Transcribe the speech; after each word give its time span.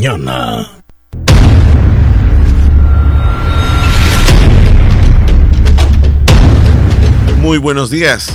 mañana. 0.00 0.68
Muy 7.40 7.58
buenos 7.58 7.90
días. 7.90 8.32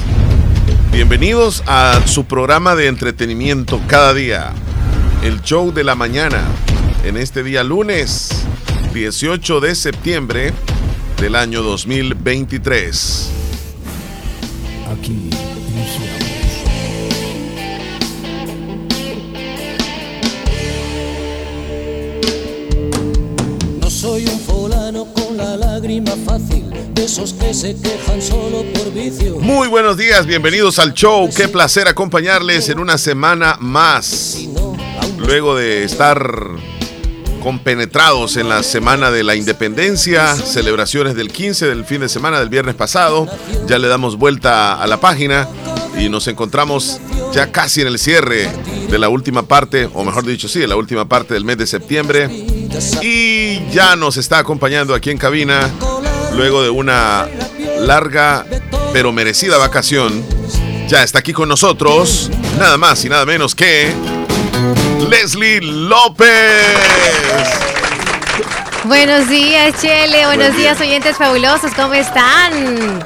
Bienvenidos 0.92 1.64
a 1.66 2.02
su 2.06 2.26
programa 2.26 2.76
de 2.76 2.88
entretenimiento 2.88 3.80
cada 3.88 4.14
día, 4.14 4.52
el 5.24 5.42
show 5.42 5.72
de 5.72 5.86
la 5.86 5.96
mañana, 5.96 6.42
en 7.06 7.16
este 7.16 7.44
día 7.44 7.64
lunes 7.64 8.46
18 8.94 9.62
de 9.62 9.76
septiembre 9.76 10.52
del 11.22 11.36
año 11.36 11.64
2023. 11.64 13.32
Aquí 14.92 15.30
la 26.02 26.16
lágrima 26.16 26.26
fácil, 26.26 26.94
de 26.94 27.04
esos 27.04 27.34
que 27.34 27.54
se 27.54 27.76
quejan 27.76 28.22
solo 28.22 28.64
por 28.74 28.92
vicio. 28.94 29.38
Muy 29.40 29.68
buenos 29.68 29.98
días, 29.98 30.26
bienvenidos 30.26 30.80
al 30.80 30.94
show. 30.94 31.30
Qué 31.36 31.48
placer 31.48 31.88
acompañarles 31.88 32.70
en 32.70 32.80
una 32.80 32.98
semana 32.98 33.58
más. 33.60 34.40
Luego 35.18 35.56
de 35.56 35.84
estar 35.84 36.32
compenetrados 37.42 38.38
en 38.38 38.50
la 38.50 38.64
semana 38.64 39.12
de 39.12 39.24
la 39.24 39.36
independencia, 39.36 40.34
celebraciones 40.36 41.16
del 41.16 41.30
15 41.32 41.68
del 41.68 41.86
fin 41.86 42.02
de 42.02 42.10
semana 42.10 42.40
del 42.40 42.50
viernes 42.50 42.76
pasado, 42.76 43.28
ya 43.68 43.78
le 43.78 43.88
damos 43.88 44.18
vuelta 44.18 44.82
a 44.82 44.88
la 44.88 45.00
página 45.00 45.48
y 46.00 46.10
nos 46.10 46.28
encontramos 46.28 47.00
ya 47.34 47.52
casi 47.52 47.82
en 47.82 47.88
el 47.88 48.00
cierre 48.00 48.50
de 48.90 49.00
la 49.00 49.10
última 49.10 49.44
parte, 49.44 49.90
o 49.94 50.04
mejor 50.04 50.26
dicho, 50.26 50.48
sí, 50.48 50.60
de 50.60 50.68
la 50.68 50.76
última 50.76 51.06
parte 51.06 51.34
del 51.34 51.46
mes 51.46 51.58
de 51.58 51.68
septiembre. 51.68 52.53
Y 53.02 53.70
ya 53.72 53.96
nos 53.96 54.18
está 54.18 54.40
acompañando 54.40 54.96
aquí 54.96 55.12
en 55.12 55.18
cabina, 55.18 55.70
luego 56.36 56.64
de 56.64 56.70
una 56.70 57.28
larga 57.80 58.46
pero 58.92 59.12
merecida 59.12 59.58
vacación, 59.58 60.24
ya 60.88 61.04
está 61.04 61.20
aquí 61.20 61.34
con 61.34 61.50
nosotros, 61.50 62.30
nada 62.58 62.78
más 62.78 63.04
y 63.06 63.10
nada 63.10 63.26
menos 63.26 63.56
que 63.56 63.94
Leslie 65.10 65.62
López. 65.62 66.30
Buenos 68.86 69.30
días, 69.30 69.80
Chele. 69.82 70.26
Buenos 70.26 70.48
Buen 70.50 70.58
días, 70.58 70.80
día. 70.80 70.88
oyentes 70.88 71.18
fabulosos. 71.18 71.72
¿Cómo 71.76 71.94
están? 71.94 73.04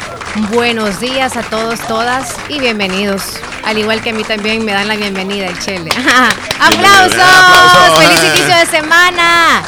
Buenos 0.52 1.00
días 1.00 1.36
a 1.38 1.44
todos, 1.44 1.80
todas 1.88 2.36
y 2.50 2.60
bienvenidos. 2.60 3.24
Al 3.68 3.78
igual 3.78 4.02
que 4.02 4.12
a 4.12 4.14
mí 4.14 4.24
también 4.24 4.64
me 4.64 4.72
dan 4.72 4.88
la 4.88 4.96
bienvenida, 4.96 5.46
el 5.48 5.60
Chele. 5.60 5.90
¡Aplausos! 6.60 7.20
¡Aplausos! 7.20 8.00
¡Feliz 8.00 8.24
inicio 8.34 8.56
de 8.58 8.66
semana! 8.66 9.62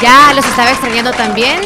Ya 0.00 0.32
los 0.34 0.46
estaba 0.46 0.70
extrañando 0.70 1.12
también 1.12 1.60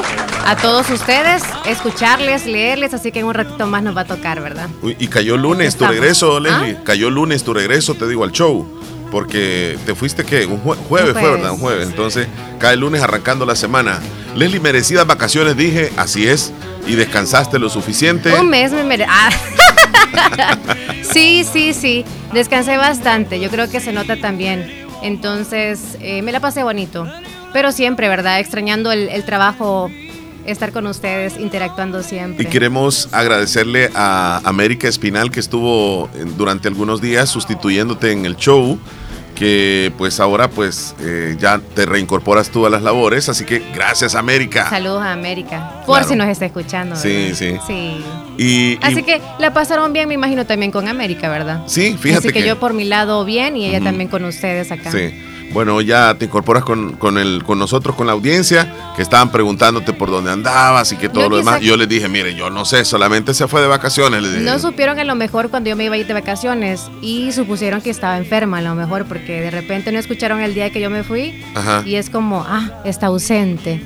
a 0.44 0.56
todos 0.56 0.90
ustedes, 0.90 1.42
escucharles, 1.66 2.46
leerles, 2.46 2.94
así 2.94 3.12
que 3.12 3.20
en 3.20 3.26
un 3.26 3.34
ratito 3.34 3.64
más 3.68 3.84
nos 3.84 3.96
va 3.96 4.00
a 4.00 4.04
tocar, 4.06 4.40
¿verdad? 4.42 4.68
Uy, 4.82 4.96
y 4.98 5.06
cayó 5.06 5.36
lunes 5.36 5.76
tu 5.76 5.86
regreso, 5.86 6.40
Leslie. 6.40 6.76
¿Ah? 6.80 6.82
Cayó 6.84 7.10
lunes 7.10 7.44
tu 7.44 7.54
regreso, 7.54 7.94
te 7.94 8.08
digo, 8.08 8.24
al 8.24 8.32
show. 8.32 8.66
Porque 9.12 9.78
te 9.86 9.94
fuiste, 9.94 10.24
¿qué? 10.24 10.46
Un 10.46 10.60
jue- 10.62 10.76
jueves, 10.88 11.14
Un 11.14 11.20
fue. 11.20 11.30
¿verdad? 11.30 11.52
Un 11.52 11.58
jueves. 11.58 11.86
Entonces, 11.86 12.26
cae 12.58 12.76
lunes 12.76 13.02
arrancando 13.02 13.46
la 13.46 13.54
semana. 13.54 14.00
Leslie, 14.34 14.58
merecidas 14.60 15.06
vacaciones, 15.06 15.56
dije, 15.56 15.92
así 15.96 16.26
es. 16.28 16.52
Y 16.86 16.94
descansaste 16.96 17.58
lo 17.60 17.68
suficiente. 17.70 18.34
Un 18.34 18.50
mes 18.50 18.72
me 18.72 18.82
mere... 18.82 19.06
Ah. 19.08 19.30
sí, 21.02 21.44
sí, 21.44 21.74
sí. 21.74 22.05
Descansé 22.33 22.77
bastante. 22.77 23.41
Yo 23.41 23.50
creo 23.50 23.70
que 23.70 23.80
se 23.80 23.92
nota 23.92 24.16
también. 24.16 24.86
Entonces, 25.02 25.97
eh, 26.00 26.22
me 26.22 26.33
la 26.33 26.41
pasé 26.41 26.62
bonito. 26.62 27.06
Pero 27.52 27.72
siempre, 27.72 28.08
¿verdad? 28.08 28.41
Extrañando 28.41 28.92
el, 28.92 29.08
el 29.08 29.24
trabajo, 29.24 29.91
estar 30.44 30.72
con 30.72 30.86
ustedes, 30.86 31.39
interactuando 31.39 32.02
siempre. 32.02 32.44
Y 32.44 32.46
queremos 32.46 33.08
agradecerle 33.12 33.91
a 33.94 34.41
América 34.44 34.89
Espinal 34.89 35.30
que 35.30 35.40
estuvo 35.40 36.08
durante 36.36 36.68
algunos 36.68 37.00
días 37.00 37.29
sustituyéndote 37.29 38.12
en 38.12 38.27
el 38.27 38.36
show, 38.36 38.79
que 39.38 39.92
pues 39.96 40.18
ahora 40.20 40.50
pues 40.50 40.94
eh, 41.00 41.36
ya 41.38 41.60
te 41.74 41.86
reincorporas 41.86 42.50
tú 42.50 42.66
a 42.66 42.70
las 42.70 42.82
labores, 42.82 43.28
así 43.28 43.44
que 43.44 43.62
gracias 43.72 44.14
América. 44.16 44.68
Saludos 44.68 45.02
a 45.02 45.12
América. 45.12 45.82
Por 45.86 45.96
Claro. 45.98 46.08
si 46.08 46.16
nos 46.16 46.28
está 46.28 46.46
escuchando. 46.46 46.96
Sí, 46.96 47.08
¿verdad? 47.08 47.34
sí. 47.36 47.56
Sí. 47.66 48.04
Y, 48.36 48.44
y- 48.72 48.78
Así 48.82 49.02
que 49.02 49.20
la 49.38 49.52
pasaron 49.52 49.92
bien, 49.92 50.08
me 50.08 50.14
imagino, 50.14 50.44
también 50.46 50.70
con 50.72 50.88
América, 50.88 51.28
¿verdad? 51.28 51.62
sí, 51.66 51.96
fíjate 51.98 52.28
Así 52.28 52.32
que, 52.40 52.46
yo 52.46 52.58
por 52.58 52.74
mi 52.74 52.84
lado 52.84 53.24
bien 53.24 53.56
y 53.56 53.66
ella 53.66 53.80
también 53.80 54.08
con 54.08 54.24
ustedes 54.24 54.72
acá. 54.72 54.90
Sí. 54.90 55.14
Bueno, 55.53 55.81
ya 55.81 56.14
te 56.19 56.27
incorporas 56.27 56.64
con, 56.64 56.92
con, 56.92 57.19
el, 57.19 57.42
con 57.45 57.59
nosotros, 57.59 57.97
con 57.97 58.07
la 58.07 58.13
audiencia, 58.13 58.73
que 58.97 59.03
estaban 59.03 59.31
preguntándote 59.31 59.92
por 59.92 60.11
dónde 60.11 60.31
andabas 60.31 60.92
y 60.92 60.97
que 60.97 61.09
todo 61.09 61.25
Yo 61.25 61.29
lo 61.31 61.36
demás. 61.39 61.61
Yo 61.61 61.77
les 61.77 61.89
dije, 61.89 62.09
mire, 62.09 62.35
yo 62.35 62.51
no 62.51 62.64
sé, 62.64 62.85
solamente 62.85 63.35
se 63.35 63.48
fue 63.48 63.61
de 63.61 63.67
vacaciones. 63.67 64.23
les 64.23 64.33
dije. 64.33 64.45
No 64.45 64.59
supieron 64.59 64.98
a 64.98 65.05
lo 65.05 65.14
mejor 65.14 65.51
cuando 65.51 65.70
yo 65.70 65.77
me 65.77 65.85
iba 65.85 65.95
a 65.95 65.98
ir 65.98 66.07
de 66.07 66.14
vacaciones 66.14 66.91
y 67.01 67.33
supusieron 67.33 67.81
que 67.81 67.91
estaba 67.91 68.19
enferma 68.19 68.59
a 68.59 68.63
lo 68.63 68.75
mejor 68.75 69.07
porque 69.07 69.41
de 69.41 69.51
repente 69.51 69.92
no 69.92 69.98
escucharon 69.98 70.41
el 70.41 70.55
día 70.55 70.70
que 70.70 70.81
yo 70.81 70.91
me 70.91 71.03
fui 71.03 71.42
Ajá. 71.55 71.83
y 71.85 71.97
es 71.97 72.11
como, 72.11 72.45
ah, 72.47 72.83
está 72.85 73.07
ausente. 73.07 73.80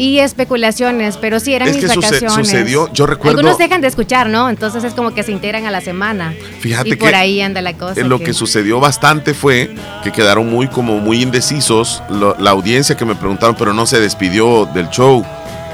Y 0.00 0.18
especulaciones, 0.18 1.16
pero 1.18 1.38
sí 1.40 1.52
eran 1.54 1.68
Es 1.68 1.76
mis 1.76 1.84
que 1.84 1.90
suce- 1.92 2.06
vacaciones. 2.06 2.46
sucedió, 2.48 2.90
yo 2.92 3.06
recuerdo- 3.06 3.38
Algunos 3.38 3.58
dejan 3.58 3.80
de 3.82 3.88
escuchar, 3.88 4.28
¿no? 4.30 4.48
Entonces 4.48 4.82
es 4.82 4.94
como 4.94 5.12
que 5.14 5.22
se 5.22 5.30
integran 5.32 5.66
a 5.66 5.70
la 5.70 5.80
semana. 5.82 6.34
Fíjate 6.60 6.88
y 6.88 6.96
por 6.96 7.10
que 7.10 7.14
ahí 7.14 7.40
anda 7.42 7.60
la 7.60 7.74
cosa. 7.76 8.00
Eh, 8.00 8.04
lo 8.04 8.18
que 8.18 8.32
sucedió 8.32 8.80
bastante 8.80 9.34
fue 9.34 9.74
que 10.02 10.10
quedaron 10.10 10.48
muy 10.48 10.68
como 10.68 10.98
muy 10.98 11.20
indecisos 11.22 12.02
la 12.38 12.50
audiencia 12.50 12.96
que 12.96 13.04
me 13.04 13.14
preguntaron, 13.14 13.54
pero 13.58 13.72
no 13.74 13.84
se 13.86 14.00
despidió 14.00 14.66
del 14.74 14.88
show. 14.88 15.24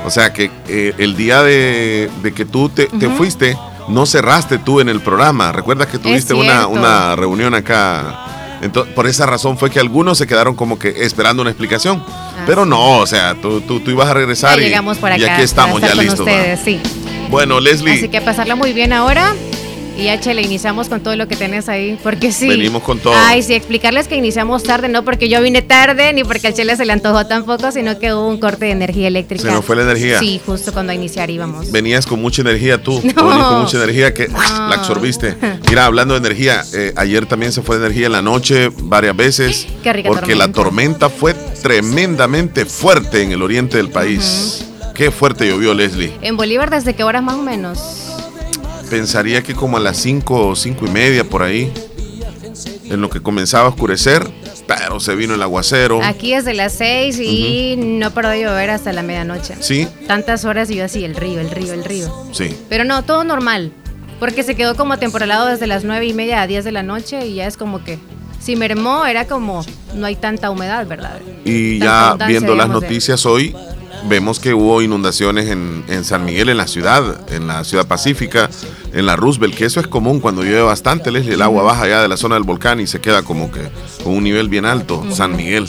O 0.05 0.11
sea 0.11 0.33
que 0.33 0.51
eh, 0.69 0.93
el 0.99 1.17
día 1.17 1.43
de, 1.43 2.11
de 2.23 2.33
que 2.33 2.45
tú 2.45 2.69
te, 2.69 2.89
fuiste, 3.17 3.57
no 3.89 4.07
cerraste 4.07 4.59
tú 4.59 4.81
en 4.81 4.89
el 4.89 5.01
programa. 5.01 5.53
Recuerda 5.53 5.87
que 5.87 5.99
tuviste 5.99 6.35
una, 6.35 6.67
una 6.67 7.15
reunión 7.17 7.55
acá. 7.55 8.59
Entonces, 8.63 8.93
por 8.95 9.07
esa 9.07 9.27
razón 9.27 9.59
fue 9.59 9.71
que 9.71 9.79
algunos 9.79 10.19
se 10.19 10.27
quedaron 10.27 10.55
como 10.57 10.79
que 10.79 10.89
esperando 11.05 11.43
una 11.43 11.51
explicación. 11.51 12.03
Pero 12.47 12.65
no, 12.65 12.99
o 12.99 13.07
sea, 13.07 13.35
tú, 13.35 13.61
tú, 13.61 13.81
tú 13.81 13.91
ibas 13.91 14.09
a 14.09 14.15
Ya 14.15 14.15
regresar 14.15 14.59
y, 14.59 14.63
llegamos 14.65 14.99
por 14.99 15.11
acá. 15.11 15.21
y 15.21 15.25
aquí 15.25 15.31
para 15.33 15.43
estamos 15.43 15.83
estar 15.83 15.97
ya 15.97 16.03
listos. 16.03 16.27
sí. 16.65 16.81
Bueno, 17.29 17.59
Leslie, 17.59 17.95
Así 17.95 18.09
que 18.09 18.21
pasarla 18.21 18.55
muy 18.55 18.73
bien 18.73 18.93
ahora. 18.93 19.35
Y 19.99 20.05
ya, 20.05 20.21
Chele, 20.21 20.43
iniciamos 20.43 20.91
con 20.91 21.01
todo 21.03 21.17
lo 21.17 21.27
que 21.27 21.37
tenés 21.37 21.71
ahí, 21.71 21.99
porque 22.03 22.31
sí. 22.31 22.49
Venimos 22.49 22.83
con 22.83 22.99
todo. 22.99 23.15
Ay, 23.17 23.43
sí, 23.43 23.55
explicarles 23.55 24.09
que 24.09 24.17
iniciamos 24.17 24.63
tarde, 24.63 24.89
no 24.91 25.05
porque 25.07 25.31
yo 25.31 25.41
vine 25.41 25.63
tarde, 25.63 26.13
ni 26.13 26.23
porque 26.23 26.49
al 26.49 26.55
Chele 26.55 26.77
se 26.77 26.85
le 26.85 26.93
antojó 26.93 27.27
tampoco, 27.27 27.73
sino 27.73 27.99
que 27.99 28.13
hubo 28.13 28.29
un 28.29 28.39
corte 28.39 28.67
de 28.67 28.73
energía 28.73 29.09
eléctrica. 29.09 29.43
Se 29.45 29.51
nos 29.51 29.65
fue 29.65 29.75
la 29.75 29.83
energía. 29.85 30.19
Sí, 30.19 30.39
justo 30.45 30.73
cuando 30.75 30.93
a 30.93 30.95
iniciar 30.95 31.31
íbamos. 31.31 31.73
Venías 31.73 32.05
con 32.05 32.21
mucha 32.21 32.43
energía 32.43 32.83
tú, 32.83 33.01
No. 33.17 33.27
venías 33.29 33.47
con 33.49 33.61
mucha 33.63 33.77
energía 33.79 34.13
que 34.13 34.29
No. 34.29 34.39
la 34.39 34.75
absorbiste. 34.77 35.35
Mira, 35.69 35.87
hablando 35.87 36.13
de 36.13 36.19
energía, 36.19 36.63
eh, 36.75 36.93
ayer 36.97 37.25
también 37.25 37.53
se 37.53 37.63
fue 37.63 37.77
energía 37.77 38.07
en 38.07 38.13
la 38.13 38.23
noche 38.23 38.71
varias 38.83 39.17
veces. 39.17 39.67
Qué 39.83 39.95
rica 39.95 40.09
porque 40.11 40.35
la 40.35 40.53
tormenta. 40.53 41.09
tormenta 41.09 41.09
fue 41.09 41.33
tremendamente 41.63 42.67
fuerte 42.67 43.23
en 43.23 43.33
el 43.33 43.41
oriente 43.43 43.79
del 43.79 43.89
país. 43.89 44.63
Qué 44.95 45.11
fuerte 45.11 45.47
llovió, 45.49 45.73
Leslie. 45.75 46.13
En 46.21 46.37
Bolívar, 46.37 46.69
¿desde 46.71 46.95
qué 46.95 47.03
horas 47.05 47.23
más 47.23 47.37
o 47.37 47.43
menos? 47.43 48.06
Pensaría 48.91 49.43
que 49.43 49.55
como 49.55 49.77
a 49.77 49.81
las 49.81 49.97
5 49.99 50.47
o 50.49 50.57
5 50.57 50.87
y 50.87 50.91
media 50.91 51.25
por 51.25 51.43
ahí, 51.43 51.73
en 52.85 53.01
lo 53.01 53.11
que 53.11 53.21
comenzaba 53.21 53.67
a 53.67 53.69
oscurecer, 53.71 54.29
pero 54.67 55.01
se 55.01 55.15
vino 55.17 55.35
el 55.35 55.43
aguacero. 55.43 56.01
Aquí 56.03 56.35
desde 56.35 56.55
las 56.55 56.73
6 56.75 57.19
y 57.21 57.75
no 57.79 58.13
paró 58.13 58.29
de 58.31 58.43
llover 58.43 58.71
hasta 58.71 58.93
la 58.93 59.03
medianoche. 59.03 59.55
Sí, 59.61 59.89
Tantas 60.07 60.45
horas 60.45 60.71
y 60.71 60.77
yo 60.77 60.85
así, 60.85 61.05
el 61.05 61.15
río, 61.17 61.41
el 61.41 61.51
río, 61.51 61.73
el 61.73 61.85
río. 61.85 62.13
sí. 62.33 62.57
Pero 62.69 62.85
no, 62.85 63.03
todo 63.05 63.25
normal. 63.25 63.73
Porque 64.21 64.43
se 64.45 64.55
quedó 64.55 64.77
como 64.77 64.99
temporalado 64.99 65.47
desde 65.47 65.67
las 65.67 65.85
9 65.85 66.07
y 66.07 66.15
media 66.15 66.41
a 66.41 66.47
10 66.47 66.65
de 66.65 66.73
la 66.73 66.83
noche 66.83 67.27
y 67.27 67.35
ya 67.35 67.47
es 67.47 67.57
como 67.59 67.85
que 67.85 67.99
si 68.41 68.57
mermó 68.57 69.05
era 69.05 69.27
como 69.27 69.65
no 69.95 70.07
hay 70.07 70.17
tanta 70.17 70.49
humedad, 70.51 70.87
¿verdad? 70.87 71.19
Y 71.45 71.81
Tanta 71.81 72.25
ya 72.25 72.27
viendo 72.29 72.55
las 72.55 72.69
de- 72.69 72.73
noticias 72.75 73.27
hoy, 73.27 73.55
vemos 74.05 74.39
que 74.41 74.55
hubo 74.55 74.83
inundaciones 74.83 75.49
en, 75.51 75.85
en 75.89 76.05
San 76.05 76.25
Miguel, 76.25 76.49
en 76.49 76.57
la 76.57 76.67
ciudad, 76.67 77.31
en 77.33 77.47
la 77.47 77.65
ciudad 77.65 77.87
pacífica, 77.87 78.51
en 78.93 79.07
la 79.07 79.17
Roosevelt, 79.17 79.55
que 79.55 79.65
eso 79.65 79.81
es 79.81 79.87
común 79.87 80.21
cuando 80.21 80.43
llueve 80.43 80.63
bastante, 80.63 81.11
Leslie, 81.11 81.35
el 81.35 81.43
agua 81.43 81.63
baja 81.63 81.89
ya 81.89 82.03
de 82.03 82.09
la 82.09 82.17
zona 82.17 82.37
del 82.37 82.45
volcán 82.45 82.81
y 82.81 82.87
se 82.87 83.01
queda 83.01 83.23
como 83.23 83.51
que 83.51 83.61
con 84.03 84.15
un 84.15 84.25
nivel 84.25 84.49
bien 84.49 84.65
alto, 84.65 85.05
San 85.11 85.37
Miguel. 85.37 85.69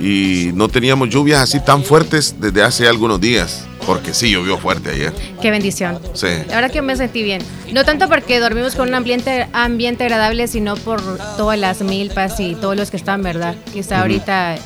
Y 0.00 0.50
no 0.54 0.68
teníamos 0.68 1.10
lluvias 1.10 1.40
así 1.40 1.60
tan 1.60 1.84
fuertes 1.84 2.34
desde 2.40 2.62
hace 2.64 2.88
algunos 2.88 3.20
días, 3.20 3.66
porque 3.86 4.12
sí 4.12 4.32
llovió 4.32 4.58
fuerte 4.58 4.90
ayer. 4.90 5.12
Qué 5.40 5.52
bendición. 5.52 6.00
Sí. 6.14 6.26
La 6.48 6.56
verdad 6.56 6.72
que 6.72 6.82
me 6.82 6.96
sentí 6.96 7.22
bien. 7.22 7.40
No 7.72 7.84
tanto 7.84 8.08
porque 8.08 8.40
dormimos 8.40 8.74
con 8.74 8.88
un 8.88 8.94
ambiente, 8.94 9.46
ambiente 9.52 10.02
agradable, 10.02 10.48
sino 10.48 10.74
por 10.76 11.00
todas 11.36 11.56
las 11.56 11.82
milpas 11.82 12.40
y 12.40 12.56
todos 12.56 12.76
los 12.76 12.90
que 12.90 12.96
están, 12.96 13.22
¿verdad? 13.22 13.54
Quizá 13.72 14.00
ahorita 14.00 14.56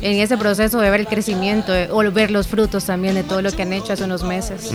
en 0.00 0.20
ese 0.20 0.36
proceso 0.36 0.78
de 0.78 0.90
ver 0.90 1.00
el 1.00 1.06
crecimiento 1.06 1.72
o 1.90 2.10
ver 2.10 2.30
los 2.30 2.46
frutos 2.46 2.84
también 2.84 3.14
de 3.14 3.22
todo 3.22 3.42
lo 3.42 3.50
que 3.52 3.62
han 3.62 3.72
hecho 3.72 3.92
hace 3.92 4.04
unos 4.04 4.22
meses. 4.22 4.70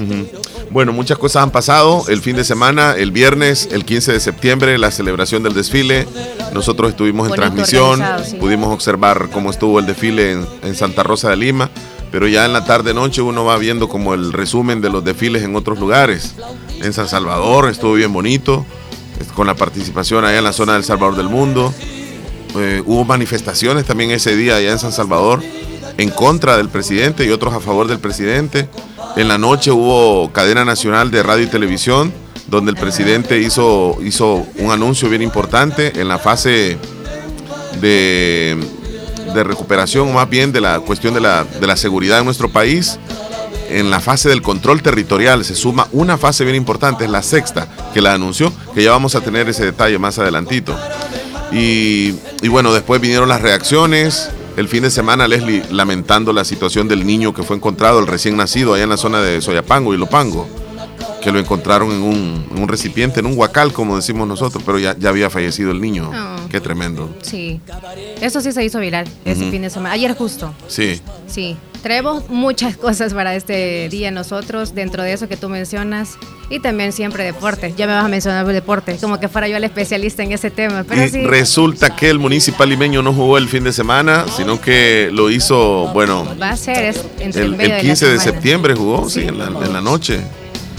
Bueno, 0.70 0.94
muchas 0.94 1.18
cosas 1.18 1.44
han 1.44 1.52
pasado. 1.52 2.04
El 2.08 2.22
fin 2.22 2.36
de 2.36 2.44
semana, 2.44 2.96
el 2.98 3.12
viernes, 3.12 3.70
el 3.72 3.86
15 3.86 4.14
de 4.14 4.20
septiembre, 4.20 4.78
la 4.78 4.92
celebración 4.92 5.44
del 5.44 5.54
desfile. 5.54 6.08
Nosotros 6.54 6.92
estuvimos 6.92 7.26
en 7.26 7.30
Bonito 7.30 7.42
transmisión, 7.42 8.02
sí. 8.26 8.36
pudimos 8.38 8.74
observar 8.74 9.30
cómo 9.32 9.52
estuvo 9.52 9.80
el 9.80 9.86
desfile 9.86 10.32
en, 10.32 10.48
en 10.64 10.76
Santa 10.76 11.04
Rosa 11.04 11.30
de 11.30 11.38
Lima. 11.38 11.70
Pero 12.12 12.28
ya 12.28 12.46
en 12.46 12.52
la 12.52 12.66
tarde-noche 12.66 13.22
uno 13.22 13.46
va 13.46 13.58
viendo 13.58 13.88
como 13.88 14.14
el 14.14 14.34
resumen 14.34 14.82
de 14.82 14.90
los 14.90 15.04
desfiles 15.04 15.44
en 15.44 15.56
otros 15.56 15.80
lugares. 15.80 16.36
En 16.82 16.92
San 16.92 17.08
Salvador 17.08 17.70
estuvo 17.70 17.94
bien 17.94 18.12
bonito, 18.12 18.66
con 19.34 19.48
la 19.48 19.56
participación 19.56 20.26
allá 20.26 20.40
en 20.40 20.44
la 20.44 20.52
zona 20.52 20.74
del 20.74 20.84
Salvador 20.84 21.16
del 21.16 21.30
Mundo. 21.30 21.74
Eh, 22.58 22.84
hubo 22.86 23.06
manifestaciones 23.06 23.86
también 23.86 24.12
ese 24.12 24.36
día 24.36 24.58
allá 24.58 24.72
en 24.72 24.80
San 24.80 24.92
Salvador 24.92 25.42
en 25.98 26.10
contra 26.10 26.58
del 26.58 26.70
presidente 26.70 27.26
y 27.26 27.30
otros 27.30 27.54
a 27.54 27.60
favor 27.60 27.88
del 27.88 28.00
presidente. 28.00 28.68
En 29.16 29.28
la 29.28 29.38
noche 29.38 29.72
hubo 29.72 30.32
cadena 30.32 30.66
nacional 30.66 31.12
de 31.12 31.24
radio 31.24 31.46
y 31.46 31.48
televisión 31.48 32.14
donde 32.48 32.72
el 32.72 32.78
presidente 32.78 33.40
hizo, 33.40 33.98
hizo 34.04 34.46
un 34.58 34.72
anuncio 34.72 35.10
bien 35.10 35.22
importante 35.22 36.00
en 36.00 36.08
la 36.10 36.20
fase 36.20 36.78
de, 37.80 38.58
de 39.34 39.44
recuperación, 39.44 40.10
o 40.10 40.12
más 40.12 40.30
bien 40.30 40.52
de 40.52 40.60
la 40.60 40.80
cuestión 40.82 41.14
de 41.14 41.22
la, 41.22 41.46
de 41.46 41.68
la 41.68 41.78
seguridad 41.78 42.20
en 42.20 42.26
nuestro 42.26 42.50
país. 42.50 43.00
En 43.70 43.90
la 43.90 44.02
fase 44.02 44.28
del 44.28 44.42
control 44.42 44.82
territorial 44.82 45.46
se 45.46 45.56
suma 45.56 45.88
una 45.94 46.18
fase 46.18 46.44
bien 46.44 46.58
importante, 46.58 47.06
es 47.06 47.10
la 47.10 47.24
sexta, 47.24 47.70
que 47.94 48.02
la 48.02 48.14
anunció, 48.14 48.52
que 48.76 48.84
ya 48.84 48.92
vamos 48.92 49.16
a 49.16 49.22
tener 49.22 49.48
ese 49.48 49.64
detalle 49.64 49.98
más 49.98 50.20
adelantito. 50.20 50.76
Y, 51.52 52.16
y 52.42 52.48
bueno, 52.48 52.74
después 52.74 53.02
vinieron 53.02 53.30
las 53.30 53.42
reacciones. 53.42 54.30
El 54.58 54.68
fin 54.68 54.84
de 54.84 54.92
semana, 54.92 55.28
Leslie 55.28 55.64
lamentando 55.72 56.34
la 56.34 56.44
situación 56.44 56.88
del 56.88 57.06
niño 57.06 57.34
que 57.34 57.44
fue 57.44 57.56
encontrado, 57.56 58.00
el 58.00 58.08
recién 58.08 58.36
nacido, 58.36 58.74
allá 58.74 58.84
en 58.84 58.90
la 58.90 58.98
zona 58.98 59.22
de 59.22 59.42
Soyapango 59.42 59.94
y 59.94 59.98
Lopango, 59.98 60.48
que 61.22 61.32
lo 61.32 61.40
encontraron 61.40 61.92
en 61.92 62.02
un, 62.02 62.46
en 62.52 62.62
un 62.62 62.68
recipiente, 62.68 63.20
en 63.20 63.26
un 63.28 63.38
huacal, 63.38 63.72
como 63.72 63.96
decimos 63.96 64.28
nosotros, 64.28 64.64
pero 64.66 64.80
ya, 64.80 64.96
ya 64.98 65.10
había 65.10 65.30
fallecido 65.30 65.72
el 65.72 65.80
niño. 65.80 66.12
Oh. 66.14 66.50
Qué 66.50 66.60
tremendo. 66.60 67.10
Sí, 67.22 67.62
eso 68.20 68.42
sí 68.42 68.52
se 68.52 68.64
hizo 68.66 68.80
viral 68.80 69.08
ese 69.24 69.50
fin 69.50 69.62
de 69.62 69.70
semana. 69.70 69.94
Ayer 69.94 70.14
justo, 70.16 70.54
Sí, 70.68 71.00
sí. 71.28 71.56
Traemos 71.82 72.30
muchas 72.30 72.78
cosas 72.78 73.12
para 73.16 73.34
este 73.34 73.90
día 73.90 74.12
nosotros, 74.12 74.76
dentro 74.76 75.02
de 75.02 75.14
eso 75.14 75.28
que 75.28 75.36
tú 75.36 75.50
mencionas, 75.50 76.12
y 76.52 76.60
también 76.60 76.92
siempre 76.92 77.24
deporte. 77.24 77.74
Ya 77.76 77.88
me 77.88 77.94
vas 77.94 78.06
a 78.06 78.08
mencionar 78.08 78.46
el 78.46 78.54
deporte, 78.54 78.96
como 79.02 79.20
que 79.20 79.28
fuera 79.30 79.48
yo 79.48 79.58
el 79.58 79.64
especialista 79.64 80.22
en 80.22 80.32
ese 80.32 80.52
tema. 80.52 80.84
Pero 80.88 81.08
sí, 81.08 81.24
resulta 81.26 81.96
que 81.96 82.10
el 82.12 82.20
municipal 82.20 82.70
limeño 82.70 83.02
no 83.02 83.14
jugó 83.14 83.40
el 83.40 83.48
fin 83.50 83.64
de 83.64 83.74
semana, 83.74 84.26
sino 84.36 84.62
que 84.62 85.10
lo 85.12 85.32
hizo, 85.32 85.90
bueno, 85.92 86.28
va 86.40 86.52
a 86.52 86.58
ser 86.58 86.86
es 86.86 87.04
entre 87.20 87.42
el, 87.46 87.52
el, 87.54 87.58
medio 87.58 87.64
el 87.64 87.70
de 87.72 87.78
la 87.78 87.82
15 87.82 88.06
de 88.06 88.20
semana. 88.20 88.32
septiembre 88.32 88.76
jugó, 88.76 89.10
sí, 89.10 89.22
en 89.22 89.40
la, 89.40 89.48
en 89.48 89.74
la 89.74 89.82
noche. 89.82 90.22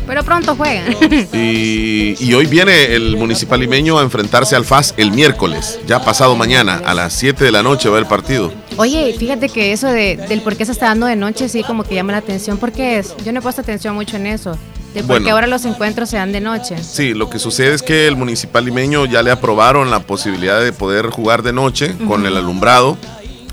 Pero 0.06 0.22
pronto 0.24 0.56
juegan. 0.56 0.94
Y, 1.32 2.14
y 2.18 2.34
hoy 2.34 2.46
viene 2.46 2.94
el 2.94 3.16
municipal 3.16 3.60
limeño 3.60 3.98
a 3.98 4.02
enfrentarse 4.02 4.54
al 4.56 4.64
FAS 4.64 4.94
el 4.96 5.12
miércoles, 5.12 5.78
ya 5.86 6.04
pasado 6.04 6.34
mañana, 6.36 6.82
a 6.84 6.94
las 6.94 7.12
7 7.14 7.44
de 7.44 7.52
la 7.52 7.62
noche 7.62 7.88
va 7.88 7.98
el 7.98 8.06
partido. 8.06 8.52
Oye, 8.76 9.14
fíjate 9.18 9.48
que 9.48 9.72
eso 9.72 9.86
de, 9.88 10.16
del 10.28 10.40
por 10.42 10.56
qué 10.56 10.64
se 10.66 10.72
está 10.72 10.86
dando 10.86 11.06
de 11.06 11.16
noche 11.16 11.48
sí 11.48 11.62
como 11.62 11.84
que 11.84 11.94
llama 11.94 12.12
la 12.12 12.18
atención. 12.18 12.58
¿Por 12.58 12.72
qué 12.72 12.98
es? 12.98 13.14
Yo 13.24 13.32
no 13.32 13.38
he 13.38 13.42
puesto 13.42 13.60
atención 13.62 13.94
mucho 13.94 14.16
en 14.16 14.26
eso. 14.26 14.56
De 14.94 15.00
por 15.00 15.08
Bueno. 15.08 15.24
qué 15.26 15.30
ahora 15.30 15.46
los 15.46 15.64
encuentros 15.64 16.10
se 16.10 16.16
dan 16.16 16.32
de 16.32 16.40
noche. 16.40 16.76
Sí, 16.82 17.14
lo 17.14 17.30
que 17.30 17.38
sucede 17.38 17.74
es 17.74 17.82
que 17.82 18.06
el 18.06 18.16
municipal 18.16 18.64
limeño 18.64 19.06
ya 19.06 19.22
le 19.22 19.30
aprobaron 19.30 19.90
la 19.90 20.00
posibilidad 20.00 20.60
de 20.62 20.72
poder 20.72 21.06
jugar 21.08 21.42
de 21.42 21.52
noche 21.54 21.94
con 22.06 22.26
el 22.26 22.36
alumbrado 22.36 22.98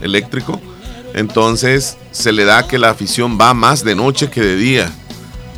eléctrico. 0.02 0.60
Entonces 1.14 1.98
se 2.12 2.32
le 2.32 2.44
da 2.46 2.68
que 2.68 2.78
la 2.78 2.90
afición 2.90 3.38
va 3.40 3.54
más 3.54 3.84
de 3.84 3.96
noche 3.96 4.30
que 4.30 4.42
de 4.42 4.56
día. 4.56 4.92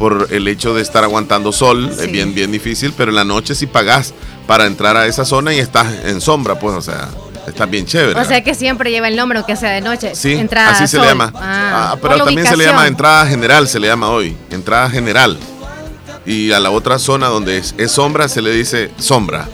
Por 0.01 0.29
el 0.31 0.47
hecho 0.47 0.73
de 0.73 0.81
estar 0.81 1.03
aguantando 1.03 1.51
sol, 1.51 1.91
Sí. 1.95 2.05
es 2.05 2.11
bien, 2.11 2.33
bien 2.33 2.51
difícil, 2.51 2.91
pero 2.97 3.11
en 3.11 3.15
la 3.17 3.23
noche 3.23 3.53
sí 3.53 3.67
pagás 3.67 4.15
para 4.47 4.65
entrar 4.65 4.97
a 4.97 5.05
esa 5.05 5.25
zona 5.25 5.53
y 5.53 5.59
estás 5.59 5.87
en 6.05 6.19
sombra, 6.21 6.57
pues, 6.59 6.75
o 6.75 6.81
sea, 6.81 7.07
estás 7.47 7.69
bien 7.69 7.85
chévere. 7.85 8.19
O 8.19 8.25
sea 8.25 8.43
que 8.43 8.55
siempre 8.55 8.89
lleva 8.89 9.07
el 9.07 9.15
nombre, 9.15 9.37
aunque 9.37 9.55
sea 9.55 9.69
de 9.69 9.81
noche. 9.81 10.15
Sí, 10.15 10.33
Entrada 10.33 10.71
así 10.71 10.87
se 10.87 10.97
le 10.97 11.05
llama. 11.05 11.31
Ah, 11.35 11.91
Ah, 11.93 11.97
pero 12.01 12.17
también 12.25 12.47
se 12.47 12.57
le 12.57 12.65
llama 12.65 12.87
entrada 12.87 13.27
general, 13.27 13.67
se 13.67 13.79
le 13.79 13.87
llama 13.89 14.09
hoy. 14.09 14.35
Entrada 14.49 14.89
general. 14.89 15.37
Y 16.25 16.51
a 16.51 16.59
la 16.59 16.71
otra 16.71 16.97
zona 16.97 17.27
donde 17.27 17.57
es, 17.59 17.75
es 17.77 17.91
sombra 17.91 18.27
se 18.27 18.41
le 18.41 18.51
dice 18.51 18.89
sombra. 18.97 19.47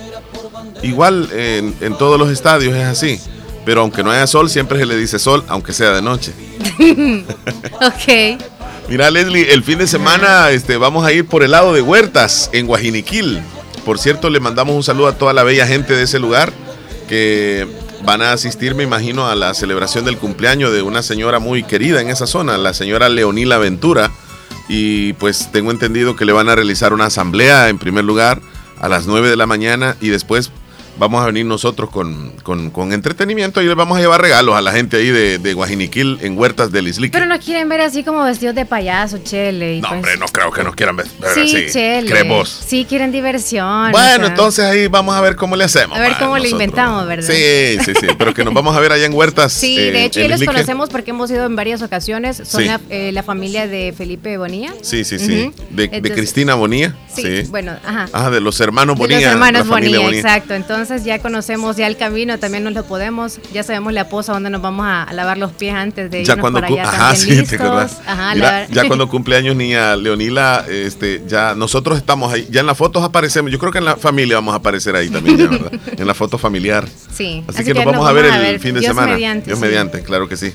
Igual 0.81 1.29
en, 1.33 1.75
en 1.81 1.97
todos 1.97 2.17
los 2.17 2.29
estadios 2.31 2.73
es 2.73 2.85
así. 2.85 3.19
Pero 3.65 3.81
aunque 3.81 4.01
no 4.01 4.11
haya 4.11 4.25
sol, 4.27 4.49
siempre 4.49 4.79
se 4.79 4.85
le 4.85 4.95
dice 4.95 5.19
sol, 5.19 5.43
aunque 5.49 5.73
sea 5.73 5.91
de 5.91 6.01
noche. 6.01 6.31
Ok. 7.81 8.41
Mira, 8.89 9.11
Leslie, 9.11 9.51
el 9.51 9.63
fin 9.63 9.79
de 9.79 9.85
semana 9.85 10.49
este, 10.49 10.77
vamos 10.77 11.05
a 11.05 11.11
ir 11.11 11.25
por 11.25 11.43
el 11.43 11.51
lado 11.51 11.73
de 11.73 11.81
Huertas, 11.81 12.49
en 12.53 12.67
Guajiniquil. 12.67 13.41
Por 13.83 13.99
cierto, 13.99 14.29
le 14.29 14.39
mandamos 14.39 14.77
un 14.77 14.83
saludo 14.83 15.07
a 15.07 15.17
toda 15.17 15.33
la 15.33 15.43
bella 15.43 15.67
gente 15.67 15.93
de 15.93 16.03
ese 16.03 16.19
lugar 16.19 16.53
que 17.09 17.67
van 18.05 18.21
a 18.21 18.31
asistir, 18.31 18.75
me 18.75 18.83
imagino, 18.83 19.27
a 19.27 19.35
la 19.35 19.53
celebración 19.53 20.05
del 20.05 20.17
cumpleaños 20.17 20.71
de 20.71 20.83
una 20.83 21.03
señora 21.03 21.39
muy 21.39 21.63
querida 21.63 21.99
en 21.99 22.09
esa 22.09 22.27
zona, 22.27 22.57
la 22.57 22.73
señora 22.73 23.09
Leonila 23.09 23.57
Ventura. 23.57 24.09
Y 24.69 25.11
pues 25.13 25.51
tengo 25.51 25.71
entendido 25.71 26.15
que 26.15 26.23
le 26.23 26.31
van 26.31 26.47
a 26.47 26.55
realizar 26.55 26.93
una 26.93 27.07
asamblea 27.07 27.67
en 27.67 27.79
primer 27.79 28.05
lugar 28.05 28.41
a 28.79 28.87
las 28.87 29.05
9 29.05 29.29
de 29.29 29.35
la 29.35 29.47
mañana 29.47 29.97
y 29.99 30.07
después 30.07 30.49
vamos 30.97 31.21
a 31.21 31.27
venir 31.27 31.45
nosotros 31.45 31.89
con, 31.89 32.31
con- 32.43 32.69
con 32.71 32.93
entretenimiento 32.93 33.61
y 33.61 33.65
les 33.67 33.75
vamos 33.75 33.97
a 33.97 34.01
llevar 34.01 34.21
regalos 34.21 34.55
a 34.55 34.61
la 34.61 34.71
gente 34.71 34.97
ahí 34.97 35.09
de, 35.09 35.37
de 35.37 35.53
Guajiniquil 35.53 36.19
en 36.21 36.37
Huertas 36.37 36.71
del 36.71 36.87
Islique. 36.87 37.11
Pero 37.13 37.25
nos 37.25 37.43
quieren 37.43 37.69
ver 37.69 37.81
así 37.81 38.03
como 38.03 38.23
vestidos 38.23 38.55
de 38.55 38.65
payaso, 38.65 39.17
chele. 39.19 39.75
y 39.75 39.81
No, 39.81 39.89
pues- 39.89 39.97
hombre, 39.97 40.17
no 40.17 40.25
creo 40.27 40.51
que 40.51 40.63
nos 40.63 40.75
quieran 40.75 40.95
ver, 40.95 41.07
ver 41.19 41.31
Sí, 41.33 41.41
así. 41.41 41.65
chele. 41.73 42.09
¿Crees 42.09 42.27
vos? 42.27 42.63
Sí, 42.67 42.85
quieren 42.87 43.11
diversión. 43.11 43.91
Bueno, 43.91 44.15
o 44.15 44.17
sea. 44.17 44.25
entonces 44.27 44.65
ahí 44.65 44.87
vamos 44.87 45.15
a 45.15 45.21
ver 45.21 45.35
cómo 45.35 45.55
le 45.55 45.63
hacemos. 45.65 45.97
A 45.97 46.01
ver 46.01 46.11
man, 46.11 46.19
cómo 46.19 46.31
nosotros. 46.37 46.51
inventamos, 46.51 47.07
¿verdad? 47.07 47.27
Sí, 47.27 47.77
sí, 47.83 47.93
sí. 47.99 48.07
Pero 48.17 48.33
que 48.33 48.43
nos 48.43 48.53
vamos 48.53 48.75
a 48.75 48.79
ver 48.79 48.91
allá 48.91 49.05
en 49.05 49.13
Huertas. 49.13 49.53
Sí, 49.53 49.77
eh, 49.79 49.91
de 49.91 50.05
hecho 50.05 50.19
ya 50.19 50.27
los 50.27 50.35
Islique. 50.37 50.53
conocemos 50.53 50.89
porque 50.89 51.11
hemos 51.11 51.29
ido 51.31 51.45
en 51.45 51.55
varias 51.55 51.81
ocasiones. 51.81 52.37
Son 52.45 52.61
Sí. 52.61 52.67
la, 52.67 52.79
eh, 52.89 53.11
la 53.13 53.23
familia 53.23 53.67
de 53.67 53.93
Felipe 53.97 54.37
Bonilla. 54.37 54.73
Sí, 54.81 55.03
sí, 55.03 55.19
sí. 55.19 55.47
Ujú. 55.47 55.53
de, 55.69 55.75
de 55.87 55.97
Entonces- 55.97 56.11
Cristina 56.13 56.55
Bonilla. 56.55 56.95
Sí, 57.13 57.21
Sí. 57.23 57.43
bueno, 57.49 57.73
ajá. 57.85 58.07
Ah, 58.13 58.29
de 58.29 58.39
los 58.41 58.59
hermanos 58.59 58.95
De 58.95 58.99
Bonilla. 59.01 59.19
los 59.21 59.31
hermanos 59.33 59.67
la 59.67 59.73
familia 59.73 59.99
Bonilla, 59.99 60.19
exacto. 60.19 60.53
Entonces 60.53 60.86
ya 61.03 61.19
conocemos 61.19 61.75
ya 61.77 61.87
el 61.87 61.97
camino, 61.97 62.37
también 62.39 62.63
nos 62.63 62.73
lo 62.73 62.83
podemos. 62.85 63.39
Ya 63.53 63.63
sabemos 63.63 63.93
la 63.93 64.09
posa 64.09 64.33
donde 64.33 64.49
nos 64.49 64.61
vamos 64.61 64.85
a, 64.85 65.03
a 65.03 65.13
lavar 65.13 65.37
los 65.37 65.51
pies 65.51 65.73
antes 65.75 66.09
de 66.11 66.23
Ya 66.23 66.33
irnos 66.33 66.41
cuando 66.41 66.59
para 66.59 66.67
cu- 66.67 66.73
allá. 66.79 66.83
ajá, 66.89 66.97
también 67.13 67.17
sí, 67.21 67.27
te 67.29 67.35
listos. 67.41 67.59
acordás. 67.61 68.01
Ajá, 68.05 68.35
Mira, 68.35 68.65
lavar- 68.67 68.73
ya 68.73 68.83
cuando 68.87 69.09
cumple 69.09 69.35
años 69.35 69.55
niña 69.55 69.95
Leonila, 69.95 70.65
este, 70.69 71.23
ya 71.27 71.55
nosotros 71.55 71.97
estamos 71.97 72.33
ahí, 72.33 72.47
ya 72.49 72.61
en 72.61 72.67
las 72.67 72.77
fotos 72.77 73.03
aparecemos. 73.03 73.51
Yo 73.51 73.59
creo 73.59 73.71
que 73.71 73.77
en 73.79 73.85
la 73.85 73.95
familia 73.97 74.35
vamos 74.35 74.53
a 74.53 74.57
aparecer 74.57 74.95
ahí 74.95 75.09
también, 75.09 75.37
ya, 75.37 75.47
¿verdad? 75.47 75.71
en 75.97 76.07
la 76.07 76.13
foto 76.13 76.37
familiar. 76.37 76.87
Sí. 77.13 77.43
Así, 77.47 77.63
que, 77.63 77.73
nos 77.73 77.85
vamos 77.85 78.07
a 78.07 78.11
ver 78.13 78.25
el 78.25 78.59
fin 78.59 78.73
de 78.73 78.79
Dios 78.81 78.91
semana. 78.91 79.13
mediante, 79.13 79.45
Dios 79.47 79.59
sí. 79.59 79.65
mediante, 79.65 80.03
claro 80.03 80.27
que 80.27 80.37
sí. 80.37 80.53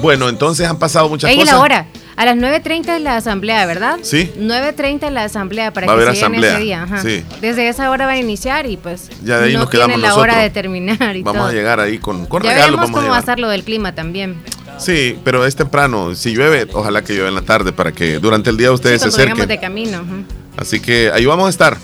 Bueno, 0.00 0.28
entonces 0.28 0.66
han 0.68 0.78
pasado 0.78 1.08
muchas 1.08 1.30
y 1.32 1.36
cosas. 1.36 1.54
la 1.54 1.60
hora. 1.60 1.86
A 2.16 2.24
las 2.24 2.36
9.30 2.36 2.96
es 2.96 3.02
la 3.02 3.16
asamblea, 3.16 3.64
¿verdad? 3.66 3.98
Sí. 4.02 4.30
9.30 4.38 5.06
es 5.06 5.12
la 5.12 5.22
asamblea 5.24 5.72
para 5.72 5.86
Va 5.86 5.92
a 5.92 5.96
que 5.96 6.02
haber 6.02 6.14
se 6.16 6.20
asamblea, 6.22 6.52
ese 6.54 6.60
día. 6.62 6.82
ajá. 6.82 7.00
sí. 7.02 7.22
Desde 7.40 7.68
esa 7.68 7.90
hora 7.90 8.06
van 8.06 8.16
a 8.16 8.18
iniciar 8.18 8.66
y 8.66 8.76
pues 8.76 9.08
Ya 9.22 9.38
de 9.38 9.46
ahí 9.46 9.52
no 9.52 9.60
nos 9.60 9.70
quedamos 9.70 10.00
la 10.00 10.08
nosotros. 10.08 10.32
hora 10.34 10.42
de 10.42 10.50
terminar 10.50 11.14
y 11.16 11.22
Vamos 11.22 11.42
todo. 11.42 11.50
a 11.50 11.52
llegar 11.52 11.78
ahí 11.78 11.98
con, 11.98 12.26
con 12.26 12.42
ya 12.42 12.54
regalos. 12.54 12.76
Vamos 12.80 12.90
a 12.90 12.92
cómo 12.94 13.08
va 13.10 13.16
a 13.16 13.20
estar 13.20 13.38
lo 13.38 13.48
del 13.48 13.62
clima 13.62 13.94
también. 13.94 14.36
Sí, 14.78 15.16
pero 15.24 15.46
es 15.46 15.54
temprano. 15.54 16.14
Si 16.16 16.32
llueve, 16.34 16.66
ojalá 16.72 17.02
que 17.02 17.12
llueva 17.12 17.28
en 17.28 17.34
la 17.36 17.42
tarde 17.42 17.72
para 17.72 17.92
que 17.92 18.18
durante 18.18 18.50
el 18.50 18.56
día 18.56 18.72
ustedes 18.72 19.00
Sí, 19.02 19.10
se 19.12 19.22
acerquen. 19.22 19.46
de 19.46 19.58
camino. 19.60 19.98
ujú. 20.02 20.24
Así 20.58 20.80
que 20.80 21.10
ahí 21.12 21.24
vamos 21.24 21.46
a 21.46 21.50
estar. 21.50 21.78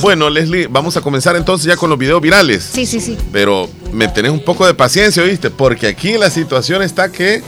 Bueno, 0.00 0.30
Leslie, 0.30 0.66
vamos 0.66 0.96
a 0.96 1.00
comenzar 1.00 1.36
entonces 1.36 1.66
ya 1.66 1.76
con 1.76 1.90
los 1.90 1.98
videos 1.98 2.20
virales. 2.20 2.68
Sí, 2.72 2.86
sí, 2.86 3.00
sí. 3.00 3.16
Pero 3.32 3.68
me 3.92 4.08
tenés 4.08 4.32
un 4.32 4.44
poco 4.44 4.66
de 4.66 4.74
paciencia, 4.74 5.22
¿oíste? 5.22 5.50
Porque 5.50 5.86
aquí 5.86 6.18
la 6.18 6.30
situación 6.30 6.82
está 6.82 7.12
que 7.12 7.42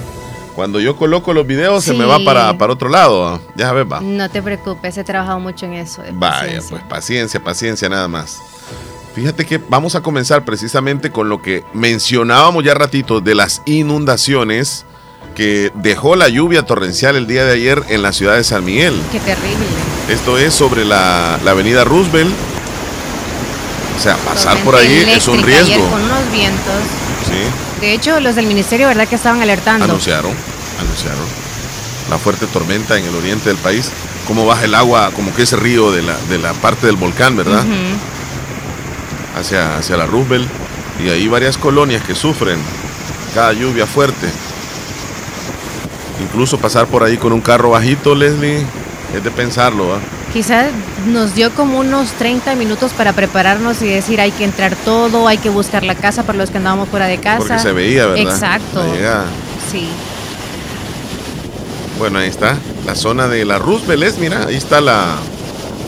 cuando 0.54 0.78
yo 0.81 0.97
coloco 0.97 1.33
los 1.33 1.47
videos 1.47 1.83
se 1.83 1.95
me 1.95 2.04
va 2.04 2.19
para, 2.25 2.57
para 2.59 2.73
otro 2.73 2.88
lado. 2.88 3.40
Ya 3.57 3.66
sabes, 3.66 3.87
va. 3.90 4.00
No 4.00 4.31
te 4.31 4.40
preocupes, 4.40 4.97
he 4.99 5.04
trabajado 5.04 5.40
mucho 5.40 5.66
en 5.66 5.75
eso. 5.75 6.02
Vaya, 6.12 6.40
paciencia. 6.40 6.71
pues 6.71 6.83
paciencia, 6.85 7.42
paciencia 7.42 7.88
nada 7.88 8.07
más. 8.07 8.38
Fíjate 9.14 9.45
que 9.45 9.59
vamos 9.69 9.95
a 9.95 10.00
comenzar 10.00 10.45
precisamente 10.45 11.11
con 11.11 11.28
lo 11.28 11.42
que 11.42 11.64
mencionábamos 11.75 12.64
ya 12.64 12.75
ratito 12.75 13.21
de 13.21 13.35
las 13.35 13.62
inundaciones 13.66 14.87
que 15.35 15.71
dejó 15.75 16.14
la 16.17 16.29
lluvia 16.29 16.62
torrencial 16.64 17.17
el 17.17 17.26
día 17.26 17.45
de 17.45 17.52
ayer 17.52 17.83
en 17.88 18.02
la 18.02 18.12
ciudad 18.12 18.35
de 18.37 18.45
San 18.45 18.64
Miguel. 18.64 19.00
Qué 19.11 19.19
terrible. 19.21 19.64
Esto 20.09 20.37
es 20.38 20.52
sobre 20.55 20.85
la, 20.85 21.38
la 21.45 21.52
avenida 21.52 21.85
Roosevelt. 21.85 22.33
O 23.97 24.00
sea, 24.02 24.17
pasar 24.17 24.59
por 24.59 24.75
ahí 24.75 24.88
Tormenta 24.88 25.12
es 25.17 25.29
un 25.29 25.35
ayer 25.38 25.47
riesgo. 25.47 25.91
con 25.91 26.02
unos 26.02 26.33
vientos. 26.33 26.75
Sí, 27.26 27.81
De 27.81 27.93
hecho, 27.95 28.21
los 28.21 28.35
del 28.35 28.47
ministerio, 28.47 28.88
¿verdad? 28.88 29.07
Que 29.09 29.14
estaban 29.14 29.41
alertando. 29.43 29.85
anunciaron, 29.85 30.33
anunciaron 30.81 31.25
la 32.11 32.19
fuerte 32.19 32.47
tormenta 32.47 32.99
en 32.99 33.05
el 33.05 33.14
oriente 33.14 33.49
del 33.49 33.59
país. 33.59 33.91
Cómo 34.26 34.45
baja 34.47 34.64
el 34.64 34.75
agua, 34.75 35.11
como 35.14 35.35
que 35.35 35.43
ese 35.43 35.57
río 35.57 35.91
de 35.93 36.02
la, 36.02 36.17
de 36.29 36.38
la 36.38 36.52
parte 36.55 36.87
del 36.87 36.97
volcán, 36.97 37.37
¿verdad? 37.37 37.64
Hacia, 39.38 39.79
hacia 39.79 39.97
la 39.97 40.07
Roosevelt 40.07 40.49
y 41.05 41.09
hay 41.09 41.26
varias 41.26 41.57
colonias 41.57 42.02
que 42.05 42.14
sufren 42.14 42.59
cada 43.35 43.52
lluvia 43.52 43.87
fuerte. 43.87 44.29
Incluso 46.23 46.59
pasar 46.59 46.87
por 46.87 47.02
ahí 47.02 47.17
con 47.17 47.33
un 47.33 47.41
carro 47.41 47.71
bajito, 47.71 48.14
Leslie, 48.14 48.64
es 49.14 49.25
de 49.25 49.31
pensarlo, 49.31 49.88
¿va? 49.88 49.99
Quizás 50.33 50.67
nos 51.09 51.35
dio 51.35 51.50
como 51.50 51.79
unos 51.81 52.12
30 52.12 52.55
minutos 52.55 52.93
para 52.93 53.12
prepararnos 53.12 53.83
y 53.83 53.87
decir 53.87 54.21
hay 54.21 54.31
que 54.31 54.45
entrar 54.45 54.75
todo, 54.76 55.29
hay 55.29 55.37
que 55.38 55.50
buscar 55.50 55.83
la 55.83 55.95
casa 55.95 56.23
para 56.23 56.38
los 56.38 56.50
que 56.50 56.57
andábamos 56.57 56.88
fuera 56.88 57.07
de 57.07 57.19
casa. 57.19 57.38
Porque 57.38 57.59
se 57.59 57.73
veía, 57.73 58.07
¿verdad? 58.07 58.33
Exacto. 58.33 58.83
Sí. 59.71 59.88
Bueno, 61.99 62.19
ahí 62.19 62.29
está. 62.29 62.57
La 62.87 62.95
zona 62.95 63.29
de 63.29 63.45
la 63.45 63.59
Roosevelt, 63.59 64.02
es, 64.05 64.19
mira, 64.19 64.47
ahí 64.47 64.57
está 64.57 64.81
la. 64.81 65.17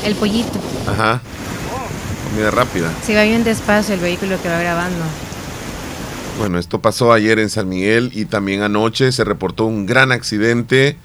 El 0.05 0.15
pollito. 0.15 0.59
Ajá. 0.87 1.21
Comida 2.31 2.51
rápida. 2.51 2.91
Se 3.07 3.15
va 3.15 3.23
bien 3.23 3.45
despacio 3.45 3.95
el 3.95 4.01
vehículo 4.01 4.37
que 4.43 4.49
va 4.49 4.59
grabando. 4.59 5.05
Bueno, 6.39 6.59
esto 6.59 6.81
pasó 6.81 7.13
ayer 7.13 7.39
en 7.39 7.49
San 7.49 7.69
Miguel 7.69 8.11
y 8.13 8.25
también 8.25 8.63
anoche 8.63 9.13
se 9.13 9.25
reportó 9.25 9.67
un 9.67 9.87
gran 9.87 10.13
accidente 10.13 10.97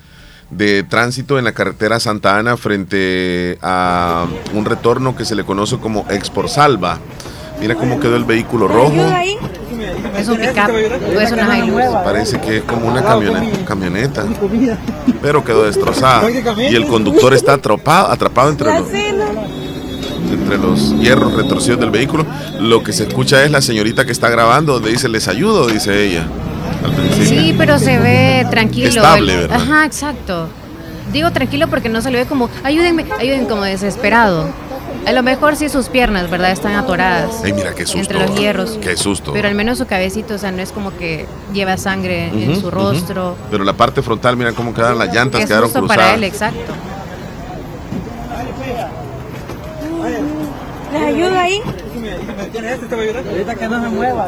de 0.50 0.84
tránsito 0.84 1.38
en 1.38 1.46
la 1.46 1.52
carretera 1.52 2.00
Santa 2.00 2.38
Ana 2.38 2.58
frente 2.58 3.60
a 3.62 4.26
un 4.54 4.66
retorno 4.66 5.16
que 5.16 5.26
se 5.26 5.36
le 5.36 5.44
conoce 5.44 5.78
como 5.78 6.06
Exporsalva. 6.10 7.00
Mira 7.60 7.76
cómo 7.76 8.00
quedó 8.00 8.16
el 8.16 8.26
vehículo 8.26 8.68
rojo. 8.68 8.94
Es 10.18 10.28
un 10.28 10.38
pickup, 10.38 10.70
es 11.22 11.32
una 11.32 11.60
Hilux. 11.60 11.86
Parece 12.04 12.42
que 12.42 12.58
es 12.58 12.64
como 12.64 12.88
una 12.88 13.04
camioneta, 13.04 13.66
camioneta 13.66 14.26
pero 15.22 15.44
quedó 15.44 15.66
destrozada. 15.66 16.30
Y 16.32 16.76
el 16.76 16.88
conductor 16.88 17.34
está 17.34 17.54
atrapado, 17.54 18.12
atrapado 18.12 18.50
entre 18.50 18.80
los, 18.80 18.88
entre 20.50 20.58
los 20.68 21.00
hierros 21.00 21.34
retorcidos 21.34 21.80
del 21.80 21.92
vehículo. 21.92 22.26
Lo 22.60 22.84
que 22.84 22.92
se 22.92 23.04
escucha 23.04 23.44
es 23.44 23.52
la 23.52 23.62
señorita 23.62 24.06
que 24.06 24.12
está 24.12 24.30
grabando, 24.30 24.74
donde 24.74 24.90
dice, 24.90 25.08
les 25.08 25.28
ayudo, 25.28 25.68
dice 25.68 26.06
ella. 26.06 26.28
Al 26.84 26.94
principio. 26.94 27.26
Sí, 27.26 27.56
pero 27.58 27.78
se 27.78 28.00
ve 28.00 28.48
tranquilo. 28.50 28.88
Estable, 28.88 29.36
¿verdad? 29.36 29.62
Ajá, 29.62 29.86
exacto. 29.86 30.48
Digo 31.14 31.32
tranquilo 31.32 31.68
porque 31.68 31.90
no 31.90 32.02
se 32.02 32.10
le 32.12 32.20
ve 32.20 32.26
como, 32.26 32.50
ayúdenme, 32.64 33.06
ayúdenme 33.20 33.48
como 33.48 33.64
desesperado. 33.64 34.50
A 35.06 35.12
lo 35.12 35.24
mejor 35.24 35.56
sí 35.56 35.70
sus 35.70 35.88
piernas, 35.88 36.30
¿verdad? 36.30 36.52
Están 36.52 36.74
atoradas. 36.76 37.42
Ay, 37.44 37.54
mira 37.54 37.74
qué 37.74 37.86
susto. 37.86 38.00
Entre 38.00 38.20
los 38.20 38.36
hierros. 38.40 38.80
Qué 38.82 38.98
susto. 38.98 39.34
Pero 39.34 39.48
al 39.48 39.56
menos 39.56 39.78
su 39.78 39.86
cabecito, 39.86 40.36
o 40.36 40.38
sea, 40.38 40.52
no 40.52 40.62
es 40.62 40.72
como 40.72 40.96
que 40.98 41.26
lleva 41.54 41.78
sangre 41.78 42.28
en 42.28 42.60
su 42.60 42.70
rostro. 42.72 43.36
Pero 43.52 43.64
la 43.64 43.74
parte 43.74 44.02
frontal, 44.02 44.36
mira 44.36 44.54
cómo 44.54 44.74
quedaron 44.74 44.98
las 44.98 45.14
llantas, 45.14 45.46
quedaron 45.46 45.70
cruzadas. 45.72 45.98
para 45.98 46.16
él, 46.16 46.24
exacto. 46.24 46.74
¿Les 51.10 51.26
ayudo 51.26 51.40
ahí? 51.40 51.62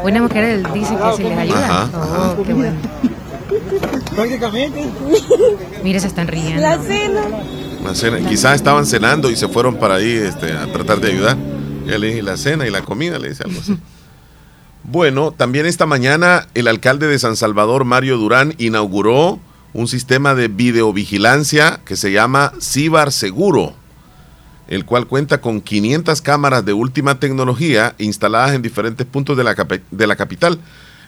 Una 0.03 0.21
mujer 0.21 0.43
él 0.43 0.67
dice 0.73 0.95
que 0.95 1.17
si 1.17 1.23
les 1.23 1.37
ayuda. 1.37 1.65
Ajá, 1.65 1.83
ajá. 1.83 2.35
Oh, 2.37 2.43
qué 2.43 2.53
bueno. 2.53 2.77
Mire, 5.83 5.99
se 5.99 6.07
están 6.07 6.27
riendo. 6.27 6.61
La 6.61 6.77
cena. 6.79 7.21
La 7.83 7.95
cena. 7.95 8.19
Quizás 8.27 8.55
estaban 8.55 8.85
cenando 8.85 9.29
y 9.29 9.35
se 9.35 9.47
fueron 9.47 9.75
para 9.75 9.95
ahí 9.95 10.11
este, 10.11 10.53
a 10.53 10.71
tratar 10.71 10.99
de 10.99 11.11
ayudar. 11.11 11.37
Ya 11.85 11.97
le 11.97 12.07
dije 12.07 12.21
la 12.21 12.37
cena 12.37 12.67
y 12.67 12.71
la 12.71 12.81
comida, 12.81 13.19
le 13.19 13.29
dice 13.29 13.43
algo 13.45 13.59
así. 13.59 13.77
Bueno, 14.83 15.31
también 15.31 15.65
esta 15.65 15.85
mañana 15.85 16.47
el 16.53 16.67
alcalde 16.67 17.07
de 17.07 17.19
San 17.19 17.35
Salvador, 17.35 17.85
Mario 17.85 18.17
Durán, 18.17 18.55
inauguró 18.57 19.39
un 19.73 19.87
sistema 19.87 20.35
de 20.35 20.47
videovigilancia 20.47 21.79
que 21.85 21.95
se 21.95 22.11
llama 22.11 22.53
Cibar 22.59 23.11
Seguro, 23.11 23.73
el 24.71 24.85
cual 24.85 25.05
cuenta 25.05 25.41
con 25.41 25.59
500 25.59 26.21
cámaras 26.21 26.63
de 26.63 26.71
última 26.71 27.19
tecnología 27.19 27.93
instaladas 27.97 28.53
en 28.53 28.61
diferentes 28.61 29.05
puntos 29.05 29.35
de 29.35 29.43
la, 29.43 29.53
de 29.91 30.07
la 30.07 30.15
capital. 30.15 30.59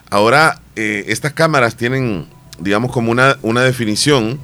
Ahora, 0.10 0.60
eh, 0.76 1.06
estas 1.08 1.32
cámaras 1.32 1.78
tienen, 1.78 2.28
digamos, 2.60 2.92
como 2.92 3.10
una, 3.10 3.38
una 3.42 3.62
definición 3.62 4.38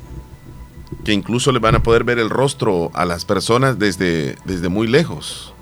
que 1.04 1.12
incluso 1.12 1.52
le 1.52 1.60
van 1.60 1.76
a 1.76 1.84
poder 1.84 2.06
ver 2.06 2.18
el 2.18 2.30
rostro 2.30 2.92
a 2.94 3.04
las 3.04 3.26
personas 3.26 3.78
desde, 3.78 4.38
desde 4.46 4.70
muy 4.70 4.88
lejos. 4.88 5.54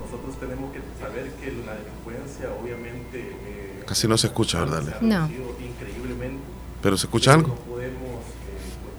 Nosotros 0.00 0.40
tenemos 0.40 0.72
que 0.72 0.80
saber 0.98 1.30
que 1.40 1.52
la 1.66 1.74
delincuencia 1.74 2.48
obviamente 2.60 3.18
eh, 3.44 3.84
Casi 3.86 4.08
no 4.08 4.16
se 4.16 4.28
escucha, 4.28 4.60
¿verdad? 4.60 5.00
No. 5.02 5.28
¿Pero 6.82 6.96
se 6.96 7.06
escucha 7.06 7.34
algo? 7.34 7.48
No 7.48 7.54
podemos 7.74 8.20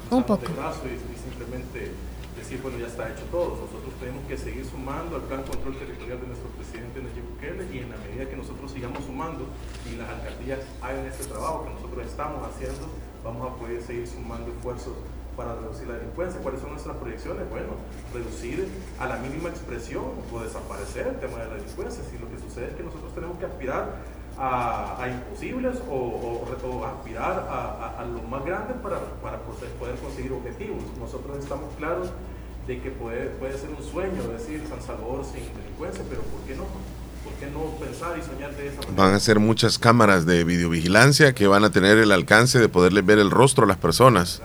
eh, 0.10 0.16
Un 0.16 0.24
cruzarnos 0.24 0.78
poco. 0.78 0.88
y 0.88 1.30
simplemente 1.30 1.92
decir, 2.38 2.60
bueno, 2.62 2.80
ya 2.80 2.88
está 2.88 3.10
hecho 3.12 3.24
todo. 3.32 3.55
Que 4.36 4.42
seguir 4.52 4.66
sumando 4.66 5.16
al 5.16 5.22
plan 5.32 5.44
control 5.44 5.80
territorial 5.80 6.20
de 6.20 6.28
nuestro 6.28 6.50
presidente 6.60 7.00
Nayib 7.00 7.24
Bukele 7.24 7.72
y 7.72 7.80
en 7.80 7.90
la 7.90 7.96
medida 8.04 8.28
que 8.28 8.36
nosotros 8.36 8.68
sigamos 8.70 9.00
sumando 9.06 9.48
y 9.88 9.96
las 9.96 10.10
alcaldías 10.12 10.60
hagan 10.84 11.06
este 11.08 11.24
trabajo 11.32 11.64
que 11.64 11.70
nosotros 11.72 12.04
estamos 12.06 12.44
haciendo, 12.44 12.84
vamos 13.24 13.48
a 13.48 13.56
poder 13.56 13.80
seguir 13.82 14.04
sumando 14.06 14.52
esfuerzos 14.52 14.92
para 15.40 15.56
reducir 15.56 15.88
la 15.88 15.94
delincuencia. 16.04 16.42
¿Cuáles 16.44 16.60
son 16.60 16.72
nuestras 16.72 16.98
proyecciones? 16.98 17.50
Bueno, 17.50 17.80
reducir 18.14 18.68
a 19.00 19.08
la 19.08 19.16
mínima 19.24 19.48
expresión 19.48 20.04
o 20.04 20.40
desaparecer 20.44 21.08
el 21.08 21.16
tema 21.24 21.40
de 21.40 21.48
la 21.48 21.56
delincuencia. 21.56 22.04
Si 22.04 22.20
lo 22.20 22.28
que 22.28 22.36
sucede 22.38 22.72
es 22.72 22.76
que 22.76 22.84
nosotros 22.84 23.16
tenemos 23.16 23.40
que 23.40 23.46
aspirar 23.46 24.04
a, 24.38 25.02
a 25.02 25.08
imposibles 25.08 25.80
o, 25.88 25.96
o- 25.96 26.44
o 26.44 26.84
aspirar 26.84 27.48
a, 27.48 27.56
a- 27.88 28.02
a 28.02 28.04
lo 28.04 28.20
más 28.28 28.44
grande 28.44 28.74
para, 28.84 29.00
para 29.24 29.40
poder 29.80 29.96
conseguir 29.96 30.34
objetivos. 30.34 30.84
Nosotros 31.00 31.38
estamos 31.40 31.72
claros 31.80 32.12
de 32.68 32.80
que 32.82 32.90
puede, 32.90 33.26
puede 33.40 33.58
ser 33.58 33.70
un 33.70 33.84
sueño 33.92 34.24
decir 34.38 34.62
San 34.68 34.82
Salvador 34.82 35.24
sin 35.26 35.44
delincuencia, 35.62 36.04
pero 36.10 36.22
¿por 36.22 36.42
qué 36.48 36.56
no? 36.56 36.64
¿Por 37.24 37.34
qué 37.40 37.48
no 37.48 37.62
pensar 37.84 38.18
y 38.18 38.22
soñar 38.24 38.56
de 38.56 38.68
esa 38.68 38.78
manera? 38.82 38.94
Van 38.96 39.14
a 39.14 39.20
ser 39.20 39.40
muchas 39.40 39.78
cámaras 39.80 40.26
de 40.26 40.44
videovigilancia 40.44 41.34
que 41.34 41.48
van 41.48 41.64
a 41.64 41.70
tener 41.72 41.98
el 41.98 42.12
alcance 42.12 42.60
de 42.60 42.70
poderle 42.70 43.02
ver 43.02 43.20
el 43.20 43.30
rostro 43.32 43.66
a 43.66 43.68
las 43.68 43.78
personas 43.78 44.42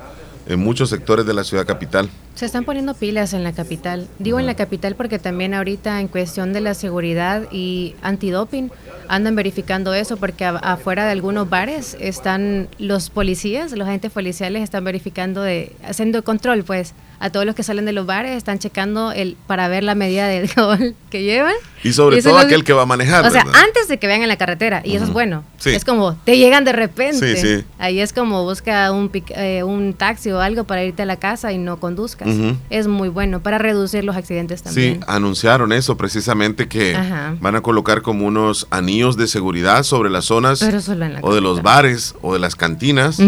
en 0.47 0.59
muchos 0.59 0.89
sectores 0.91 1.27
de 1.27 1.35
la 1.35 1.45
ciudad 1.45 1.67
capital. 1.67 2.09
se 2.35 2.47
están 2.47 2.65
poniendo 2.65 2.95
pilas 2.95 3.35
en 3.35 3.45
la 3.45 3.53
capital. 3.53 4.09
Digo 4.19 4.41
en 4.41 4.47
la 4.47 4.55
capital 4.55 4.95
porque 4.97 5.19
también 5.19 5.53
ahorita 5.55 6.01
en 6.01 6.09
cuestión 6.09 6.53
de 6.55 6.61
la 6.63 6.73
seguridad 6.75 7.43
y 7.53 7.95
antidoping 8.03 8.71
andan 9.09 9.37
verificando 9.37 9.93
eso 9.93 10.17
porque 10.17 10.45
a- 10.47 10.57
afuera 10.57 11.05
de 11.05 11.13
algunos 11.13 11.49
bares 11.51 11.97
están 12.01 12.69
los 12.79 13.11
policías, 13.11 13.73
los 13.73 13.87
agentes 13.87 14.11
policiales 14.11 14.63
están 14.63 14.83
verificando 14.85 15.43
de 15.43 15.77
haciendo 15.87 16.25
control 16.25 16.65
pues 16.65 16.95
a 17.21 17.31
todos 17.31 17.45
los 17.47 17.55
que 17.55 17.63
salen 17.63 17.85
de 17.85 17.93
los 17.93 18.07
bares 18.07 18.37
están 18.37 18.59
checando 18.59 19.13
el 19.13 19.37
para 19.47 19.69
ver 19.69 19.85
la 19.85 19.95
medida 19.95 20.27
de 20.27 20.39
alcohol 20.49 20.95
que 21.11 21.23
llevan. 21.23 21.55
Y 21.85 21.93
sobre 21.93 22.23
todo 22.23 22.39
aquel 22.39 22.65
que 22.65 22.73
va 22.73 22.83
a 22.83 22.87
manejar. 22.87 23.25
O 23.27 23.31
sea, 23.31 23.45
¿verdad? 23.45 23.61
antes 23.63 23.89
de 23.89 23.99
que 23.99 24.07
vean 24.07 24.23
en 24.23 24.29
la 24.29 24.37
carretera, 24.37 24.83
y 24.85 24.97
eso 24.97 25.05
es 25.05 25.13
bueno. 25.13 25.45
Sí. 25.59 25.71
Es 25.71 25.85
como, 25.85 26.15
te 26.25 26.37
llegan 26.39 26.65
de 26.65 26.73
repente. 26.73 27.37
Sí, 27.37 27.59
sí. 27.59 27.65
Ahí 27.79 28.01
es 28.01 28.13
como 28.13 28.43
busca 28.45 28.91
un, 28.93 29.11
eh, 29.31 29.63
un 29.63 29.95
taxi 29.95 30.31
o 30.31 30.41
algo 30.41 30.65
para 30.65 30.85
irte 30.85 31.03
a 31.03 31.07
la 31.07 31.17
casa 31.17 31.53
y 31.53 31.59
no 31.59 31.79
conduzcas. 31.79 32.29
Es 32.71 32.87
muy 32.87 33.09
bueno 33.09 33.41
para 33.43 33.59
reducir 33.59 34.05
los 34.05 34.17
accidentes 34.17 34.61
Sí, 34.61 34.65
también. 34.65 35.05
anunciaron 35.07 35.73
eso 35.73 35.97
precisamente 35.97 36.69
que 36.69 36.95
Ajá. 36.97 37.37
van 37.41 37.55
a 37.57 37.61
colocar 37.61 38.03
como 38.03 38.27
unos 38.27 38.67
anillos 38.71 39.17
de 39.17 39.27
seguridad 39.29 39.83
sobre 39.83 40.09
las 40.11 40.25
zonas 40.27 40.61
Pero 40.61 40.81
solo 40.81 41.05
en 41.05 41.15
la 41.15 41.19
o 41.23 41.35
de 41.35 41.41
los 41.41 41.63
bares 41.63 42.15
o 42.23 42.33
de 42.33 42.39
las 42.39 42.57
cantinas 42.57 43.19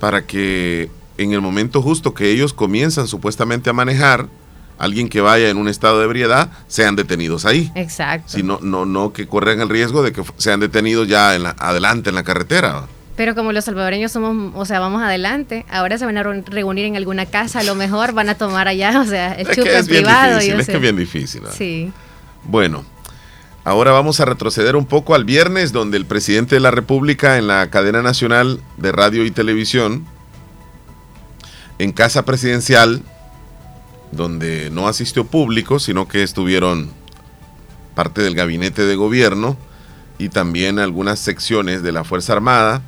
para 0.00 0.26
que 0.26 0.90
en 1.22 1.32
el 1.32 1.40
momento 1.40 1.82
justo 1.82 2.14
que 2.14 2.30
ellos 2.30 2.52
comienzan 2.52 3.06
supuestamente 3.08 3.70
a 3.70 3.72
manejar, 3.72 4.26
alguien 4.78 5.08
que 5.08 5.20
vaya 5.20 5.48
en 5.48 5.56
un 5.58 5.68
estado 5.68 5.98
de 6.00 6.04
ebriedad, 6.06 6.50
sean 6.68 6.96
detenidos 6.96 7.44
ahí. 7.44 7.70
Exacto. 7.74 8.28
Si 8.32 8.42
no, 8.42 8.58
no, 8.62 8.84
no 8.86 9.12
que 9.12 9.26
corran 9.28 9.60
el 9.60 9.68
riesgo 9.68 10.02
de 10.02 10.12
que 10.12 10.22
sean 10.38 10.60
detenidos 10.60 11.06
ya 11.08 11.34
en 11.36 11.44
la- 11.44 11.56
adelante 11.58 12.08
en 12.10 12.16
la 12.16 12.22
carretera. 12.24 12.84
Pero 13.14 13.34
como 13.34 13.52
los 13.52 13.64
salvadoreños 13.66 14.10
somos, 14.10 14.52
o 14.56 14.64
sea, 14.64 14.80
vamos 14.80 15.02
adelante, 15.02 15.66
ahora 15.70 15.98
se 15.98 16.06
van 16.06 16.16
a 16.18 16.22
re- 16.22 16.42
reunir 16.46 16.86
en 16.86 16.96
alguna 16.96 17.26
casa, 17.26 17.60
a 17.60 17.62
lo 17.62 17.74
mejor 17.74 18.12
van 18.14 18.28
a 18.30 18.34
tomar 18.36 18.66
allá, 18.68 18.98
o 19.00 19.04
sea, 19.04 19.34
el 19.34 19.46
Es 19.48 19.56
chupe 19.56 19.68
que 19.70 19.78
es 19.78 19.86
bien 19.86 20.02
privado. 20.04 20.30
difícil, 20.36 20.54
yo 20.54 20.58
es 20.60 20.66
sé. 20.66 20.72
que 20.72 20.76
es 20.78 20.82
bien 20.82 20.96
difícil. 20.96 21.42
¿no? 21.42 21.52
Sí. 21.52 21.92
Bueno, 22.44 22.84
ahora 23.64 23.92
vamos 23.92 24.18
a 24.20 24.24
retroceder 24.24 24.74
un 24.76 24.86
poco 24.86 25.14
al 25.14 25.24
viernes, 25.24 25.72
donde 25.72 25.96
el 25.98 26.06
presidente 26.06 26.56
de 26.56 26.60
la 26.60 26.70
República 26.70 27.38
en 27.38 27.46
la 27.46 27.68
cadena 27.70 28.02
nacional 28.02 28.60
de 28.78 28.90
radio 28.92 29.24
y 29.24 29.30
televisión, 29.30 30.06
en 31.78 31.92
casa 31.92 32.24
presidencial, 32.24 33.02
donde 34.10 34.70
no 34.70 34.88
asistió 34.88 35.24
público, 35.26 35.78
sino 35.78 36.06
que 36.06 36.22
estuvieron 36.22 36.90
parte 37.94 38.22
del 38.22 38.34
gabinete 38.34 38.82
de 38.82 38.96
gobierno 38.96 39.56
y 40.18 40.28
también 40.28 40.78
algunas 40.78 41.18
secciones 41.18 41.82
de 41.82 41.92
la 41.92 42.04
Fuerza 42.04 42.34
Armada, 42.34 42.82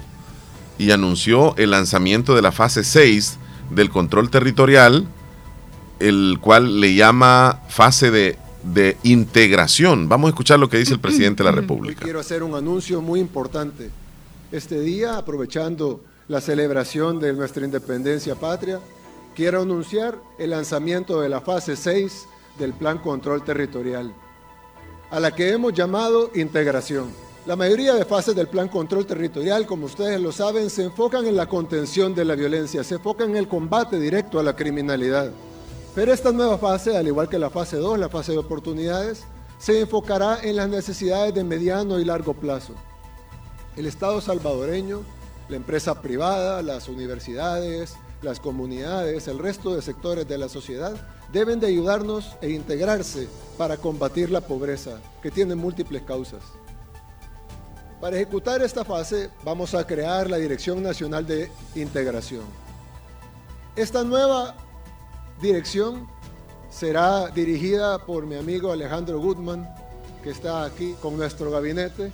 y 0.78 0.90
anunció 0.90 1.56
el 1.56 1.70
lanzamiento 1.70 2.34
de 2.34 2.42
la 2.42 2.52
fase 2.52 2.84
6 2.84 3.38
del 3.70 3.90
control 3.90 4.30
territorial, 4.30 5.06
el 6.00 6.38
cual 6.40 6.80
le 6.80 6.94
llama 6.94 7.60
fase 7.68 8.10
de, 8.10 8.38
de 8.62 8.96
integración. 9.02 10.08
Vamos 10.08 10.28
a 10.28 10.30
escuchar 10.30 10.58
lo 10.58 10.68
que 10.68 10.78
dice 10.78 10.92
el 10.92 11.00
presidente 11.00 11.42
de 11.42 11.50
la 11.50 11.54
Hoy 11.54 11.60
República. 11.60 12.02
quiero 12.02 12.20
hacer 12.20 12.42
un 12.42 12.54
anuncio 12.54 13.00
muy 13.00 13.20
importante. 13.20 13.90
Este 14.50 14.80
día, 14.80 15.16
aprovechando 15.16 16.02
la 16.28 16.40
celebración 16.40 17.20
de 17.20 17.32
nuestra 17.32 17.64
independencia 17.64 18.34
patria, 18.34 18.80
quiero 19.34 19.62
anunciar 19.62 20.18
el 20.38 20.50
lanzamiento 20.50 21.20
de 21.20 21.28
la 21.28 21.40
fase 21.40 21.76
6 21.76 22.26
del 22.58 22.72
Plan 22.72 22.98
Control 22.98 23.44
Territorial, 23.44 24.14
a 25.10 25.20
la 25.20 25.34
que 25.34 25.50
hemos 25.52 25.74
llamado 25.74 26.30
integración. 26.34 27.10
La 27.46 27.56
mayoría 27.56 27.94
de 27.94 28.06
fases 28.06 28.34
del 28.34 28.48
plan 28.48 28.68
control 28.68 29.04
territorial, 29.04 29.66
como 29.66 29.84
ustedes 29.84 30.18
lo 30.18 30.32
saben, 30.32 30.70
se 30.70 30.84
enfocan 30.84 31.26
en 31.26 31.36
la 31.36 31.46
contención 31.46 32.14
de 32.14 32.24
la 32.24 32.36
violencia, 32.36 32.82
se 32.82 32.94
enfocan 32.94 33.30
en 33.30 33.36
el 33.36 33.48
combate 33.48 34.00
directo 34.00 34.40
a 34.40 34.42
la 34.42 34.56
criminalidad. 34.56 35.30
Pero 35.94 36.10
esta 36.10 36.32
nueva 36.32 36.56
fase, 36.56 36.96
al 36.96 37.06
igual 37.06 37.28
que 37.28 37.38
la 37.38 37.50
fase 37.50 37.76
2, 37.76 37.98
la 37.98 38.08
fase 38.08 38.32
de 38.32 38.38
oportunidades, 38.38 39.24
se 39.58 39.78
enfocará 39.78 40.38
en 40.42 40.56
las 40.56 40.70
necesidades 40.70 41.34
de 41.34 41.44
mediano 41.44 42.00
y 42.00 42.06
largo 42.06 42.32
plazo. 42.32 42.72
El 43.76 43.84
Estado 43.84 44.22
salvadoreño, 44.22 45.02
la 45.48 45.56
empresa 45.56 46.00
privada, 46.00 46.62
las 46.62 46.88
universidades, 46.88 47.96
las 48.22 48.40
comunidades, 48.40 49.28
el 49.28 49.38
resto 49.38 49.74
de 49.74 49.82
sectores 49.82 50.26
de 50.26 50.38
la 50.38 50.48
sociedad 50.48 50.94
deben 51.32 51.60
de 51.60 51.66
ayudarnos 51.66 52.36
e 52.40 52.50
integrarse 52.50 53.28
para 53.58 53.76
combatir 53.76 54.30
la 54.30 54.40
pobreza, 54.40 54.98
que 55.22 55.30
tiene 55.30 55.54
múltiples 55.54 56.02
causas. 56.02 56.42
Para 58.00 58.16
ejecutar 58.16 58.62
esta 58.62 58.84
fase 58.84 59.30
vamos 59.44 59.74
a 59.74 59.86
crear 59.86 60.28
la 60.28 60.36
Dirección 60.36 60.82
Nacional 60.82 61.26
de 61.26 61.50
Integración. 61.74 62.44
Esta 63.76 64.04
nueva 64.04 64.54
dirección 65.40 66.06
será 66.70 67.28
dirigida 67.28 67.98
por 67.98 68.26
mi 68.26 68.36
amigo 68.36 68.72
Alejandro 68.72 69.20
Goodman, 69.20 69.68
que 70.22 70.30
está 70.30 70.64
aquí 70.64 70.94
con 71.00 71.16
nuestro 71.16 71.50
gabinete, 71.50 72.12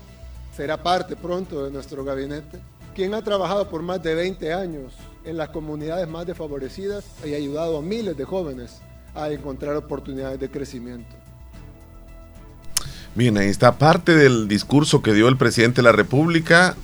será 0.57 0.83
parte 0.83 1.17
pronto 1.17 1.65
de 1.65 1.71
nuestro 1.71 2.05
gabinete, 2.05 2.61
quien 3.01 3.15
ha 3.15 3.23
trabajado 3.23 3.67
por 3.71 3.81
más 3.81 4.03
de 4.03 4.15
20 4.15 4.53
años 4.53 4.93
en 5.25 5.39
las 5.39 5.49
comunidades 5.49 6.07
más 6.07 6.27
desfavorecidas 6.27 7.03
y 7.25 7.33
ha 7.33 7.39
ayudado 7.39 7.79
a 7.79 7.81
miles 7.81 8.15
de 8.15 8.27
jóvenes 8.27 8.83
a 9.15 9.31
encontrar 9.31 9.75
oportunidades 9.75 10.39
de 10.39 10.51
crecimiento. 10.51 11.09
Bien, 13.15 13.39
ahí 13.39 13.49
está 13.49 13.79
parte 13.79 14.15
del 14.15 14.49
discurso 14.49 15.01
que 15.01 15.15
dio 15.15 15.29
el 15.29 15.39
presidente 15.39 15.77
de 15.77 15.85
la 15.85 15.93
República. 15.93 16.77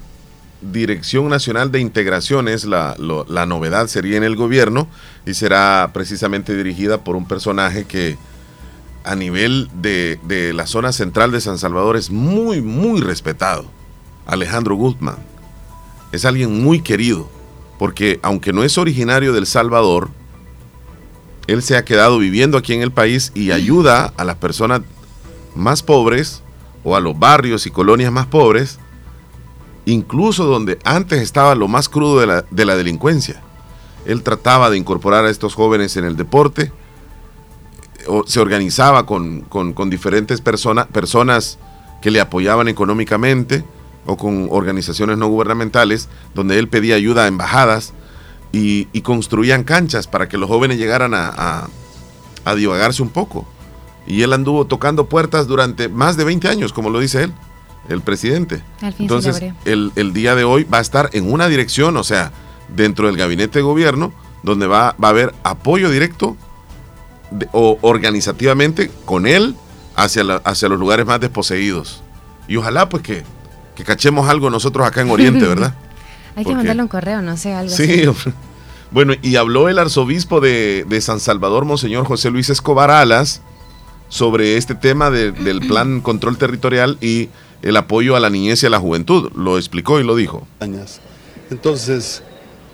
Dirección 0.62 1.28
Nacional 1.28 1.70
de 1.70 1.80
Integración 1.80 2.48
es 2.48 2.64
la, 2.64 2.96
la 2.98 3.44
novedad, 3.44 3.86
sería 3.86 4.16
en 4.16 4.24
el 4.24 4.36
gobierno 4.36 4.88
y 5.26 5.34
será 5.34 5.90
precisamente 5.92 6.56
dirigida 6.56 7.04
por 7.04 7.14
un 7.16 7.28
personaje 7.28 7.84
que 7.84 8.16
a 9.04 9.14
nivel 9.16 9.68
de, 9.82 10.18
de 10.22 10.54
la 10.54 10.66
zona 10.66 10.92
central 10.92 11.30
de 11.30 11.42
San 11.42 11.58
Salvador 11.58 11.94
es 11.94 12.08
muy, 12.08 12.62
muy 12.62 13.02
respetado. 13.02 13.66
Alejandro 14.24 14.76
Guzmán. 14.76 15.35
Es 16.16 16.24
alguien 16.24 16.62
muy 16.62 16.80
querido, 16.80 17.28
porque 17.78 18.18
aunque 18.22 18.54
no 18.54 18.64
es 18.64 18.78
originario 18.78 19.34
del 19.34 19.46
Salvador, 19.46 20.08
él 21.46 21.62
se 21.62 21.76
ha 21.76 21.84
quedado 21.84 22.16
viviendo 22.16 22.56
aquí 22.56 22.72
en 22.72 22.80
el 22.80 22.90
país 22.90 23.32
y 23.34 23.50
ayuda 23.50 24.14
a 24.16 24.24
las 24.24 24.36
personas 24.36 24.80
más 25.54 25.82
pobres 25.82 26.42
o 26.84 26.96
a 26.96 27.00
los 27.00 27.18
barrios 27.18 27.66
y 27.66 27.70
colonias 27.70 28.10
más 28.10 28.24
pobres, 28.24 28.78
incluso 29.84 30.46
donde 30.46 30.78
antes 30.84 31.20
estaba 31.20 31.54
lo 31.54 31.68
más 31.68 31.90
crudo 31.90 32.20
de 32.20 32.26
la, 32.26 32.46
de 32.50 32.64
la 32.64 32.76
delincuencia. 32.76 33.42
Él 34.06 34.22
trataba 34.22 34.70
de 34.70 34.78
incorporar 34.78 35.26
a 35.26 35.30
estos 35.30 35.54
jóvenes 35.54 35.98
en 35.98 36.06
el 36.06 36.16
deporte, 36.16 36.72
o 38.06 38.26
se 38.26 38.40
organizaba 38.40 39.04
con, 39.04 39.42
con, 39.42 39.90
diferentes 39.90 40.40
personas 40.40 40.86
personas 40.86 41.58
que 42.00 42.10
le 42.10 42.20
apoyaban 42.20 42.68
económicamente 42.68 43.64
o 44.06 44.16
con 44.16 44.48
organizaciones 44.50 45.18
no 45.18 45.28
gubernamentales, 45.28 46.08
donde 46.34 46.58
él 46.58 46.68
pedía 46.68 46.94
ayuda 46.94 47.24
a 47.24 47.28
embajadas 47.28 47.92
y, 48.52 48.88
y 48.92 49.02
construían 49.02 49.64
canchas 49.64 50.06
para 50.06 50.28
que 50.28 50.38
los 50.38 50.48
jóvenes 50.48 50.78
llegaran 50.78 51.14
a, 51.14 51.28
a, 51.28 51.68
a 52.44 52.54
divagarse 52.54 53.02
un 53.02 53.10
poco 53.10 53.46
y 54.06 54.22
él 54.22 54.32
anduvo 54.32 54.66
tocando 54.66 55.06
puertas 55.06 55.46
durante 55.46 55.88
más 55.88 56.16
de 56.16 56.24
20 56.24 56.48
años, 56.48 56.72
como 56.72 56.90
lo 56.90 57.00
dice 57.00 57.24
él, 57.24 57.32
el 57.88 58.00
presidente. 58.00 58.62
Entonces, 58.98 59.42
el, 59.64 59.92
el, 59.96 60.12
día 60.12 60.34
de 60.34 60.44
hoy 60.44 60.64
va 60.64 60.78
a 60.78 60.80
estar 60.80 61.10
en 61.12 61.30
una 61.30 61.48
dirección, 61.48 61.96
o 61.96 62.04
sea, 62.04 62.32
dentro 62.68 63.06
del 63.06 63.16
gabinete 63.16 63.58
de 63.58 63.62
gobierno, 63.62 64.12
donde 64.42 64.66
va, 64.66 64.94
va 65.02 65.08
a 65.08 65.10
haber 65.10 65.34
apoyo 65.42 65.90
directo 65.90 66.36
de, 67.30 67.48
o 67.52 67.78
organizativamente 67.82 68.90
con 69.04 69.26
él 69.26 69.56
hacia, 69.96 70.22
la, 70.22 70.36
hacia 70.36 70.68
los 70.68 70.78
lugares 70.78 71.04
más 71.04 71.20
desposeídos. 71.20 72.02
Y 72.48 72.56
ojalá 72.56 72.88
pues 72.88 73.02
que, 73.02 73.24
que 73.76 73.84
cachemos 73.84 74.28
algo 74.28 74.50
nosotros 74.50 74.84
acá 74.84 75.02
en 75.02 75.10
Oriente, 75.10 75.46
¿verdad? 75.46 75.74
Hay 76.34 76.42
que 76.42 76.50
Porque, 76.50 76.56
mandarle 76.56 76.82
un 76.82 76.88
correo, 76.88 77.22
no 77.22 77.36
sé, 77.36 77.54
algo 77.54 77.70
sí, 77.72 78.02
así. 78.04 78.30
Bueno, 78.90 79.14
y 79.20 79.34
habló 79.34 79.68
el 79.68 79.80
arzobispo 79.80 80.40
de, 80.40 80.86
de 80.88 81.00
San 81.00 81.18
Salvador, 81.18 81.64
Monseñor 81.64 82.06
José 82.06 82.30
Luis 82.30 82.50
Escobar 82.50 82.90
Alas, 82.90 83.42
sobre 84.08 84.56
este 84.56 84.74
tema 84.76 85.10
de, 85.10 85.32
del 85.32 85.60
plan 85.68 86.00
control 86.00 86.38
territorial 86.38 86.96
y 87.00 87.28
el 87.62 87.76
apoyo 87.76 88.14
a 88.16 88.20
la 88.20 88.30
niñez 88.30 88.62
y 88.62 88.66
a 88.66 88.70
la 88.70 88.78
juventud. 88.78 89.32
Lo 89.34 89.58
explicó 89.58 89.98
y 89.98 90.04
lo 90.04 90.14
dijo. 90.14 90.46
Entonces, 91.50 92.22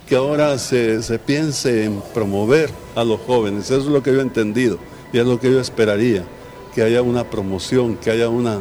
que 0.07 0.17
ahora 0.17 0.59
se, 0.59 1.03
se, 1.03 1.19
piense 1.19 1.85
en 1.85 2.03
promover 2.13 2.71
a 2.95 3.05
los 3.05 3.21
jóvenes, 3.21 3.71
eso 3.71 3.81
es 3.81 3.87
lo 3.87 4.03
que 4.03 4.13
yo 4.13 4.19
he 4.19 4.23
entendido 4.23 4.79
y 5.13 5.19
es 5.19 5.27
lo 5.27 5.41
que 5.41 5.51
yo 5.51 5.61
esperaría, 5.61 6.25
que 6.75 6.83
haya 6.83 7.01
una 7.01 7.25
promoción, 7.25 7.97
que 7.97 8.11
haya 8.11 8.29
una, 8.29 8.61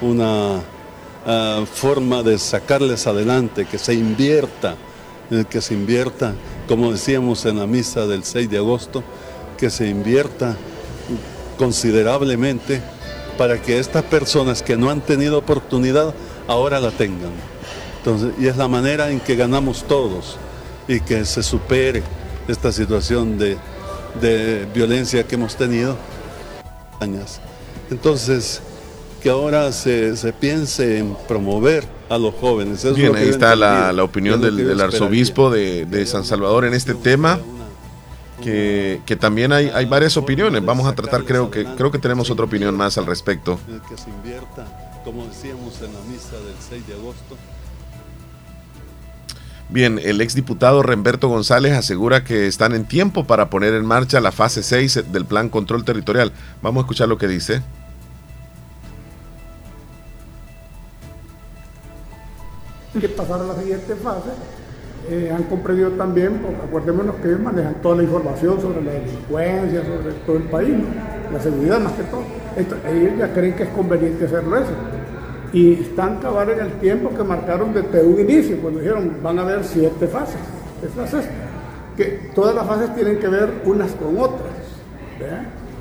una 0.00 0.60
uh, 1.26 1.64
forma 1.66 2.22
de 2.22 2.38
sacarles 2.38 3.06
adelante, 3.06 3.66
que 3.66 3.78
se 3.78 3.94
invierta, 3.94 4.76
que 5.48 5.60
se 5.60 5.74
invierta, 5.74 6.34
como 6.66 6.92
decíamos 6.92 7.44
en 7.46 7.58
la 7.58 7.66
misa 7.66 8.06
del 8.06 8.24
6 8.24 8.50
de 8.50 8.58
agosto, 8.58 9.04
que 9.56 9.70
se 9.70 9.88
invierta 9.88 10.56
considerablemente 11.56 12.80
para 13.38 13.60
que 13.60 13.78
estas 13.78 14.02
personas 14.04 14.62
que 14.62 14.76
no 14.76 14.90
han 14.90 15.00
tenido 15.00 15.38
oportunidad 15.38 16.14
ahora 16.48 16.80
la 16.80 16.90
tengan. 16.90 17.32
Y 18.38 18.46
es 18.46 18.56
la 18.56 18.66
manera 18.66 19.10
en 19.10 19.20
que 19.20 19.36
ganamos 19.36 19.84
todos 19.84 20.36
y 20.88 21.00
que 21.00 21.24
se 21.24 21.42
supere 21.42 22.02
esta 22.48 22.72
situación 22.72 23.38
de, 23.38 23.56
de 24.20 24.66
violencia 24.74 25.22
que 25.24 25.34
hemos 25.36 25.54
tenido. 25.54 25.96
Entonces, 27.90 28.62
que 29.20 29.30
ahora 29.30 29.70
se, 29.72 30.16
se, 30.16 30.32
piense 30.32 30.98
en 30.98 31.16
promover 31.28 31.84
a 32.08 32.18
los 32.18 32.34
jóvenes. 32.34 32.84
Eso 32.84 32.94
Bien, 32.94 33.14
ahí 33.14 33.28
está 33.28 33.54
la, 33.54 33.92
la, 33.92 34.02
opinión 34.02 34.40
del, 34.40 34.56
del 34.56 34.80
arzobispo 34.80 35.50
de, 35.50 35.86
de 35.86 36.06
San 36.06 36.24
Salvador 36.24 36.64
en 36.64 36.74
este 36.74 36.94
tema 36.94 37.38
que, 38.42 39.00
que, 39.06 39.16
también 39.16 39.52
hay, 39.52 39.68
hay 39.68 39.84
varias 39.86 40.16
opiniones. 40.16 40.64
Vamos 40.64 40.86
a 40.86 40.94
tratar, 40.94 41.24
creo 41.24 41.50
que 41.50 41.64
creo 41.64 41.90
que 41.90 41.98
tenemos 41.98 42.30
otra 42.30 42.44
opinión 42.44 42.76
más 42.76 42.98
al 42.98 43.06
respecto. 43.06 43.58
Que 43.88 43.96
se 43.96 44.10
invierta, 44.10 44.66
como 45.04 45.26
decíamos 45.26 45.80
en 45.82 45.92
la 45.92 46.00
misa 46.10 46.36
del 46.36 46.56
6 46.68 46.86
de 46.86 46.94
agosto. 46.94 47.36
Bien, 49.68 50.00
el 50.02 50.20
exdiputado 50.20 50.82
Remberto 50.82 51.28
González 51.28 51.74
asegura 51.74 52.24
que 52.24 52.48
están 52.48 52.74
en 52.74 52.86
tiempo 52.86 53.24
para 53.24 53.50
poner 53.50 53.74
en 53.74 53.86
marcha 53.86 54.20
la 54.20 54.32
fase 54.32 54.64
6 54.64 55.12
del 55.12 55.26
plan 55.26 55.48
control 55.48 55.84
territorial. 55.84 56.32
Vamos 56.60 56.82
a 56.82 56.84
escuchar 56.86 57.08
lo 57.08 57.18
que 57.18 57.28
dice. 57.28 57.62
Que 62.98 63.08
pasar 63.08 63.40
a 63.40 63.44
la 63.44 63.54
siguiente 63.54 63.94
fase 63.94 64.30
eh, 65.08 65.32
han 65.34 65.44
comprendido 65.44 65.90
también, 65.92 66.38
pues, 66.38 66.54
acuérdémonos 66.62 67.16
que 67.16 67.28
ellos 67.28 67.40
manejan 67.40 67.74
toda 67.82 67.96
la 67.96 68.02
información 68.02 68.60
sobre 68.60 68.82
la 68.82 68.92
delincuencia, 68.92 69.82
sobre 69.82 70.14
todo 70.26 70.36
el 70.36 70.42
país, 70.44 70.74
la 71.32 71.40
seguridad 71.40 71.80
más 71.80 71.92
que 71.92 72.02
todo. 72.04 72.22
Ellos 72.56 73.12
ya 73.18 73.32
creen 73.32 73.54
que 73.54 73.62
es 73.62 73.68
conveniente 73.70 74.26
hacerlo 74.26 74.56
eso. 74.56 74.72
Y 75.52 75.74
están 75.74 76.18
acabar 76.18 76.50
en 76.50 76.60
el 76.60 76.72
tiempo 76.74 77.10
que 77.16 77.24
marcaron 77.24 77.72
desde 77.72 78.04
un 78.04 78.20
inicio, 78.20 78.58
cuando 78.60 78.80
dijeron 78.80 79.16
van 79.22 79.38
a 79.38 79.42
haber 79.42 79.64
siete 79.64 80.06
fases. 80.06 80.40
Esa 80.82 81.18
es 81.18 81.28
que 81.96 82.30
todas 82.34 82.54
las 82.54 82.66
fases 82.66 82.94
tienen 82.94 83.18
que 83.18 83.28
ver 83.28 83.50
unas 83.64 83.92
con 83.92 84.18
otras. 84.18 84.50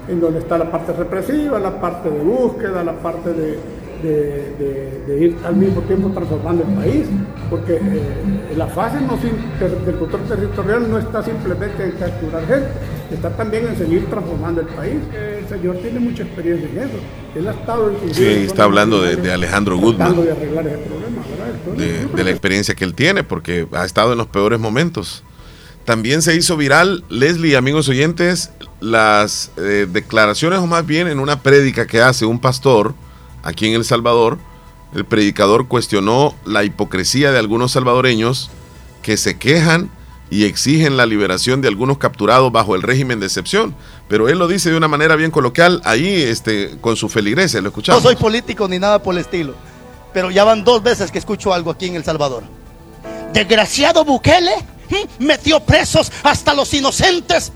En 0.08 0.20
donde 0.20 0.40
está 0.40 0.58
la 0.58 0.72
parte 0.72 0.92
represiva, 0.92 1.60
la 1.60 1.80
parte 1.80 2.10
de 2.10 2.20
búsqueda, 2.20 2.84
la 2.84 2.94
parte 2.94 3.32
de, 3.32 3.60
de, 4.02 4.54
de, 4.58 5.04
de, 5.08 5.26
ir 5.26 5.38
al 5.46 5.56
mismo 5.56 5.82
tiempo 5.82 6.10
transformando 6.10 6.64
el 6.64 6.74
país, 6.76 7.06
porque 7.50 7.76
eh, 7.76 8.54
la 8.56 8.68
fase 8.68 9.00
no, 9.02 9.18
del 9.18 9.96
control 9.98 10.22
territorial 10.28 10.90
no 10.90 11.00
está 11.00 11.24
simplemente 11.24 11.84
en 11.84 11.92
capturar 11.92 12.46
gente, 12.48 12.68
está 13.12 13.30
también 13.36 13.68
en 13.68 13.78
seguir 13.78 14.06
transformando 14.10 14.62
el 14.62 14.68
país. 14.68 14.96
El 15.14 15.48
señor 15.48 15.78
tiene 15.78 16.00
mucha 16.00 16.24
experiencia 16.24 16.70
en 16.70 16.78
eso. 16.78 16.98
Él 17.36 17.48
ha 17.48 17.52
estado 17.52 17.90
en 17.90 18.14
Sí, 18.14 18.26
está 18.26 18.64
hablando 18.64 19.02
de, 19.02 19.16
de, 19.16 19.32
Alejandro 19.32 19.78
Goodman. 19.78 20.16
De, 20.16 20.32
arreglar 20.32 20.68
ese 20.68 20.78
problema, 20.78 21.22
Entonces, 21.58 22.16
de 22.16 22.24
la 22.24 22.30
experiencia 22.30 22.76
que 22.76 22.86
él 22.86 22.94
tiene, 22.94 23.24
porque 23.24 23.68
ha 23.74 23.86
estado 23.86 24.14
en 24.14 24.18
los 24.18 24.28
peores 24.28 24.60
momentos. 24.60 25.24
También 25.86 26.22
se 26.22 26.36
hizo 26.36 26.56
viral, 26.56 27.04
Leslie, 27.10 27.56
amigos 27.56 27.90
oyentes, 27.90 28.52
las 28.80 29.52
eh, 29.58 29.88
declaraciones, 29.92 30.60
o 30.60 30.68
más 30.68 30.86
bien 30.86 31.08
en 31.08 31.20
una 31.20 31.42
prédica 31.42 31.88
que 31.88 32.00
hace 32.00 32.26
un 32.26 32.40
pastor, 32.40 32.94
aquí 33.44 33.68
en 33.68 33.74
El 33.74 33.86
Salvador, 33.86 34.38
el 34.94 35.06
predicador 35.06 35.68
cuestionó 35.68 36.36
la 36.46 36.64
hipocresía 36.64 37.32
de 37.32 37.40
algunos 37.40 37.72
salvadoreños 37.74 38.50
que 39.02 39.18
se 39.18 39.38
quejan 39.38 39.92
y 40.32 40.46
exigen 40.46 40.98
la 40.98 41.06
liberación 41.06 41.62
de 41.62 41.68
algunos 41.68 41.98
capturados 41.98 42.52
bajo 42.52 42.76
el 42.76 42.82
régimen 42.82 43.20
de 43.20 43.26
excepción. 43.26 43.76
Pero 44.08 44.30
él 44.30 44.38
lo 44.38 44.48
dice 44.48 44.70
de 44.70 44.78
una 44.78 44.88
manera 44.88 45.16
bien 45.16 45.32
coloquial, 45.32 45.82
ahí 45.86 46.08
este, 46.08 46.78
con 46.82 46.96
su 46.96 47.10
feligresia, 47.10 47.62
lo 47.62 47.70
escuchamos. 47.70 48.04
No 48.04 48.10
soy 48.10 48.16
político 48.16 48.68
ni 48.68 48.80
nada 48.80 49.02
por 49.02 49.16
el 49.16 49.22
estilo. 49.22 49.56
pero 50.14 50.32
ya 50.32 50.44
van 50.44 50.64
dos 50.64 50.82
veces 50.82 51.12
que 51.12 51.20
escucho 51.20 51.54
algo 51.54 51.72
aquí 51.72 51.86
en 51.86 51.96
El 51.96 52.04
Salvador. 52.04 52.44
Desgraciado 53.34 54.04
Bukele 54.04 54.56
metió 55.20 55.60
presos 55.60 56.12
hasta 56.24 56.54
los 56.54 56.74
inocentes. 56.74 57.52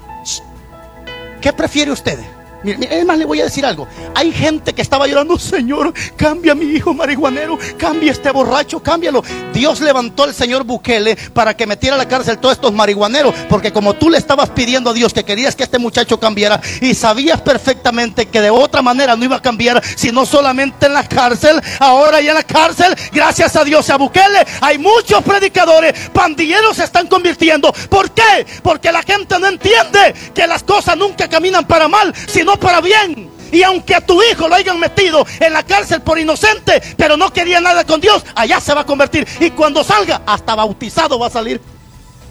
¿Qué 1.41 1.52
prefiere 1.52 1.91
usted? 1.91 2.19
Es 2.63 3.06
más, 3.06 3.17
le 3.17 3.26
voy 3.26 3.41
a 3.41 3.45
decir 3.45 3.65
algo. 3.65 3.88
Hay 4.15 4.32
gente 4.32 4.73
que 4.73 4.82
estaba 4.82 5.06
llorando, 5.08 5.38
Señor, 5.38 5.93
cambia 6.15 6.54
a 6.54 6.56
mi 6.56 6.65
hijo 6.65 6.93
marihuanero, 6.93 7.58
cambia 7.78 8.12
este 8.12 8.32
borracho, 8.32 8.82
cámbialo. 8.82 9.23
Dios 9.54 9.82
levantó 9.82 10.23
al 10.23 10.34
señor 10.34 10.63
Bukele 10.63 11.15
para 11.34 11.56
que 11.56 11.67
metiera 11.67 11.95
a 11.95 11.97
la 11.97 12.08
cárcel 12.08 12.38
todos 12.38 12.56
estos 12.56 12.71
marihuaneros, 12.73 13.34
porque 13.49 13.73
como 13.73 13.93
tú 13.93 14.10
le 14.10 14.17
estabas 14.17 14.49
pidiendo 14.52 14.91
a 14.91 14.93
Dios 14.93 15.13
que 15.13 15.23
querías 15.23 15.56
que 15.56 15.63
este 15.63 15.78
muchacho 15.78 16.19
cambiara 16.19 16.62
y 16.82 16.93
sabías 16.93 17.41
perfectamente 17.41 18.28
que 18.28 18.41
de 18.41 18.49
otra 18.49 18.82
manera 18.82 19.15
no 19.15 19.26
iba 19.26 19.38
a 19.38 19.41
cambiar, 19.41 19.82
sino 19.95 20.26
solamente 20.26 20.86
en 20.86 20.93
la 20.93 21.08
cárcel, 21.08 21.62
ahora 21.80 22.21
ya 22.21 22.32
en 22.32 22.38
la 22.38 22.43
cárcel, 22.43 22.95
gracias 23.12 23.56
a 23.56 23.63
Dios 23.63 23.89
a 23.89 23.97
Bukele, 23.97 24.45
hay 24.62 24.78
muchos 24.78 25.21
predicadores, 25.23 26.10
pandilleros 26.10 26.78
se 26.78 26.84
están 26.84 27.08
convirtiendo. 27.08 27.73
¿Por 27.89 28.12
qué? 28.12 28.45
Porque 28.62 28.91
la 28.91 29.04
gente 29.04 29.38
no 29.39 29.47
entiende 29.47 30.13
que 30.34 30.47
las 30.47 30.63
cosas 30.63 30.97
nunca 30.97 31.28
caminan 31.28 31.65
para 31.65 31.88
mal, 31.88 32.13
sino 32.28 32.53
para 32.60 32.82
bien. 32.82 33.30
Y 33.52 33.62
aunque 33.63 33.94
a 33.94 34.02
tu 34.02 34.20
hijo 34.24 34.48
lo 34.48 34.56
hayan 34.56 34.80
metido 34.80 35.26
en 35.39 35.54
la 35.54 35.62
cárcel 35.63 36.02
por 36.02 36.18
inocente, 36.18 36.82
pero 36.98 37.18
no 37.18 37.32
quería 37.32 37.60
nada 37.62 37.84
con 37.86 38.02
Dios, 38.02 38.26
allá 38.36 38.60
se 38.60 38.74
va 38.74 38.82
a 38.82 38.86
convertir. 38.86 39.28
Y 39.39 39.52
cuando 39.52 39.84
salga, 39.84 40.24
hasta 40.26 40.56
bautizado 40.56 41.20
va 41.20 41.28
a 41.28 41.30
salir. 41.30 41.62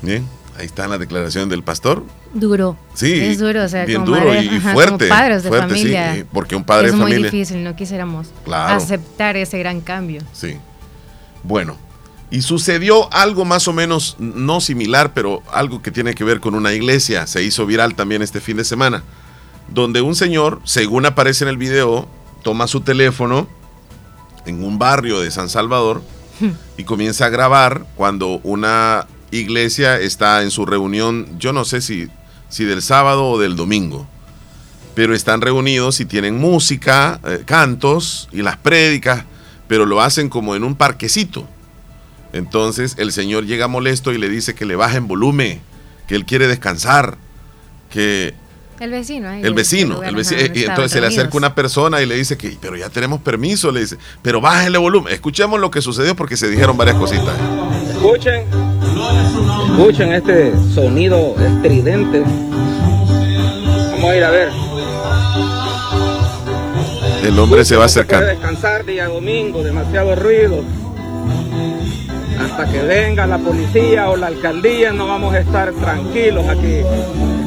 Bien, 0.03 0.27
ahí 0.59 0.67
está 0.67 0.89
la 0.89 0.99
declaración 0.99 1.49
del 1.49 1.63
pastor. 1.63 2.05
Duro. 2.35 2.77
Sí. 2.95 3.13
Es 3.13 3.39
duro, 3.39 3.63
o 3.63 3.69
sea, 3.69 3.85
bien 3.85 4.01
como 4.05 4.17
duro 4.17 4.29
madre- 4.31 4.45
y 4.45 4.57
ajá, 4.57 4.73
fuerte. 4.73 5.07
como 5.09 5.21
padres 5.21 5.43
de 5.45 5.49
fuerte, 5.49 5.69
familia. 5.69 6.15
sí, 6.17 6.25
porque 6.33 6.57
un 6.57 6.65
padre 6.65 6.87
es 6.89 6.93
de 6.95 6.99
muy 6.99 7.11
familia. 7.13 7.31
difícil, 7.31 7.63
no 7.63 7.77
quisiéramos 7.77 8.29
Claro. 8.45 8.75
aceptar 8.75 9.37
ese 9.37 9.59
gran 9.61 9.81
cambio. 9.81 10.23
Sí. 10.33 10.57
Bueno, 11.45 11.77
y 12.31 12.43
sucedió 12.43 13.13
algo 13.13 13.45
más 13.45 13.69
o 13.69 13.73
menos 13.73 14.17
no 14.19 14.61
similar, 14.61 15.13
pero 15.13 15.43
algo 15.53 15.83
que 15.83 15.91
tiene 15.91 16.15
que 16.15 16.25
ver 16.25 16.41
con 16.41 16.55
una 16.55 16.73
iglesia. 16.73 17.27
Se 17.27 17.43
hizo 17.45 17.67
viral 17.67 17.95
también 17.95 18.23
este 18.23 18.41
fin 18.41 18.57
de 18.57 18.65
semana, 18.65 19.05
donde 19.73 20.03
un 20.03 20.15
señor, 20.15 20.61
según 20.65 21.07
aparece 21.07 21.45
en 21.45 21.49
el 21.49 21.57
video, 21.57 22.09
toma 22.43 22.67
su 22.67 22.81
teléfono 22.81 23.49
en 24.47 24.63
un 24.65 24.79
barrio 24.79 25.21
de 25.21 25.31
San 25.31 25.49
Salvador 25.49 26.03
y 26.77 26.85
comienza 26.85 27.27
a 27.27 27.31
grabar 27.31 27.87
cuando 27.95 28.41
una 28.43 29.07
iglesia 29.31 29.99
está 29.99 30.43
en 30.43 30.51
su 30.51 30.67
reunión, 30.67 31.39
yo 31.39 31.53
no 31.53 31.65
sé 31.65 31.81
si, 31.81 32.09
si 32.49 32.65
del 32.65 32.83
sábado 32.83 33.27
o 33.29 33.39
del 33.39 33.57
domingo, 33.57 34.07
pero 34.95 35.15
están 35.15 35.41
reunidos 35.41 36.01
y 36.01 36.05
tienen 36.05 36.39
música, 36.39 37.21
eh, 37.25 37.43
cantos 37.47 38.29
y 38.33 38.43
las 38.43 38.57
prédicas, 38.57 39.25
pero 39.69 39.87
lo 39.87 40.03
hacen 40.03 40.29
como 40.29 40.55
en 40.55 40.65
un 40.65 40.75
parquecito. 40.75 41.47
Entonces 42.33 42.97
el 42.99 43.13
señor 43.13 43.47
llega 43.47 43.69
molesto 43.69 44.13
y 44.13 44.19
le 44.19 44.29
dice 44.29 44.55
que 44.55 44.67
le 44.67 44.77
bajen 44.77 45.07
volumen, 45.07 45.61
que 46.09 46.15
él 46.15 46.27
quiere 46.27 46.47
descansar, 46.47 47.17
que 47.91 48.35
El 48.83 48.90
vecino, 48.90 49.29
ahí, 49.29 49.42
el 49.45 49.55
vecino, 49.55 50.03
el 50.03 50.09
ajá, 50.09 50.16
vecino, 50.16 50.40
estaban 50.40 50.71
entonces 50.71 50.90
se 50.92 51.01
le 51.01 51.07
acerca 51.07 51.37
una 51.37 51.55
persona 51.55 52.03
y 52.03 52.07
le 52.07 52.16
dice 52.16 52.37
que, 52.37 52.57
pero 52.61 52.77
ya 52.77 52.88
tenemos 52.90 53.21
permiso, 53.21 53.71
le 53.71 53.79
dice, 53.81 53.97
pero 54.23 54.40
bájale 54.40 54.77
volumen. 54.77 55.12
Escuchemos 55.14 55.61
lo 55.61 55.71
que 55.71 55.81
sucedió 55.81 56.16
porque 56.16 56.37
se 56.37 56.49
dijeron 56.51 56.77
varias 56.77 56.97
cositas. 56.97 57.33
Escuchen, 57.90 58.45
escuchen 59.68 60.12
este 60.12 60.53
sonido 60.75 61.37
estridente. 61.38 62.23
Vamos 63.92 64.05
a 64.11 64.16
ir 64.16 64.25
a 64.25 64.31
ver. 64.31 64.49
El 67.25 67.38
hombre 67.38 67.64
se 67.64 67.77
va 67.77 67.87
No 67.87 67.92
puede 67.92 68.01
acercando. 68.01 68.27
descansar 68.27 68.85
día 68.85 69.07
domingo, 69.07 69.62
demasiado 69.62 70.16
ruido. 70.16 70.64
Hasta 72.40 72.71
que 72.71 72.83
venga 72.83 73.27
la 73.27 73.38
policía 73.38 74.11
o 74.11 74.16
la 74.16 74.29
alcaldía 74.29 74.92
no 74.92 75.07
vamos 75.07 75.35
a 75.35 75.38
estar 75.40 75.73
tranquilos 75.73 76.47
aquí. 76.49 76.81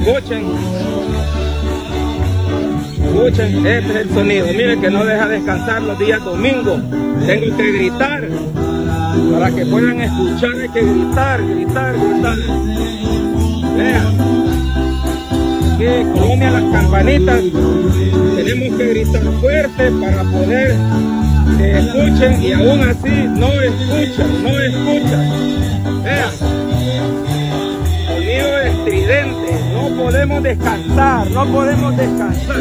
Escuchen. 0.05 0.45
Escuchen, 3.03 3.65
este 3.65 3.91
es 3.91 3.95
el 3.95 4.13
sonido. 4.13 4.47
Miren 4.47 4.81
que 4.81 4.89
no 4.89 5.05
deja 5.05 5.27
descansar 5.27 5.81
los 5.81 5.97
días 5.99 6.23
domingos. 6.23 6.81
Tengo 7.25 7.57
que 7.57 7.71
gritar. 7.71 8.27
Para 9.31 9.51
que 9.51 9.65
puedan 9.65 10.01
escuchar 10.01 10.51
hay 10.61 10.69
que 10.69 10.81
gritar, 10.81 11.41
gritar, 11.41 11.95
gritar. 11.97 12.37
Vean. 13.77 14.45
Aquí 15.73 15.85
en 15.85 16.11
Colombia 16.13 16.51
las 16.51 16.63
campanitas 16.71 17.41
tenemos 18.35 18.77
que 18.77 18.85
gritar 18.87 19.23
fuerte 19.41 19.91
para 19.91 20.23
poder 20.23 20.75
que 21.57 21.79
escuchen 21.79 22.41
y 22.43 22.51
aún 22.53 22.81
así 22.83 23.27
no 23.27 23.47
escuchan, 23.61 24.43
no 24.43 24.59
escuchan. 24.59 26.03
Vean, 26.03 26.31
sonido 28.07 28.59
estridente, 28.61 29.59
no 29.73 30.03
podemos 30.03 30.43
descansar, 30.43 31.27
no 31.31 31.45
podemos 31.51 31.95
descansar. 31.97 32.55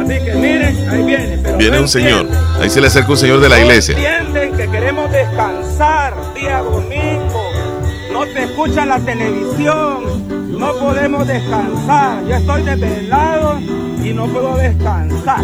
Así 0.00 0.24
que 0.24 0.34
miren, 0.34 0.88
ahí 0.88 1.02
viene. 1.04 1.38
Pero 1.42 1.58
Viene 1.58 1.76
no 1.76 1.82
un 1.82 1.88
señor, 1.88 2.26
ahí 2.60 2.70
se 2.70 2.80
le 2.80 2.86
acerca 2.88 3.10
un 3.10 3.16
señor 3.18 3.40
de 3.40 3.48
la 3.48 3.56
No 3.58 3.62
iglesia. 3.64 3.94
entienden 4.18 4.56
que 4.56 4.68
queremos 4.68 5.10
descansar 5.10 6.14
día 6.34 6.58
domingo. 6.58 7.42
No 8.12 8.24
se 8.24 8.42
escucha 8.44 8.84
la 8.86 8.98
televisión. 8.98 10.58
No 10.58 10.74
podemos 10.74 11.26
descansar. 11.26 12.22
Yo 12.26 12.36
estoy 12.36 12.62
desvelado 12.64 13.58
y 14.10 14.14
no 14.14 14.26
puedo 14.26 14.56
descansar. 14.56 15.40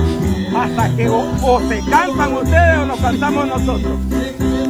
Hasta 0.56 0.96
que 0.96 1.08
o, 1.08 1.20
o 1.42 1.60
se 1.68 1.80
cansan 1.88 2.32
ustedes 2.34 2.78
o 2.78 2.86
nos 2.86 3.00
cansamos 3.00 3.46
nosotros. 3.46 3.98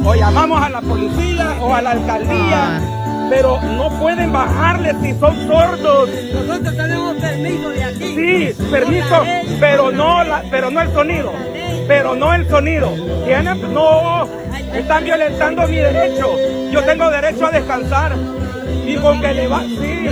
O 0.05 0.15
llamamos 0.15 0.61
a 0.61 0.69
la 0.69 0.81
policía 0.81 1.57
o 1.61 1.73
a 1.73 1.81
la 1.81 1.91
alcaldía. 1.91 2.81
Pero 3.29 3.59
no 3.61 3.89
pueden 3.99 4.31
bajarle 4.31 4.93
si 5.01 5.13
son 5.19 5.35
sordos. 5.47 6.09
Nosotros 6.33 6.77
tenemos 6.77 7.15
permiso 7.17 7.69
de 7.69 7.83
aquí. 7.83 8.15
Sí, 8.15 8.63
permiso, 8.71 9.23
pero 9.59 9.91
no, 9.91 10.23
la, 10.23 10.43
pero 10.49 10.69
no 10.69 10.81
el 10.81 10.93
sonido. 10.93 11.33
Pero 11.87 12.15
no 12.15 12.33
el 12.33 12.47
sonido. 12.47 12.93
Tienen, 13.25 13.73
no, 13.73 14.27
están 14.73 15.03
violentando 15.03 15.67
mi 15.67 15.77
derecho. 15.77 16.29
Yo 16.71 16.83
tengo 16.83 17.09
derecho 17.09 17.47
a 17.47 17.51
descansar. 17.51 18.15
Y 18.87 18.95
con 18.95 19.19
que 19.19 19.33
le 19.33 19.47
bajen, 19.47 19.69
sí, 19.69 20.09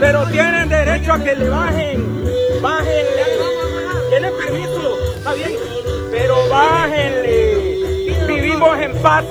pero 0.00 0.26
tienen 0.26 0.68
derecho 0.68 1.12
a 1.12 1.18
que 1.22 1.36
le 1.36 1.48
bajen. 1.48 2.24
Bájenle. 2.60 3.22
Tienen 4.10 4.32
permiso, 4.36 4.96
está 5.16 5.32
bien. 5.34 5.50
Pero 6.10 6.34
bájenle. 6.50 8.16
Vivimos 8.26 8.78
en 8.80 8.92
paz. 9.00 9.24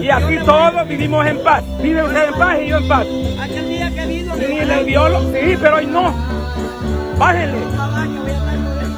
Y 0.00 0.08
aquí 0.08 0.38
todos 0.46 0.88
vivimos 0.88 1.26
en 1.26 1.38
paz. 1.42 1.62
Vive 1.82 2.02
usted 2.02 2.28
en 2.28 2.34
paz 2.34 2.58
y 2.62 2.68
yo 2.68 2.78
en 2.78 2.88
paz. 2.88 3.06
Aquel 3.42 3.68
día 3.68 3.90
que 3.94 4.06
vino. 4.06 4.36
Ni 4.36 4.64
le 4.64 4.84
violo, 4.84 5.20
sí, 5.32 5.58
pero 5.60 5.76
hoy 5.76 5.86
no. 5.86 6.14
Bájenle. 7.18 7.58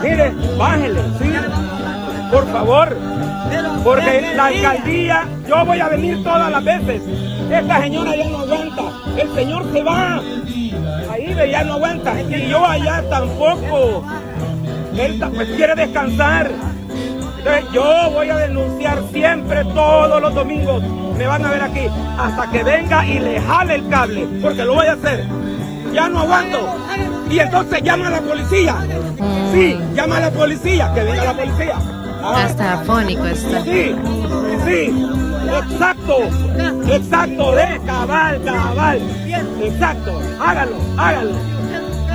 Mire, 0.03 0.33
bájenle, 0.57 1.01
sí. 1.19 1.33
Por 2.31 2.47
favor. 2.53 2.97
Porque 3.83 4.33
la 4.37 4.47
alcaldía, 4.47 5.27
yo 5.49 5.65
voy 5.65 5.81
a 5.81 5.89
venir 5.89 6.23
todas 6.23 6.51
las 6.53 6.63
veces. 6.63 7.03
Esta 7.51 7.81
señora 7.81 8.15
ya 8.15 8.25
no. 8.29 8.50
El 9.21 9.35
señor 9.35 9.65
se 9.73 9.83
va. 9.83 10.21
Ahí 11.11 11.35
ya 11.51 11.65
no 11.65 11.75
aguanta. 11.75 12.21
Y 12.23 12.49
yo 12.49 12.65
allá 12.65 13.03
tampoco. 13.11 14.05
Él 14.97 15.23
pues 15.35 15.49
quiere 15.51 15.75
descansar. 15.75 16.51
Entonces 17.39 17.65
yo 17.73 18.11
voy 18.13 18.29
a 18.29 18.37
denunciar 18.37 19.03
siempre 19.13 19.65
todos 19.65 20.21
los 20.21 20.35
domingos. 20.35 20.83
Me 21.17 21.27
van 21.27 21.45
a 21.45 21.51
ver 21.51 21.63
aquí 21.63 21.87
hasta 22.19 22.51
que 22.51 22.63
venga 22.63 23.07
y 23.07 23.19
le 23.19 23.41
jale 23.41 23.75
el 23.77 23.89
cable, 23.89 24.27
porque 24.43 24.65
lo 24.65 24.75
voy 24.75 24.87
a 24.87 24.93
hacer. 24.93 25.25
Ya 25.93 26.09
no 26.09 26.21
aguanto. 26.21 26.77
Y 27.31 27.39
entonces 27.39 27.83
llama 27.83 28.09
a 28.09 28.11
la 28.11 28.21
policía. 28.21 28.77
Sí, 29.53 29.79
llama 29.95 30.19
a 30.19 30.21
la 30.21 30.31
policía, 30.31 30.93
que 30.95 31.03
venga 31.03 31.25
la 31.25 31.35
policía. 31.35 31.75
Ah, 32.23 32.45
Hasta 32.45 32.81
afónico 32.81 33.25
está. 33.27 33.63
Sí, 33.65 33.95
sí, 34.67 35.09
exacto, 35.59 36.19
exacto, 36.93 37.53
de 37.53 37.81
cabal, 37.87 38.43
cabal, 38.45 39.01
exacto, 39.63 40.21
hágalo, 40.41 40.77
hágalo, 40.97 41.33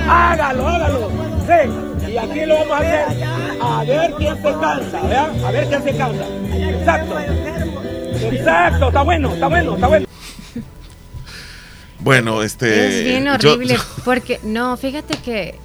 hágalo, 0.08 0.68
hágalo, 0.68 1.10
sí, 1.46 2.10
y 2.12 2.16
aquí 2.16 2.46
lo 2.46 2.54
vamos 2.54 2.72
a 2.72 2.78
hacer, 2.78 3.24
a 3.60 3.84
ver 3.84 4.14
quién 4.18 4.36
se 4.36 4.42
cansa, 4.42 5.02
¿verdad? 5.02 5.44
A 5.46 5.50
ver 5.50 5.66
quién 5.68 5.82
se 5.82 5.96
cansa, 5.96 6.24
exacto, 6.70 7.18
exacto, 8.30 8.86
está 8.88 9.02
bueno, 9.02 9.32
está 9.34 9.46
bueno, 9.48 9.74
está 9.74 9.86
bueno. 9.88 10.06
Bueno, 11.98 12.42
este. 12.42 12.98
Es 13.00 13.04
bien 13.04 13.24
yo- 13.38 13.52
horrible 13.54 13.76
porque, 14.04 14.38
no, 14.44 14.76
fíjate 14.76 15.16
que 15.18 15.58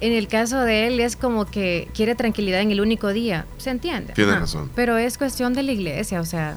en 0.00 0.12
el 0.12 0.28
caso 0.28 0.60
de 0.60 0.86
él 0.86 1.00
es 1.00 1.16
como 1.16 1.44
que 1.46 1.88
quiere 1.94 2.14
tranquilidad 2.14 2.60
en 2.60 2.70
el 2.70 2.80
único 2.80 3.12
día, 3.12 3.46
¿se 3.58 3.70
entiende? 3.70 4.12
Tienes 4.12 4.32
Ajá. 4.34 4.40
razón. 4.42 4.70
Pero 4.76 4.96
es 4.98 5.18
cuestión 5.18 5.54
de 5.54 5.62
la 5.62 5.72
iglesia, 5.72 6.20
o 6.20 6.24
sea, 6.24 6.56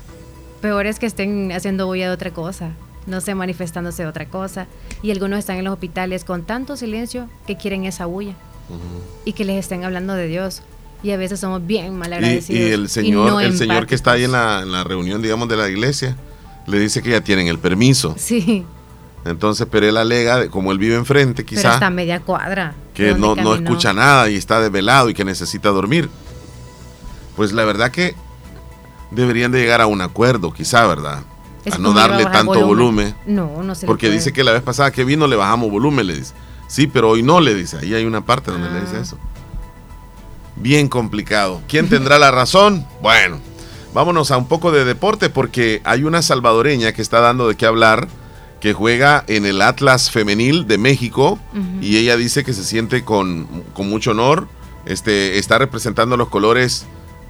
peor 0.62 0.86
es 0.86 1.00
que 1.00 1.06
estén 1.06 1.52
haciendo 1.52 1.86
bulla 1.88 2.08
de 2.08 2.14
otra 2.14 2.32
cosa, 2.32 2.72
no 3.06 3.22
sé, 3.22 3.36
manifestándose 3.36 4.04
de 4.04 4.10
otra 4.10 4.26
cosa. 4.28 4.68
Y 5.02 5.12
algunos 5.12 5.40
están 5.40 5.58
en 5.58 5.66
los 5.66 5.74
hospitales 5.74 6.24
con 6.24 6.44
tanto 6.44 6.78
silencio 6.78 7.30
que 7.46 7.58
quieren 7.58 7.86
esa 7.86 8.06
bulla 8.06 8.34
y 9.26 9.34
que 9.34 9.46
les 9.46 9.58
estén 9.60 9.84
hablando 9.84 10.14
de 10.14 10.28
Dios. 10.28 10.62
Y 11.04 11.12
a 11.12 11.18
veces 11.18 11.40
somos 11.40 11.66
bien 11.66 11.98
mal 11.98 12.14
agradecidos. 12.14 12.60
y 12.60 12.72
el 12.72 12.90
señor, 12.90 13.30
no 13.30 13.40
el 13.40 13.56
señor 13.56 13.86
que 13.86 13.94
está 13.94 14.14
ahí 14.14 14.24
en 14.24 14.32
la, 14.32 14.62
en 14.64 14.72
la 14.72 14.84
reunión, 14.84 15.22
digamos, 15.22 15.48
de 15.48 15.58
la 15.58 15.70
iglesia, 15.70 16.16
le 16.66 16.80
dice 16.80 17.04
que 17.04 17.12
ya 17.12 17.22
tienen 17.22 17.48
el 17.48 17.60
permiso. 17.60 18.16
Sí, 18.18 18.66
Entonces, 19.24 19.68
pero 19.70 19.88
él 19.88 19.98
alega, 19.98 20.50
como 20.50 20.72
él 20.72 20.80
vive 20.80 20.96
enfrente, 20.96 21.44
pero 21.44 21.48
quizá, 21.62 21.74
está 21.76 21.90
media 21.90 22.22
cuadra. 22.22 22.74
que 22.94 23.14
no, 23.14 23.36
no 23.36 23.56
escucha 23.56 23.94
nada 23.94 24.30
y 24.30 24.36
está 24.36 24.60
desvelado 24.60 25.10
y 25.10 25.14
que 25.14 25.26
necesita 25.26 25.70
dormir. 25.70 26.10
Pues 27.36 27.52
la 27.52 27.66
verdad 27.66 27.92
que 27.92 28.16
deberían 29.16 29.52
de 29.52 29.60
llegar 29.62 29.82
a 29.82 29.88
un 29.88 30.02
acuerdo, 30.02 30.52
quizá, 30.54 30.86
¿verdad? 30.88 31.24
Es 31.64 31.74
a 31.76 31.78
no 31.80 31.94
darle 31.94 32.26
tanto 32.26 32.66
volumen. 32.66 33.16
No, 33.26 33.64
no 33.64 33.74
se 33.74 33.82
le 33.82 33.88
Porque 33.88 34.08
puede. 34.08 34.18
dice 34.20 34.32
que 34.34 34.44
la 34.44 34.52
vez 34.52 34.62
pasada 34.62 34.92
que 34.92 35.04
vino 35.04 35.26
le 35.28 35.36
bajamos 35.36 35.72
volumen, 35.72 36.06
le 36.06 36.16
dice. 36.16 36.34
Sí, 36.68 36.86
pero 36.88 37.10
hoy 37.10 37.24
no 37.24 37.40
le 37.42 37.56
dice. 37.56 37.78
Ahí 37.78 37.94
hay 37.94 38.06
una 38.06 38.22
parte 38.26 38.52
donde 38.52 38.70
le 38.70 38.78
Ah. 38.78 38.82
dice 38.82 39.00
eso. 39.02 39.18
Bien 40.56 40.88
complicado. 40.88 41.62
¿Quién 41.68 41.90
tendrá 41.90 42.18
la 42.18 42.32
razón? 42.32 42.86
Bueno, 43.02 43.40
vámonos 43.94 44.32
a 44.32 44.38
un 44.38 44.48
poco 44.48 44.72
de 44.72 44.86
deporte 44.86 45.30
porque 45.30 45.82
hay 45.84 46.04
una 46.04 46.22
salvadoreña 46.22 46.94
que 46.94 47.02
está 47.02 47.20
dando 47.20 47.48
de 47.48 47.56
qué 47.56 47.66
hablar, 47.66 48.08
que 48.62 48.74
juega 48.74 49.24
en 49.28 49.46
el 49.46 49.62
Atlas 49.62 50.10
Femenil 50.12 50.66
de 50.66 50.78
México 50.78 51.38
y 51.82 51.98
ella 51.98 52.16
dice 52.16 52.44
que 52.44 52.54
se 52.54 52.64
siente 52.64 53.04
con, 53.04 53.48
con 53.74 53.90
mucho 53.90 54.12
honor. 54.12 54.48
Este, 54.86 55.40
está 55.40 55.58
representando 55.58 56.16
los 56.16 56.30
colores 56.30 56.86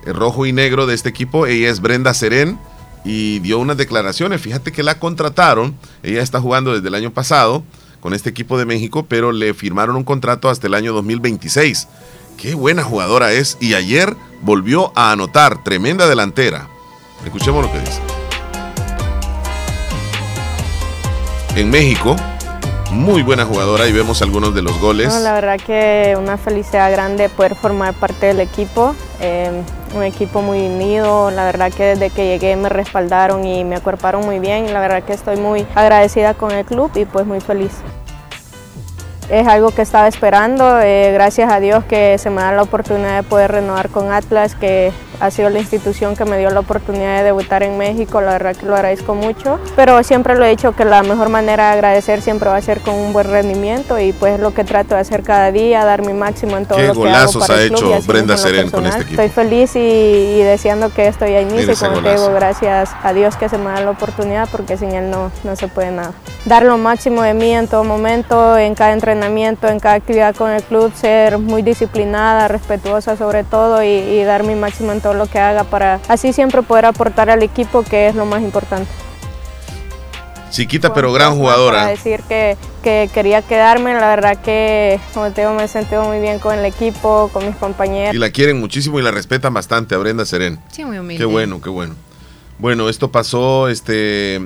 eh, 0.06 0.14
rojo 0.14 0.46
y 0.46 0.54
negro 0.54 0.86
de 0.88 0.96
este 0.96 1.10
equipo. 1.10 1.48
Ella 1.48 1.70
es 1.70 1.82
Brenda 1.82 2.14
Serén 2.14 2.60
y 3.04 3.40
dio 3.40 3.60
unas 3.60 3.78
declaraciones. 3.78 4.42
Fíjate 4.42 4.72
que 4.72 4.84
la 4.84 5.00
contrataron. 5.00 5.76
Ella 6.04 6.22
está 6.22 6.42
jugando 6.42 6.74
desde 6.74 6.88
el 6.88 6.96
año 6.96 7.12
pasado 7.12 7.64
con 8.00 8.14
este 8.14 8.30
equipo 8.30 8.58
de 8.58 8.66
México, 8.66 9.06
pero 9.08 9.32
le 9.32 9.54
firmaron 9.54 9.96
un 9.96 10.04
contrato 10.04 10.50
hasta 10.50 10.68
el 10.68 10.74
año 10.74 10.94
2026. 10.94 11.88
Qué 12.38 12.56
buena 12.56 12.84
jugadora 12.84 13.32
es. 13.32 13.58
Y 13.60 13.74
ayer 13.74 14.16
volvió 14.42 14.92
a 14.96 15.12
anotar. 15.12 15.64
Tremenda 15.64 16.08
delantera. 16.08 16.68
Escuchemos 17.24 17.66
lo 17.66 17.72
que 17.72 17.80
dice. 17.80 18.02
En 21.56 21.70
México, 21.70 22.18
muy 22.92 23.22
buena 23.24 23.46
jugadora 23.46 23.88
y 23.88 23.94
vemos 23.94 24.22
algunos 24.22 24.54
de 24.54 24.62
los 24.62 24.80
goles. 24.80 25.14
La 25.22 25.34
verdad 25.34 25.58
que 25.58 26.16
una 26.18 26.38
felicidad 26.38 26.92
grande 26.92 27.30
poder 27.30 27.56
formar 27.56 27.94
parte 27.94 28.28
del 28.28 28.40
equipo, 28.40 28.96
eh, 29.22 29.64
un 29.96 30.04
equipo 30.04 30.42
muy 30.42 30.60
unido, 30.60 31.32
la 31.32 31.46
verdad 31.46 31.72
que 31.72 31.84
desde 31.84 32.10
que 32.10 32.28
llegué 32.28 32.56
me 32.56 32.70
respaldaron 32.70 33.46
y 33.46 33.64
me 33.64 33.76
acuerparon 33.76 34.26
muy 34.26 34.40
bien, 34.40 34.74
la 34.74 34.80
verdad 34.80 35.04
que 35.04 35.14
estoy 35.14 35.38
muy 35.38 35.66
agradecida 35.76 36.34
con 36.34 36.52
el 36.52 36.66
club 36.66 36.92
y 36.96 37.06
pues 37.06 37.26
muy 37.26 37.42
feliz. 37.42 37.72
Es 39.30 39.48
algo 39.48 39.72
que 39.72 39.82
estaba 39.82 40.08
esperando, 40.08 40.80
eh, 40.80 41.12
gracias 41.14 41.52
a 41.52 41.60
Dios 41.60 41.84
que 41.86 42.18
se 42.20 42.30
me 42.30 42.42
da 42.42 42.52
la 42.52 42.62
oportunidad 42.62 43.24
de 43.24 43.24
poder 43.24 43.52
renovar 43.52 43.90
con 43.90 44.12
Atlas, 44.12 44.54
que 44.54 44.92
ha 45.20 45.32
sido 45.32 45.50
la 45.50 45.60
institución 45.60 46.16
que 46.16 46.26
me 46.26 46.38
dio 46.38 46.50
la 46.50 46.60
oportunidad 46.60 47.18
de 47.18 47.24
debutar 47.24 47.64
en 47.64 47.78
México, 47.78 48.22
la 48.22 48.34
verdad 48.34 48.56
que 48.56 48.66
lo 48.66 48.76
agradezco 48.76 49.16
mucho, 49.16 49.60
pero 49.76 50.02
siempre 50.04 50.36
lo 50.36 50.46
he 50.46 50.50
dicho 50.50 50.74
que 50.74 50.86
la 50.86 51.04
mejor 51.04 51.30
manera 51.30 51.68
de 51.68 51.74
agradecer 51.74 52.22
siempre 52.22 52.50
va 52.50 52.58
a 52.58 52.62
ser 52.62 52.82
con 52.82 52.96
un 52.96 53.14
buen 53.14 53.30
rendimiento 53.30 54.00
y 54.00 54.14
pues 54.14 54.36
es 54.36 54.40
lo 54.40 54.54
que 54.54 54.64
trato 54.64 54.96
de 54.96 55.02
hacer 55.02 55.24
cada 55.24 55.52
día, 55.52 55.86
dar 55.86 56.02
mi 56.02 56.14
máximo 56.14 56.58
en 56.58 56.66
todo 56.66 56.78
Qué 56.78 56.88
lo 56.88 56.94
que 56.94 57.10
hago 57.10 57.40
para 57.40 57.56
ha 57.56 57.62
el 57.62 57.70
club 57.70 57.94
hecho 57.94 58.08
Brenda 58.08 58.38
Serén 58.38 58.70
con 58.70 58.86
este 58.86 59.02
equipo. 59.02 59.22
Estoy 59.22 59.44
feliz 59.44 59.76
y, 59.76 59.80
y 59.80 60.42
deseando 60.42 60.94
que 60.94 61.08
esto 61.08 61.26
ya 61.26 61.42
inicie, 61.42 61.68
Mira 61.68 61.76
como 61.76 62.02
te 62.02 62.12
digo, 62.12 62.32
gracias 62.34 62.92
a 63.04 63.14
Dios 63.14 63.36
que 63.36 63.50
se 63.50 63.58
me 63.58 63.66
da 63.66 63.82
la 63.82 63.92
oportunidad 63.92 64.48
porque 64.52 64.78
sin 64.78 64.92
él 64.92 65.10
no, 65.10 65.32
no 65.44 65.56
se 65.56 65.68
puede 65.68 65.92
nada. 65.92 66.14
Dar 66.46 66.64
lo 66.64 66.78
máximo 66.78 67.24
de 67.24 67.34
mí 67.34 67.52
en 67.52 67.68
todo 67.68 67.84
momento, 67.84 68.58
en 68.58 68.76
cada 68.76 68.94
entrenamiento, 68.94 69.68
en 69.68 69.80
cada 69.80 69.96
actividad 69.96 70.36
con 70.36 70.52
el 70.52 70.62
club, 70.62 70.92
ser 70.96 71.40
muy 71.40 71.62
disciplinada, 71.62 72.48
respetuosa 72.48 73.18
sobre 73.18 73.44
todo 73.44 73.84
y, 73.84 73.88
y 73.88 74.24
dar 74.24 74.44
mi 74.44 74.56
máximo 74.56 74.92
en 74.92 75.02
todo 75.06 75.14
lo 75.14 75.28
que 75.28 75.38
haga 75.38 75.66
para 75.66 76.00
así 76.08 76.34
siempre 76.34 76.64
poder 76.64 76.86
aportar 76.86 77.30
al 77.30 77.44
equipo 77.44 77.84
que 77.84 78.08
es 78.08 78.16
lo 78.16 78.26
más 78.26 78.42
importante. 78.42 78.90
Chiquita 80.50 80.96
pero 80.96 81.14
gran 81.14 81.28
Para 81.28 81.40
jugadora. 81.40 81.86
decir 81.86 82.22
que, 82.28 82.58
que 82.82 83.08
quería 83.14 83.44
quedarme, 83.44 83.94
la 83.94 84.08
verdad 84.08 84.42
que 84.42 85.00
como 85.14 85.30
te 85.30 85.42
digo 85.42 85.54
me 85.54 85.66
he 85.66 85.68
sentido 85.68 86.06
muy 86.06 86.20
bien 86.20 86.40
con 86.40 86.58
el 86.58 86.66
equipo, 86.66 87.30
con 87.32 87.46
mis 87.46 87.56
compañeros. 87.58 88.16
Y 88.16 88.18
la 88.18 88.32
quieren 88.32 88.60
muchísimo 88.60 88.98
y 89.00 89.04
la 89.04 89.12
respetan 89.12 89.54
bastante 89.54 89.94
a 89.94 90.00
Brenda 90.00 90.26
Serén. 90.26 90.60
Sí, 90.72 90.84
muy 90.84 90.98
humilde. 90.98 91.20
Qué 91.20 91.26
bueno, 91.26 91.62
qué 91.62 91.70
bueno. 91.70 91.94
Bueno, 92.58 92.90
esto 92.90 93.12
pasó, 93.12 93.68
este, 93.68 94.42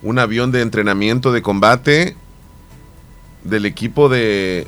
un 0.00 0.18
avión 0.18 0.50
de 0.50 0.62
entrenamiento 0.62 1.30
de 1.30 1.42
combate 1.42 2.16
del 3.42 3.66
equipo 3.66 4.08
de, 4.08 4.66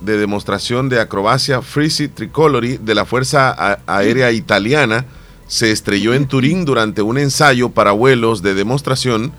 de 0.00 0.18
demostración 0.18 0.88
de 0.88 1.00
acrobacia 1.00 1.62
Frisi 1.62 2.08
Tricolori 2.08 2.76
de 2.76 2.94
la 2.94 3.04
Fuerza 3.04 3.80
Aérea 3.86 4.32
Italiana 4.32 5.06
se 5.48 5.70
estrelló 5.70 6.14
en 6.14 6.26
Turín 6.26 6.64
durante 6.64 7.02
un 7.02 7.18
ensayo 7.18 7.70
para 7.70 7.92
vuelos 7.92 8.42
de 8.42 8.54
demostración 8.54 9.32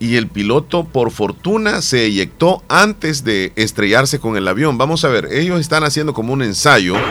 y 0.00 0.16
el 0.16 0.28
piloto 0.28 0.84
por 0.84 1.10
fortuna 1.10 1.82
se 1.82 2.04
eyectó 2.04 2.62
antes 2.68 3.24
de 3.24 3.52
estrellarse 3.56 4.20
con 4.20 4.36
el 4.36 4.46
avión. 4.46 4.78
Vamos 4.78 5.04
a 5.04 5.08
ver, 5.08 5.28
ellos 5.32 5.60
están 5.60 5.84
haciendo 5.84 6.14
como 6.14 6.32
un 6.32 6.42
ensayo. 6.42 6.94
El 6.96 7.02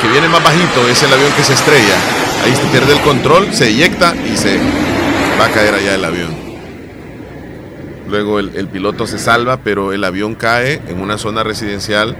que 0.00 0.08
viene 0.08 0.28
más 0.28 0.42
bajito 0.42 0.88
es 0.88 1.02
el 1.02 1.12
avión 1.12 1.32
que 1.36 1.42
se 1.42 1.54
estrella. 1.54 1.96
Ahí 2.44 2.54
se 2.54 2.66
pierde 2.66 2.92
el 2.92 3.00
control, 3.00 3.52
se 3.52 3.68
eyecta 3.68 4.14
y 4.14 4.36
se 4.36 4.58
va 5.38 5.46
a 5.46 5.50
caer 5.50 5.74
allá 5.74 5.94
el 5.94 6.04
avión. 6.04 6.45
Luego 8.08 8.38
el, 8.38 8.52
el 8.54 8.68
piloto 8.68 9.06
se 9.06 9.18
salva, 9.18 9.58
pero 9.58 9.92
el 9.92 10.04
avión 10.04 10.34
cae 10.34 10.80
en 10.88 11.00
una 11.00 11.18
zona 11.18 11.42
residencial 11.42 12.16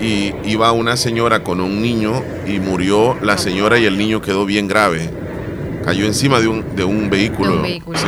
y 0.00 0.34
iba 0.44 0.70
una 0.72 0.96
señora 0.96 1.42
con 1.42 1.60
un 1.60 1.80
niño 1.82 2.22
y 2.46 2.58
murió 2.60 3.16
la 3.22 3.38
señora 3.38 3.78
y 3.78 3.86
el 3.86 3.98
niño 3.98 4.20
quedó 4.22 4.44
bien 4.46 4.68
grave. 4.68 5.10
Cayó 5.84 6.04
encima 6.06 6.40
de 6.40 6.48
un, 6.48 6.76
de 6.76 6.84
un 6.84 7.10
vehículo. 7.10 7.50
De 7.52 7.56
un 7.56 7.62
vehículo. 7.62 7.98
Sí. 7.98 8.06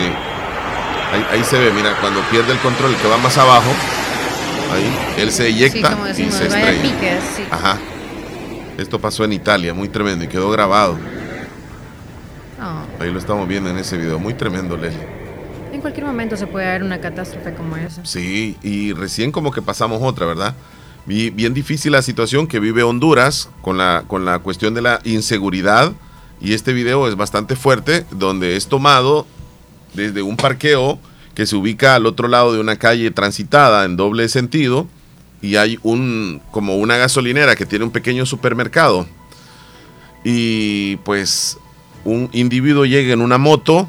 Ahí, 1.12 1.26
ahí 1.38 1.44
se 1.44 1.58
ve, 1.58 1.72
mira, 1.72 1.96
cuando 2.00 2.20
pierde 2.30 2.52
el 2.52 2.58
control, 2.58 2.90
el 2.92 2.96
que 2.96 3.08
va 3.08 3.16
más 3.18 3.36
abajo, 3.38 3.70
ahí, 4.72 5.22
él 5.22 5.30
se 5.30 5.44
Sí, 5.44 5.48
eyecta 5.54 5.96
y 6.10 6.14
se 6.14 6.46
estrella. 6.46 6.82
piques, 6.82 7.20
sí. 7.36 7.42
Ajá. 7.50 7.78
Esto 8.78 9.00
pasó 9.00 9.24
en 9.24 9.32
Italia, 9.32 9.72
muy 9.74 9.88
tremendo 9.88 10.24
y 10.24 10.28
quedó 10.28 10.50
grabado. 10.50 10.98
No, 12.58 12.82
Ahí 13.04 13.12
lo 13.12 13.18
estamos 13.18 13.46
viendo 13.46 13.70
en 13.70 13.78
ese 13.78 13.96
video, 13.96 14.18
muy 14.18 14.34
tremendo, 14.34 14.76
Leslie. 14.76 15.15
En 15.72 15.80
cualquier 15.80 16.06
momento 16.06 16.36
se 16.36 16.46
puede 16.46 16.66
haber 16.66 16.82
una 16.82 17.00
catástrofe 17.00 17.54
como 17.54 17.76
esa. 17.76 18.04
Sí, 18.04 18.56
y 18.62 18.92
recién 18.92 19.32
como 19.32 19.50
que 19.50 19.62
pasamos 19.62 20.00
otra, 20.02 20.26
¿verdad? 20.26 20.54
Bien 21.06 21.54
difícil 21.54 21.92
la 21.92 22.02
situación 22.02 22.48
que 22.48 22.58
vive 22.58 22.82
Honduras 22.82 23.48
con 23.62 23.78
la, 23.78 24.04
con 24.08 24.24
la 24.24 24.40
cuestión 24.40 24.74
de 24.74 24.82
la 24.82 25.00
inseguridad. 25.04 25.92
Y 26.40 26.52
este 26.52 26.72
video 26.72 27.06
es 27.08 27.16
bastante 27.16 27.54
fuerte, 27.54 28.04
donde 28.10 28.56
es 28.56 28.66
tomado 28.66 29.26
desde 29.94 30.22
un 30.22 30.36
parqueo 30.36 30.98
que 31.34 31.46
se 31.46 31.54
ubica 31.54 31.94
al 31.94 32.06
otro 32.06 32.28
lado 32.28 32.52
de 32.52 32.60
una 32.60 32.76
calle 32.76 33.10
transitada 33.12 33.84
en 33.84 33.96
doble 33.96 34.28
sentido. 34.28 34.88
Y 35.40 35.56
hay 35.56 35.78
un, 35.84 36.42
como 36.50 36.76
una 36.76 36.96
gasolinera 36.96 37.54
que 37.54 37.66
tiene 37.66 37.84
un 37.84 37.92
pequeño 37.92 38.26
supermercado. 38.26 39.06
Y 40.24 40.96
pues 41.04 41.56
un 42.04 42.28
individuo 42.32 42.84
llega 42.84 43.12
en 43.12 43.20
una 43.20 43.38
moto 43.38 43.88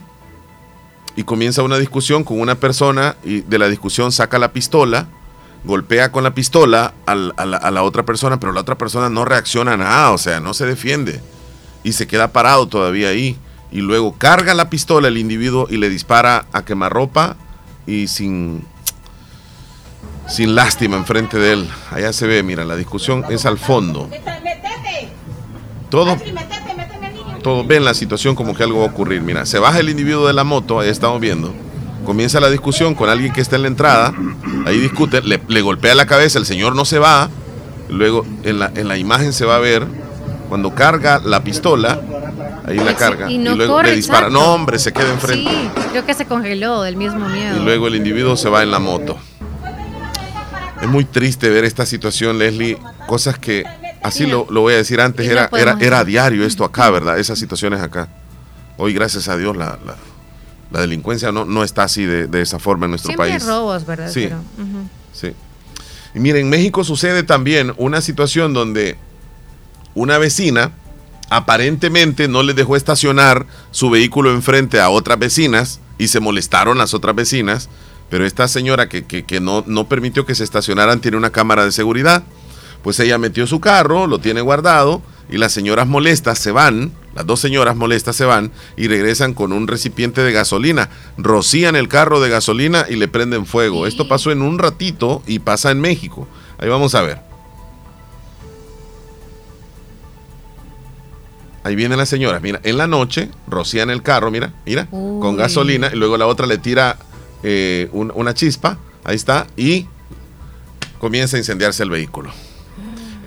y 1.18 1.24
comienza 1.24 1.64
una 1.64 1.78
discusión 1.78 2.24
con 2.24 2.40
una 2.40 2.56
persona 2.56 3.18
y 3.26 3.42
de 3.42 3.60
la 3.60 3.68
discusión 3.68 4.14
saca 4.14 4.40
la 4.40 4.54
pistola, 4.54 5.08
golpea 5.66 6.12
con 6.14 6.24
la 6.24 6.34
pistola 6.34 6.94
al- 7.06 7.34
a, 7.36 7.46
la, 7.46 7.58
a 7.58 7.72
la 7.72 7.84
otra 7.84 8.04
persona, 8.04 8.40
pero 8.40 8.54
la 8.54 8.62
otra 8.62 8.78
persona 8.78 9.10
no 9.10 9.26
reacciona 9.26 9.74
a 9.74 9.78
nada, 9.78 10.12
o 10.12 10.18
sea, 10.18 10.40
no 10.40 10.54
se 10.54 10.66
defiende 10.66 11.20
y 11.84 11.92
se 11.94 12.08
queda 12.08 12.32
parado 12.32 12.68
todavía 12.68 13.10
ahí. 13.10 13.38
Y 13.72 13.80
luego 13.82 14.14
carga 14.18 14.54
la 14.54 14.70
pistola 14.70 15.10
el 15.10 15.18
individuo 15.18 15.68
y 15.70 15.76
le 15.78 15.90
dispara 15.90 16.46
a 16.54 16.64
quemarropa 16.64 17.36
y 17.86 18.08
sin, 18.08 18.64
sin 20.28 20.56
lástima 20.56 20.96
enfrente 20.98 21.38
de 21.38 21.54
él. 21.54 21.70
Allá 21.92 22.14
se 22.14 22.28
ve, 22.28 22.44
mira, 22.44 22.64
la 22.64 22.76
discusión 22.78 23.26
es 23.30 23.46
al 23.46 23.58
fondo. 23.58 24.08
Todo, 25.90 26.16
todos 27.48 27.66
ven 27.66 27.86
la 27.86 27.94
situación 27.94 28.36
como 28.36 28.54
que 28.54 28.64
algo 28.64 28.80
va 28.80 28.88
a 28.88 28.90
ocurrir. 28.90 29.22
Mira, 29.22 29.46
se 29.46 29.58
baja 29.58 29.80
el 29.80 29.88
individuo 29.88 30.28
de 30.28 30.34
la 30.34 30.44
moto, 30.44 30.82
ahí 30.82 30.90
estamos 30.90 31.22
viendo. 31.22 31.54
Comienza 32.06 32.42
la 32.42 32.50
discusión 32.50 32.94
con 32.94 33.08
alguien 33.08 33.32
que 33.32 33.40
está 33.40 33.56
en 33.56 33.62
la 33.62 33.70
entrada. 33.70 34.14
Ahí 34.66 34.78
discuten, 34.78 35.30
le, 35.30 35.40
le 35.48 35.62
golpea 35.62 35.96
la 35.96 36.06
cabeza, 36.06 36.40
el 36.40 36.46
señor 36.46 36.76
no 36.76 36.84
se 36.84 37.00
va. 37.00 37.30
Luego 37.88 38.26
en 38.44 38.60
la, 38.60 38.70
en 38.76 38.90
la 38.90 38.98
imagen 38.98 39.32
se 39.32 39.46
va 39.46 39.56
a 39.56 39.60
ver 39.60 39.88
cuando 40.50 40.76
carga 40.76 41.22
la 41.24 41.42
pistola. 41.42 42.02
Ahí 42.66 42.80
la 42.80 42.98
carga. 42.98 43.32
y 43.32 43.38
luego 43.38 43.76
corre, 43.76 43.92
le 43.92 43.96
dispara. 43.96 44.28
exacto. 44.28 44.46
No, 44.46 44.54
hombre, 44.54 44.78
se 44.78 44.92
queda 44.92 45.10
enfrente. 45.10 45.50
Sí, 45.50 45.70
creo 45.92 46.06
que 46.06 46.14
se 46.14 46.26
congeló 46.26 46.82
del 46.82 46.98
mismo 46.98 47.30
miedo. 47.30 47.56
Y 47.56 47.64
luego 47.64 47.88
el 47.88 47.96
individuo 47.96 48.36
se 48.36 48.50
va 48.50 48.62
en 48.62 48.72
la 48.72 48.80
moto. 48.80 49.18
Es 50.82 50.88
muy 50.90 51.06
triste 51.06 51.48
ver 51.50 51.64
esta 51.64 51.86
situación, 51.86 52.40
Leslie. 52.40 52.78
Cosas 53.08 53.40
que, 53.40 53.64
así 54.04 54.26
lo, 54.26 54.48
lo 54.50 54.62
voy 54.62 54.74
a 54.74 54.78
decir 54.78 55.00
antes, 55.02 55.28
era, 55.28 55.50
era, 55.58 55.78
era 55.80 56.04
diario 56.04 56.46
esto 56.46 56.64
acá, 56.64 56.90
¿verdad? 56.90 57.20
Esas 57.20 57.38
situaciones 57.40 57.82
acá. 57.82 58.08
Hoy, 58.78 58.94
gracias 58.94 59.28
a 59.28 59.38
Dios, 59.38 59.56
la, 59.58 59.78
la- 59.86 59.96
la 60.70 60.82
delincuencia 60.82 61.32
no, 61.32 61.46
no 61.46 61.64
está 61.64 61.84
así 61.84 62.04
de, 62.06 62.28
de 62.28 62.42
esa 62.42 62.60
forma 62.60 62.86
en 62.88 62.92
nuestro 62.92 63.08
Siempre 63.12 63.30
país. 63.30 63.42
hay 63.44 63.48
robos, 63.50 63.86
¿verdad? 63.86 64.12
Sí. 64.12 64.24
Pero. 64.26 64.42
Sí. 65.14 65.32
Y 66.14 66.20
miren, 66.20 66.42
en 66.42 66.50
México 66.50 66.84
sucede 66.84 67.24
también 67.24 67.74
una 67.78 68.02
situación 68.02 68.54
donde 68.54 68.98
una 69.96 70.18
vecina 70.18 70.72
aparentemente 71.30 72.28
no 72.28 72.44
le 72.44 72.54
dejó 72.54 72.76
estacionar 72.76 73.46
su 73.72 73.90
vehículo 73.90 74.32
enfrente 74.32 74.80
a 74.80 74.90
otras 74.90 75.20
vecinas 75.20 75.80
y 75.98 76.08
se 76.10 76.20
molestaron 76.20 76.78
las 76.78 76.94
otras 76.94 77.16
vecinas, 77.16 77.70
pero 78.10 78.26
esta 78.26 78.48
señora 78.48 78.88
que, 78.90 79.06
que- 79.06 79.24
que 79.24 79.40
no, 79.40 79.64
no 79.68 79.88
permitió 79.88 80.26
que 80.26 80.36
se 80.36 80.44
estacionaran 80.44 81.00
tiene 81.02 81.18
una 81.18 81.30
cámara 81.32 81.66
de 81.66 81.72
seguridad, 81.72 82.24
pues 82.88 83.02
ella 83.02 83.18
metió 83.18 83.46
su 83.48 83.60
carro, 83.60 84.08
lo 84.08 84.20
tiene 84.20 84.40
guardado 84.40 85.02
y 85.30 85.36
las 85.36 85.52
señoras 85.52 85.88
molestas 85.88 86.40
se 86.40 86.54
van, 86.54 86.94
las 87.14 87.26
dos 87.26 87.42
señoras 87.42 87.76
molestas 87.76 88.16
se 88.16 88.24
van 88.24 88.50
y 88.78 88.88
regresan 88.88 89.34
con 89.34 89.52
un 89.52 89.68
recipiente 89.68 90.22
de 90.24 90.32
gasolina, 90.32 90.90
rocían 91.18 91.76
el 91.76 91.90
carro 91.90 92.22
de 92.22 92.30
gasolina 92.30 92.86
y 92.90 92.96
le 92.96 93.10
prenden 93.10 93.46
fuego. 93.46 93.88
Esto 93.88 94.08
pasó 94.08 94.32
en 94.32 94.42
un 94.42 94.58
ratito 94.58 95.22
y 95.28 95.40
pasa 95.40 95.70
en 95.72 95.82
México. 95.82 96.30
Ahí 96.60 96.70
vamos 96.70 96.96
a 96.96 97.02
ver. 97.02 97.20
Ahí 101.66 101.76
vienen 101.76 101.98
las 101.98 102.08
señoras, 102.08 102.42
mira, 102.42 102.62
en 102.64 102.78
la 102.78 102.88
noche 102.88 103.30
rocían 103.50 103.90
el 103.90 104.02
carro, 104.02 104.32
mira, 104.32 104.54
mira, 104.66 104.88
con 104.90 105.36
gasolina 105.36 105.90
y 105.94 105.98
luego 105.98 106.16
la 106.16 106.28
otra 106.28 106.48
le 106.48 106.58
tira 106.58 106.98
eh, 107.44 107.90
un- 107.92 108.14
una 108.16 108.34
chispa, 108.34 108.78
ahí 109.04 109.18
está, 109.18 109.46
y 109.58 109.88
comienza 111.00 111.36
a 111.36 111.40
incendiarse 111.40 111.84
el 111.84 111.90
vehículo. 111.90 112.32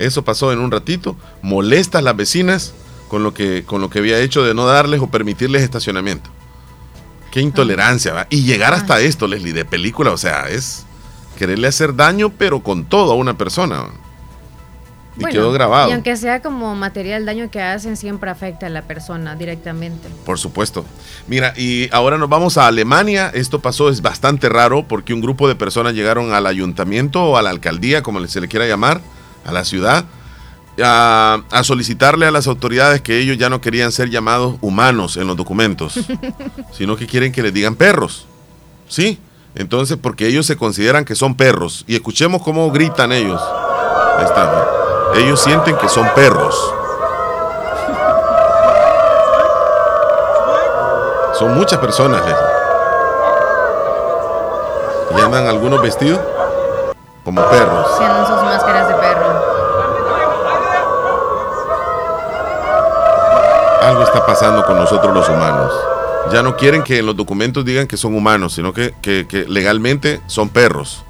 Eso 0.01 0.25
pasó 0.25 0.51
en 0.51 0.59
un 0.61 0.71
ratito, 0.71 1.15
molesta 1.43 1.99
a 1.99 2.03
las 2.03 2.17
vecinas 2.17 2.73
con 3.09 3.23
lo 3.23 3.35
que, 3.35 3.65
con 3.65 3.83
lo 3.83 3.91
que 3.91 3.99
había 3.99 4.19
hecho 4.19 4.43
de 4.43 4.55
no 4.55 4.65
darles 4.65 5.01
o 5.01 5.09
permitirles 5.09 5.63
estacionamiento. 5.63 6.31
Qué 7.31 7.41
intolerancia, 7.41 8.15
¿va? 8.15 8.27
Y 8.31 8.45
llegar 8.45 8.73
hasta 8.73 9.01
esto, 9.01 9.29
Leslie, 9.29 9.53
de 9.53 9.67
película, 9.67 10.11
o 10.11 10.17
sea, 10.17 10.49
es 10.49 10.87
quererle 11.37 11.69
hacer 11.69 11.95
daño, 11.95 12.31
pero 12.31 12.63
con 12.63 12.87
todo 12.87 13.13
a 13.13 13.15
una 13.15 13.37
persona. 13.37 13.89
Y 15.17 15.21
Bueno, 15.21 15.35
quedó 15.35 15.53
grabado. 15.53 15.91
Y 15.91 15.93
aunque 15.93 16.17
sea 16.17 16.41
como 16.41 16.75
material, 16.75 17.21
el 17.21 17.27
daño 17.27 17.51
que 17.51 17.61
hacen 17.61 17.97
siempre 17.99 18.31
afecta 18.31 18.67
a 18.67 18.71
la 18.71 18.83
persona 18.83 19.35
directamente. 19.35 20.09
Por 20.25 20.39
supuesto. 20.39 20.85
Mira, 21.27 21.53
y 21.59 21.91
ahora 21.93 22.17
nos 22.17 22.31
vamos 22.31 22.57
a 22.57 22.69
Alemania. 22.69 23.31
Esto 23.35 23.61
pasó, 23.61 23.91
es 23.91 24.01
bastante 24.01 24.49
raro 24.49 24.89
porque 24.89 25.13
un 25.13 25.21
grupo 25.21 25.47
de 25.47 25.57
personas 25.57 25.93
llegaron 25.93 26.33
al 26.33 26.47
ayuntamiento 26.47 27.23
o 27.23 27.37
a 27.37 27.43
la 27.43 27.51
alcaldía, 27.51 28.03
como 28.03 28.27
se 28.27 28.41
le 28.41 28.49
quiera 28.49 28.67
llamar, 28.67 29.03
a 29.45 29.53
la 29.53 29.65
ciudad, 29.65 30.05
a, 30.83 31.43
a 31.51 31.65
solicitarle 31.65 32.27
a 32.27 32.31
las 32.31 32.47
autoridades 32.47 33.01
que 33.01 33.19
ellos 33.19 33.37
ya 33.39 33.51
no 33.51 33.61
querían 33.61 33.93
ser 33.93 34.11
llamados 34.11 34.57
humanos 34.61 35.17
en 35.17 35.27
los 35.27 35.37
documentos, 35.37 35.99
sino 36.73 36.97
que 36.97 37.07
quieren 37.07 37.33
que 37.33 37.43
les 37.43 37.53
digan 37.53 37.75
perros. 37.75 38.27
¿Sí? 38.89 39.19
Entonces, 39.55 39.99
porque 40.01 40.27
ellos 40.27 40.47
se 40.47 40.57
consideran 40.57 41.05
que 41.05 41.15
son 41.15 41.35
perros. 41.35 41.85
Y 41.87 41.95
escuchemos 41.95 42.43
cómo 42.43 42.71
gritan 42.71 43.13
ellos. 43.13 43.41
Ahí. 43.41 45.23
Ellos 45.23 45.41
sienten 45.41 45.77
que 45.77 45.89
son 45.89 46.09
perros. 46.15 46.57
Son 51.39 51.55
muchas 51.55 51.79
personas, 51.79 52.23
andan 55.23 55.47
algunos 55.47 55.81
vestidos 55.81 56.21
como 57.25 57.43
perros. 57.49 57.87
Algo 63.91 64.05
está 64.05 64.25
pasando 64.25 64.65
con 64.65 64.77
nosotros 64.77 65.13
los 65.13 65.29
humanos. 65.29 65.73
Ya 66.33 66.45
no 66.45 66.57
quieren 66.57 66.85
que 66.85 66.99
en 66.99 67.07
los 67.07 67.17
documentos 67.17 67.65
digan 67.65 67.89
que 67.89 67.97
son 67.97 68.15
humanos, 68.15 68.53
sino 68.53 68.73
que, 68.73 68.95
legalmente 69.49 70.21
son 70.29 70.49
perros. 70.49 71.03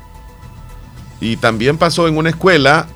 Y 1.20 1.36
también 1.36 1.76
pasó 1.76 2.08
en 2.08 2.16
una 2.16 2.30
escuela 2.30 2.86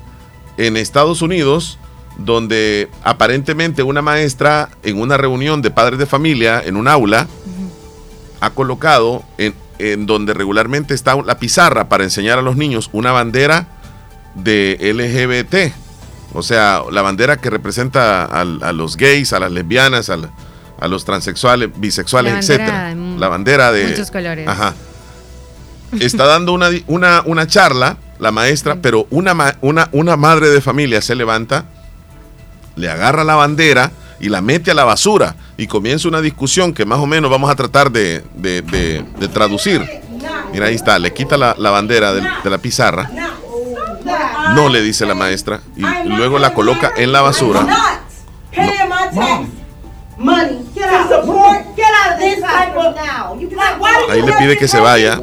en 0.57 0.75
Estados 0.75 1.21
Unidos 1.21 1.77
donde 2.17 2.89
aparentemente 3.03 3.83
una 3.83 4.01
maestra 4.01 4.69
en 4.81 4.99
una 4.99 5.17
reunión 5.17 5.61
de 5.61 5.69
padres 5.69 5.99
de 5.99 6.07
familia 6.07 6.63
en 6.65 6.77
un 6.77 6.87
aula 6.87 7.27
ha 8.41 8.49
colocado 8.49 9.21
en 9.37 10.07
donde 10.07 10.33
regularmente 10.33 10.95
está 10.95 11.15
la 11.21 11.37
pizarra 11.37 11.89
para 11.89 12.05
enseñar 12.05 12.39
a 12.39 12.41
los 12.41 12.55
niños 12.55 12.89
una 12.91 13.11
bandera 13.11 13.67
de 14.33 14.79
LGBT. 14.81 15.84
O 16.35 16.43
sea, 16.43 16.81
la 16.91 17.01
bandera 17.01 17.37
que 17.37 17.49
representa 17.49 18.25
a, 18.25 18.43
los 18.73 18.97
gays, 18.97 19.31
a 19.33 19.39
las 19.39 19.51
lesbianas, 19.51 20.09
a 20.09 20.87
los 20.87 21.05
transexuales, 21.05 21.69
bisexuales, 21.75 22.33
La 22.33 22.39
bandera 22.39 22.65
etcétera. 22.65 22.95
La 23.19 23.27
bandera 23.29 23.71
de 23.71 23.87
muchos 23.87 24.11
colores. 24.11 24.47
Ajá. 24.47 24.73
Está 25.99 26.25
dando 26.25 26.51
una, 26.53 26.69
una, 26.87 27.21
una 27.25 27.47
charla 27.47 27.97
la 28.19 28.31
maestra, 28.31 28.77
pero 28.81 29.07
una, 29.09 29.57
una, 29.61 29.89
una 29.91 30.15
madre 30.17 30.49
de 30.49 30.61
familia 30.61 31.01
se 31.01 31.15
levanta, 31.15 31.65
le 32.75 32.89
agarra 32.89 33.23
la 33.23 33.35
bandera 33.35 33.91
y 34.19 34.29
la 34.29 34.41
mete 34.41 34.71
a 34.71 34.73
la 34.73 34.83
basura 34.85 35.35
y 35.57 35.67
comienza 35.67 36.07
una 36.07 36.21
discusión 36.21 36.73
que 36.73 36.85
más 36.85 36.99
o 36.99 37.05
menos 37.05 37.29
vamos 37.29 37.49
a 37.51 37.55
tratar 37.55 37.91
de, 37.91 38.23
de- 38.35 38.61
de- 38.61 39.05
de 39.19 39.27
traducir. 39.27 39.85
Mira, 40.53 40.67
ahí 40.67 40.75
está, 40.75 40.97
le 40.99 41.13
quita 41.13 41.37
la, 41.37 41.55
la 41.57 41.69
bandera 41.71 42.13
de 42.13 42.49
la 42.49 42.57
pizarra. 42.57 43.09
No 44.53 44.69
le 44.69 44.81
dice 44.81 45.05
la 45.05 45.15
maestra 45.15 45.61
y 45.75 45.81
luego 46.09 46.37
la 46.39 46.53
coloca 46.53 46.91
en 46.97 47.11
la 47.11 47.21
basura. 47.21 47.65
Ahí 54.09 54.19
you 54.19 54.25
le 54.25 54.31
have 54.33 54.39
pide 54.39 54.57
que 54.57 54.67
se 54.67 54.79
vaya. 54.79 55.13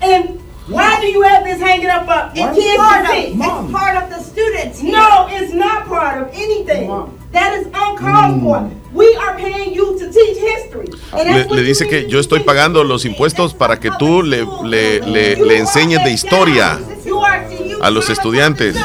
And 0.00 0.40
why 0.68 0.98
do 1.00 1.06
you 1.08 1.22
have 1.22 1.44
this 1.44 1.60
hanging 1.60 1.88
up 1.90 2.08
up? 2.08 2.32
It 2.34 2.40
It's 2.40 2.58
kids 2.58 2.76
part 2.76 3.04
to 3.06 3.10
of- 3.10 3.16
see. 3.16 3.32
it's 3.32 3.72
part 3.72 3.96
of 3.96 4.10
the 4.10 4.22
students 4.22 4.80
here. 4.80 4.92
No, 4.92 5.26
it's 5.30 5.52
not 5.54 5.86
part 5.86 6.22
of 6.22 6.28
anything. 6.34 6.90
That 7.32 7.52
is 7.58 7.66
uncalled 7.66 8.42
for. 8.42 8.70
We 8.96 9.14
are 9.16 9.36
paying 9.36 9.74
you 9.74 9.98
to 9.98 10.06
teach 10.10 10.38
history. 10.38 10.88
And 11.12 11.28
Le, 11.30 11.38
that's 11.38 11.50
le 11.50 11.56
you 11.60 11.66
dice 11.66 11.86
que 11.86 12.02
to 12.02 12.08
yo 12.08 12.18
estoy 12.20 12.40
pagando 12.40 12.82
los 12.84 13.04
impuestos 13.04 13.52
para 13.54 13.78
que 13.78 13.90
tú 13.98 14.22
le, 14.22 14.46
le, 14.64 15.00
le- 15.00 15.36
le 15.36 15.58
enseñes 15.58 16.02
de 16.02 16.10
historia 16.10 16.78
You 17.04 17.20
are 17.22 17.46
you 17.68 17.78
a 17.82 17.90
los 17.90 18.08
estudiantes. 18.10 18.74
No, 18.76 18.80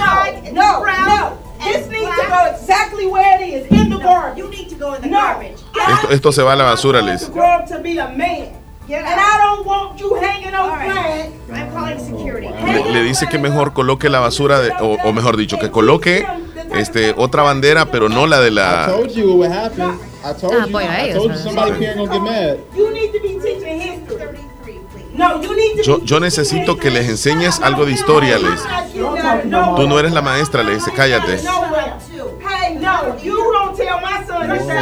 no, 0.53 0.85
no. 0.85 1.37
This 1.63 1.87
needs 1.89 2.09
to 2.15 2.27
go 2.27 2.45
exactly 2.53 3.07
where 3.07 3.41
it 3.41 3.47
is, 3.65 3.71
in 3.71 3.89
the 3.89 3.97
garbage. 3.97 4.37
You 4.37 4.49
need 4.49 4.67
to 4.69 4.75
go 4.75 4.95
in 4.95 5.01
the 5.01 5.09
garbage. 5.09 5.57
Esto, 5.93 6.09
esto 6.11 6.31
se 6.31 6.41
va 6.43 6.53
a 6.53 6.55
la 6.55 6.65
basura, 6.65 7.01
les. 7.01 7.25
To 7.25 7.31
grow 7.31 7.59
up 7.59 7.65
to 7.69 7.79
be 7.79 7.97
a 7.99 8.07
man. 8.09 8.57
And 8.89 9.05
I 9.07 9.37
don't 9.37 9.65
want 9.65 9.97
you 10.01 10.15
hanging 10.15 10.53
on 10.53 10.77
flags. 10.77 11.31
I'm 11.53 11.71
calling 11.71 11.99
security. 11.99 12.47
Le, 12.65 12.91
le 12.91 13.03
dice 13.03 13.27
que 13.29 13.37
mejor 13.39 13.71
coloque 13.73 14.09
la 14.09 14.19
basura, 14.19 14.59
de- 14.59 14.71
o, 14.81 14.97
o 15.05 15.13
mejor 15.13 15.37
dicho, 15.37 15.57
que 15.59 15.69
coloque 15.71 16.25
este, 16.75 17.13
otra 17.17 17.43
bandera, 17.43 17.85
pero 17.91 18.09
no 18.09 18.27
la 18.27 18.39
de 18.39 18.47
I 18.49 18.51
la... 18.51 18.87
told 18.87 19.11
you 19.11 19.27
what 19.33 19.49
would 19.49 19.51
happen. 19.51 19.99
I 20.23 20.33
told 20.39 20.53
Ah, 20.53 20.65
you. 20.67 20.77
apoyo 20.77 20.89
a 20.89 20.93
I 21.05 21.09
ellos, 21.09 21.15
told 21.17 21.31
you 21.31 21.37
¿no? 21.37 21.43
somebody 21.43 21.71
here 21.85 21.95
gonna 21.95 22.13
get 22.13 22.21
mad. 22.21 22.57
You 22.75 22.91
need 22.91 23.11
to 23.11 23.19
be 23.21 23.39
teaching 23.39 23.81
history. 23.81 24.39
No, 25.13 25.41
you 25.41 25.53
need 25.55 25.83
to 25.83 26.05
Yo, 26.05 26.19
necesito 26.21 26.77
que 26.77 26.89
les 26.89 27.07
enseñes 27.09 27.59
algo 27.59 27.85
de 27.85 27.91
historia, 27.91 28.37
les. 28.39 28.61
Tú 29.75 29.87
no 29.87 29.99
eres 29.99 30.13
la 30.13 30.21
maestra, 30.21 30.63
le 30.63 30.75
dice, 30.75 30.91
cállate. 30.95 31.37
Hey, 31.37 32.77
no, 32.79 33.17
you 33.21 33.35
don't 33.51 33.75
tell 33.75 33.99
my 34.01 34.23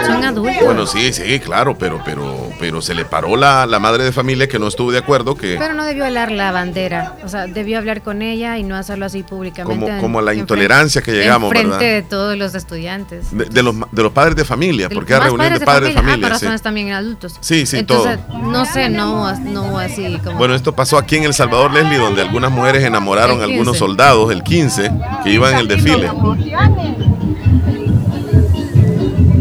son 0.06 0.24
adultos. 0.24 0.56
Bueno, 0.65 0.86
sí, 0.88 1.13
sí, 1.13 1.39
claro, 1.39 1.78
pero, 1.78 2.02
pero, 2.04 2.50
pero 2.60 2.82
se 2.82 2.93
le 2.93 3.06
paró 3.06 3.36
la, 3.36 3.65
la 3.65 3.80
madre 3.80 4.04
de 4.04 4.12
familia 4.12 4.48
que 4.48 4.60
no 4.60 4.67
estuvo 4.67 4.91
de 4.91 4.98
acuerdo, 5.00 5.36
que 5.36 5.56
Pero 5.60 5.74
no 5.74 5.86
debió 5.86 6.06
hablar 6.06 6.32
la 6.32 6.52
bandera. 6.52 7.15
O 7.24 7.30
sea, 7.30 7.48
debió 7.48 7.78
hablar 7.78 8.02
con 8.02 8.22
ella 8.22 8.58
y 8.58 8.63
no 8.63 8.76
hacerlo 8.76 9.06
así 9.06 9.24
públicamente. 9.24 9.80
como, 9.86 9.93
en- 9.95 10.02
como 10.02 10.22
la 10.22 10.34
intolerancia 10.34 11.02
que 11.02 11.12
llegamos, 11.12 11.50
frente 11.50 11.69
¿verdad? 11.69 11.80
de 11.80 12.02
todos 12.04 12.38
los 12.38 12.56
estudiantes. 12.56 13.36
De, 13.36 13.45
de 13.45 13.63
los, 13.63 13.76
de 13.91 14.04
los 14.04 14.12
padres 14.12 14.36
de 14.36 14.45
familia, 14.45 14.89
porque 14.89 15.13
hay 15.13 15.19
más 15.19 15.28
reunión 15.30 15.54
de 15.54 15.65
padres 15.65 15.93
de 15.93 16.00
Ah, 16.00 16.04
familia. 16.04 16.28
pero 16.39 16.39
sí. 16.58 16.63
también 16.63 16.91
adultos. 16.91 17.36
Sí, 17.41 17.65
sí, 17.65 17.78
Entonces, 17.78 18.19
no 18.41 18.65
sé, 18.65 18.89
no, 18.89 19.34
no 19.39 19.78
así 19.80 20.19
como. 20.24 20.38
Bueno, 20.38 20.56
esto 20.56 20.74
pasó 20.76 20.98
aquí 20.98 21.15
en 21.17 21.24
El 21.24 21.34
Salvador, 21.34 21.72
Leslie, 21.74 21.98
donde 21.98 22.22
algunas 22.22 22.52
mujeres 22.52 22.84
enamoraron 22.84 23.39
a 23.41 23.43
algunos 23.45 23.74
15. 23.74 23.80
soldados 23.80 24.32
el 24.32 24.43
15 24.43 24.91
que 25.24 25.32
iban 25.32 25.54
en 25.54 25.60
el 25.60 25.67
desfile. 25.67 26.10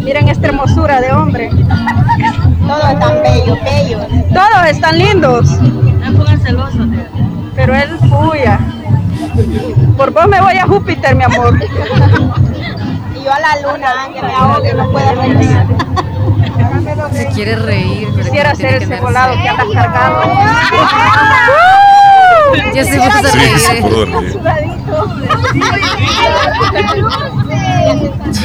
Miren 0.09 0.27
esta 0.31 0.47
hermosura 0.47 1.03
de 1.03 1.12
hombre. 1.12 1.51
Todos 1.51 2.90
están 2.92 3.23
bellos, 3.23 3.59
bellos. 3.62 4.07
Todos 4.33 4.66
están 4.71 4.99
lindos. 4.99 5.51
No 5.61 6.12
pongan 6.16 6.40
celosos. 6.40 6.88
Pero 7.55 7.75
él 7.75 7.99
fuya. 8.09 8.59
Por 9.99 10.11
vos 10.12 10.27
me 10.27 10.40
voy 10.40 10.57
a 10.57 10.66
Júpiter, 10.66 11.14
mi 11.14 11.25
amor. 11.25 11.62
Y 11.62 13.22
yo 13.22 13.30
a 13.30 13.39
la 13.39 13.61
luna, 13.61 14.05
Ángel, 14.05 14.24
me 14.24 14.33
hago 14.33 14.62
que 14.62 14.72
no 14.72 14.91
pueda 14.91 15.12
regresar. 15.12 15.66
Se 17.12 17.26
quiere 17.26 17.57
reír. 17.57 18.09
pero 18.14 18.24
Quisiera 18.24 18.55
que 18.55 18.76
ese 18.78 19.01
volado 19.03 19.35
que 19.35 19.47
andas 19.47 19.66
cargando. 19.74 20.20
Ya 22.74 22.84
se 22.84 22.96
puso 22.96 23.09
a 23.11 23.30
Sí, 23.30 23.38
reír. 23.38 23.59
se 23.59 23.74
pudo 23.82 24.05
reír. 24.05 24.40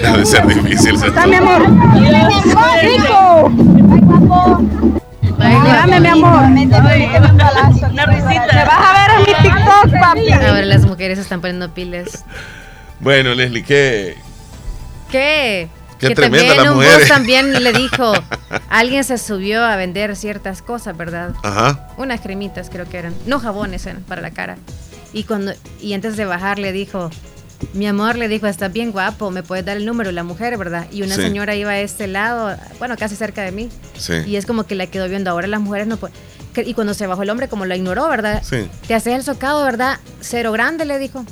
Debe 0.01 0.25
ser 0.25 0.47
difícil. 0.47 0.95
Está 0.95 1.27
mi 1.27 1.35
amor. 1.35 1.61
Rico. 2.81 3.49
Mírame, 5.37 5.99
mi 5.99 6.07
amor. 6.07 6.43
Una 6.43 8.05
risita. 8.05 8.47
Te 8.47 8.65
vas 8.65 8.79
a 8.79 8.93
ver 8.93 9.09
en 9.17 9.21
mi 9.21 9.33
TikTok, 9.49 9.99
papi. 9.99 10.31
Ahora 10.31 10.61
las 10.65 10.85
mujeres 10.85 11.19
están 11.19 11.41
poniendo 11.41 11.69
piles. 11.73 12.23
Bueno, 12.99 13.33
Leslie, 13.33 13.63
¿qué? 13.63 14.17
¿Qué? 15.11 15.67
Qué 16.09 16.15
que 16.15 16.15
tremenda 16.15 16.55
también 16.55 16.73
un 16.73 16.77
boss 16.83 17.07
también 17.07 17.63
le 17.63 17.73
dijo, 17.73 18.13
alguien 18.69 19.03
se 19.03 19.17
subió 19.17 19.63
a 19.63 19.75
vender 19.75 20.15
ciertas 20.15 20.61
cosas, 20.61 20.95
¿verdad? 20.97 21.31
Ajá. 21.43 21.87
Unas 21.97 22.21
cremitas 22.21 22.69
creo 22.69 22.87
que 22.87 22.97
eran, 22.97 23.13
no 23.25 23.39
jabones 23.39 23.85
eran 23.85 24.03
para 24.03 24.21
la 24.21 24.31
cara. 24.31 24.57
Y 25.13 25.23
cuando 25.23 25.53
y 25.81 25.93
antes 25.93 26.17
de 26.17 26.25
bajar 26.25 26.59
le 26.59 26.71
dijo, 26.71 27.09
mi 27.73 27.87
amor 27.87 28.15
le 28.17 28.27
dijo, 28.27 28.47
estás 28.47 28.73
bien 28.73 28.91
guapo, 28.91 29.31
me 29.31 29.41
puedes 29.43 29.63
dar 29.65 29.77
el 29.77 29.85
número, 29.85 30.11
la 30.11 30.23
mujer, 30.23 30.57
¿verdad? 30.57 30.87
Y 30.91 31.01
una 31.03 31.15
Sí. 31.15 31.21
señora 31.21 31.55
iba 31.55 31.71
a 31.71 31.79
este 31.79 32.07
lado, 32.07 32.55
bueno, 32.79 32.97
casi 32.97 33.15
cerca 33.15 33.41
de 33.43 33.51
mí. 33.51 33.69
Sí. 33.97 34.13
Y 34.25 34.35
es 34.35 34.45
como 34.45 34.65
que 34.65 34.75
la 34.75 34.87
quedó 34.87 35.07
viendo. 35.07 35.29
Ahora 35.31 35.47
las 35.47 35.61
mujeres 35.61 35.87
no 35.87 35.97
pueden. 35.97 36.15
Y 36.55 36.73
cuando 36.73 36.93
se 36.93 37.07
bajó 37.07 37.23
el 37.23 37.29
hombre, 37.29 37.47
como 37.47 37.65
lo 37.65 37.73
ignoró, 37.75 38.07
¿verdad? 38.09 38.43
Sí. 38.47 38.67
Te 38.87 38.93
haces 38.95 39.13
el 39.15 39.23
socado, 39.23 39.63
¿verdad? 39.63 39.97
Cero 40.21 40.51
grande, 40.51 40.85
le 40.85 40.99
dijo. 40.99 41.25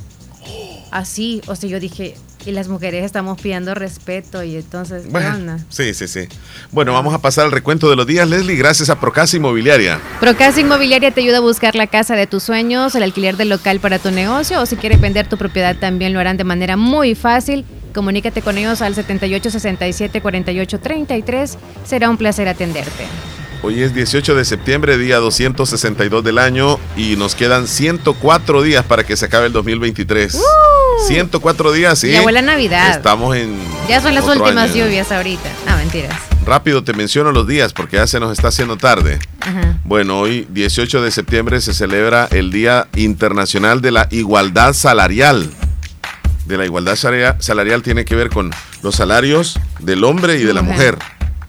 Así, 0.90 1.40
o 1.46 1.54
sea, 1.56 1.68
yo 1.70 1.80
dije, 1.80 2.14
y 2.44 2.52
las 2.52 2.68
mujeres 2.68 3.04
estamos 3.04 3.40
pidiendo 3.40 3.74
respeto 3.74 4.42
y 4.42 4.56
entonces, 4.56 5.04
¿qué 5.04 5.08
Bueno, 5.10 5.34
onda? 5.34 5.58
sí, 5.68 5.94
sí, 5.94 6.08
sí. 6.08 6.28
Bueno, 6.70 6.92
vamos 6.92 7.14
a 7.14 7.18
pasar 7.18 7.44
al 7.46 7.52
recuento 7.52 7.88
de 7.90 7.96
los 7.96 8.06
días, 8.06 8.28
Leslie, 8.28 8.56
gracias 8.56 8.90
a 8.90 8.98
Procasa 9.00 9.36
Inmobiliaria. 9.36 10.00
Procasa 10.20 10.60
Inmobiliaria 10.60 11.10
te 11.10 11.20
ayuda 11.20 11.38
a 11.38 11.40
buscar 11.40 11.74
la 11.74 11.86
casa 11.86 12.16
de 12.16 12.26
tus 12.26 12.42
sueños, 12.42 12.94
el 12.94 13.02
alquiler 13.02 13.36
del 13.36 13.48
local 13.48 13.80
para 13.80 13.98
tu 13.98 14.10
negocio 14.10 14.60
o 14.60 14.66
si 14.66 14.76
quieres 14.76 15.00
vender 15.00 15.28
tu 15.28 15.36
propiedad 15.36 15.76
también 15.76 16.12
lo 16.12 16.20
harán 16.20 16.36
de 16.36 16.44
manera 16.44 16.76
muy 16.76 17.14
fácil. 17.14 17.64
Comunícate 17.94 18.40
con 18.40 18.56
ellos 18.56 18.80
al 18.80 18.94
78 18.94 19.50
67 19.50 20.22
48 20.22 20.80
33. 20.80 21.58
Será 21.84 22.08
un 22.08 22.16
placer 22.16 22.48
atenderte. 22.48 23.04
Hoy 23.64 23.80
es 23.80 23.94
18 23.94 24.34
de 24.34 24.44
septiembre, 24.44 24.98
día 24.98 25.18
262 25.18 26.24
del 26.24 26.38
año 26.38 26.80
y 26.96 27.14
nos 27.16 27.36
quedan 27.36 27.68
104 27.68 28.62
días 28.62 28.84
para 28.84 29.04
que 29.04 29.16
se 29.16 29.26
acabe 29.26 29.46
el 29.46 29.52
2023. 29.52 30.36
104 31.06 31.72
días, 31.72 31.98
sí. 31.98 32.10
Ya 32.10 32.22
huele 32.22 32.40
a 32.40 32.42
Navidad. 32.42 32.90
Estamos 32.96 33.36
en... 33.36 33.56
Ya 33.88 34.00
son 34.00 34.14
las 34.16 34.24
últimas 34.24 34.70
año. 34.72 34.84
lluvias 34.84 35.12
ahorita. 35.12 35.48
Ah, 35.68 35.76
mentiras. 35.76 36.14
Rápido 36.44 36.82
te 36.82 36.92
menciono 36.92 37.30
los 37.30 37.46
días 37.46 37.72
porque 37.72 37.96
ya 37.98 38.06
se 38.08 38.18
nos 38.18 38.32
está 38.32 38.48
haciendo 38.48 38.76
tarde. 38.76 39.20
Ajá. 39.40 39.78
Bueno, 39.84 40.18
hoy 40.18 40.46
18 40.50 41.00
de 41.00 41.10
septiembre 41.12 41.60
se 41.60 41.72
celebra 41.72 42.26
el 42.32 42.50
Día 42.50 42.88
Internacional 42.96 43.80
de 43.80 43.92
la 43.92 44.08
Igualdad 44.10 44.72
Salarial. 44.72 45.50
De 46.46 46.56
la 46.56 46.64
igualdad 46.64 46.96
salarial, 46.96 47.82
tiene 47.82 48.04
que 48.04 48.16
ver 48.16 48.28
con 48.28 48.50
los 48.82 48.96
salarios 48.96 49.60
del 49.78 50.02
hombre 50.02 50.34
y 50.40 50.42
de 50.42 50.52
la 50.52 50.62
mujer. 50.62 50.98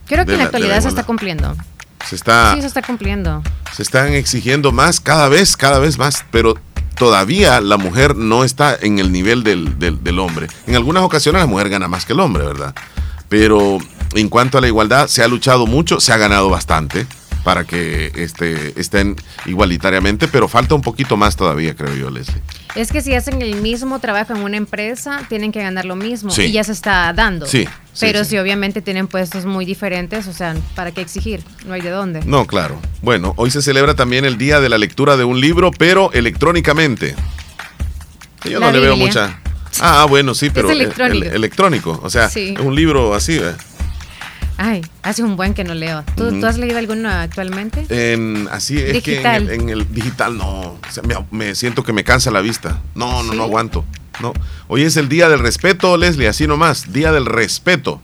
Creo 0.06 0.24
que 0.24 0.32
en 0.32 0.38
la 0.38 0.44
la- 0.44 0.44
la 0.44 0.44
actualidad 0.44 0.80
se 0.80 0.88
está 0.88 1.02
cumpliendo. 1.02 1.56
Se 2.08 2.16
está 2.16 2.54
Sí, 2.54 2.60
se 2.60 2.66
está 2.66 2.82
cumpliendo. 2.82 3.42
se 3.74 3.82
están 3.82 4.12
exigiendo 4.12 4.72
más 4.72 5.00
cada 5.00 5.28
vez, 5.28 5.56
cada 5.56 5.78
vez 5.78 5.98
más, 5.98 6.24
pero 6.30 6.54
todavía 6.96 7.60
la 7.60 7.76
mujer 7.76 8.14
no 8.16 8.44
está 8.44 8.76
en 8.80 8.98
el 8.98 9.10
nivel 9.10 9.42
del, 9.42 9.78
del- 9.78 10.02
del 10.04 10.18
hombre. 10.18 10.46
En 10.66 10.76
algunas 10.76 11.02
ocasiones 11.02 11.40
la 11.42 11.46
mujer 11.46 11.68
gana 11.68 11.88
más 11.88 12.04
que 12.04 12.12
el 12.12 12.20
hombre, 12.20 12.44
¿verdad? 12.44 12.74
Pero 13.28 13.78
en 14.14 14.28
cuanto 14.28 14.58
a 14.58 14.60
la 14.60 14.68
igualdad, 14.68 15.08
se 15.08 15.22
ha 15.24 15.28
luchado 15.28 15.66
mucho, 15.66 15.98
se 16.00 16.12
ha 16.12 16.16
ganado 16.16 16.50
bastante 16.50 17.06
para 17.44 17.64
que 17.64 18.10
este, 18.16 18.72
estén 18.80 19.16
igualitariamente, 19.46 20.26
pero 20.28 20.48
falta 20.48 20.74
un 20.74 20.80
poquito 20.80 21.16
más 21.16 21.36
todavía, 21.36 21.74
creo 21.76 21.94
yo, 21.94 22.10
Leslie. 22.10 22.40
Es 22.74 22.90
que 22.90 23.02
si 23.02 23.14
hacen 23.14 23.40
el 23.42 23.56
mismo 23.60 24.00
trabajo 24.00 24.34
en 24.34 24.42
una 24.42 24.56
empresa, 24.56 25.20
tienen 25.28 25.52
que 25.52 25.62
ganar 25.62 25.84
lo 25.84 25.94
mismo. 25.94 26.30
Sí. 26.30 26.42
Y 26.44 26.52
ya 26.52 26.64
se 26.64 26.72
está 26.72 27.12
dando. 27.12 27.46
Sí, 27.46 27.68
Pero 28.00 28.24
sí. 28.24 28.30
si 28.30 28.38
obviamente 28.38 28.82
tienen 28.82 29.06
puestos 29.06 29.44
muy 29.44 29.64
diferentes, 29.64 30.26
o 30.26 30.32
sea, 30.32 30.56
¿para 30.74 30.90
qué 30.90 31.02
exigir? 31.02 31.44
No 31.66 31.74
hay 31.74 31.82
de 31.82 31.90
dónde. 31.90 32.20
No, 32.24 32.46
claro. 32.46 32.80
Bueno, 33.02 33.34
hoy 33.36 33.50
se 33.52 33.62
celebra 33.62 33.94
también 33.94 34.24
el 34.24 34.38
día 34.38 34.58
de 34.60 34.68
la 34.70 34.78
lectura 34.78 35.16
de 35.16 35.24
un 35.24 35.40
libro, 35.40 35.70
pero 35.70 36.10
electrónicamente. 36.12 37.14
Yo 38.44 38.58
La 38.58 38.66
no 38.66 38.72
le 38.72 38.80
veo 38.80 38.96
mucha. 38.96 39.38
Ah, 39.80 40.06
bueno, 40.08 40.34
sí, 40.34 40.50
pero 40.50 40.70
el- 40.70 40.80
electrónico. 40.82 41.26
el- 41.26 41.32
electrónico. 41.34 42.00
O 42.02 42.10
sea, 42.10 42.28
Sí. 42.30 42.54
es 42.56 42.60
un 42.64 42.74
libro 42.74 43.14
así. 43.14 43.36
¿eh? 43.36 43.52
Ay, 44.56 44.82
hace 45.02 45.22
un 45.22 45.36
buen 45.36 45.52
que 45.54 45.64
no 45.64 45.74
leo. 45.74 46.04
¿Tú, 46.16 46.28
Ujú. 46.28 46.40
¿tú 46.40 46.46
has 46.46 46.58
leído 46.58 46.78
alguno 46.78 47.08
actualmente? 47.10 47.86
En, 47.88 48.48
así 48.52 48.78
es 48.78 48.92
Digital. 48.92 49.46
que 49.48 49.54
en 49.54 49.60
el, 49.60 49.62
en 49.62 49.68
el 49.80 49.92
digital 49.94 50.36
no. 50.38 50.46
O 50.46 50.78
sea, 50.90 51.02
me, 51.02 51.16
me 51.30 51.54
siento 51.54 51.82
que 51.82 51.92
me 51.92 52.04
cansa 52.04 52.30
la 52.30 52.40
vista. 52.40 52.80
No, 52.94 53.22
no, 53.24 53.32
¿Sí? 53.32 53.36
no 53.36 53.42
aguanto. 53.44 53.84
No. 54.20 54.32
Hoy 54.68 54.82
es 54.82 54.96
el 54.96 55.08
día 55.08 55.28
del 55.28 55.40
respeto, 55.40 55.96
Leslie, 55.96 56.28
así 56.28 56.46
nomás. 56.46 56.92
Día 56.92 57.10
del 57.10 57.26
respeto. 57.26 58.00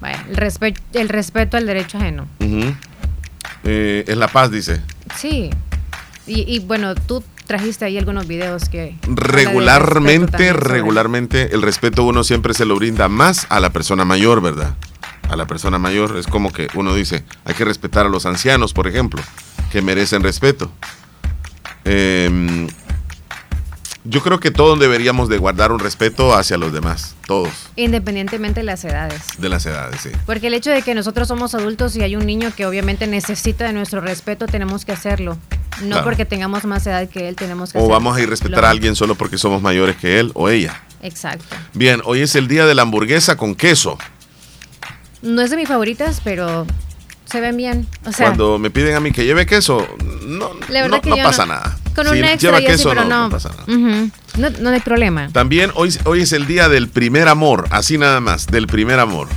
Bueno, 0.00 0.18
el, 0.30 0.36
respe- 0.36 0.78
el 0.92 1.08
respeto 1.08 1.56
al 1.56 1.66
derecho 1.66 1.98
ajeno. 1.98 2.28
Eh, 3.64 4.04
es 4.06 4.16
la 4.16 4.28
paz, 4.28 4.50
dice. 4.52 4.80
Sí. 5.16 5.50
Y, 6.28 6.42
y, 6.54 6.60
bueno, 6.60 6.94
tú 6.94 7.24
trajiste 7.46 7.86
ahí 7.86 7.96
algunos 7.98 8.28
videos 8.28 8.68
que... 8.68 8.96
regularmente, 9.08 10.30
también 10.32 10.54
regularmente 10.54 11.54
el 11.54 11.62
respeto 11.62 12.04
uno 12.04 12.22
siempre 12.22 12.52
se 12.54 12.64
lo 12.66 12.76
brinda 12.76 13.08
más 13.08 13.46
a 13.48 13.58
la 13.60 13.70
persona 13.72 14.04
mayor, 14.04 14.42
¿verdad? 14.42 14.74
A 15.28 15.36
la 15.36 15.46
persona 15.46 15.78
mayor 15.78 16.16
es 16.16 16.26
como 16.26 16.52
que 16.52 16.68
uno 16.74 16.94
dice, 16.94 17.24
hay 17.44 17.54
que 17.54 17.64
respetar 17.64 18.06
a 18.06 18.08
los 18.08 18.24
ancianos, 18.26 18.72
por 18.72 18.86
ejemplo, 18.88 19.22
que 19.70 19.82
merecen 19.82 20.22
respeto. 20.22 20.70
Em, 21.84 22.66
yo 24.04 24.22
creo 24.22 24.40
que 24.40 24.50
todos 24.50 24.78
deberíamos 24.80 25.28
de 25.28 25.36
guardar 25.38 25.70
un 25.70 25.80
respeto 25.80 26.34
hacia 26.34 26.56
los 26.56 26.72
demás, 26.72 27.14
todos, 27.26 27.50
Independientemente 27.76 28.60
de 28.60 28.64
las 28.64 28.84
edades. 28.84 29.22
de 29.36 29.48
las 29.50 29.66
edades, 29.66 30.00
sí. 30.00 30.10
Porque 30.24 30.46
el 30.46 30.54
hecho 30.54 30.70
de 30.70 30.80
que 30.82 30.94
nosotros 30.94 31.28
somos 31.28 31.54
adultos 31.54 31.94
y 31.96 32.02
hay 32.02 32.16
un 32.16 32.24
niño 32.24 32.50
que 32.56 32.64
obviamente 32.64 33.06
necesita 33.06 33.66
de 33.66 33.72
nuestro 33.74 34.00
respeto, 34.00 34.46
tenemos 34.46 34.84
que 34.84 34.92
hacerlo. 34.92 35.36
No 35.82 35.88
Claro. 35.88 36.04
porque 36.04 36.24
tengamos 36.24 36.64
más 36.64 36.86
edad 36.86 37.08
que 37.08 37.28
él, 37.28 37.36
tenemos 37.36 37.72
que 37.72 37.78
O 37.78 37.86
vamos 37.86 38.16
a 38.16 38.20
ir 38.20 38.26
a 38.26 38.30
respetar 38.30 38.64
a 38.64 38.70
alguien 38.70 38.96
solo 38.96 39.14
porque 39.14 39.38
somos 39.38 39.62
mayores 39.62 39.96
que 39.96 40.18
él 40.18 40.32
o 40.34 40.48
ella. 40.48 40.80
Exacto. 41.02 41.54
Bien, 41.74 42.00
hoy 42.04 42.22
es 42.22 42.34
el 42.34 42.48
día 42.48 42.66
de 42.66 42.74
la 42.74 42.82
hamburguesa 42.82 43.36
con 43.36 43.54
queso. 43.54 43.96
No 45.22 45.42
es 45.42 45.50
de 45.50 45.56
mis 45.56 45.68
favoritas, 45.68 46.20
pero 46.22 46.66
se 47.24 47.40
ven 47.40 47.56
bien. 47.56 47.86
O 48.06 48.12
sea, 48.12 48.26
Cuando 48.26 48.58
me 48.58 48.70
piden 48.70 48.94
a 48.94 49.00
mí 49.00 49.12
que 49.12 49.24
lleve 49.24 49.46
queso, 49.46 49.86
no, 50.26 50.50
la 50.68 50.88
no, 50.88 51.00
que 51.00 51.10
no 51.10 51.16
yo 51.16 51.22
pasa 51.22 51.44
no- 51.46 51.54
nada. 51.54 51.76
Con 51.94 52.06
Si 52.06 52.12
un 52.18 52.24
extra 52.24 52.50
lleva 52.58 52.60
queso, 52.60 52.90
pero 52.90 53.04
no, 53.04 53.28
pasa 53.28 53.48
nada. 53.50 53.64
No, 54.36 54.50
no 54.60 54.70
hay 54.70 54.80
problema. 54.80 55.28
También 55.32 55.72
hoy, 55.74 55.92
hoy 56.04 56.20
es 56.22 56.32
el 56.32 56.46
día 56.46 56.68
del 56.68 56.88
primer 56.88 57.26
amor, 57.26 57.66
así 57.70 57.98
nada 57.98 58.20
más, 58.20 58.46
del 58.46 58.68
primer 58.68 59.00
amor. 59.00 59.28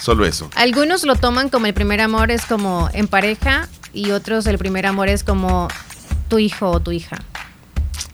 Solo 0.00 0.24
eso. 0.24 0.48
Algunos 0.54 1.04
lo 1.04 1.16
toman 1.16 1.48
como 1.50 1.66
el 1.66 1.74
primer 1.74 2.00
amor 2.00 2.30
es 2.30 2.46
como 2.46 2.88
en 2.94 3.06
pareja 3.06 3.68
y 3.92 4.12
otros 4.12 4.46
el 4.46 4.56
primer 4.56 4.86
amor 4.86 5.08
es 5.08 5.24
como 5.24 5.68
tu 6.28 6.38
hijo 6.38 6.70
o 6.70 6.80
tu 6.80 6.92
hija. 6.92 7.16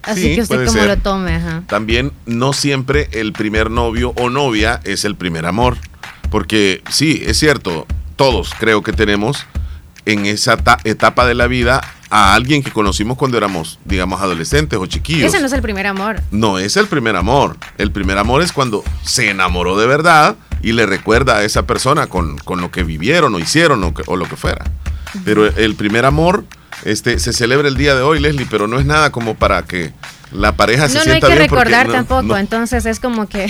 Así 0.03 0.23
Sí, 0.31 0.35
que 0.35 0.43
usted 0.43 0.65
como 0.67 0.79
ser. 0.79 0.89
lo 0.89 0.97
tome, 0.97 1.37
ajá. 1.37 1.63
También 1.69 2.13
no 2.27 2.53
siempre 2.53 3.09
el 3.13 3.33
primer 3.33 3.71
novio 3.71 4.13
o 4.17 4.31
novia 4.31 4.81
es 4.85 5.05
el 5.05 5.15
primer 5.15 5.47
amor. 5.47 5.77
Porque 6.33 6.83
sí, 6.91 7.23
es 7.25 7.39
cierto, 7.39 7.87
todos 8.17 8.53
creo 8.59 8.83
que 8.83 8.93
tenemos 8.93 9.47
en 10.07 10.27
esa 10.27 10.57
ta- 10.57 10.79
etapa 10.83 11.27
de 11.27 11.35
la 11.35 11.47
vida 11.47 11.81
a 12.11 12.35
alguien 12.35 12.63
que 12.65 12.73
conocimos 12.73 13.17
cuando 13.17 13.39
éramos, 13.39 13.79
digamos, 13.85 14.21
adolescentes 14.21 14.79
o 14.79 14.87
chiquillos. 14.87 15.29
Ese 15.29 15.39
no 15.41 15.47
es 15.47 15.53
el 15.53 15.63
primer 15.63 15.87
amor. 15.87 16.21
No 16.33 16.59
es 16.59 16.77
el 16.77 16.87
primer 16.89 17.15
amor. 17.17 17.57
El 17.79 17.93
primer 17.93 18.19
amor 18.19 18.43
es 18.43 18.51
cuando 18.53 18.83
se 19.05 19.31
enamoró 19.31 19.79
de 19.79 19.87
verdad 19.87 20.35
y 20.63 20.73
le 20.73 20.87
recuerda 20.87 21.37
a 21.39 21.45
esa 21.45 21.67
persona 21.67 22.07
con, 22.09 22.37
con 22.39 22.61
lo 22.61 22.71
que 22.71 22.83
vivieron 22.83 23.35
o 23.35 23.39
hicieron 23.39 23.85
o, 23.85 23.95
que- 23.95 24.03
o 24.07 24.17
lo 24.17 24.27
que 24.27 24.37
fuera. 24.37 24.65
Pero 25.25 25.47
el 25.47 25.75
primer 25.77 26.05
amor 26.07 26.45
este, 26.85 27.19
se 27.19 27.33
celebra 27.33 27.69
el 27.69 27.77
día 27.77 27.95
de 27.95 28.03
hoy, 28.03 28.19
Leslie, 28.21 28.47
pero 28.51 28.67
no 28.67 28.79
es 28.81 28.87
nada 28.87 29.13
como 29.13 29.35
para 29.35 29.63
que 29.63 29.93
la 30.33 30.57
pareja 30.57 30.89
se 30.89 30.95
No, 30.95 31.05
no 31.05 31.13
hay 31.13 31.21
sienta 31.21 31.29
que 31.29 31.35
bien. 31.35 31.49
porque 31.49 31.65
recordar 31.65 31.87
no- 31.89 31.93
tampoco, 31.93 32.23
no. 32.23 32.37
entonces 32.39 32.87
es 32.87 32.99
como 33.01 33.29
que... 33.29 33.47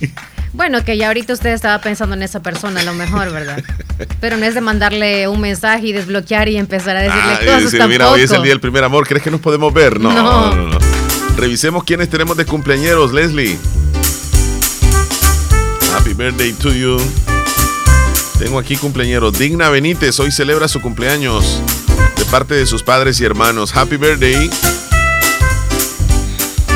Bueno, 0.54 0.84
que 0.84 0.96
ya 0.98 1.06
ahorita 1.08 1.32
usted 1.32 1.50
estaba 1.50 1.80
pensando 1.80 2.14
en 2.14 2.22
esa 2.22 2.40
persona 2.40 2.80
a 2.80 2.84
lo 2.84 2.92
mejor, 2.92 3.32
¿verdad? 3.32 3.62
Pero 4.20 4.36
no 4.36 4.44
es 4.44 4.54
de 4.54 4.60
mandarle 4.60 5.26
un 5.28 5.40
mensaje 5.40 5.86
y 5.88 5.92
desbloquear 5.92 6.48
y 6.48 6.56
empezar 6.58 6.94
a 6.96 7.00
decirle 7.00 7.22
Ah, 7.24 7.38
cosas 7.38 7.62
decir, 7.64 7.78
tampoco. 7.78 7.88
mira, 7.88 8.10
hoy 8.10 8.20
es 8.20 8.30
el 8.32 8.42
día 8.42 8.50
del 8.52 8.60
primer 8.60 8.84
amor, 8.84 9.06
¿crees 9.06 9.22
que 9.22 9.30
nos 9.30 9.40
podemos 9.40 9.72
ver? 9.72 9.98
No, 9.98 10.12
No. 10.12 10.54
no, 10.54 10.68
no. 10.68 10.78
Revisemos 11.36 11.84
quiénes 11.84 12.10
tenemos 12.10 12.36
de 12.36 12.44
cumpleañeros, 12.44 13.12
Leslie. 13.14 13.58
Happy 15.96 16.12
birthday 16.12 16.52
to 16.52 16.70
you. 16.72 16.98
Tengo 18.38 18.58
aquí 18.58 18.76
cumpleañeros. 18.76 19.38
Digna 19.38 19.70
Benítez 19.70 20.20
hoy 20.20 20.30
celebra 20.32 20.68
su 20.68 20.80
cumpleaños 20.82 21.60
de 22.16 22.24
parte 22.26 22.54
de 22.54 22.66
sus 22.66 22.82
padres 22.82 23.18
y 23.20 23.24
hermanos. 23.24 23.74
Happy 23.74 23.96
birthday. 23.96 24.50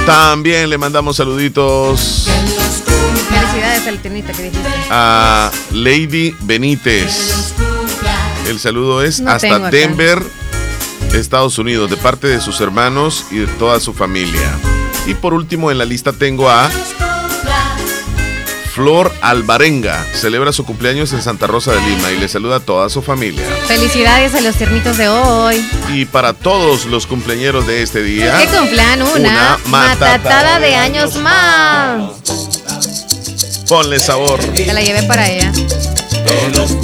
También 0.07 0.70
le 0.70 0.79
mandamos 0.79 1.16
saluditos 1.16 2.29
Felicidades 3.29 3.87
al 3.87 3.99
tenista 4.01 4.33
que 4.33 4.43
dijiste. 4.45 4.68
a 4.91 5.51
Lady 5.72 6.35
Benítez. 6.41 7.53
El 8.49 8.61
saludo 8.61 9.03
es 9.03 9.20
No 9.20 9.31
hasta. 9.31 9.70
Denver, 9.70 10.22
Estados 11.14 11.59
Unidos, 11.59 11.91
de 11.91 11.97
parte 11.97 12.29
de 12.29 12.41
sus 12.41 12.61
hermanos 12.61 13.27
y 13.31 13.39
de 13.39 13.47
toda 13.47 13.81
su 13.81 13.93
familia. 13.93 14.53
Y 15.07 15.14
por 15.14 15.35
último 15.35 15.70
en 15.70 15.79
la 15.79 15.85
lista 15.85 16.12
tengo 16.12 16.49
a 16.49 16.70
Flor 18.77 19.11
Alvarenga. 19.22 20.05
Celebra 20.12 20.53
su 20.53 20.66
cumpleaños 20.66 21.11
en 21.14 21.22
Santa 21.22 21.47
Rosa 21.47 21.72
de 21.72 21.81
Lima 21.81 22.12
y 22.12 22.18
le 22.18 22.29
saluda 22.29 22.57
a 22.57 22.61
toda 22.61 22.91
su 22.91 23.01
familia. 23.01 23.43
Felicidades 23.66 24.35
a 24.35 24.43
los 24.43 24.55
tiernitos 24.55 24.99
de 24.99 25.09
hoy. 25.09 25.66
Y 25.95 26.05
para 26.05 26.35
todos 26.35 26.85
los 26.85 27.07
cumpleañeros 27.07 27.66
de 27.66 27.81
este 27.81 28.03
día. 28.03 28.39
Que 28.39 28.47
cumplan 28.49 29.01
una, 29.01 29.57
matatada 29.64 30.61
de 30.61 30.77
años 30.77 31.16
más. 31.16 32.11
Ponle 33.69 33.99
sabor. 33.99 34.39
Te 34.55 34.73
la 34.73 34.81
llevé 34.81 35.03
para 35.03 35.29
ella. 35.29 35.53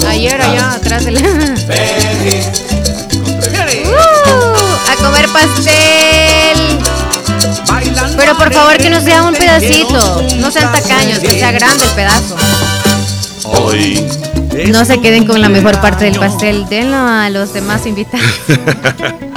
Ayer 0.07 0.41
allá 0.41 0.73
atrás 0.73 1.05
de 1.05 1.11
la. 1.11 1.21
Uh, 3.85 4.11
a 4.91 4.95
comer 4.97 5.29
pastel. 5.29 6.79
Pero 8.17 8.37
por 8.37 8.53
favor 8.53 8.77
que 8.77 8.89
no 8.89 8.99
sea 8.99 9.23
un 9.23 9.33
pedacito. 9.33 10.21
No 10.37 10.51
sean 10.51 10.73
tacaños, 10.73 11.19
que 11.19 11.31
sea 11.31 11.51
grande 11.51 11.85
el 11.85 11.91
pedazo. 11.91 12.35
Hoy. 13.45 14.05
No 14.67 14.83
se 14.83 14.99
queden 14.99 15.25
con 15.25 15.41
la 15.41 15.47
mejor 15.47 15.79
parte 15.79 16.03
del 16.05 16.19
pastel. 16.19 16.67
Denlo 16.67 16.97
a 16.97 17.29
los 17.29 17.53
demás 17.53 17.85
invitados. 17.85 18.27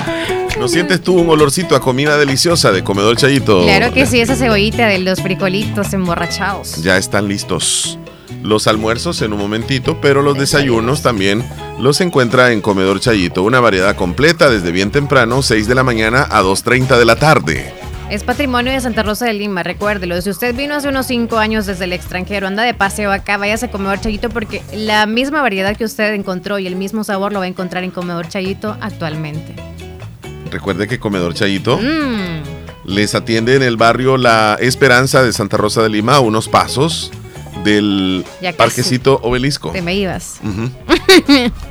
¿No 0.59 0.69
sientes 0.69 1.03
tú 1.03 1.15
un 1.15 1.29
olorcito 1.29 1.77
a 1.77 1.81
comida 1.81 2.17
deliciosa 2.17 2.73
de 2.73 2.83
comedor 2.83 3.17
Chayito? 3.17 3.63
Claro 3.63 3.93
que 3.93 4.07
sí, 4.07 4.21
esa 4.21 4.35
cebollita 4.35 4.87
de 4.87 4.99
los 4.99 5.21
frijolitos 5.21 5.93
emborrachados. 5.93 6.83
Ya 6.83 6.97
están 6.97 7.29
listos. 7.29 7.99
Los 8.43 8.67
almuerzos 8.67 9.21
en 9.23 9.35
un 9.35 9.39
momentito, 9.39 10.01
pero 10.01 10.23
los 10.23 10.39
desayunos 10.39 11.03
también 11.03 11.45
los 11.79 12.01
encuentra 12.01 12.53
en 12.53 12.63
Comedor 12.63 13.01
Chayito. 13.01 13.43
Una 13.43 13.61
variedad 13.61 13.95
completa 13.97 14.49
desde 14.49 14.73
bien 14.73 14.91
temprano, 14.91 15.43
6 15.43 15.69
de 15.69 15.75
la 15.75 15.83
mañana 15.83 16.27
a 16.31 16.43
2.30 16.43 16.99
de 16.99 17.05
la 17.05 17.17
tarde. 17.17 17.73
Es 18.09 18.25
patrimonio 18.25 18.73
de 18.73 18.81
Santa 18.81 19.03
Rosa 19.03 19.27
de 19.27 19.35
Lima, 19.35 19.63
recuérdelo. 19.63 20.21
Si 20.23 20.31
usted 20.31 20.55
vino 20.55 20.75
hace 20.75 20.89
unos 20.89 21.07
5 21.07 21.37
años 21.39 21.67
desde 21.67 21.85
el 21.85 21.93
extranjero, 21.93 22.47
anda 22.47 22.63
de 22.63 22.73
paseo 22.73 23.13
acá, 23.13 23.37
váyase 23.37 23.67
a 23.67 23.71
Comedor 23.71 24.01
Chayito 24.01 24.31
porque 24.31 24.63
la 24.73 25.07
misma 25.07 25.43
variedad 25.43 25.77
que 25.77 25.85
usted 25.85 26.15
encontró 26.15 26.59
y 26.59 26.67
el 26.67 26.77
mismo 26.77 27.05
sabor 27.05 27.33
lo 27.33 27.41
va 27.41 27.45
a 27.45 27.49
encontrar 27.49 27.85
en 27.85 27.91
Comedor 27.91 28.29
Chayito 28.29 28.77
actualmente. 28.81 29.76
Recuerde 30.51 30.87
que 30.89 30.99
Comedor 30.99 31.35
Chayito 31.35 31.79
Mm. 31.79 32.43
les 32.85 33.15
atiende 33.15 33.57
en 33.57 33.63
el 33.63 33.77
barrio 33.77 34.17
La 34.17 34.57
Esperanza 34.61 35.23
de 35.23 35.33
Santa 35.33 35.57
Rosa 35.57 35.83
de 35.83 35.89
Lima, 35.89 36.17
a 36.17 36.21
unos 36.21 36.49
pasos 36.49 37.11
del 37.65 38.25
parquecito 38.57 39.19
obelisco. 39.23 39.71
Te 39.73 39.83
me 39.83 39.95
ibas. 39.95 40.39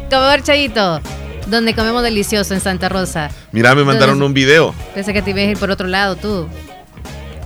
Comedor 0.09 0.43
Chayito, 0.43 1.01
donde 1.47 1.73
comemos 1.73 2.03
delicioso 2.03 2.53
en 2.53 2.59
Santa 2.61 2.89
Rosa. 2.89 3.29
Mira, 3.51 3.75
me 3.75 3.83
mandaron 3.83 4.15
Entonces- 4.15 4.27
un 4.27 4.33
video. 4.33 4.75
Pensé 4.93 5.13
que 5.13 5.21
te 5.21 5.29
ibas 5.31 5.43
a 5.43 5.45
ir 5.51 5.57
por 5.57 5.71
otro 5.71 5.87
lado 5.87 6.15
tú. 6.15 6.47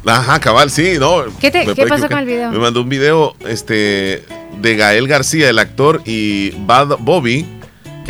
Ajá, 0.05 0.39
cabal, 0.39 0.71
sí, 0.71 0.93
no. 0.97 1.25
¿Qué 1.39 1.51
te- 1.51 1.65
qué 1.75 1.85
pasó 1.85 2.07
con 2.07 2.19
el 2.19 2.25
video? 2.25 2.51
Me 2.51 2.57
mandó 2.57 2.81
un 2.81 2.89
video 2.89 3.35
este, 3.47 4.23
de 4.59 4.75
Gael 4.77 5.07
García, 5.07 5.49
el 5.49 5.59
actor, 5.59 6.01
y 6.05 6.51
Bad 6.65 6.97
Bobby, 6.99 7.45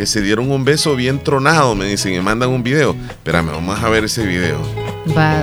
que 0.00 0.06
se 0.06 0.22
dieron 0.22 0.50
un 0.50 0.64
beso 0.64 0.96
bien 0.96 1.22
tronado, 1.22 1.74
me 1.74 1.84
dicen, 1.84 2.14
y 2.14 2.16
me 2.16 2.22
mandan 2.22 2.48
un 2.48 2.62
video. 2.62 2.96
Espérame, 3.10 3.48
vamos 3.48 3.82
a 3.84 3.88
ver 3.90 4.04
ese 4.04 4.24
video. 4.24 4.58
Va. 5.14 5.40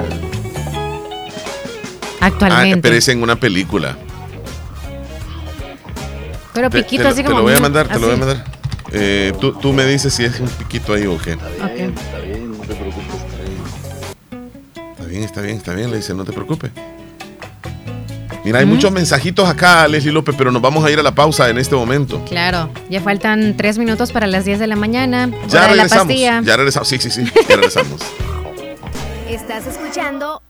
Ah, 2.19 2.25
Actualmente. 2.25 2.79
pero 2.81 2.95
es 2.95 3.07
en 3.07 3.21
una 3.21 3.35
película. 3.35 3.95
pero 6.55 6.71
Te- 6.71 6.81
piquito 6.81 7.03
te, 7.03 7.09
así 7.09 7.17
te 7.21 7.25
como. 7.25 7.37
lo 7.37 7.43
voy 7.43 7.53
a 7.53 7.59
mandar, 7.59 7.87
te 7.87 7.99
lo 7.99 8.07
voy 8.07 8.09
a 8.09 8.13
así. 8.13 8.19
mandar. 8.19 8.45
Eh, 8.93 9.31
tú, 9.39 9.51
tú 9.53 9.73
me 9.73 9.85
dices 9.85 10.11
si 10.11 10.25
es 10.25 10.39
un 10.39 10.47
piquito 10.49 10.95
ahí 10.95 11.05
o 11.05 11.19
qué. 11.19 11.33
Ok. 11.35 11.39
Está 11.61 12.17
bien, 12.25 12.51
no 12.57 12.57
te 12.63 12.73
preocupes, 12.73 13.13
está 13.13 13.43
bien. 13.43 14.89
Está 14.91 15.05
bien, 15.05 15.23
está 15.23 15.41
bien, 15.41 15.57
está 15.57 15.73
bien, 15.75 15.91
le 15.91 15.97
dice, 15.97 16.15
no 16.15 16.25
te 16.25 16.33
preocupes. 16.33 16.71
Mira, 18.47 18.59
hay 18.59 18.65
muchos 18.65 18.93
mensajitos 18.93 19.49
acá, 19.49 19.85
Leslie 19.89 20.13
López, 20.13 20.33
pero 20.37 20.53
nos 20.53 20.61
vamos 20.61 20.85
a 20.85 20.89
ir 20.89 20.97
a 20.97 21.03
la 21.03 21.13
pausa 21.13 21.49
en 21.49 21.57
este 21.57 21.75
momento. 21.75 22.23
Claro, 22.23 22.69
ya 22.89 23.01
faltan 23.01 23.57
tres 23.57 23.77
minutos 23.77 24.13
para 24.13 24.25
las 24.25 24.45
10 24.45 24.59
de 24.59 24.67
la 24.67 24.77
mañana. 24.77 25.29
Ya 25.49 25.63
la 25.63 25.67
regresamos. 25.67 26.07
pastilla. 26.07 26.41
Ya 26.45 26.55
regresamos. 26.55 26.87
Sí, 26.87 26.97
sí, 26.97 27.11
sí, 27.11 27.25
ya 27.49 27.57
regresamos. 27.57 27.99
Estás 29.29 29.67
escuchando 29.67 30.41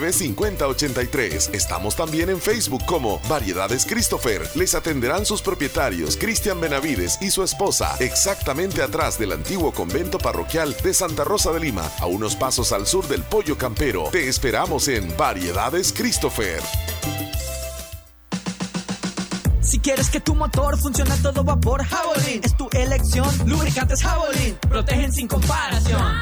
7269-5083. 0.00 1.54
Estamos 1.54 1.96
también 1.96 2.30
en 2.30 2.40
Facebook 2.40 2.84
como 2.86 3.20
Variedades 3.28 3.86
Christopher. 3.86 4.48
Les 4.54 4.74
atenderán 4.74 5.26
sus 5.26 5.42
propietarios, 5.42 6.16
Cristian 6.16 6.60
Benavides 6.60 7.18
y 7.20 7.30
su 7.30 7.42
esposa, 7.42 7.96
exactamente 8.00 8.82
atrás 8.82 9.18
del 9.18 9.32
antiguo 9.32 9.72
convento 9.72 10.18
parroquial 10.18 10.76
de 10.82 10.94
Santa 10.94 11.24
Rosa 11.24 11.52
de 11.52 11.60
Lima, 11.60 11.90
a 12.00 12.06
unos 12.06 12.36
pasos 12.36 12.72
al 12.72 12.86
sur 12.86 13.06
del 13.08 13.22
Pollo 13.22 13.56
Campero. 13.56 14.04
Te 14.10 14.28
esperamos 14.28 14.88
en 14.88 15.14
Variedades 15.16 15.92
Christopher. 15.92 16.60
Si 19.60 19.80
quieres 19.80 20.08
que 20.10 20.20
tu 20.20 20.34
motor 20.34 20.78
funcione 20.78 21.12
a 21.12 21.16
todo 21.16 21.42
vapor, 21.42 21.84
Javelin 21.84 22.40
es 22.44 22.56
tu 22.56 22.68
elección. 22.70 23.28
Lubricantes 23.46 24.02
Javelin 24.02 24.56
protegen 24.68 25.12
sin 25.12 25.26
comparación. 25.26 26.12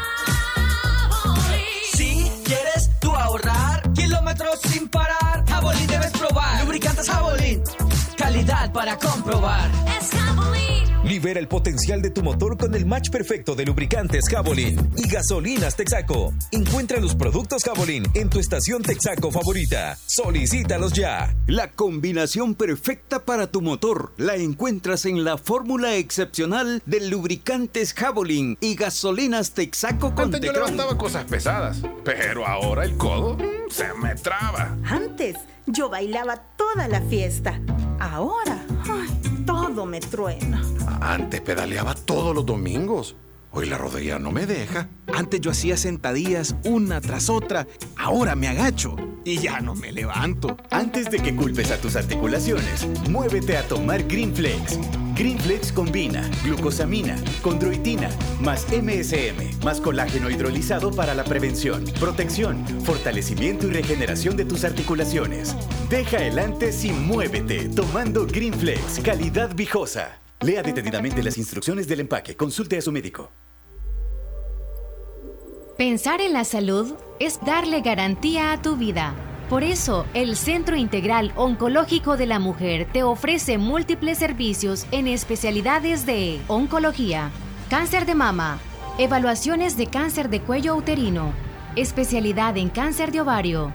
Ahorrar 3.22 3.92
kilómetros 3.92 4.58
sin 4.62 4.88
parar, 4.88 5.44
Javelin 5.48 5.86
debes 5.86 6.10
probar. 6.10 6.64
Lubricantes 6.64 7.08
Javelin, 7.08 7.62
calidad 8.16 8.72
para 8.72 8.98
comprobar. 8.98 9.70
Es 9.98 10.21
Libera 11.22 11.38
el 11.38 11.46
potencial 11.46 12.02
de 12.02 12.10
tu 12.10 12.20
motor 12.24 12.58
con 12.58 12.74
el 12.74 12.84
match 12.84 13.10
perfecto 13.10 13.54
de 13.54 13.64
lubricantes 13.64 14.24
Javelin 14.28 14.90
y 14.96 15.08
gasolinas 15.08 15.76
Texaco. 15.76 16.34
Encuentra 16.50 16.98
los 16.98 17.14
productos 17.14 17.62
Javelin 17.62 18.02
en 18.14 18.28
tu 18.28 18.40
estación 18.40 18.82
Texaco 18.82 19.30
favorita. 19.30 19.96
Solicítalos 20.04 20.94
ya. 20.94 21.32
La 21.46 21.70
combinación 21.70 22.56
perfecta 22.56 23.24
para 23.24 23.46
tu 23.46 23.62
motor 23.62 24.12
la 24.16 24.34
encuentras 24.34 25.06
en 25.06 25.22
la 25.22 25.38
fórmula 25.38 25.94
excepcional 25.94 26.82
de 26.86 27.08
lubricantes 27.08 27.94
Javelin 27.94 28.58
y 28.60 28.74
gasolinas 28.74 29.52
Texaco 29.52 30.16
con 30.16 30.24
Antes 30.24 30.40
yo 30.40 30.48
Tecron. 30.48 30.72
levantaba 30.72 30.98
cosas 30.98 31.24
pesadas, 31.26 31.82
pero 32.02 32.44
ahora 32.48 32.84
el 32.84 32.96
codo 32.96 33.38
se 33.70 33.94
me 33.94 34.16
traba. 34.16 34.76
Antes 34.90 35.36
yo 35.66 35.88
bailaba 35.88 36.42
toda 36.56 36.88
la 36.88 37.00
fiesta. 37.02 37.60
Ahora, 38.00 38.66
ay, 38.90 39.21
todo 39.46 39.86
me 39.86 40.00
truena. 40.00 40.62
Antes 41.00 41.40
pedaleaba 41.40 41.94
todos 41.94 42.34
los 42.34 42.44
domingos. 42.44 43.16
Hoy 43.54 43.66
la 43.66 43.76
rodilla 43.76 44.18
no 44.18 44.32
me 44.32 44.46
deja. 44.46 44.88
Antes 45.12 45.42
yo 45.42 45.50
hacía 45.50 45.76
sentadillas 45.76 46.56
una 46.64 47.02
tras 47.02 47.28
otra, 47.28 47.66
ahora 47.96 48.34
me 48.34 48.48
agacho 48.48 48.96
y 49.26 49.38
ya 49.38 49.60
no 49.60 49.74
me 49.74 49.92
levanto. 49.92 50.56
Antes 50.70 51.10
de 51.10 51.18
que 51.18 51.36
culpes 51.36 51.70
a 51.70 51.78
tus 51.78 51.96
articulaciones, 51.96 52.86
muévete 53.10 53.58
a 53.58 53.68
tomar 53.68 54.04
Greenflex. 54.04 54.78
Greenflex 55.14 55.70
combina 55.70 56.30
glucosamina, 56.42 57.14
condroitina, 57.42 58.08
más 58.40 58.66
MSM, 58.72 59.62
más 59.62 59.82
colágeno 59.82 60.30
hidrolizado 60.30 60.90
para 60.90 61.14
la 61.14 61.24
prevención, 61.24 61.84
protección, 62.00 62.64
fortalecimiento 62.84 63.66
y 63.66 63.72
regeneración 63.72 64.34
de 64.34 64.46
tus 64.46 64.64
articulaciones. 64.64 65.54
Deja 65.90 66.24
el 66.24 66.38
antes 66.38 66.82
y 66.86 66.92
muévete 66.92 67.68
tomando 67.68 68.26
Greenflex, 68.26 69.00
calidad 69.00 69.54
viejosa. 69.54 70.22
Lea 70.40 70.62
detenidamente 70.62 71.22
las 71.22 71.36
instrucciones 71.38 71.86
del 71.86 72.00
empaque. 72.00 72.34
Consulte 72.34 72.78
a 72.78 72.82
su 72.82 72.90
médico. 72.90 73.30
Pensar 75.82 76.20
en 76.20 76.32
la 76.32 76.44
salud 76.44 76.94
es 77.18 77.40
darle 77.44 77.80
garantía 77.80 78.52
a 78.52 78.62
tu 78.62 78.76
vida. 78.76 79.16
Por 79.50 79.64
eso, 79.64 80.06
el 80.14 80.36
Centro 80.36 80.76
Integral 80.76 81.32
Oncológico 81.34 82.16
de 82.16 82.26
la 82.26 82.38
Mujer 82.38 82.86
te 82.92 83.02
ofrece 83.02 83.58
múltiples 83.58 84.16
servicios 84.16 84.86
en 84.92 85.08
especialidades 85.08 86.06
de 86.06 86.40
oncología, 86.46 87.32
cáncer 87.68 88.06
de 88.06 88.14
mama, 88.14 88.60
evaluaciones 88.96 89.76
de 89.76 89.88
cáncer 89.88 90.28
de 90.30 90.40
cuello 90.40 90.76
uterino, 90.76 91.32
especialidad 91.74 92.56
en 92.58 92.68
cáncer 92.68 93.10
de 93.10 93.22
ovario, 93.22 93.74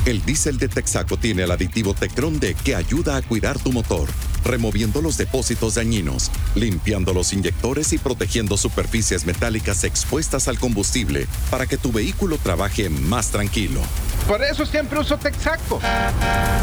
El 0.05 0.23
diésel 0.23 0.57
de 0.57 0.69
Texaco 0.69 1.17
tiene 1.17 1.43
el 1.43 1.51
aditivo 1.51 1.93
Tecron 1.93 2.39
D 2.39 2.55
que 2.63 2.75
ayuda 2.75 3.17
a 3.17 3.21
cuidar 3.21 3.59
tu 3.59 3.73
motor, 3.73 4.07
removiendo 4.45 5.01
los 5.01 5.17
depósitos 5.17 5.75
dañinos, 5.75 6.31
limpiando 6.55 7.13
los 7.13 7.33
inyectores 7.33 7.91
y 7.91 7.97
protegiendo 7.97 8.55
superficies 8.55 9.25
metálicas 9.25 9.83
expuestas 9.83 10.47
al 10.47 10.57
combustible 10.57 11.27
para 11.51 11.67
que 11.67 11.77
tu 11.77 11.91
vehículo 11.91 12.37
trabaje 12.37 12.89
más 12.89 13.29
tranquilo. 13.29 13.81
Por 14.29 14.41
eso 14.41 14.65
siempre 14.65 14.97
uso 14.97 15.17
Texaco. 15.17 15.81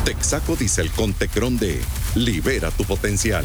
Texaco 0.07 0.57
Diesel 0.57 0.91
con 0.93 1.13
Tecron 1.13 1.59
D. 1.59 1.83
Libera 2.15 2.71
tu 2.71 2.85
potencial. 2.85 3.45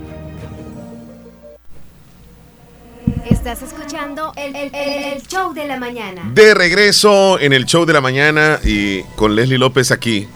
Estás 3.29 3.61
escuchando 3.61 4.33
el, 4.35 4.55
el- 4.55 4.75
el- 4.75 5.03
el 5.13 5.21
show 5.27 5.53
de 5.53 5.65
la 5.65 5.77
mañana. 5.77 6.23
De 6.33 6.53
regreso 6.53 7.39
en 7.39 7.53
el 7.53 7.65
show 7.65 7.85
de 7.85 7.93
la 7.93 8.01
mañana 8.01 8.59
y 8.63 9.03
con 9.15 9.35
Leslie 9.35 9.57
López 9.57 9.91
aquí. 9.91 10.27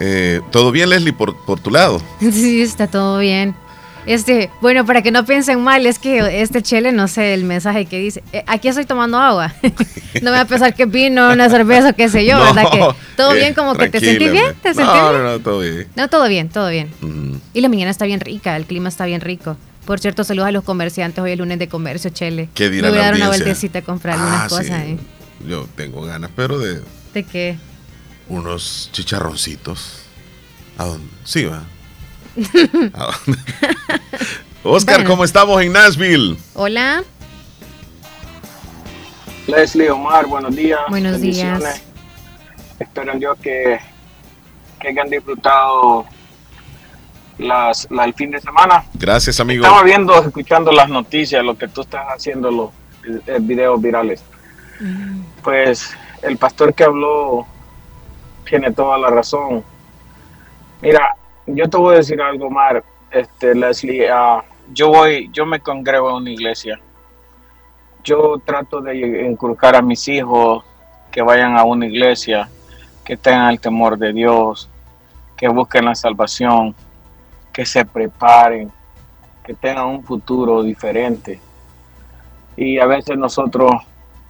Eh, 0.00 0.40
¿Todo 0.50 0.72
bien, 0.72 0.90
Leslie, 0.90 1.12
por, 1.12 1.36
por 1.44 1.60
tu 1.60 1.70
lado? 1.70 2.02
Sí, 2.20 2.62
está 2.62 2.86
todo 2.86 3.18
bien. 3.18 3.54
Este, 4.04 4.50
bueno, 4.60 4.84
para 4.84 5.00
que 5.02 5.12
no 5.12 5.24
piensen 5.24 5.60
mal, 5.60 5.86
es 5.86 6.00
que 6.00 6.42
este 6.42 6.60
chele, 6.60 6.90
no 6.90 7.06
sé 7.06 7.34
el 7.34 7.44
mensaje 7.44 7.86
que 7.86 7.98
dice. 8.00 8.22
eh, 8.32 8.42
aquí 8.48 8.66
estoy 8.66 8.84
tomando 8.84 9.16
agua. 9.18 9.54
no 10.22 10.30
me 10.30 10.36
va 10.38 10.40
a 10.40 10.44
pensar 10.44 10.74
que 10.74 10.86
vino, 10.86 11.30
una 11.32 11.48
cerveza, 11.48 11.92
qué 11.92 12.08
sé 12.08 12.26
yo, 12.26 12.36
No, 12.44 12.52
¿verdad? 12.52 12.70
Que 12.72 12.88
todo 13.16 13.32
eh, 13.34 13.38
bien, 13.38 13.54
como 13.54 13.74
que 13.76 13.88
te 13.90 14.00
sentí 14.00 14.28
bien, 14.28 14.54
te 14.60 14.74
sentí 14.74 14.90
No, 14.92 15.10
bien. 15.12 15.22
no, 15.22 15.30
no, 15.30 15.38
todo 15.38 15.60
bien. 15.60 15.86
No, 15.94 16.08
todo 16.08 16.26
bien, 16.28 16.48
todo 16.48 16.68
bien. 16.68 16.90
Mm. 17.00 17.36
Y 17.54 17.60
la 17.60 17.68
mañana 17.68 17.90
está 17.92 18.06
bien 18.06 18.18
rica, 18.18 18.56
el 18.56 18.64
clima 18.66 18.88
está 18.88 19.04
bien 19.06 19.20
rico. 19.20 19.56
Por 19.84 19.98
cierto, 19.98 20.22
saludos 20.24 20.48
a 20.48 20.52
los 20.52 20.62
comerciantes 20.64 21.22
hoy 21.22 21.32
el 21.32 21.38
lunes 21.40 21.58
de 21.58 21.68
comercio, 21.68 22.10
Chele. 22.10 22.48
¿Qué 22.54 22.70
dirá 22.70 22.88
Me 22.88 22.90
voy 22.92 22.98
a 23.00 23.02
dar 23.06 23.14
una 23.16 23.28
vueltecita 23.28 23.80
a 23.80 23.82
comprar 23.82 24.16
algunas 24.18 24.42
Ah, 24.42 24.48
sí. 24.48 24.54
cosas. 24.56 24.70
¿eh? 24.82 24.98
Yo 25.46 25.66
tengo 25.74 26.02
ganas, 26.02 26.30
pero 26.36 26.58
de 26.58 26.80
¿De 27.12 27.24
qué? 27.24 27.56
unos 28.28 28.88
chicharroncitos. 28.92 30.02
¿A 30.78 30.84
dónde? 30.84 31.08
Sí, 31.24 31.44
va. 31.44 31.62
¿A 32.94 33.12
dónde? 33.26 33.40
Oscar, 34.64 34.96
Bueno. 34.98 35.10
¿cómo 35.10 35.24
estamos 35.24 35.60
en 35.60 35.72
Nashville? 35.72 36.36
Hola. 36.54 37.02
Leslie 39.48 39.90
Omar, 39.90 40.26
buenos 40.26 40.54
días. 40.54 40.78
Buenos 40.88 41.20
días. 41.20 41.82
Espero 42.78 43.12
en 43.12 43.18
Dios 43.18 43.36
que, 43.42 43.80
que 44.80 44.88
hayan 44.88 45.10
disfrutado 45.10 46.06
las, 47.38 47.86
la- 47.90 48.04
el 48.04 48.14
fin 48.14 48.30
de 48.30 48.40
semana. 48.40 48.84
Gracias, 48.94 49.40
amigo. 49.40 49.64
Estaba 49.64 49.82
viendo, 49.82 50.14
escuchando 50.22 50.70
las 50.72 50.88
noticias, 50.88 51.44
lo 51.44 51.56
que 51.56 51.68
tú 51.68 51.82
estás 51.82 52.06
haciendo, 52.08 52.50
los 52.50 52.70
eh, 53.26 53.38
videos 53.40 53.80
virales. 53.80 54.24
Pues 55.42 55.94
el 56.22 56.36
pastor 56.36 56.74
que 56.74 56.84
habló 56.84 57.46
tiene 58.48 58.72
toda 58.72 58.98
la 58.98 59.10
razón. 59.10 59.62
Mira, 60.80 61.14
yo 61.46 61.68
te 61.68 61.76
voy 61.76 61.94
a 61.94 61.98
decir 61.98 62.20
algo, 62.20 62.50
Mar, 62.50 62.82
este, 63.10 63.54
Leslie. 63.54 64.08
ah, 64.10 64.42
yo 64.72 64.88
voy, 64.88 65.30
yo 65.32 65.46
me 65.46 65.60
congrego 65.60 66.10
en 66.10 66.16
una 66.16 66.30
iglesia. 66.30 66.80
Yo 68.04 68.40
trato 68.44 68.80
de 68.80 68.96
inculcar 69.28 69.76
a 69.76 69.82
mis 69.82 70.08
hijos 70.08 70.64
que 71.12 71.22
vayan 71.22 71.56
a 71.56 71.62
una 71.64 71.86
iglesia, 71.86 72.48
que 73.04 73.16
tengan 73.16 73.50
el 73.50 73.60
temor 73.60 73.96
de 73.96 74.12
Dios, 74.12 74.68
que 75.36 75.46
busquen 75.48 75.84
la 75.84 75.94
salvación, 75.94 76.74
que 77.52 77.66
se 77.66 77.84
preparen, 77.84 78.70
que 79.44 79.54
tengan 79.54 79.86
un 79.86 80.04
futuro 80.04 80.62
diferente. 80.62 81.40
Y 82.56 82.78
a 82.78 82.86
veces 82.86 83.16
nosotros, 83.16 83.70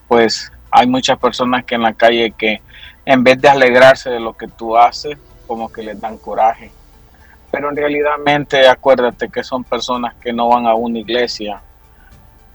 pues, 0.09 0.51
hay 0.71 0.87
muchas 0.87 1.19
personas 1.19 1.65
que 1.65 1.75
en 1.75 1.83
la 1.83 1.93
calle 1.93 2.33
que 2.33 2.63
en 3.05 3.25
vez 3.25 3.41
de 3.41 3.49
alegrarse 3.49 4.11
de 4.11 4.21
lo 4.21 4.37
que 4.37 4.49
tú 4.49 4.77
haces, 4.77 5.19
como 5.47 5.71
que 5.71 5.83
les 5.83 6.01
dan 6.01 6.19
coraje. 6.19 6.71
Pero 7.51 7.69
en 7.69 7.77
realidad, 7.77 8.13
acuérdate 8.71 9.29
que 9.29 9.43
son 9.43 9.65
personas 9.65 10.15
que 10.15 10.33
no 10.33 10.49
van 10.49 10.67
a 10.67 10.75
una 10.75 10.99
iglesia, 10.99 11.61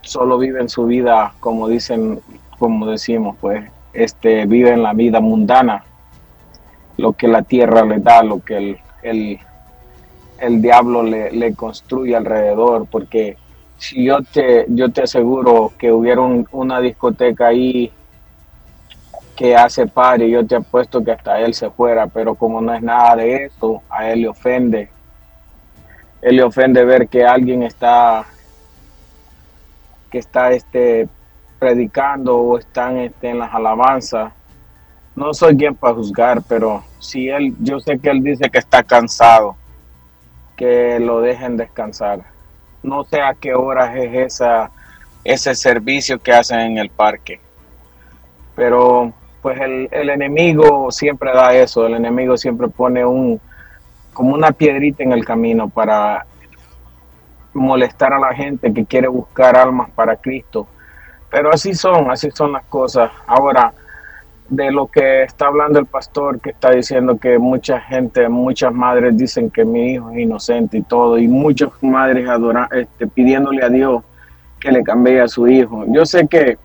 solo 0.00 0.38
viven 0.38 0.68
su 0.68 0.86
vida, 0.86 1.34
como 1.38 1.68
dicen, 1.68 2.20
como 2.58 2.86
decimos, 2.86 3.36
pues, 3.40 3.64
este, 3.92 4.46
viven 4.46 4.82
la 4.82 4.94
vida 4.94 5.20
mundana, 5.20 5.84
lo 6.96 7.12
que 7.12 7.28
la 7.28 7.42
tierra 7.42 7.84
le 7.84 7.98
da, 8.00 8.22
lo 8.22 8.40
que 8.40 8.56
el, 8.56 8.80
el, 9.02 9.38
el 10.40 10.62
diablo 10.62 11.02
le, 11.02 11.54
construye 11.54 12.16
alrededor, 12.16 12.86
porque 12.90 13.36
si 13.76 14.04
yo 14.04 14.18
te, 14.22 14.66
yo 14.68 14.90
te 14.90 15.02
aseguro 15.02 15.72
que 15.78 15.92
hubiera 15.92 16.20
un- 16.20 16.46
una 16.52 16.80
discoteca 16.80 17.48
ahí 17.48 17.92
que 19.36 19.54
hace 19.54 19.86
party, 19.86 20.28
yo 20.30 20.44
te 20.46 20.56
apuesto 20.56 21.02
que 21.04 21.12
hasta 21.12 21.38
él 21.40 21.54
se 21.54 21.70
fuera, 21.70 22.08
pero 22.08 22.34
como 22.34 22.60
no 22.60 22.74
es 22.74 22.82
nada 22.82 23.16
de 23.16 23.44
eso, 23.44 23.82
a 23.88 24.10
él 24.10 24.22
le 24.22 24.28
ofende. 24.28 24.88
Él 26.20 26.36
le 26.36 26.42
ofende 26.42 26.84
ver 26.84 27.08
que 27.08 27.24
alguien 27.24 27.62
está 27.62 28.26
que 30.10 30.18
está 30.18 30.50
este 30.52 31.08
predicando 31.58 32.36
o 32.38 32.58
están 32.58 32.96
este, 32.98 33.30
en 33.30 33.38
las 33.38 33.52
alabanzas. 33.52 34.32
No 35.14 35.34
soy 35.34 35.56
quien 35.56 35.74
para 35.74 35.94
juzgar, 35.94 36.42
pero 36.48 36.82
si 36.98 37.28
él, 37.28 37.54
yo 37.60 37.80
sé 37.80 37.98
que 37.98 38.10
él 38.10 38.22
dice 38.22 38.48
que 38.48 38.58
está 38.58 38.82
cansado, 38.82 39.56
que 40.58 40.98
lo 40.98 41.22
dejen 41.22 41.56
descansar. 41.56 42.20
No 42.82 43.04
sé 43.04 43.22
a 43.22 43.32
qué 43.34 43.54
horas 43.54 43.96
es 43.96 44.14
esa, 44.14 44.70
ese 45.24 45.54
servicio 45.54 46.18
que 46.18 46.32
hacen 46.32 46.58
en 46.58 46.78
el 46.78 46.90
parque. 46.90 47.40
Pero 48.56 49.12
pues 49.40 49.58
el, 49.60 49.88
el 49.92 50.10
enemigo 50.10 50.90
siempre 50.90 51.32
da 51.32 51.54
eso, 51.54 51.86
el 51.86 51.94
enemigo 51.94 52.36
siempre 52.36 52.68
pone 52.68 53.06
un 53.06 53.40
como 54.12 54.34
una 54.34 54.50
piedrita 54.50 55.04
en 55.04 55.12
el 55.12 55.24
camino 55.24 55.68
para 55.68 56.26
molestar 57.54 58.12
a 58.12 58.18
la 58.18 58.34
gente 58.34 58.74
que 58.74 58.84
quiere 58.84 59.06
buscar 59.06 59.56
almas 59.56 59.90
para 59.90 60.16
Cristo. 60.16 60.66
Pero 61.30 61.52
así 61.52 61.72
son, 61.72 62.10
así 62.10 62.32
son 62.32 62.52
las 62.52 62.64
cosas. 62.64 63.12
Ahora, 63.28 63.72
de 64.48 64.70
lo 64.70 64.86
que 64.86 65.22
está 65.22 65.46
hablando 65.46 65.78
el 65.78 65.86
pastor, 65.86 66.40
que 66.40 66.50
está 66.50 66.70
diciendo 66.70 67.18
que 67.18 67.38
mucha 67.38 67.80
gente, 67.80 68.28
muchas 68.28 68.72
madres 68.72 69.16
dicen 69.16 69.50
que 69.50 69.64
mi 69.64 69.92
hijo 69.92 70.10
es 70.10 70.18
inocente 70.18 70.78
y 70.78 70.82
todo, 70.82 71.18
y 71.18 71.28
muchas 71.28 71.70
madres 71.82 72.28
adora, 72.28 72.68
este, 72.72 73.06
pidiéndole 73.06 73.62
a 73.62 73.68
Dios 73.68 74.02
que 74.58 74.72
le 74.72 74.82
cambie 74.82 75.20
a 75.20 75.28
su 75.28 75.46
hijo. 75.48 75.84
Yo 75.88 76.06
sé 76.06 76.26
que, 76.26 76.56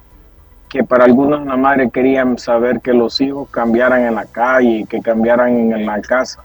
que 0.69 0.83
para 0.83 1.03
algunos 1.03 1.45
las 1.45 1.57
madres 1.57 1.91
querían 1.91 2.37
saber 2.37 2.79
que 2.79 2.93
los 2.93 3.19
hijos 3.19 3.49
cambiaran 3.49 4.01
en 4.01 4.15
la 4.15 4.25
calle, 4.25 4.85
que 4.89 5.01
cambiaran 5.01 5.71
en 5.73 5.85
la 5.85 6.01
casa, 6.01 6.43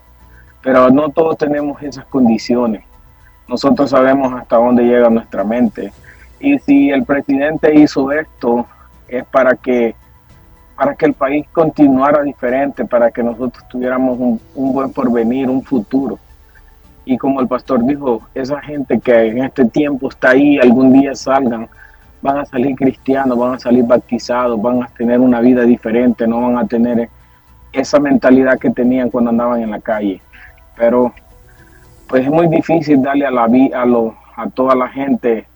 pero 0.61 0.91
no 0.91 1.09
todos 1.11 1.39
tenemos 1.39 1.81
esas 1.83 2.05
condiciones. 2.07 2.83
Nosotros 3.47 3.91
sabemos 3.91 4.35
hasta 4.35 4.57
dónde 4.57 4.83
llega 4.83 5.09
nuestra 5.09 5.45
mente. 5.45 5.93
Y 6.41 6.59
si 6.59 6.91
el 6.91 7.05
presidente 7.05 7.75
hizo 7.75 8.13
esto, 8.13 8.67
es 9.09 9.25
para 9.25 9.55
que 9.55 9.95
para 10.79 10.95
que 10.95 11.07
el 11.07 11.13
país 11.13 11.45
continuara 11.53 12.23
diferente, 12.23 12.85
para 12.85 13.11
que 13.11 13.21
nosotros 13.21 13.67
tuviéramos 13.69 14.17
un, 14.17 14.41
un 14.55 14.73
buen 14.73 14.93
porvenir, 14.93 15.51
un 15.51 15.65
futuro. 15.65 16.21
Y 17.05 17.19
como 17.19 17.41
el 17.41 17.49
pastor 17.49 17.85
dijo, 17.85 18.23
esa 18.33 18.61
gente 18.61 19.01
que 19.01 19.27
en 19.27 19.43
este 19.43 19.65
tiempo 19.65 20.09
está 20.09 20.31
ahí, 20.31 20.57
algún 20.57 20.93
día 20.93 21.17
salgan, 21.17 21.69
van 22.23 22.39
a 22.39 22.45
salir 22.45 22.77
cristianos, 22.77 23.37
van 23.37 23.55
a 23.55 23.59
salir 23.59 23.83
bautizados, 23.83 24.63
van 24.63 24.85
a 24.85 24.87
tener 24.87 25.19
una 25.19 25.41
vida 25.41 25.63
diferente, 25.63 26.29
no 26.29 26.43
van 26.43 26.59
a 26.59 26.69
tener 26.69 27.09
esa 27.73 27.99
mentalidad 27.99 28.57
que 28.57 28.71
tenían 28.71 29.11
cuando 29.11 29.31
andaban 29.31 29.61
en 29.61 29.73
la 29.73 29.81
calle. 29.81 30.23
Pero 30.77 31.13
pues 32.07 32.23
es 32.23 32.31
muy 32.31 32.47
difícil 32.47 33.03
darle 33.03 33.27
a 33.27 33.33
la 33.33 33.47
a, 33.47 34.43
a 34.43 34.51
toda 34.51 34.77
la 34.77 34.89
gente 34.89 35.48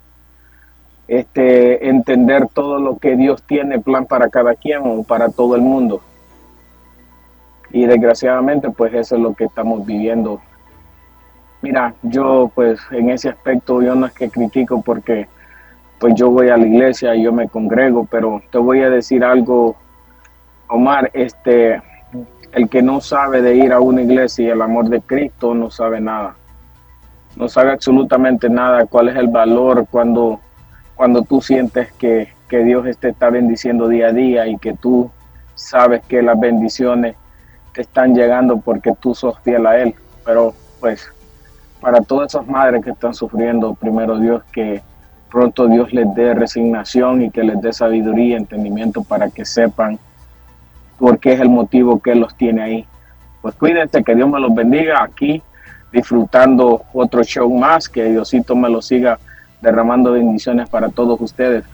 este, 1.13 1.91
entender 1.91 2.49
todo 2.49 2.79
lo 2.79 2.97
que 2.97 3.17
Dios 3.17 3.43
tiene 3.43 3.79
plan 3.79 4.07
para 4.07 4.31
cada 4.31 4.55
quien 4.55 4.81
o 4.85 5.03
para 5.03 5.29
todo 5.29 5.55
el 5.55 5.61
mundo. 5.61 6.01
Y 7.71 7.85
desgraciadamente, 7.85 8.71
pues 8.71 8.95
eso 8.95 9.17
es 9.17 9.21
lo 9.21 9.35
que 9.35 9.45
estamos 9.45 9.85
viviendo. 9.85 10.41
Mira, 11.61 11.93
yo 12.03 12.51
pues 12.55 12.81
en 12.93 13.11
ese 13.11 13.29
aspecto 13.29 13.83
yo 13.83 13.95
no 13.95 14.07
es 14.07 14.13
que 14.15 14.31
critico 14.31 14.81
porque 14.81 15.29
pues 15.99 16.15
yo 16.15 16.31
voy 16.31 16.49
a 16.49 16.57
la 16.57 16.67
iglesia 16.67 17.15
y 17.15 17.25
yo 17.25 17.33
me 17.33 17.47
congrego, 17.47 18.09
pero 18.11 18.41
te 18.51 18.57
voy 18.57 18.81
a 18.81 18.89
decir 18.89 19.23
algo, 19.23 19.77
Omar, 20.69 21.11
este, 21.13 21.83
el 22.53 22.71
que 22.71 22.81
no 22.81 23.03
sabe 23.03 23.43
de 23.43 23.55
ir 23.55 23.75
a 23.75 23.81
una 23.81 24.01
iglesia 24.01 24.47
y 24.47 24.51
el 24.51 24.63
amor 24.63 24.89
de 24.89 25.03
Cristo 25.03 25.55
no 25.55 25.71
sabe 25.71 26.01
nada. 26.01 26.37
No 27.37 27.51
sabe 27.51 27.71
absolutamente 27.71 28.49
nada 28.49 28.87
cuál 28.87 29.11
es 29.11 29.17
el 29.17 29.29
valor 29.29 29.87
cuando, 29.91 30.41
cuando 31.03 31.23
tú 31.23 31.41
sientes 31.41 31.91
que, 31.95 32.29
que 32.49 32.63
Dios 32.63 32.87
te 32.99 33.09
está 33.09 33.29
bendiciendo 33.29 33.89
día 33.89 34.07
a 34.07 34.13
día 34.13 34.47
y 34.47 34.57
que 34.57 34.73
tú 34.73 35.11
sabes 35.57 36.01
que 36.07 36.23
las 36.23 36.39
bendiciones 36.39 37.17
te 37.75 37.81
están 37.81 38.15
llegando 38.15 38.59
porque 38.59 38.93
tú 39.01 39.13
sos 39.13 39.37
fiel 39.41 39.67
a 39.67 39.79
Él. 39.79 39.97
Pero 40.25 40.55
pues 40.79 41.13
para 41.81 42.03
todas 42.03 42.33
esas 42.33 42.47
madres 42.47 42.85
que 42.85 42.91
están 42.91 43.15
sufriendo, 43.15 43.75
primero 43.75 44.17
Dios, 44.17 44.45
que 44.53 44.81
pronto 45.29 45.67
Dios 45.67 45.93
les 45.93 46.07
dé 46.15 46.35
resignación 46.35 47.23
y 47.23 47.33
que 47.33 47.43
les 47.43 47.61
dé 47.61 47.73
sabiduría 47.73 48.37
entendimiento 48.37 49.03
para 49.03 49.29
que 49.29 49.45
sepan 49.45 49.99
por 51.01 51.19
qué 51.19 51.33
es 51.33 51.41
el 51.41 51.49
motivo 51.49 51.99
que 51.99 52.15
los 52.15 52.37
tiene 52.37 52.63
ahí. 52.63 52.87
Pues 53.41 53.57
cuídense, 53.57 54.05
que 54.05 54.15
Dios 54.15 54.31
me 54.31 54.39
los 54.39 54.55
bendiga 54.55 55.03
aquí, 55.03 55.43
disfrutando 55.93 56.85
otro 56.93 57.25
show 57.25 57.53
más, 57.53 57.89
que 57.89 58.05
Diosito 58.05 58.55
me 58.55 58.69
lo 58.69 58.81
siga 58.81 59.19
derramando 59.63 60.13
bendiciones 60.13 60.69
para 60.69 60.89
todos 60.89 61.21
ustedes. 61.21 61.65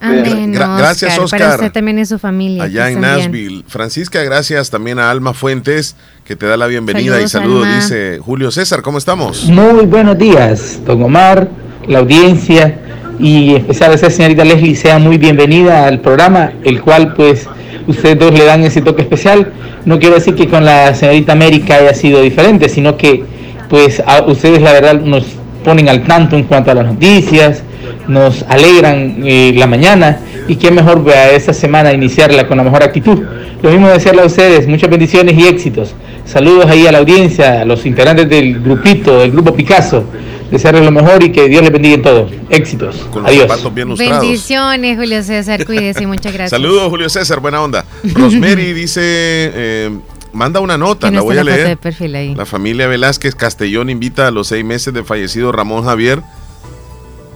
Amén, 0.00 0.52
Gra- 0.52 0.76
gracias, 0.78 1.12
Para 1.12 1.24
Oscar. 1.24 1.54
usted 1.60 1.72
también 1.72 1.98
y 2.00 2.04
su 2.06 2.18
familia. 2.18 2.64
Allá 2.64 2.90
en 2.90 3.00
bien. 3.00 3.12
Nashville. 3.12 3.64
Francisca, 3.68 4.20
gracias 4.24 4.68
también 4.68 4.98
a 4.98 5.10
Alma 5.12 5.32
Fuentes, 5.32 5.94
que 6.24 6.34
te 6.34 6.46
da 6.46 6.56
la 6.56 6.66
bienvenida 6.66 7.20
y 7.20 7.24
Alma. 7.36 7.76
dice 7.76 8.18
Julio 8.20 8.50
César, 8.50 8.82
¿cómo 8.82 8.98
estamos? 8.98 9.44
Muy 9.44 9.86
buenos 9.86 10.18
días, 10.18 10.80
don 10.84 11.02
Omar, 11.04 11.48
la 11.86 12.00
audiencia 12.00 12.78
y 13.20 13.50
en 13.50 13.56
especial 13.58 13.92
a 13.92 13.94
esa 13.94 14.10
señorita 14.10 14.44
Leslie, 14.44 14.74
sea 14.74 14.98
muy 14.98 15.18
bienvenida 15.18 15.86
al 15.86 16.00
programa, 16.00 16.52
el 16.64 16.80
cual 16.82 17.14
pues 17.14 17.46
ustedes 17.86 18.18
dos 18.18 18.32
le 18.32 18.44
dan 18.44 18.64
ese 18.64 18.80
toque 18.82 19.02
especial. 19.02 19.52
No 19.84 20.00
quiero 20.00 20.16
decir 20.16 20.34
que 20.34 20.48
con 20.48 20.64
la 20.64 20.94
señorita 20.96 21.30
América 21.32 21.76
haya 21.76 21.94
sido 21.94 22.20
diferente, 22.22 22.68
sino 22.68 22.96
que 22.96 23.22
pues 23.68 24.02
a 24.04 24.22
ustedes 24.24 24.60
la 24.62 24.72
verdad 24.72 25.00
nos 25.00 25.26
ponen 25.62 25.88
al 25.88 26.04
tanto 26.04 26.36
en 26.36 26.44
cuanto 26.44 26.70
a 26.70 26.74
las 26.74 26.86
noticias, 26.86 27.62
nos 28.08 28.42
alegran 28.48 29.22
eh, 29.24 29.52
la 29.54 29.66
mañana 29.66 30.20
y 30.48 30.56
qué 30.56 30.70
mejor 30.70 31.08
a 31.10 31.30
esta 31.30 31.52
semana 31.52 31.92
iniciarla 31.92 32.46
con 32.46 32.58
la 32.58 32.64
mejor 32.64 32.82
actitud. 32.82 33.22
Lo 33.62 33.70
mismo 33.70 33.88
desearle 33.88 34.22
a 34.22 34.26
ustedes, 34.26 34.66
muchas 34.66 34.90
bendiciones 34.90 35.38
y 35.38 35.46
éxitos. 35.46 35.94
Saludos 36.24 36.66
ahí 36.66 36.86
a 36.86 36.92
la 36.92 36.98
audiencia, 36.98 37.62
a 37.62 37.64
los 37.64 37.84
integrantes 37.86 38.28
del 38.28 38.60
grupito, 38.60 39.20
del 39.20 39.32
grupo 39.32 39.54
Picasso. 39.54 40.04
Desearles 40.50 40.84
lo 40.84 40.90
mejor 40.90 41.22
y 41.22 41.32
que 41.32 41.48
Dios 41.48 41.62
les 41.62 41.72
bendiga 41.72 41.94
en 41.94 42.02
todo. 42.02 42.30
Éxitos. 42.50 42.96
Con 43.10 43.26
Adiós. 43.26 43.74
bien. 43.74 43.94
Bendiciones, 43.94 44.98
Julio 44.98 45.22
César. 45.22 45.64
Cuídese 45.64 46.02
y 46.02 46.06
muchas 46.14 46.32
gracias. 46.32 46.50
Saludos, 46.50 46.88
Julio 46.90 47.08
César, 47.08 47.40
buena 47.40 47.62
onda. 47.62 47.86
Rosemary 48.14 48.74
dice, 48.74 49.00
eh, 49.02 49.90
manda 50.32 50.60
una 50.60 50.78
nota, 50.78 51.10
la 51.10 51.20
voy 51.20 51.36
a 51.36 51.44
de 51.44 51.44
leer. 51.44 51.78
perfil 51.78 52.14
ahí. 52.14 52.34
La 52.34 52.46
familia 52.46 52.86
Velázquez 52.86 53.34
Castellón 53.34 53.90
invita 53.90 54.26
a 54.28 54.30
los 54.30 54.48
seis 54.48 54.64
meses 54.64 54.92
de 54.94 55.04
fallecido 55.04 55.52
Ramón 55.52 55.84
Javier, 55.84 56.22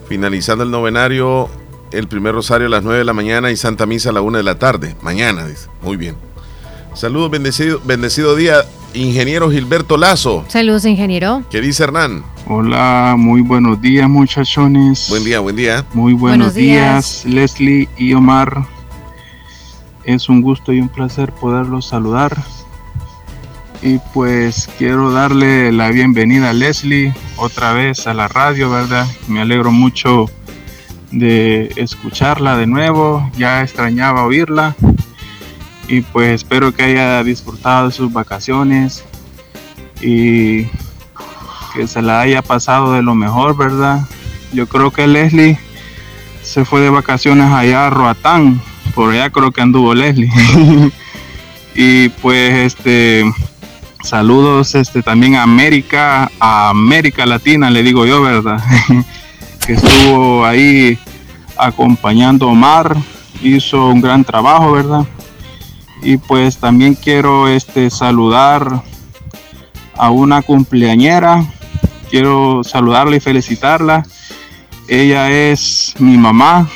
finalizando 0.08 0.64
el 0.64 0.70
novenario, 0.70 1.48
el 1.92 2.08
primer 2.08 2.34
rosario 2.34 2.66
a 2.66 2.70
las 2.70 2.82
9 2.82 2.98
de 2.98 3.04
la 3.04 3.12
mañana 3.12 3.50
y 3.50 3.56
Santa 3.56 3.86
Misa 3.86 4.10
a 4.10 4.12
la 4.12 4.20
1 4.20 4.38
de 4.38 4.44
la 4.44 4.58
tarde. 4.58 4.96
Mañana, 5.02 5.46
dice. 5.46 5.68
Muy 5.82 5.96
bien. 5.96 6.16
Saludos, 6.94 7.30
bendecido, 7.30 7.80
bendecido 7.84 8.34
día, 8.36 8.64
ingeniero 8.94 9.50
Gilberto 9.50 9.96
Lazo. 9.98 10.44
Saludos, 10.48 10.84
ingeniero. 10.86 11.42
¿Qué 11.50 11.60
dice 11.60 11.84
Hernán? 11.84 12.24
Hola, 12.48 13.16
muy 13.18 13.42
buenos 13.42 13.80
días 13.82 14.08
muchachones. 14.08 15.06
Buen 15.10 15.24
día, 15.24 15.40
buen 15.40 15.56
día. 15.56 15.84
Muy 15.92 16.14
buenos, 16.14 16.38
Buenos 16.38 16.54
días. 16.54 17.22
días, 17.24 17.34
Leslie 17.34 17.88
y 17.98 18.14
Omar. 18.14 18.64
Es 20.04 20.28
un 20.28 20.40
gusto 20.40 20.72
y 20.72 20.80
un 20.80 20.88
placer 20.88 21.32
poderlos 21.32 21.86
saludar. 21.86 22.36
Y 23.82 23.98
pues 24.14 24.68
quiero 24.78 25.10
darle 25.12 25.70
la 25.70 25.90
bienvenida 25.90 26.50
a 26.50 26.52
Leslie 26.52 27.14
otra 27.36 27.72
vez 27.72 28.06
a 28.06 28.14
la 28.14 28.26
radio, 28.26 28.70
¿verdad? 28.70 29.06
Me 29.28 29.40
alegro 29.40 29.70
mucho 29.70 30.26
de 31.10 31.70
escucharla 31.76 32.56
de 32.56 32.66
nuevo, 32.66 33.30
ya 33.36 33.62
extrañaba 33.62 34.24
oírla. 34.24 34.74
Y 35.88 36.00
pues 36.00 36.34
espero 36.34 36.72
que 36.72 36.84
haya 36.84 37.22
disfrutado 37.22 37.86
de 37.86 37.92
sus 37.92 38.12
vacaciones 38.12 39.04
y 40.00 40.64
que 41.74 41.86
se 41.86 42.02
la 42.02 42.20
haya 42.20 42.42
pasado 42.42 42.94
de 42.94 43.02
lo 43.02 43.14
mejor, 43.14 43.56
¿verdad? 43.56 44.00
Yo 44.52 44.66
creo 44.66 44.90
que 44.90 45.06
Leslie 45.06 45.58
se 46.42 46.64
fue 46.64 46.80
de 46.80 46.90
vacaciones 46.90 47.52
allá 47.52 47.86
a 47.86 47.90
Roatán, 47.90 48.60
por 48.94 49.12
allá 49.12 49.30
creo 49.30 49.52
que 49.52 49.60
anduvo 49.60 49.94
Leslie. 49.94 50.30
y 51.74 52.08
pues 52.08 52.72
este 52.72 53.24
saludos 54.02 54.74
este 54.74 55.02
también 55.02 55.34
a 55.36 55.42
América, 55.42 56.30
a 56.38 56.70
América 56.70 57.26
Latina, 57.26 57.70
le 57.70 57.82
digo 57.82 58.06
yo, 58.06 58.22
¿verdad? 58.22 58.62
que 59.66 59.72
estuvo 59.72 60.44
ahí 60.44 60.98
acompañando 61.58 62.48
a 62.48 62.52
Omar, 62.52 62.96
hizo 63.42 63.86
un 63.88 64.00
gran 64.00 64.24
trabajo, 64.24 64.72
¿verdad? 64.72 65.04
Y 66.02 66.18
pues 66.18 66.58
también 66.58 66.94
quiero 66.94 67.48
este 67.48 67.90
saludar 67.90 68.82
a 69.96 70.10
una 70.10 70.42
cumpleañera. 70.42 71.44
Quiero 72.10 72.62
saludarla 72.62 73.16
y 73.16 73.20
felicitarla. 73.20 74.06
Ella 74.88 75.30
es 75.30 75.94
mi 75.98 76.16
mamá. 76.16 76.68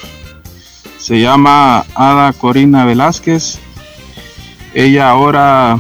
Se 0.99 1.21
llama 1.21 1.85
Ada 1.95 2.33
Corina 2.33 2.85
Velázquez. 2.85 3.59
Ella 4.75 5.11
ahora 5.11 5.79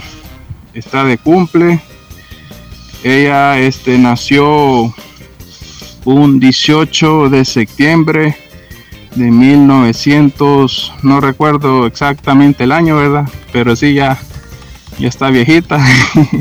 está 0.75 1.05
de 1.05 1.19
cumple. 1.19 1.81
Ella 3.03 3.59
este, 3.59 3.99
nació 3.99 4.95
un 6.05 6.41
18 6.41 7.31
de 7.31 7.45
septiembre 7.45 8.37
de 9.15 9.31
1900, 9.31 10.93
no 11.03 11.21
recuerdo 11.21 11.87
exactamente 11.87 12.65
el 12.65 12.73
año, 12.73 12.97
¿verdad? 12.97 13.29
Pero 13.53 13.75
sí, 13.75 13.95
ya, 13.95 14.19
ya 14.99 15.09
está 15.09 15.31
viejita. 15.31 15.85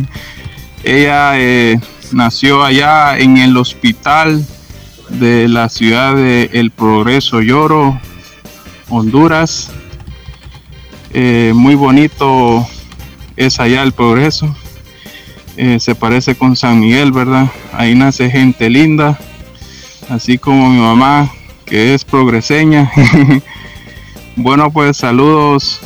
Ella 0.83 1.31
eh, 1.35 1.79
nació 2.11 2.63
allá 2.63 3.17
en 3.17 3.37
el 3.37 3.57
hospital 3.57 4.45
de 5.09 5.47
la 5.47 5.67
ciudad 5.69 6.15
de 6.15 6.49
El 6.53 6.71
Progreso 6.71 7.41
Lloro, 7.41 7.99
Honduras. 8.89 9.71
Eh, 11.11 11.53
muy 11.55 11.73
bonito 11.75 12.67
es 13.39 13.59
allá 13.61 13.83
el 13.83 13.93
Progreso. 13.93 14.53
Eh, 15.55 15.79
se 15.79 15.95
parece 15.95 16.35
con 16.35 16.57
San 16.57 16.81
Miguel, 16.81 17.13
¿verdad? 17.13 17.49
Ahí 17.73 17.95
nace 17.95 18.29
gente 18.29 18.69
linda, 18.69 19.17
así 20.09 20.37
como 20.37 20.69
mi 20.69 20.79
mamá, 20.79 21.31
que 21.65 21.93
es 21.93 22.03
progreseña. 22.03 22.91
bueno, 24.35 24.71
pues 24.71 24.97
saludos 24.97 25.79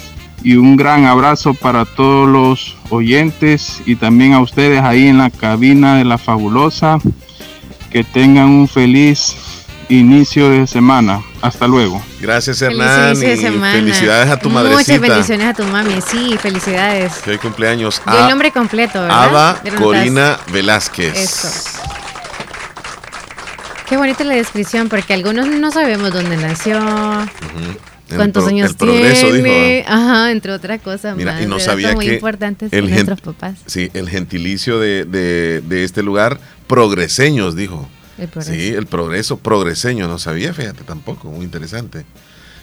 y 0.44 0.56
un 0.56 0.76
gran 0.76 1.06
abrazo 1.06 1.54
para 1.54 1.86
todos 1.86 2.28
los 2.28 2.76
oyentes 2.90 3.82
y 3.86 3.96
también 3.98 4.34
a 4.34 4.40
ustedes 4.40 4.82
ahí 4.82 5.08
en 5.08 5.20
la 5.20 5.30
cabina 5.30 5.96
de 5.96 6.06
la 6.06 6.18
fabulosa. 6.18 6.98
Que 7.92 8.04
tengan 8.04 8.50
un 8.50 8.68
feliz 8.68 9.36
inicio 9.90 10.50
de 10.50 10.68
semana. 10.68 11.22
Hasta 11.42 11.68
luego. 11.68 12.02
Gracias, 12.22 12.60
Feliz 12.60 12.80
Hernán. 12.80 13.10
inicio 13.10 13.28
de 13.30 13.34
y 13.36 13.38
semana. 13.38 13.74
felicidades 13.74 14.30
a 14.32 14.38
tu 14.40 14.50
Muchas 14.50 14.64
madrecita. 14.72 15.00
bendiciones 15.00 15.48
a 15.48 15.54
tu 15.54 15.64
mami. 15.66 15.96
Sí, 16.02 16.38
felicidades. 16.40 17.14
Que 17.24 17.32
hoy 17.32 17.38
cumpleaños. 17.38 18.02
Dio 18.06 18.20
el 18.24 18.30
nombre 18.30 18.52
completo, 18.52 19.02
¿verdad? 19.02 19.62
Dieron 19.64 19.82
Corina 19.84 20.40
Velázquez. 20.52 21.18
Eso. 21.18 21.80
Qué 23.88 23.98
bonita 23.98 24.24
la 24.24 24.36
descripción, 24.36 24.90
porque 24.90 25.14
algunos 25.14 25.48
no 25.48 25.70
sabemos 25.72 26.12
dónde 26.12 26.38
nació, 26.38 26.80
cuántos 28.16 28.48
años 28.48 28.72
el 28.72 28.78
progreso, 28.78 29.28
tiene. 29.32 29.78
dijo. 29.84 29.90
Ajá, 29.94 30.32
entre 30.32 30.52
otras 30.54 30.82
cosas 30.82 31.16
Mira, 31.16 31.34
más. 31.34 31.42
y 31.42 31.46
no 31.46 31.60
sabía 31.60 31.94
muy 31.94 32.08
que 32.08 32.14
importantes 32.16 32.72
el 32.74 32.90
nuestros 32.90 33.22
papás. 33.22 33.56
Sí, 33.68 33.92
el 33.94 34.10
gentilicio 34.10 34.80
de, 34.80 35.04
de- 35.06 35.62
de 35.62 35.84
este 35.84 36.02
lugar, 36.02 36.40
progreseños, 36.68 37.56
dijo. 37.56 37.88
El 38.18 38.28
progreso. 38.28 38.52
Sí, 38.54 38.68
el 38.74 38.86
progreso, 38.86 39.38
progreseño, 39.38 40.08
no 40.08 40.20
sabía, 40.20 40.54
fíjate 40.54 40.84
tampoco, 40.84 41.30
muy 41.30 41.46
interesante. 41.46 42.06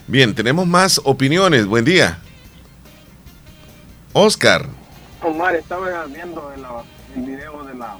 Bien, 0.07 0.35
tenemos 0.35 0.67
más 0.67 1.01
opiniones, 1.05 1.67
buen 1.67 1.85
día. 1.85 2.19
Oscar, 4.13 4.67
Omar, 5.23 5.55
estaba 5.55 6.05
viendo 6.07 6.53
el, 6.53 6.65
el 7.17 7.27
video 7.31 7.63
de 7.65 7.75
la, 7.75 7.97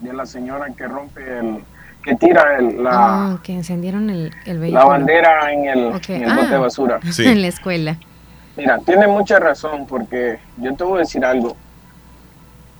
de 0.00 0.12
la 0.12 0.26
señora 0.26 0.66
que 0.76 0.86
rompe 0.88 1.20
el, 1.38 1.62
que 2.02 2.14
tira 2.16 2.56
el- 2.58 2.82
la, 2.82 2.90
Ah, 2.92 3.38
que 3.42 3.52
encendieron 3.52 4.08
el, 4.10 4.32
el 4.46 4.58
vehículo. 4.58 4.80
la 4.82 4.86
bandera 4.88 5.52
en 5.52 5.66
el, 5.66 5.86
Ok, 5.94 6.08
en 6.10 6.24
el 6.24 6.30
ah, 6.30 6.36
bote 6.36 6.48
de 6.48 6.58
basura. 6.58 7.00
En 7.18 7.42
la 7.42 7.48
escuela. 7.48 7.98
Mira, 8.56 8.78
tiene 8.84 9.06
mucha 9.06 9.38
razón 9.38 9.86
porque 9.86 10.38
yo 10.56 10.74
te 10.74 10.84
voy 10.84 10.96
a 10.98 11.00
decir 11.00 11.24
algo. 11.24 11.56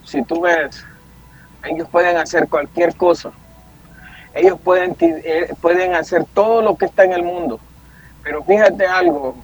Si 0.05 0.23
tú 0.25 0.41
ves, 0.41 0.85
ellos 1.65 1.89
pueden 1.91 2.17
hacer 2.17 2.49
cualquier 2.49 2.97
cosa. 2.97 3.31
Ellos 4.35 4.59
pueden, 4.63 4.97
eh, 5.01 5.53
pueden 5.61 5.95
hacer 5.95 6.25
todo 6.35 6.63
lo 6.63 6.77
que 6.77 6.87
está 6.87 7.05
en 7.05 7.13
el 7.13 7.23
mundo. 7.23 7.61
Pero 8.23 8.43
fíjate 8.45 8.87
algo, 8.87 9.35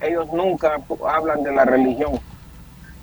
ellos 0.00 0.32
nunca 0.32 0.78
hablan 1.06 1.42
de 1.42 1.52
la 1.52 1.64
religión. 1.64 2.20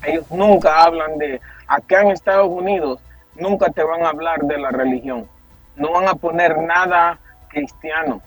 Ellos 0.04 0.30
nunca 0.30 0.84
hablan 0.84 1.18
de, 1.18 1.42
acá 1.68 2.02
en 2.02 2.12
Estados 2.12 2.50
Unidos, 2.50 3.00
nunca 3.36 3.72
te 3.72 3.84
van 3.84 4.04
a 4.04 4.10
hablar 4.10 4.42
de 4.42 4.58
la 4.58 4.70
religión. 4.70 5.28
No 5.76 5.92
van 5.92 6.08
a 6.08 6.14
poner 6.14 6.58
nada 6.60 7.18
cristiano, 7.48 8.22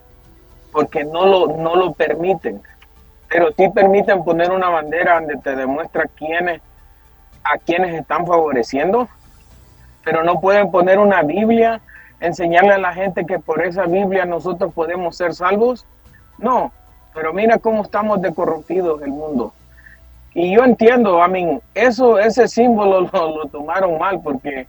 porque 0.73 1.05
no 1.05 1.27
lo, 1.27 1.57
no 1.57 1.77
lo 1.77 1.93
permiten 1.93 2.61
pero 3.29 3.53
sí 3.57 3.69
permiten 3.69 4.25
poner 4.25 4.51
una 4.51 4.71
bandera 4.71 5.21
donde 5.21 5.37
te 5.37 5.55
demuestra 5.55 6.05
quiénes 6.17 6.63
a 7.45 7.57
quienes 7.57 7.95
están 7.95 8.27
favoreciendo, 8.27 9.09
pero 10.05 10.23
no 10.23 10.41
pueden 10.41 10.71
poner 10.71 10.99
una 10.99 11.23
Biblia, 11.23 11.81
enseñarle 12.21 12.73
a 12.73 12.79
la 12.79 12.93
gente 12.93 13.25
que 13.27 13.39
por 13.39 13.63
esa 13.63 13.85
Biblia 13.85 14.25
nosotros 14.25 14.73
podemos 14.73 15.17
ser 15.17 15.35
salvos. 15.35 15.87
No, 16.39 16.73
pero 17.15 17.33
mira 17.33 17.59
cómo 17.59 17.83
estamos 17.83 18.21
de 18.23 18.35
corrompidos 18.35 19.03
el 19.03 19.11
mundo. 19.11 19.53
Y 20.35 20.55
yo 20.55 20.65
entiendo, 20.65 21.23
a 21.23 21.29
mí, 21.29 21.59
eso, 21.75 22.19
ese 22.19 22.47
símbolo 22.49 23.01
lo, 23.13 23.47
tomaron 23.47 23.99
mal, 23.99 24.21
porque 24.23 24.67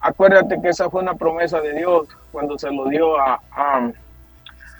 acuérdate 0.00 0.60
que 0.60 0.68
esa 0.68 0.88
fue 0.88 1.02
una 1.02 1.14
promesa 1.14 1.60
de 1.60 1.74
Dios 1.74 2.08
cuando 2.32 2.58
se 2.58 2.70
lo 2.70 2.86
dio 2.86 3.20
a, 3.20 3.40
a, 3.52 3.90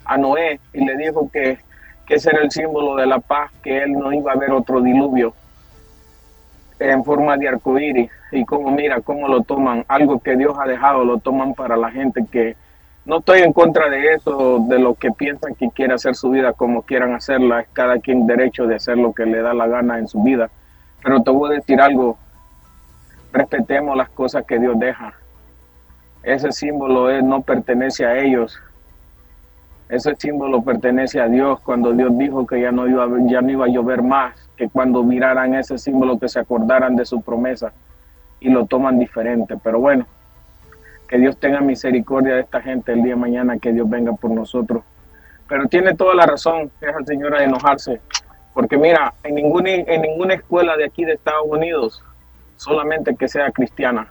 a 0.04 0.16
Noé 0.16 0.60
y 0.72 0.84
le 0.84 0.96
dijo 0.96 1.28
que, 1.30 1.58
que 2.06 2.14
ese 2.14 2.30
era 2.30 2.42
el 2.42 2.50
símbolo 2.50 2.96
de 2.96 3.06
la 3.06 3.18
paz, 3.18 3.50
que 3.62 3.82
él 3.82 3.92
no 3.92 4.12
iba 4.12 4.32
a 4.32 4.36
ver 4.36 4.52
otro 4.52 4.80
diluvio 4.80 5.34
en 6.80 7.04
forma 7.04 7.36
de 7.36 7.48
arcoíris. 7.48 8.10
Y 8.32 8.44
como 8.44 8.70
mira, 8.70 9.00
cómo 9.00 9.28
lo 9.28 9.42
toman, 9.42 9.84
algo 9.86 10.18
que 10.18 10.36
Dios 10.36 10.56
ha 10.58 10.66
dejado, 10.66 11.04
lo 11.04 11.18
toman 11.18 11.54
para 11.54 11.76
la 11.76 11.90
gente 11.90 12.24
que 12.30 12.56
no 13.04 13.18
estoy 13.18 13.40
en 13.40 13.52
contra 13.52 13.88
de 13.88 14.14
eso, 14.14 14.64
de 14.68 14.78
lo 14.78 14.94
que 14.94 15.10
piensan 15.10 15.54
que 15.54 15.70
quiere 15.70 15.94
hacer 15.94 16.14
su 16.14 16.30
vida 16.30 16.52
como 16.52 16.82
quieran 16.82 17.14
hacerla, 17.14 17.60
es 17.60 17.68
cada 17.72 17.98
quien 17.98 18.26
derecho 18.26 18.66
de 18.66 18.76
hacer 18.76 18.98
lo 18.98 19.12
que 19.12 19.26
le 19.26 19.40
da 19.42 19.54
la 19.54 19.66
gana 19.66 19.98
en 19.98 20.08
su 20.08 20.22
vida. 20.22 20.50
Pero 21.02 21.22
te 21.22 21.30
voy 21.30 21.50
a 21.52 21.54
decir 21.54 21.80
algo, 21.80 22.18
respetemos 23.32 23.96
las 23.96 24.10
cosas 24.10 24.44
que 24.44 24.58
Dios 24.58 24.78
deja. 24.78 25.14
Ese 26.22 26.52
símbolo 26.52 27.10
es- 27.10 27.22
no 27.22 27.42
pertenece 27.42 28.04
a 28.04 28.18
ellos. 28.18 28.58
Ese 29.90 30.14
símbolo 30.14 30.62
pertenece 30.62 31.20
a 31.20 31.26
Dios 31.26 31.58
cuando 31.60 31.92
Dios 31.92 32.16
dijo 32.16 32.46
que 32.46 32.60
ya 32.60 32.70
no 32.70 32.86
iba 32.86 33.08
ya 33.26 33.42
no 33.42 33.50
iba 33.50 33.64
a 33.66 33.68
llover 33.68 34.02
más, 34.02 34.36
que 34.56 34.68
cuando 34.68 35.02
miraran 35.02 35.54
ese 35.54 35.78
símbolo 35.78 36.16
que 36.16 36.28
se 36.28 36.38
acordaran 36.38 36.94
de 36.94 37.04
su 37.04 37.20
promesa 37.22 37.72
y 38.38 38.50
lo 38.50 38.66
toman 38.66 39.00
diferente. 39.00 39.56
Pero 39.62 39.80
bueno, 39.80 40.06
que 41.08 41.18
Dios 41.18 41.36
tenga 41.38 41.60
misericordia 41.60 42.34
de 42.34 42.42
esta 42.42 42.60
gente 42.60 42.92
el 42.92 43.02
día 43.02 43.14
de 43.14 43.20
mañana, 43.20 43.58
que 43.58 43.72
Dios 43.72 43.90
venga 43.90 44.12
por 44.12 44.30
nosotros. 44.30 44.84
Pero 45.48 45.66
tiene 45.66 45.96
toda 45.96 46.14
la 46.14 46.24
razón 46.24 46.70
esa 46.80 47.02
señora 47.04 47.40
de 47.40 47.46
enojarse, 47.46 48.00
porque 48.54 48.78
mira, 48.78 49.12
en 49.24 49.34
ninguna, 49.34 49.70
en 49.70 50.02
ninguna 50.02 50.34
escuela 50.34 50.76
de 50.76 50.84
aquí 50.84 51.04
de 51.04 51.14
Estados 51.14 51.46
Unidos, 51.48 52.04
solamente 52.56 53.16
que 53.16 53.26
sea 53.26 53.50
cristiana, 53.50 54.06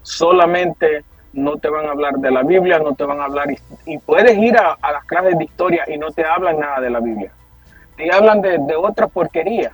solamente 0.00 1.04
no 1.32 1.56
te 1.56 1.68
van 1.68 1.86
a 1.86 1.92
hablar 1.92 2.14
de 2.14 2.30
la 2.30 2.42
Biblia, 2.42 2.78
no 2.78 2.94
te 2.94 3.04
van 3.04 3.20
a 3.20 3.24
hablar, 3.24 3.48
y, 3.86 3.98
puedes 3.98 4.36
ir 4.36 4.56
a, 4.56 4.76
a 4.80 4.92
las 4.92 5.04
clases 5.04 5.38
de 5.38 5.44
historia 5.44 5.84
y 5.88 5.98
no 5.98 6.10
te 6.10 6.24
hablan 6.24 6.58
nada 6.60 6.80
de 6.80 6.90
la 6.90 7.00
Biblia. 7.00 7.32
Te 7.96 8.12
hablan 8.12 8.40
de, 8.42 8.58
de 8.58 8.76
otra 8.76 9.06
porquería. 9.06 9.72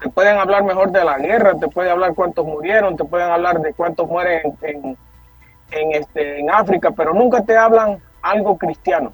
Te 0.00 0.08
pueden 0.08 0.36
hablar 0.36 0.64
mejor 0.64 0.90
de 0.90 1.04
la 1.04 1.18
guerra, 1.18 1.54
te 1.54 1.68
pueden 1.68 1.92
hablar 1.92 2.14
cuántos 2.14 2.44
murieron, 2.44 2.96
te 2.96 3.04
pueden 3.04 3.30
hablar 3.30 3.60
de 3.60 3.72
cuántos 3.72 4.08
mueren 4.08 4.56
en, 4.62 4.68
en, 4.68 4.96
en 5.70 5.92
este, 5.92 6.40
en 6.40 6.50
África, 6.50 6.90
pero 6.90 7.14
nunca 7.14 7.42
te 7.42 7.56
hablan 7.56 7.98
algo 8.20 8.56
cristiano, 8.58 9.12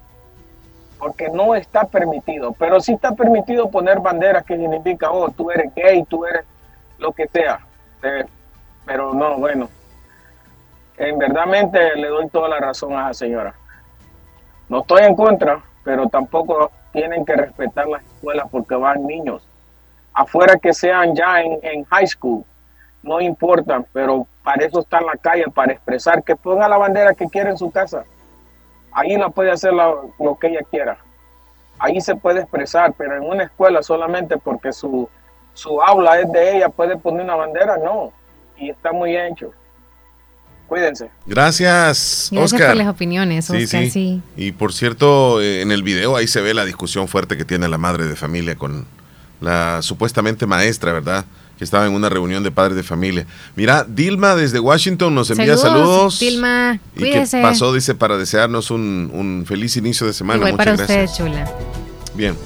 porque 0.99 1.29
no 1.29 1.55
está 1.55 1.85
permitido. 1.85 2.53
Pero 2.53 2.81
sí 2.81 2.95
está 2.95 3.13
permitido 3.13 3.71
poner 3.71 4.01
banderas 4.01 4.45
que 4.45 4.57
significa, 4.57 5.11
oh, 5.11 5.29
tú 5.31 5.51
eres 5.51 5.75
gay, 5.75 6.05
tú 6.05 6.25
eres 6.25 6.45
lo 6.99 7.13
que 7.13 7.27
sea. 7.29 7.61
Eh, 8.03 8.25
Pero 8.87 9.13
no, 9.13 9.37
bueno, 9.37 9.69
en 10.99 11.19
verdadmente 11.19 11.97
le 11.97 12.09
doy 12.09 12.29
toda 12.29 12.49
la 12.49 12.59
razón 12.59 12.93
a 12.95 13.11
esa 13.11 13.15
señora. 13.15 13.55
No 14.69 14.81
estoy 14.81 15.05
en 15.05 15.15
contra, 15.15 15.63
pero 15.85 16.09
tampoco 16.09 16.71
tienen 16.93 17.25
que 17.25 17.35
respetar 17.35 17.87
las 17.89 18.03
escuelas 18.03 18.47
porque 18.51 18.75
van 18.75 19.07
niños. 19.07 19.47
Afuera 20.13 20.59
que 20.59 20.75
sean 20.75 21.15
ya 21.15 21.41
en, 21.41 21.59
en 21.63 21.85
high 21.85 22.07
school, 22.07 22.45
no 23.03 23.21
importa, 23.21 23.85
pero 23.93 24.27
para 24.43 24.67
eso 24.67 24.81
está 24.81 24.99
en 24.99 25.07
la 25.07 25.17
calle, 25.17 25.45
para 25.55 25.73
expresar 25.73 26.23
que 26.23 26.35
ponga 26.35 26.69
la 26.69 26.77
bandera 26.77 27.15
que 27.15 27.29
quiera 27.29 27.51
en 27.51 27.59
su 27.59 27.71
casa. 27.71 28.05
Ahí 28.93 29.17
la 29.17 29.29
puede 29.29 29.53
hacer 29.53 29.73
lo 29.73 30.39
que 30.41 30.49
ella 30.49 30.61
quiera. 30.69 30.99
Ahí 31.79 32.01
se 32.01 32.17
puede 32.17 32.41
expresar, 32.41 32.93
pero 32.99 33.17
en 33.17 33.23
una 33.23 33.45
escuela 33.45 33.83
solamente 33.83 34.37
porque 34.37 34.73
su, 34.73 35.09
su 35.55 35.81
aula 35.81 36.19
es 36.19 36.31
de 36.33 36.57
ella, 36.57 36.69
puede 36.69 36.97
poner 36.97 37.23
una 37.23 37.37
bandera, 37.37 37.77
no. 37.77 38.13
Y 38.57 38.71
está 38.71 38.91
muy 38.93 39.17
hecho. 39.17 39.53
Cuídense. 40.69 41.11
Gracias, 41.27 42.29
Gracias 42.31 42.53
Oscar. 42.53 42.69
por 42.69 42.77
las 42.77 42.89
opiniones, 42.89 43.49
Oscar, 43.51 43.85
sí. 43.85 43.91
sí. 43.91 44.23
Y 44.37 44.53
por 44.53 44.73
cierto, 44.73 45.41
eh, 45.41 45.62
en 45.62 45.73
el 45.73 45.83
video 45.83 46.14
ahí 46.16 46.29
se 46.29 46.41
ve 46.41 46.53
la 46.55 46.64
discusión 46.64 47.09
fuerte 47.09 47.37
que 47.37 47.45
tiene 47.45 47.69
la 47.69 47.79
madre 47.79 48.05
de 48.07 48.14
familia 48.16 48.55
con 48.57 48.85
la 49.41 49.81
supuestamente 49.83 50.47
maestra, 50.47 50.93
¿verdad? 50.93 51.25
Que 51.57 51.64
estaba 51.64 51.87
en 51.87 51.93
una 51.95 52.09
reunión 52.09 52.43
de 52.45 52.51
padres 52.51 52.77
de 52.77 52.83
familia. 52.83 53.27
Mira, 53.57 53.85
Dilma 53.89 54.35
desde 54.37 54.61
Washington 54.61 55.14
nos 55.14 55.31
envía 55.31 55.57
saludos. 55.57 56.21
Dilma, 56.21 56.79
¿Y 56.95 56.99
cuídese. 57.01 57.41
pasó? 57.41 57.73
Dice 57.73 57.95
para 57.95 58.16
desearnos 58.19 58.71
un, 58.71 59.11
un 59.12 59.45
feliz 59.47 59.77
inicio 59.77 60.07
de 60.07 60.12
semana. 60.12 60.37
Igual 60.39 60.57
para 60.57 60.73
Muchas 60.73 60.83
usted, 60.89 60.99
gracias. 60.99 61.19
chula. 61.19 61.51
Bien. 62.14 62.37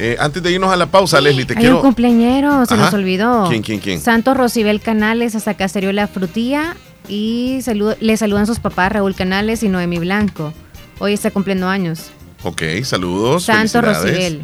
Eh, 0.00 0.16
antes 0.20 0.42
de 0.42 0.52
irnos 0.52 0.70
a 0.72 0.76
la 0.76 0.86
pausa, 0.86 1.20
Leslie, 1.20 1.44
te 1.44 1.54
Hay 1.54 1.60
quiero. 1.60 1.76
un 1.76 1.82
cumpleañero, 1.82 2.64
se 2.66 2.74
Ajá. 2.74 2.84
nos 2.84 2.94
olvidó. 2.94 3.48
¿Quién, 3.48 3.62
quién, 3.62 3.80
quién? 3.80 4.00
Santos 4.00 4.36
Rocibel 4.36 4.80
Canales, 4.80 5.34
hasta 5.34 5.54
Caserío 5.54 5.92
La 5.92 6.06
Frutilla. 6.06 6.76
Y 7.08 7.60
saludo- 7.62 7.96
le 8.00 8.16
saludan 8.16 8.46
sus 8.46 8.58
papás 8.58 8.92
Raúl 8.92 9.14
Canales 9.14 9.62
y 9.62 9.68
Noemi 9.68 9.98
Blanco. 9.98 10.52
Hoy 10.98 11.12
está 11.14 11.30
cumpliendo 11.30 11.68
años. 11.68 12.10
Ok, 12.42 12.62
saludos. 12.84 13.44
Santos. 13.44 13.82
Rocibel. 13.84 14.42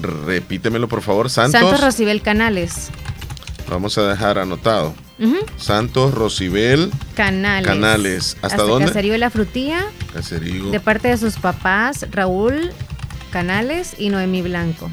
Repítemelo, 0.00 0.88
por 0.88 1.02
favor. 1.02 1.30
Santos. 1.30 1.60
Santos 1.60 1.80
Rocibel 1.80 2.22
Canales. 2.22 2.88
Vamos 3.68 3.96
a 3.98 4.06
dejar 4.08 4.38
anotado. 4.38 4.94
Santos 5.56 6.12
Rocibel 6.14 6.90
Canales. 7.14 7.66
Canales. 7.66 8.36
¿Hasta 8.42 8.62
dónde? 8.62 8.86
Caserío 8.88 9.16
La 9.16 9.30
Frutilla. 9.30 9.86
Caserío 10.12 10.70
De 10.70 10.78
parte 10.80 11.08
de 11.08 11.16
sus 11.16 11.36
papás 11.36 12.06
Raúl 12.10 12.72
Canales 13.30 13.94
y 13.98 14.10
Noemi 14.10 14.42
Blanco. 14.42 14.90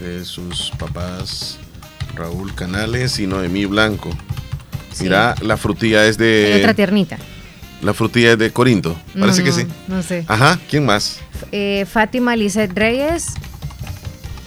de 0.00 0.24
sus 0.24 0.70
papás 0.78 1.58
Raúl 2.14 2.54
Canales 2.54 3.18
y 3.18 3.26
Noemí 3.26 3.64
Blanco. 3.66 4.10
Mira, 5.02 5.34
la 5.42 5.56
frutilla 5.56 6.06
es 6.06 6.18
Hay 6.20 6.52
otra 6.58 6.68
de. 6.68 6.74
tiernita. 6.74 7.18
La 7.82 7.92
frutilla 7.92 8.32
es 8.32 8.38
de 8.38 8.50
Corinto. 8.50 8.96
Parece 9.18 9.40
No, 9.40 9.44
que 9.46 9.52
sí. 9.52 9.66
No 9.88 10.02
sé. 10.02 10.24
Ajá, 10.28 10.58
¿quién 10.70 10.86
más? 10.86 11.18
Eh, 11.52 11.86
Fátima 11.90 12.34
Lizeth 12.36 12.72
Reyes. 12.76 13.34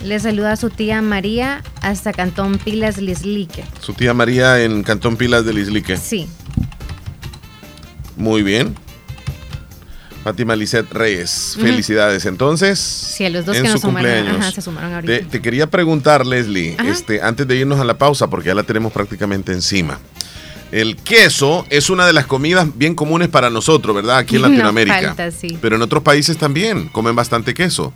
Le 0.04 0.20
saluda 0.20 0.54
a 0.54 0.56
su 0.56 0.70
tía 0.70 1.02
María 1.02 1.64
hasta 1.82 2.14
Cantón 2.14 2.58
Pilas 2.60 2.98
Lislique. 2.98 3.64
Su 3.82 3.94
tía 3.94 4.14
María 4.14 4.62
en 4.64 4.84
Cantón 4.84 5.18
Pilas 5.18 5.44
del 5.46 5.58
Islique. 5.58 5.98
Sí. 5.98 6.28
Muy 8.16 8.42
bien. 8.44 8.76
Fátima 10.24 10.56
Lisette 10.56 10.92
Reyes. 10.92 11.58
Felicidades. 11.60 12.26
Entonces, 12.26 12.80
Sí, 12.80 13.24
a 13.26 13.30
los 13.30 13.46
dos 13.46 13.56
en 13.56 13.64
que 13.64 13.70
su 13.70 13.74
nos 13.76 13.82
sumaron. 13.82 14.12
cumpleaños. 14.12 14.42
Ajá, 14.42 14.52
se 14.52 14.62
sumaron 14.62 14.94
ahorita. 14.94 15.14
Te, 15.20 15.24
te 15.26 15.42
quería 15.42 15.68
preguntar, 15.70 16.26
Leslie, 16.26 16.76
Ajá. 16.78 16.90
este, 16.90 17.22
antes 17.22 17.48
de 17.48 17.56
irnos 17.56 17.80
a 17.80 17.86
la 17.86 17.98
pausa, 17.98 18.28
porque 18.28 18.48
ya 18.48 18.56
la 18.56 18.64
tenemos 18.64 18.92
prácticamente 18.92 19.54
encima. 19.54 20.00
El 20.72 20.98
queso 20.98 21.66
es 21.70 21.90
una 21.90 22.06
de 22.06 22.14
las 22.14 22.26
comidas 22.26 22.68
bien 22.78 22.94
comunes 22.94 23.30
para 23.30 23.50
nosotros, 23.50 23.96
¿verdad? 23.96 24.18
Aquí 24.18 24.36
en 24.36 24.42
No 24.44 24.48
Latinoamérica. 24.50 25.02
falta, 25.16 25.32
sí. 25.32 25.58
Pero 25.62 25.76
en 25.78 25.82
otros 25.82 26.04
países 26.04 26.38
también 26.38 26.90
comen 26.90 27.16
bastante 27.16 27.54
queso. 27.54 27.94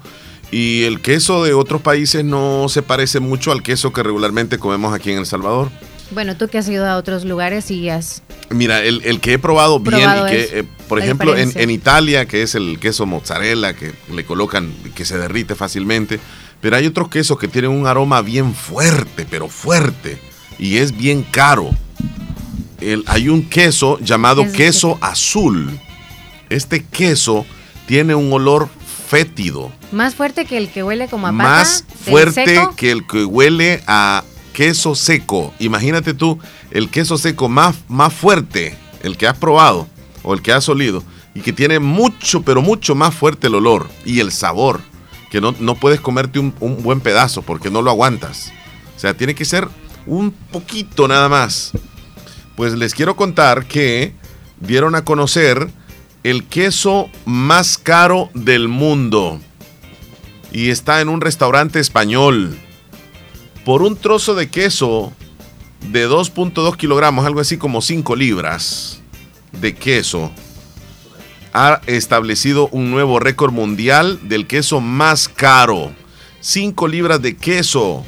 Y 0.51 0.83
el 0.83 0.99
queso 1.01 1.43
de 1.43 1.53
otros 1.53 1.81
países 1.81 2.25
no 2.25 2.67
se 2.67 2.81
parece 2.81 3.19
mucho 3.19 3.51
al 3.51 3.63
queso 3.63 3.93
que 3.93 4.03
regularmente 4.03 4.57
comemos 4.57 4.93
aquí 4.93 5.11
en 5.11 5.19
El 5.19 5.25
Salvador. 5.25 5.69
Bueno, 6.11 6.35
tú 6.35 6.49
que 6.49 6.57
has 6.57 6.67
ido 6.67 6.85
a 6.85 6.97
otros 6.97 7.23
lugares 7.23 7.71
y 7.71 7.87
has... 7.87 8.21
Mira, 8.49 8.83
el, 8.83 9.01
el 9.05 9.21
que 9.21 9.33
he 9.33 9.39
probado 9.39 9.79
bien 9.79 10.01
y 10.01 10.29
que, 10.29 10.59
eh, 10.59 10.63
por 10.89 10.99
ejemplo, 10.99 11.37
en, 11.37 11.53
en 11.55 11.69
Italia, 11.69 12.25
que 12.25 12.41
es 12.41 12.53
el 12.53 12.79
queso 12.79 13.05
mozzarella, 13.05 13.73
que 13.73 13.93
le 14.13 14.25
colocan, 14.25 14.73
que 14.93 15.05
se 15.05 15.17
derrite 15.17 15.55
fácilmente, 15.55 16.19
pero 16.59 16.75
hay 16.75 16.85
otros 16.85 17.07
quesos 17.07 17.39
que 17.39 17.47
tienen 17.47 17.71
un 17.71 17.87
aroma 17.87 18.21
bien 18.21 18.53
fuerte, 18.53 19.25
pero 19.29 19.47
fuerte, 19.47 20.19
y 20.59 20.77
es 20.79 20.97
bien 20.97 21.23
caro. 21.23 21.69
El- 22.81 23.03
hay 23.07 23.29
un 23.29 23.43
queso 23.47 23.99
llamado 23.99 24.43
Es- 24.43 24.53
queso 24.53 24.97
azul. 25.01 25.79
Este 26.49 26.83
queso 26.83 27.45
tiene 27.87 28.15
un 28.15 28.31
olor 28.33 28.69
fétido. 29.07 29.71
Más 29.91 30.15
fuerte 30.15 30.45
que 30.45 30.57
el 30.57 30.69
que 30.69 30.83
huele 30.83 31.07
como 31.07 31.27
a 31.27 31.31
pata. 31.31 31.43
Más 31.43 31.85
fuerte 32.05 32.45
seco. 32.45 32.75
que 32.75 32.91
el 32.91 33.05
que 33.07 33.25
huele 33.25 33.83
a 33.87 34.23
queso 34.53 34.95
seco. 34.95 35.53
Imagínate 35.59 36.13
tú 36.13 36.39
el 36.71 36.89
queso 36.89 37.17
seco 37.17 37.49
más, 37.49 37.75
más 37.87 38.13
fuerte, 38.13 38.75
el 39.03 39.17
que 39.17 39.27
has 39.27 39.37
probado 39.37 39.87
o 40.23 40.33
el 40.33 40.41
que 40.41 40.51
has 40.53 40.67
olido, 40.69 41.03
y 41.33 41.41
que 41.41 41.51
tiene 41.53 41.79
mucho, 41.79 42.41
pero 42.43 42.61
mucho 42.61 42.95
más 42.95 43.13
fuerte 43.15 43.47
el 43.47 43.55
olor 43.55 43.89
y 44.05 44.19
el 44.19 44.31
sabor, 44.31 44.81
que 45.29 45.41
no, 45.41 45.55
no 45.59 45.75
puedes 45.75 45.99
comerte 46.01 46.39
un, 46.39 46.53
un 46.59 46.83
buen 46.83 46.99
pedazo 46.99 47.41
porque 47.41 47.69
no 47.69 47.81
lo 47.81 47.89
aguantas. 47.91 48.51
O 48.95 48.99
sea, 48.99 49.13
tiene 49.15 49.33
que 49.35 49.45
ser 49.45 49.67
un 50.05 50.31
poquito 50.31 51.07
nada 51.07 51.27
más. 51.29 51.71
Pues 52.61 52.73
les 52.73 52.93
quiero 52.93 53.15
contar 53.15 53.65
que 53.65 54.13
dieron 54.59 54.93
a 54.93 55.03
conocer 55.03 55.67
el 56.23 56.43
queso 56.45 57.09
más 57.25 57.79
caro 57.79 58.29
del 58.35 58.67
mundo. 58.67 59.41
Y 60.51 60.69
está 60.69 61.01
en 61.01 61.09
un 61.09 61.21
restaurante 61.21 61.79
español. 61.79 62.55
Por 63.65 63.81
un 63.81 63.95
trozo 63.97 64.35
de 64.35 64.51
queso 64.51 65.11
de 65.91 66.07
2.2 66.07 66.77
kilogramos, 66.77 67.25
algo 67.25 67.39
así 67.39 67.57
como 67.57 67.81
5 67.81 68.15
libras 68.15 69.01
de 69.53 69.73
queso, 69.73 70.31
ha 71.53 71.81
establecido 71.87 72.67
un 72.67 72.91
nuevo 72.91 73.19
récord 73.19 73.53
mundial 73.53 74.19
del 74.29 74.45
queso 74.45 74.81
más 74.81 75.27
caro. 75.27 75.93
5 76.41 76.87
libras 76.87 77.23
de 77.23 77.35
queso. 77.35 78.05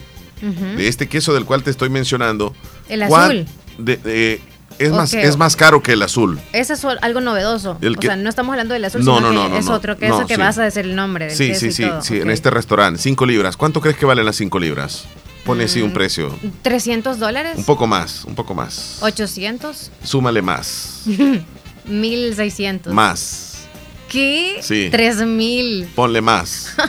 De 0.75 0.87
este 0.87 1.09
queso 1.09 1.33
del 1.33 1.45
cual 1.45 1.63
te 1.63 1.71
estoy 1.71 1.89
mencionando. 1.89 2.53
El 2.87 3.07
¿Cuál- 3.07 3.47
azul. 3.47 3.62
De- 3.78 3.97
de- 3.97 4.41
es, 4.80 4.91
más, 4.91 5.13
es 5.13 5.38
más 5.38 5.55
caro 5.55 5.84
que 5.84 5.93
el 5.93 6.01
azul. 6.01 6.39
Ese 6.51 6.74
es 6.74 6.84
algo 6.84 7.21
novedoso. 7.21 7.78
El 7.82 7.95
o 7.95 7.99
que- 7.99 8.07
sea, 8.07 8.15
no 8.15 8.28
estamos 8.30 8.53
hablando 8.53 8.74
del 8.74 8.84
azul, 8.86 9.03
No, 9.05 9.17
sino 9.17 9.32
no, 9.32 9.43
que 9.43 9.49
no, 9.49 9.49
no, 9.49 9.57
es 9.59 9.67
otro 9.69 9.97
queso 9.97 10.26
que 10.26 10.36
sí. 10.36 10.41
vas 10.41 10.57
a 10.57 10.63
decir 10.63 10.86
el 10.86 10.95
nombre 10.95 11.28
del 11.28 11.36
Sí, 11.38 11.47
queso 11.49 11.59
sí, 11.59 11.71
sí, 11.71 11.84
todo. 11.86 12.01
sí, 12.01 12.17
en 12.19 12.30
este 12.32 12.49
restaurante, 12.49 12.99
5 12.99 13.26
libras. 13.26 13.55
¿Cuánto 13.55 13.82
crees 13.82 13.97
que 13.97 14.05
valen 14.05 14.26
las 14.26 14.36
5 14.36 14.59
libras? 14.59 15.05
Pone 15.45 15.65
así 15.65 15.82
un 15.82 15.89
Mm. 15.91 15.93
precio. 15.93 16.36
300 16.63 17.19
dólares. 17.19 17.53
Un 17.57 17.65
poco 17.65 17.86
más, 17.86 18.24
un 18.26 18.34
poco 18.34 18.55
más. 18.55 18.97
800. 19.01 19.91
Súmale 20.03 20.41
más. 20.41 21.03
1600. 21.86 22.93
Más. 22.93 23.65
¿Qué? 24.09 24.57
Sí. 24.61 24.89
3000. 24.91 25.88
Ponle 25.95 26.21
más. 26.21 26.76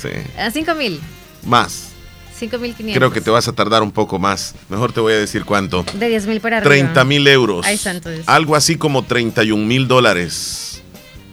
Sí. 0.00 0.10
A 0.38 0.50
5000. 0.50 1.00
Más. 1.46 1.86
5500. 2.38 2.98
Creo 2.98 3.12
que 3.12 3.20
te 3.20 3.30
vas 3.30 3.48
a 3.48 3.52
tardar 3.52 3.82
un 3.82 3.92
poco 3.92 4.18
más. 4.18 4.54
Mejor 4.68 4.92
te 4.92 5.00
voy 5.00 5.12
a 5.12 5.18
decir 5.18 5.44
cuánto. 5.44 5.84
De 5.98 6.08
10 6.08 6.40
para 6.40 6.58
arriba. 6.58 6.70
30 6.70 7.04
mil 7.04 7.26
euros. 7.26 7.64
Ahí 7.64 7.74
está 7.74 7.92
entonces. 7.92 8.24
Algo 8.28 8.56
así 8.56 8.76
como 8.76 9.04
31 9.04 9.64
mil 9.64 9.86
dólares. 9.88 10.82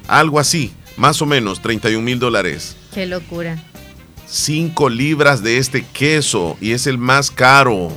Algo 0.07 0.39
así. 0.39 0.73
Más 0.97 1.21
o 1.21 1.25
menos 1.25 1.61
31 1.61 2.03
mil 2.03 2.19
dólares. 2.19 2.75
Qué 2.93 3.05
locura. 3.05 3.57
5 4.27 4.89
libras 4.89 5.43
de 5.43 5.57
este 5.57 5.83
queso 5.83 6.57
y 6.61 6.71
es 6.71 6.87
el 6.87 6.97
más 6.97 7.31
caro. 7.31 7.91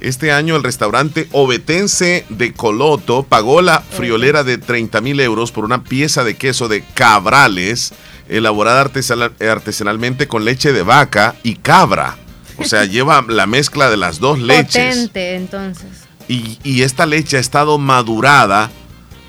Este 0.00 0.32
año 0.32 0.54
el 0.56 0.62
restaurante 0.62 1.28
obetense 1.32 2.26
de 2.28 2.52
Coloto 2.52 3.22
pagó 3.22 3.62
la 3.62 3.80
friolera 3.80 4.44
de 4.44 4.58
30 4.58 5.00
mil 5.00 5.18
euros 5.18 5.50
por 5.50 5.64
una 5.64 5.82
pieza 5.82 6.24
de 6.24 6.34
queso 6.34 6.68
de 6.68 6.84
cabrales 6.94 7.94
elaborada 8.28 8.80
artesana- 8.84 9.32
artesanalmente 9.50 10.28
con 10.28 10.44
leche 10.44 10.72
de 10.72 10.82
vaca 10.82 11.34
y 11.42 11.56
cabra. 11.56 12.16
O 12.58 12.64
sea, 12.64 12.84
lleva 12.86 13.24
la 13.28 13.46
mezcla 13.46 13.90
de 13.90 13.96
las 13.96 14.18
dos 14.20 14.38
leches. 14.38 14.94
Potente, 14.96 15.34
entonces. 15.36 15.88
Y, 16.28 16.58
y 16.64 16.82
esta 16.82 17.04
leche 17.06 17.36
ha 17.36 17.40
estado 17.40 17.78
madurada 17.78 18.70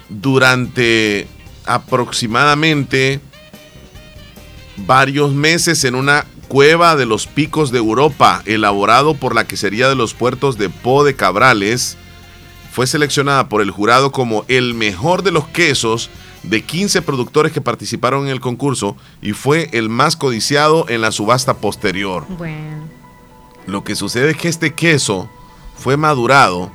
durante 0.10 1.28
aproximadamente 1.66 3.20
varios 4.78 5.34
meses 5.34 5.84
en 5.84 5.96
una 5.96 6.26
cueva 6.48 6.96
de 6.96 7.06
los 7.06 7.28
picos 7.28 7.72
de 7.72 7.80
Europa, 7.80 8.42
elaborado 8.46 9.16
por 9.16 9.34
la 9.36 9.46
quesería 9.46 9.90
de 9.90 9.96
los 9.96 10.14
puertos 10.14 10.58
de 10.58 10.70
Po 10.70 11.04
de 11.04 11.16
Cabrales. 11.16 11.98
Fue 12.72 12.88
seleccionada 12.88 13.50
por 13.50 13.62
el 13.62 13.72
jurado 13.72 14.12
como 14.12 14.46
el 14.48 14.74
mejor 14.74 15.24
de 15.24 15.32
los 15.32 15.48
quesos 15.48 16.10
de 16.50 16.64
15 16.64 17.02
productores 17.02 17.52
que 17.52 17.62
participaron 17.62 18.26
en 18.26 18.32
el 18.32 18.40
concurso 18.40 18.96
y 19.22 19.34
fue 19.34 19.70
el 19.74 19.90
más 19.90 20.16
codiciado 20.16 20.86
en 20.90 21.02
la 21.02 21.12
subasta 21.12 21.56
posterior. 21.56 22.26
Bueno. 22.38 22.86
Lo 23.66 23.84
que 23.84 23.96
sucede 23.96 24.32
es 24.32 24.38
que 24.38 24.48
este 24.48 24.74
queso 24.74 25.30
fue 25.78 25.98
madurado 25.98 26.72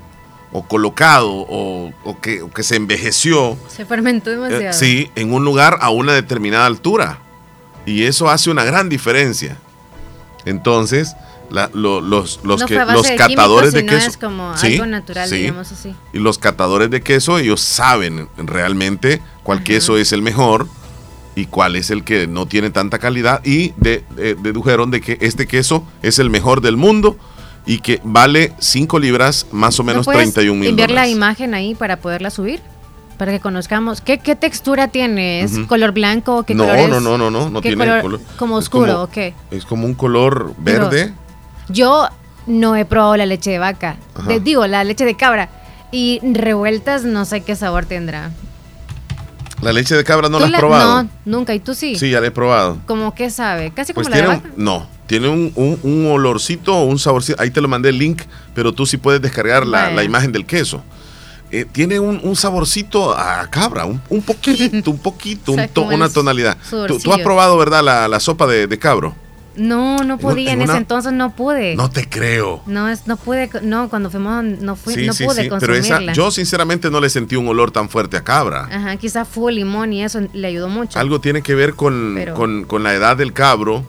o 0.52 0.66
colocado 0.66 1.30
o, 1.30 1.92
o 2.04 2.20
que, 2.20 2.42
o 2.42 2.50
que 2.50 2.62
se 2.64 2.74
envejeció, 2.76 3.56
Se 3.68 3.84
fermentó 3.84 4.30
eh, 4.30 4.36
demasiado. 4.36 4.72
sí, 4.72 5.10
en 5.14 5.32
un 5.32 5.44
lugar 5.44 5.78
a 5.80 5.90
una 5.90 6.12
determinada 6.12 6.66
altura. 6.66 7.20
Y 7.86 8.04
eso 8.04 8.28
hace 8.28 8.50
una 8.50 8.64
gran 8.64 8.88
diferencia. 8.88 9.56
Entonces, 10.44 11.14
la- 11.50 11.70
lo- 11.74 12.00
los, 12.00 12.40
los, 12.44 12.60
no 12.60 12.66
que, 12.66 12.74
los 12.76 13.02
de 13.08 13.16
catadores 13.16 13.70
químicos, 13.74 13.92
de 13.92 13.96
queso. 13.98 14.10
es 14.10 14.16
como 14.16 14.56
Sí, 14.56 14.74
algo 14.74 14.86
natural, 14.86 15.28
sí. 15.28 15.36
digamos 15.36 15.70
así. 15.72 15.94
Y 16.12 16.18
los 16.18 16.38
catadores 16.38 16.90
de 16.90 17.00
queso, 17.02 17.38
ellos 17.38 17.60
saben 17.60 18.28
realmente 18.36 19.20
cuál 19.42 19.62
queso 19.62 19.96
es 19.96 20.12
el 20.12 20.22
mejor 20.22 20.66
y 21.36 21.46
cuál 21.46 21.76
es 21.76 21.90
el 21.90 22.04
que 22.04 22.26
no 22.26 22.46
tiene 22.46 22.70
tanta 22.70 22.98
calidad. 22.98 23.44
Y 23.44 23.72
de- 23.76 24.04
de- 24.16 24.34
dedujeron 24.34 24.90
de 24.90 25.00
que 25.00 25.18
este 25.20 25.46
queso 25.46 25.84
es 26.02 26.18
el 26.18 26.30
mejor 26.30 26.60
del 26.60 26.76
mundo 26.76 27.16
y 27.66 27.78
que 27.80 28.00
vale 28.04 28.52
5 28.58 28.98
libras, 28.98 29.46
más 29.52 29.78
o 29.80 29.84
menos 29.84 30.06
¿No 30.06 30.12
puedes 30.12 30.32
31 30.32 30.58
mil 30.60 30.70
enviar 30.70 30.90
la 30.90 31.06
imagen 31.08 31.54
ahí 31.54 31.74
para 31.74 31.96
poderla 31.98 32.30
subir? 32.30 32.60
Para 33.18 33.32
que 33.32 33.40
conozcamos. 33.40 34.00
¿Qué, 34.00 34.18
qué 34.18 34.34
textura 34.34 34.88
tiene? 34.88 35.42
¿Es 35.42 35.52
Ujú. 35.52 35.66
color 35.66 35.92
blanco? 35.92 36.42
¿Qué 36.44 36.54
No, 36.54 36.64
color 36.64 36.78
es? 36.78 36.88
no, 36.88 37.00
no, 37.00 37.18
no, 37.18 37.30
no, 37.30 37.50
no 37.50 37.60
¿Qué 37.60 37.68
tiene 37.68 37.84
color? 37.84 38.00
color. 38.02 38.20
Como 38.38 38.58
Es 38.58 38.64
oscuro, 38.64 38.92
como- 38.92 39.04
¿o 39.04 39.10
qué? 39.10 39.34
Es 39.50 39.66
como 39.66 39.84
un 39.86 39.92
color 39.92 40.54
verde. 40.56 41.12
Yo 41.72 42.08
no 42.46 42.76
he 42.76 42.84
probado 42.84 43.16
la 43.16 43.26
leche 43.26 43.50
de 43.50 43.58
vaca. 43.58 43.96
De- 44.26 44.40
digo, 44.40 44.66
la 44.66 44.84
leche 44.84 45.04
de 45.04 45.16
cabra. 45.16 45.48
Y 45.92 46.20
revueltas 46.22 47.04
no 47.04 47.24
sé 47.24 47.40
qué 47.42 47.56
sabor 47.56 47.84
tendrá. 47.86 48.30
La 49.62 49.72
leche 49.72 49.94
de 49.94 50.04
cabra 50.04 50.28
no 50.28 50.38
¿Tú 50.38 50.46
la 50.46 50.56
has 50.56 50.60
probado. 50.60 51.02
No, 51.02 51.10
nunca. 51.26 51.54
¿Y 51.54 51.60
tú 51.60 51.74
sí? 51.74 51.96
Sí, 51.96 52.10
ya 52.10 52.20
la 52.20 52.28
he 52.28 52.30
probado. 52.30 52.78
¿Cómo 52.86 53.14
que 53.14 53.28
sabe? 53.28 53.72
Casi 53.72 53.92
Pues 53.92 54.06
como 54.08 54.16
la 54.16 54.22
de 54.22 54.28
tiene 54.28 54.36
vaca. 54.42 54.54
un, 54.56 54.64
no, 54.64 54.86
tiene 55.06 55.28
un, 55.28 55.52
un- 55.54 55.78
un 55.82 56.06
olorcito 56.10 56.74
o 56.76 56.84
un 56.84 56.98
saborcito. 56.98 57.40
Ahí 57.42 57.50
te 57.50 57.60
lo 57.60 57.68
mandé 57.68 57.90
el 57.90 57.98
link, 57.98 58.22
pero 58.54 58.72
tú 58.72 58.86
sí 58.86 58.96
puedes 58.96 59.20
descargar 59.20 59.66
la, 59.66 59.90
la 59.90 60.02
imagen 60.02 60.32
del 60.32 60.46
queso. 60.46 60.82
Eh, 61.52 61.66
tiene 61.70 61.98
un, 62.00 62.20
un 62.22 62.36
saborcito 62.36 63.12
a 63.14 63.46
cabra, 63.50 63.84
un, 63.84 64.00
un 64.08 64.22
poquito, 64.22 64.90
un 64.92 64.98
poquito, 64.98 65.54
to- 65.74 65.82
una 65.82 66.08
tonalidad. 66.08 66.56
¿Tú, 66.86 66.98
tú 66.98 67.12
has 67.12 67.18
probado, 67.20 67.58
verdad, 67.58 67.82
la, 67.84 68.06
la 68.08 68.20
sopa 68.20 68.46
de, 68.46 68.66
de 68.68 68.78
cabro? 68.78 69.14
No, 69.56 69.98
no 70.04 70.18
podía. 70.18 70.52
En, 70.52 70.62
en 70.62 70.68
ese 70.68 70.78
entonces 70.78 71.12
no 71.12 71.34
pude. 71.34 71.74
No 71.74 71.90
te 71.90 72.08
creo. 72.08 72.62
No, 72.66 72.88
es, 72.88 73.06
no 73.06 73.16
pude. 73.16 73.50
No, 73.62 73.88
cuando 73.88 74.10
fuimos, 74.10 74.44
no, 74.44 74.76
fui, 74.76 74.94
sí, 74.94 75.06
no 75.06 75.12
sí, 75.12 75.24
pude 75.24 75.44
sí. 75.44 75.50
Pero 75.58 75.74
esa, 75.74 76.12
yo 76.12 76.30
sinceramente 76.30 76.90
no 76.90 77.00
le 77.00 77.10
sentí 77.10 77.36
un 77.36 77.48
olor 77.48 77.70
tan 77.70 77.88
fuerte 77.88 78.16
a 78.16 78.24
cabra. 78.24 78.68
Ajá, 78.70 78.96
quizás 78.96 79.26
fue 79.28 79.52
limón 79.52 79.92
y 79.92 80.04
eso 80.04 80.20
le 80.32 80.46
ayudó 80.46 80.68
mucho. 80.68 80.98
Algo 80.98 81.20
tiene 81.20 81.42
que 81.42 81.54
ver 81.54 81.74
con, 81.74 82.12
Pero- 82.16 82.34
con, 82.34 82.64
con 82.64 82.82
la 82.82 82.94
edad 82.94 83.16
del 83.16 83.32
cabro. 83.32 83.84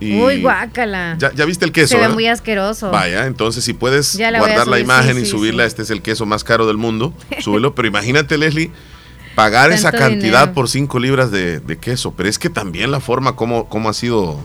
Y 0.00 0.18
Uy, 0.18 0.40
guácala. 0.40 1.16
Ya, 1.18 1.30
ya 1.34 1.44
viste 1.44 1.66
el 1.66 1.72
queso. 1.72 1.88
Se 1.88 1.94
ve 1.96 2.00
¿verdad? 2.00 2.14
muy 2.14 2.26
asqueroso. 2.26 2.90
Vaya, 2.90 3.26
entonces 3.26 3.62
si 3.62 3.74
puedes 3.74 4.16
guardar 4.16 4.66
la 4.66 4.80
imagen 4.80 5.16
sí, 5.16 5.22
y 5.22 5.24
sí, 5.26 5.30
subirla, 5.30 5.64
sí. 5.64 5.68
este 5.68 5.82
es 5.82 5.90
el 5.90 6.00
queso 6.00 6.24
más 6.24 6.42
caro 6.42 6.66
del 6.66 6.78
mundo, 6.78 7.12
súbelo. 7.40 7.74
Pero 7.74 7.86
imagínate, 7.86 8.38
Leslie, 8.38 8.72
pagar 9.34 9.72
esa 9.72 9.92
cantidad 9.92 10.40
dinero. 10.40 10.54
por 10.54 10.68
5 10.68 10.98
libras 10.98 11.30
de, 11.30 11.60
de 11.60 11.78
queso. 11.78 12.12
Pero 12.16 12.28
es 12.28 12.38
que 12.38 12.50
también 12.50 12.90
la 12.90 13.00
forma 13.00 13.36
como, 13.36 13.68
como 13.68 13.88
ha 13.88 13.94
sido 13.94 14.38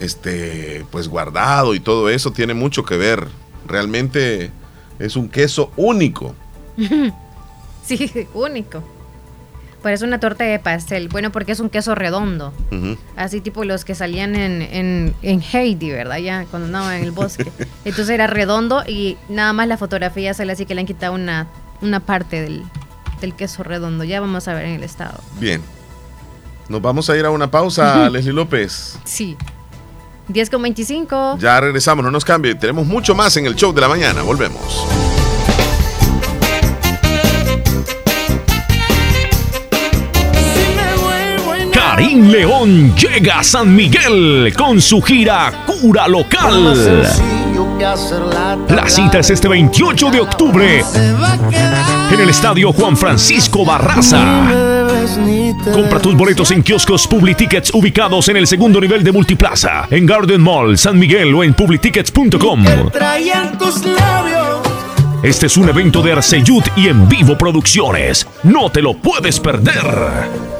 este 0.00 0.84
pues 0.90 1.08
guardado 1.08 1.74
y 1.74 1.80
todo 1.80 2.08
eso 2.08 2.32
tiene 2.32 2.54
mucho 2.54 2.84
que 2.84 2.96
ver. 2.96 3.28
Realmente 3.66 4.50
es 4.98 5.16
un 5.16 5.28
queso 5.28 5.70
único. 5.76 6.34
sí, 7.84 8.28
único. 8.34 8.82
Parece 9.82 10.04
una 10.04 10.20
torta 10.20 10.44
de 10.44 10.58
pastel. 10.58 11.08
Bueno, 11.08 11.32
porque 11.32 11.52
es 11.52 11.60
un 11.60 11.70
queso 11.70 11.94
redondo. 11.94 12.52
Así 13.16 13.40
tipo 13.40 13.64
los 13.64 13.86
que 13.86 13.94
salían 13.94 14.36
en, 14.36 14.60
en, 14.60 15.14
en 15.22 15.40
Heidi, 15.40 15.90
¿verdad? 15.90 16.18
Ya 16.18 16.44
cuando 16.50 16.66
andaban 16.66 16.96
en 16.96 17.04
el 17.04 17.12
bosque. 17.12 17.50
Entonces 17.84 18.10
era 18.10 18.26
redondo 18.26 18.82
y 18.86 19.16
nada 19.30 19.54
más 19.54 19.68
la 19.68 19.78
fotografía 19.78 20.34
sale 20.34 20.52
así 20.52 20.66
que 20.66 20.74
le 20.74 20.82
han 20.82 20.86
quitado 20.86 21.14
una, 21.14 21.48
una 21.80 22.00
parte 22.00 22.42
del, 22.42 22.62
del 23.20 23.34
queso 23.34 23.62
redondo. 23.62 24.04
Ya 24.04 24.20
vamos 24.20 24.48
a 24.48 24.54
ver 24.54 24.66
en 24.66 24.74
el 24.74 24.82
estado. 24.82 25.20
Bien. 25.38 25.62
Nos 26.68 26.80
vamos 26.80 27.10
a 27.10 27.16
ir 27.16 27.24
a 27.24 27.30
una 27.30 27.50
pausa, 27.50 28.08
Leslie 28.10 28.32
López. 28.32 28.98
Sí. 29.04 29.36
10 30.28 30.50
con 30.50 30.62
25. 30.62 31.38
Ya 31.38 31.60
regresamos, 31.60 32.04
no 32.04 32.10
nos 32.10 32.24
cambie. 32.24 32.54
Tenemos 32.54 32.86
mucho 32.86 33.14
más 33.14 33.36
en 33.36 33.46
el 33.46 33.56
show 33.56 33.72
de 33.72 33.80
la 33.80 33.88
mañana. 33.88 34.22
Volvemos. 34.22 34.86
Karim 41.72 42.28
León 42.28 42.94
llega 42.94 43.40
a 43.40 43.44
San 43.44 43.74
Miguel 43.74 44.52
con 44.56 44.80
su 44.80 45.02
gira 45.02 45.64
Cura 45.66 46.06
Local. 46.06 47.02
La 48.68 48.88
cita 48.88 49.18
es 49.18 49.30
este 49.30 49.48
28 49.48 50.10
de 50.10 50.20
octubre 50.20 50.84
en 50.94 51.20
en 52.12 52.20
el 52.20 52.30
estadio 52.30 52.72
Juan 52.72 52.96
Francisco 52.96 53.64
Barraza. 53.64 54.48
Compra 55.72 56.00
tus 56.00 56.14
boletos 56.16 56.50
en 56.50 56.62
kioscos 56.62 57.06
Publitickets 57.06 57.72
ubicados 57.74 58.28
en 58.28 58.36
el 58.36 58.46
segundo 58.46 58.80
nivel 58.80 59.04
de 59.04 59.12
Multiplaza, 59.12 59.86
en 59.90 60.06
Garden 60.06 60.40
Mall, 60.40 60.78
San 60.78 60.98
Miguel 60.98 61.34
o 61.34 61.44
en 61.44 61.54
publitickets.com. 61.54 62.64
Este 65.22 65.46
es 65.46 65.56
un 65.56 65.68
evento 65.68 66.02
de 66.02 66.12
Arceyud 66.12 66.64
y 66.76 66.88
en 66.88 67.08
vivo 67.08 67.36
producciones. 67.36 68.26
No 68.42 68.70
te 68.70 68.82
lo 68.82 68.94
puedes 68.94 69.38
perder. 69.38 70.59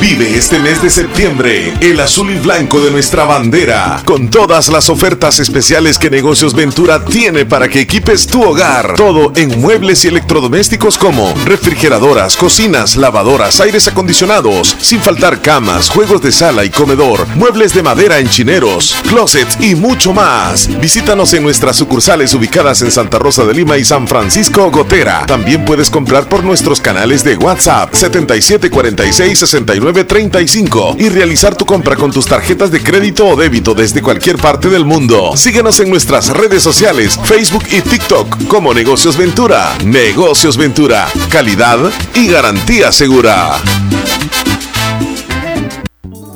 Vive 0.00 0.36
este 0.36 0.58
mes 0.58 0.82
de 0.82 0.90
septiembre 0.90 1.74
el 1.80 2.00
azul 2.00 2.30
y 2.30 2.36
blanco 2.36 2.80
de 2.80 2.90
nuestra 2.90 3.24
bandera, 3.24 4.02
con 4.04 4.30
todas 4.30 4.68
las 4.68 4.88
ofertas 4.88 5.38
especiales 5.38 5.98
que 5.98 6.10
Negocios 6.10 6.54
Ventura 6.54 7.04
tiene 7.04 7.44
para 7.44 7.68
que 7.68 7.80
equipes 7.80 8.26
tu 8.26 8.42
hogar. 8.42 8.94
Todo 8.96 9.32
en 9.36 9.60
muebles 9.60 10.04
y 10.04 10.08
electrodomésticos 10.08 10.98
como 10.98 11.34
refrigeradoras, 11.44 12.36
cocinas, 12.36 12.96
lavadoras, 12.96 13.60
aires 13.60 13.86
acondicionados, 13.88 14.76
sin 14.80 15.00
faltar 15.00 15.40
camas, 15.40 15.90
juegos 15.90 16.22
de 16.22 16.32
sala 16.32 16.64
y 16.64 16.70
comedor, 16.70 17.26
muebles 17.36 17.74
de 17.74 17.82
madera 17.82 18.18
en 18.18 18.28
chineros, 18.28 18.96
closets 19.08 19.58
y 19.60 19.74
mucho 19.74 20.12
más. 20.12 20.68
Visítanos 20.80 21.32
en 21.34 21.42
nuestras 21.42 21.76
sucursales 21.76 22.34
ubicadas 22.34 22.82
en 22.82 22.90
Santa 22.90 23.18
Rosa 23.18 23.44
de 23.44 23.54
Lima 23.54 23.78
y 23.78 23.84
San 23.84 24.08
Francisco 24.08 24.70
Gotera. 24.70 25.26
También 25.26 25.64
puedes 25.64 25.90
comprar 25.90 26.28
por 26.28 26.44
nuestros 26.44 26.80
canales 26.80 27.24
de 27.24 27.36
WhatsApp 27.36 27.92
7746 27.94 29.38
69 29.38 29.81
35 29.90 30.96
y 30.98 31.08
realizar 31.08 31.56
tu 31.56 31.66
compra 31.66 31.96
con 31.96 32.12
tus 32.12 32.26
tarjetas 32.26 32.70
de 32.70 32.82
crédito 32.82 33.26
o 33.26 33.36
débito 33.36 33.74
desde 33.74 34.00
cualquier 34.00 34.36
parte 34.36 34.68
del 34.68 34.84
mundo. 34.84 35.36
Síguenos 35.36 35.80
en 35.80 35.90
nuestras 35.90 36.28
redes 36.28 36.62
sociales, 36.62 37.18
Facebook 37.24 37.64
y 37.70 37.80
TikTok 37.80 38.46
como 38.46 38.72
Negocios 38.72 39.16
Ventura. 39.16 39.76
Negocios 39.84 40.56
Ventura, 40.56 41.08
calidad 41.30 41.78
y 42.14 42.28
garantía 42.28 42.92
segura. 42.92 43.60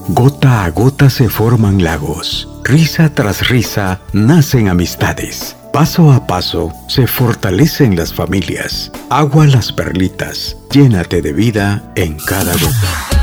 Gota 0.09 0.64
a 0.64 0.70
gota 0.70 1.09
se 1.09 1.28
forman 1.28 1.85
lagos. 1.85 2.48
Risa 2.64 3.14
tras 3.14 3.48
risa 3.48 4.01
nacen 4.12 4.68
amistades. 4.68 5.56
Paso 5.73 6.10
a 6.10 6.27
paso 6.27 6.73
se 6.89 7.06
fortalecen 7.06 7.94
las 7.97 8.12
familias. 8.12 8.90
Agua 9.10 9.47
las 9.47 9.73
perlitas. 9.73 10.56
Llénate 10.73 11.23
de 11.23 11.32
vida 11.32 11.93
en 11.97 12.16
cada 12.16 12.52
gota. 12.55 13.15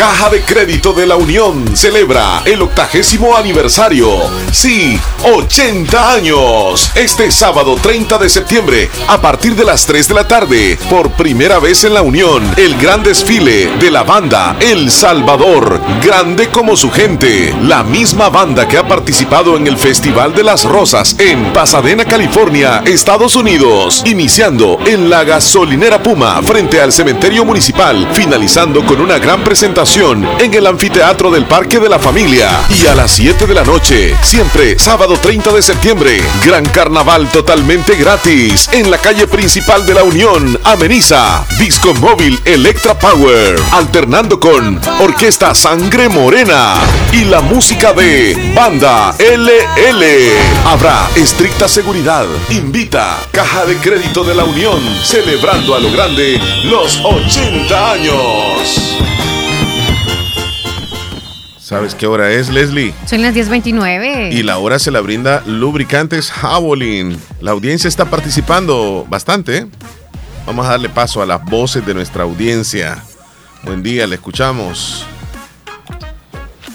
Caja 0.00 0.30
de 0.30 0.40
Crédito 0.40 0.94
de 0.94 1.06
la 1.06 1.16
Unión 1.16 1.76
celebra 1.76 2.40
el 2.46 2.62
octagésimo 2.62 3.36
aniversario. 3.36 4.08
Sí, 4.50 4.98
80 5.22 6.14
años. 6.14 6.90
Este 6.94 7.30
sábado 7.30 7.76
30 7.76 8.16
de 8.16 8.30
septiembre, 8.30 8.90
a 9.08 9.20
partir 9.20 9.54
de 9.54 9.62
las 9.62 9.84
3 9.84 10.08
de 10.08 10.14
la 10.14 10.26
tarde, 10.26 10.78
por 10.88 11.10
primera 11.10 11.58
vez 11.58 11.84
en 11.84 11.92
la 11.92 12.00
Unión, 12.00 12.50
el 12.56 12.78
gran 12.78 13.02
desfile 13.02 13.76
de 13.76 13.90
la 13.90 14.02
banda 14.02 14.56
El 14.58 14.90
Salvador, 14.90 15.78
grande 16.02 16.48
como 16.48 16.76
su 16.76 16.90
gente. 16.90 17.54
La 17.60 17.82
misma 17.82 18.30
banda 18.30 18.66
que 18.66 18.78
ha 18.78 18.88
participado 18.88 19.58
en 19.58 19.66
el 19.66 19.76
Festival 19.76 20.34
de 20.34 20.44
las 20.44 20.64
Rosas 20.64 21.14
en 21.18 21.52
Pasadena, 21.52 22.06
California, 22.06 22.82
Estados 22.86 23.36
Unidos, 23.36 24.02
iniciando 24.06 24.78
en 24.86 25.10
la 25.10 25.24
gasolinera 25.24 26.02
Puma 26.02 26.40
frente 26.42 26.80
al 26.80 26.90
cementerio 26.90 27.44
municipal, 27.44 28.08
finalizando 28.14 28.82
con 28.86 28.98
una 29.02 29.18
gran 29.18 29.44
presentación 29.44 29.89
en 29.92 30.54
el 30.54 30.68
anfiteatro 30.68 31.32
del 31.32 31.46
Parque 31.46 31.80
de 31.80 31.88
la 31.88 31.98
Familia. 31.98 32.48
Y 32.80 32.86
a 32.86 32.94
las 32.94 33.10
7 33.10 33.44
de 33.44 33.54
la 33.54 33.64
noche, 33.64 34.14
siempre 34.22 34.78
sábado 34.78 35.16
30 35.16 35.50
de 35.50 35.62
septiembre, 35.62 36.22
gran 36.44 36.64
carnaval 36.66 37.28
totalmente 37.28 37.96
gratis 37.96 38.68
en 38.70 38.88
la 38.88 38.98
calle 38.98 39.26
principal 39.26 39.84
de 39.84 39.94
la 39.94 40.04
Unión, 40.04 40.60
Ameniza, 40.62 41.44
Disco 41.58 41.92
Móvil 41.94 42.38
Electra 42.44 42.96
Power, 42.96 43.60
alternando 43.72 44.38
con 44.38 44.80
Orquesta 45.00 45.56
Sangre 45.56 46.08
Morena 46.08 46.74
y 47.10 47.24
la 47.24 47.40
música 47.40 47.92
de 47.92 48.52
Banda 48.54 49.16
LL. 49.18 50.04
Habrá 50.66 51.08
estricta 51.16 51.66
seguridad. 51.66 52.26
Invita 52.50 53.18
Caja 53.32 53.66
de 53.66 53.76
Crédito 53.78 54.22
de 54.22 54.36
la 54.36 54.44
Unión, 54.44 54.78
celebrando 55.02 55.74
a 55.74 55.80
lo 55.80 55.90
grande 55.90 56.40
los 56.62 57.00
80 57.02 57.92
años. 57.92 59.09
¿Sabes 61.70 61.94
qué 61.94 62.08
hora 62.08 62.32
es, 62.32 62.48
Leslie? 62.48 62.92
Son 63.06 63.22
las 63.22 63.32
10.29. 63.32 64.32
Y 64.32 64.42
la 64.42 64.58
hora 64.58 64.80
se 64.80 64.90
la 64.90 65.00
brinda 65.00 65.44
Lubricantes 65.46 66.28
Javelin. 66.32 67.16
La 67.40 67.52
audiencia 67.52 67.86
está 67.86 68.06
participando 68.06 69.06
bastante. 69.08 69.68
Vamos 70.44 70.66
a 70.66 70.70
darle 70.70 70.88
paso 70.88 71.22
a 71.22 71.26
las 71.26 71.44
voces 71.44 71.86
de 71.86 71.94
nuestra 71.94 72.24
audiencia. 72.24 73.00
Buen 73.62 73.84
día, 73.84 74.08
le 74.08 74.16
escuchamos. 74.16 75.06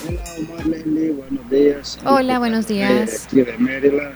Hola, 0.07 0.63
Leslie. 0.63 1.11
Buenos 1.11 1.49
días. 1.49 1.99
Hola, 2.05 2.39
buenos 2.39 2.65
días. 2.65 3.26
Aquí 3.26 3.41
de 3.41 3.57
Maryland. 3.57 4.15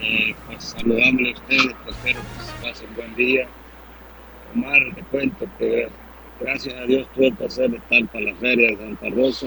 Eh, 0.00 0.36
pues 0.46 0.76
saludándole 0.78 1.30
a 1.30 1.34
ustedes. 1.34 1.74
Espero 1.88 2.20
que 2.20 2.68
pasen 2.68 2.88
buen 2.94 3.12
día. 3.16 3.48
Omar, 4.54 4.78
te 4.94 5.02
cuento 5.02 5.46
que 5.58 5.88
Gracias 6.40 6.74
a 6.74 6.86
Dios 6.86 7.08
tuve 7.14 7.28
el 7.28 7.34
placer 7.34 7.70
de 7.70 7.78
estar 7.78 8.06
para 8.08 8.24
la 8.26 8.34
feria 8.36 8.68
de 8.68 8.76
Santa 8.76 9.10
Rosa. 9.10 9.46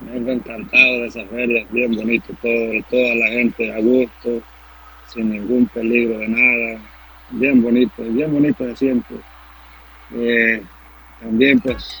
Me 0.00 0.12
he 0.12 0.32
encantado 0.32 0.92
de 1.00 1.06
esa 1.06 1.24
feria, 1.26 1.66
bien 1.70 1.94
bonito 1.94 2.34
todo, 2.42 2.72
toda 2.90 3.14
la 3.14 3.28
gente 3.28 3.72
a 3.72 3.78
gusto, 3.78 4.42
sin 5.06 5.30
ningún 5.30 5.66
peligro 5.66 6.18
de 6.18 6.28
nada, 6.28 6.80
bien 7.30 7.62
bonito, 7.62 8.02
bien 8.02 8.32
bonito 8.32 8.64
de 8.64 8.76
siempre. 8.76 9.16
Eh, 10.14 10.62
también 11.20 11.60
pues 11.60 12.00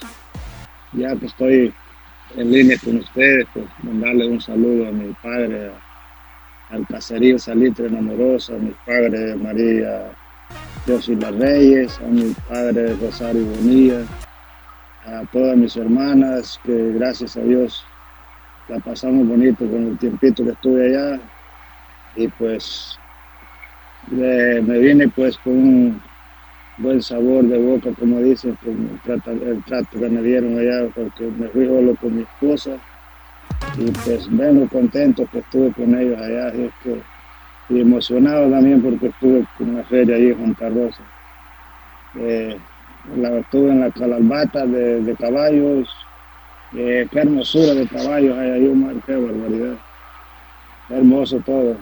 ya 0.92 1.14
que 1.16 1.26
estoy 1.26 1.72
en 2.36 2.50
línea 2.50 2.76
con 2.84 2.96
ustedes, 2.96 3.46
pues 3.52 3.66
mandarle 3.82 4.26
un 4.26 4.40
saludo 4.40 4.88
a 4.88 4.92
mi 4.92 5.12
padre, 5.22 5.70
al 6.70 6.86
caserío 6.86 7.38
Salitre 7.38 7.86
Enamorosa, 7.86 8.54
a 8.54 8.58
mi 8.58 8.74
padre 8.84 9.36
María 9.36 10.12
las 10.88 11.34
Reyes, 11.34 11.98
a 11.98 12.08
mi 12.08 12.34
padre 12.48 12.96
Rosario 12.96 13.44
Bonilla, 13.44 14.06
a 15.04 15.22
todas 15.30 15.54
mis 15.54 15.76
hermanas, 15.76 16.58
que 16.64 16.92
gracias 16.92 17.36
a 17.36 17.42
Dios 17.42 17.84
la 18.68 18.78
pasamos 18.78 19.28
bonito 19.28 19.66
con 19.66 19.88
el 19.88 19.98
tiempito 19.98 20.44
que 20.44 20.52
estuve 20.52 20.86
allá. 20.86 21.20
Y 22.16 22.28
pues 22.28 22.98
me 24.10 24.78
vine 24.78 25.08
pues 25.08 25.36
con 25.36 25.52
un 25.52 26.02
buen 26.78 27.02
sabor 27.02 27.44
de 27.44 27.58
boca, 27.58 27.90
como 27.98 28.20
dicen, 28.20 28.56
trato, 29.04 29.32
el 29.32 29.62
trato 29.64 29.98
que 29.98 30.08
me 30.08 30.22
dieron 30.22 30.58
allá, 30.58 30.88
porque 30.94 31.30
me 31.38 31.48
fui 31.48 31.66
solo 31.66 31.96
con 31.96 32.16
mi 32.16 32.22
esposa. 32.22 32.78
Y 33.76 33.90
pues 33.90 34.26
vengo 34.30 34.66
contento 34.68 35.28
que 35.30 35.40
estuve 35.40 35.70
con 35.72 35.94
ellos 35.94 36.18
allá. 36.18 36.54
Y 36.54 36.62
es 36.62 36.72
que 36.82 37.02
y 37.70 37.80
emocionado 37.80 38.50
también 38.50 38.80
porque 38.82 39.06
estuve 39.08 39.44
en 39.60 39.68
una 39.70 39.84
feria 39.84 40.16
ahí 40.16 40.28
en 40.28 40.38
Santa 40.38 40.68
Rosa. 40.70 41.02
Eh, 42.18 42.56
la, 43.16 43.38
estuve 43.38 43.70
en 43.70 43.80
la 43.80 43.90
calambata 43.90 44.66
de, 44.66 45.14
caballos, 45.18 45.88
eh, 46.76 47.06
qué 47.10 47.18
hermosura 47.20 47.74
de 47.74 47.86
caballos 47.86 48.36
hay 48.38 48.50
ahí, 48.50 48.66
Omar, 48.66 48.94
qué 49.06 49.14
barbaridad. 49.16 49.76
hermoso 50.90 51.40
todo. 51.44 51.76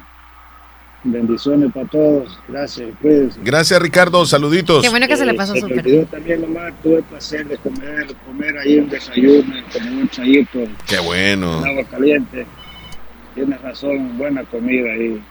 Bendiciones 1.04 1.72
para 1.72 1.86
todos. 1.86 2.36
Gracias. 2.48 2.88
Cuídense. 3.00 3.38
Gracias, 3.44 3.80
Ricardo. 3.80 4.26
Saluditos. 4.26 4.82
Qué 4.82 4.88
bueno 4.88 5.06
que 5.06 5.16
se 5.16 5.24
le 5.24 5.34
pasó 5.34 5.54
Eh, 5.54 5.60
súper. 5.60 5.78
olvidó 5.78 6.04
también, 6.06 6.42
Omar, 6.42 6.72
tuve 6.82 6.96
el 6.96 7.04
placer 7.04 7.46
de 7.46 7.56
comer, 7.58 8.06
comer 8.26 8.58
ahí 8.58 8.78
un 8.78 8.88
desayuno, 8.88 9.54
como 9.72 10.00
un 10.00 10.08
chayito, 10.08 10.58
Qué 10.88 10.98
bueno. 10.98 11.64
agua 11.64 11.84
caliente. 11.88 12.44
Tienes 13.36 13.60
razón, 13.62 14.18
buena 14.18 14.42
comida 14.44 14.90
ahí. 14.92 15.22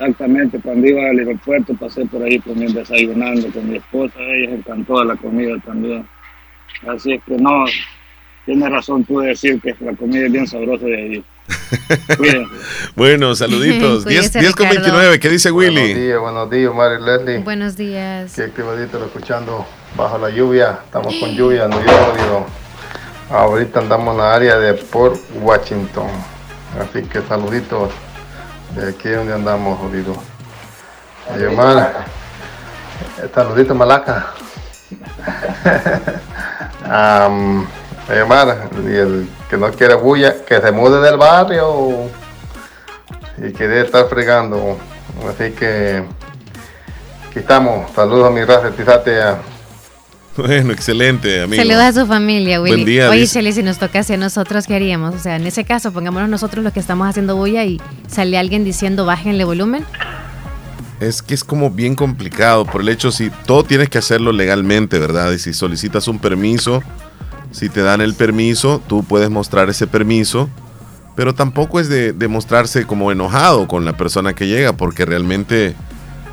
Exactamente, 0.00 0.58
cuando 0.60 0.86
iba 0.86 1.10
al 1.10 1.18
aeropuerto 1.18 1.74
pasé 1.74 2.06
por 2.06 2.22
ahí 2.22 2.38
comiendo, 2.38 2.80
desayunando 2.80 3.48
con 3.48 3.68
mi 3.68 3.76
esposa, 3.76 4.14
ella 4.18 4.54
encantó 4.54 5.04
la 5.04 5.14
comida 5.14 5.58
también. 5.58 6.08
Así 6.88 7.12
es 7.12 7.22
que 7.24 7.36
no, 7.36 7.66
tienes 8.46 8.70
razón 8.70 9.04
tú 9.04 9.20
de 9.20 9.28
decir 9.28 9.60
que 9.60 9.76
la 9.80 9.92
comida 9.92 10.24
es 10.24 10.32
bien 10.32 10.46
sabrosa 10.46 10.86
de 10.86 10.96
ahí. 10.96 11.24
Bueno, 12.96 13.34
saluditos. 13.34 14.06
10, 14.06 14.20
Cuídese, 14.30 14.40
10 14.40 14.56
con 14.56 14.68
Ricardo. 14.68 14.86
29. 14.86 15.20
¿Qué 15.20 15.28
dice 15.28 15.50
Buenos 15.50 15.82
Willy? 15.82 15.94
días, 15.94 16.18
buenos 16.18 16.50
días, 16.50 16.74
Mari 16.74 17.04
Leslie. 17.04 17.38
Buenos 17.40 17.76
días. 17.76 18.34
Qué 18.34 18.44
activadito 18.44 18.98
lo 18.98 19.04
escuchando 19.04 19.66
bajo 19.98 20.16
la 20.16 20.30
lluvia. 20.30 20.78
Estamos 20.82 21.14
con 21.16 21.30
lluvia, 21.32 21.68
no 21.68 21.76
yo 21.78 22.14
digo. 22.16 22.46
Ahorita 23.28 23.80
andamos 23.80 24.14
en 24.14 24.18
la 24.18 24.34
área 24.34 24.58
de 24.58 24.72
Port 24.72 25.20
Washington. 25.42 26.08
Así 26.78 27.02
que 27.02 27.20
saluditos 27.20 27.90
aquí 28.88 29.08
donde 29.10 29.34
andamos, 29.34 29.78
jodido. 29.78 30.14
Y 31.38 31.44
Omar, 31.44 32.04
eh, 33.22 33.30
saludito 33.34 33.74
Malaca. 33.74 34.32
Am, 36.84 37.66
y 38.08 38.18
Omar, 38.18 38.68
y 38.84 38.96
el 38.96 39.30
que 39.48 39.56
no 39.56 39.70
quiere 39.70 39.94
bulla, 39.94 40.44
que 40.44 40.60
se 40.60 40.72
mude 40.72 41.00
del 41.00 41.16
barrio 41.16 42.08
y 43.38 43.52
que 43.52 43.68
debe 43.68 43.82
estar 43.82 44.08
fregando. 44.08 44.78
Así 45.28 45.52
que 45.52 46.04
aquí 47.28 47.38
estamos. 47.38 47.90
Saludos 47.92 48.28
a 48.28 48.30
mi 48.30 48.44
raza, 48.44 48.70
Tizatea. 48.70 49.38
Bueno, 50.36 50.72
excelente, 50.72 51.42
amigo. 51.42 51.62
Saludos 51.62 51.82
a 51.82 51.92
su 51.92 52.06
familia, 52.06 52.60
Willy. 52.60 52.74
Buen 52.76 52.86
día, 52.86 53.10
Oye, 53.10 53.20
dice. 53.20 53.40
Shelly, 53.40 53.52
si 53.52 53.62
nos 53.62 53.78
toca 53.78 54.00
hacia 54.00 54.16
nosotros, 54.16 54.66
¿qué 54.66 54.74
haríamos? 54.74 55.14
O 55.14 55.18
sea, 55.18 55.36
en 55.36 55.46
ese 55.46 55.64
caso, 55.64 55.92
pongámonos 55.92 56.28
nosotros 56.28 56.62
los 56.62 56.72
que 56.72 56.80
estamos 56.80 57.08
haciendo 57.08 57.36
bulla 57.36 57.64
y 57.64 57.80
sale 58.08 58.38
alguien 58.38 58.64
diciendo 58.64 59.04
bájenle 59.04 59.44
volumen. 59.44 59.84
Es 61.00 61.22
que 61.22 61.34
es 61.34 61.42
como 61.42 61.70
bien 61.70 61.94
complicado 61.94 62.64
por 62.64 62.82
el 62.82 62.90
hecho 62.90 63.10
si 63.10 63.30
todo 63.46 63.64
tienes 63.64 63.88
que 63.88 63.98
hacerlo 63.98 64.32
legalmente, 64.32 64.98
¿verdad? 64.98 65.32
Y 65.32 65.38
si 65.38 65.52
solicitas 65.52 66.06
un 66.08 66.18
permiso, 66.18 66.82
si 67.50 67.68
te 67.68 67.80
dan 67.82 68.00
el 68.00 68.14
permiso, 68.14 68.82
tú 68.86 69.02
puedes 69.02 69.30
mostrar 69.30 69.68
ese 69.70 69.86
permiso, 69.86 70.48
pero 71.16 71.34
tampoco 71.34 71.80
es 71.80 71.88
de, 71.88 72.12
de 72.12 72.28
mostrarse 72.28 72.86
como 72.86 73.10
enojado 73.10 73.66
con 73.66 73.84
la 73.84 73.96
persona 73.96 74.34
que 74.34 74.46
llega, 74.46 74.74
porque 74.74 75.06
realmente, 75.06 75.74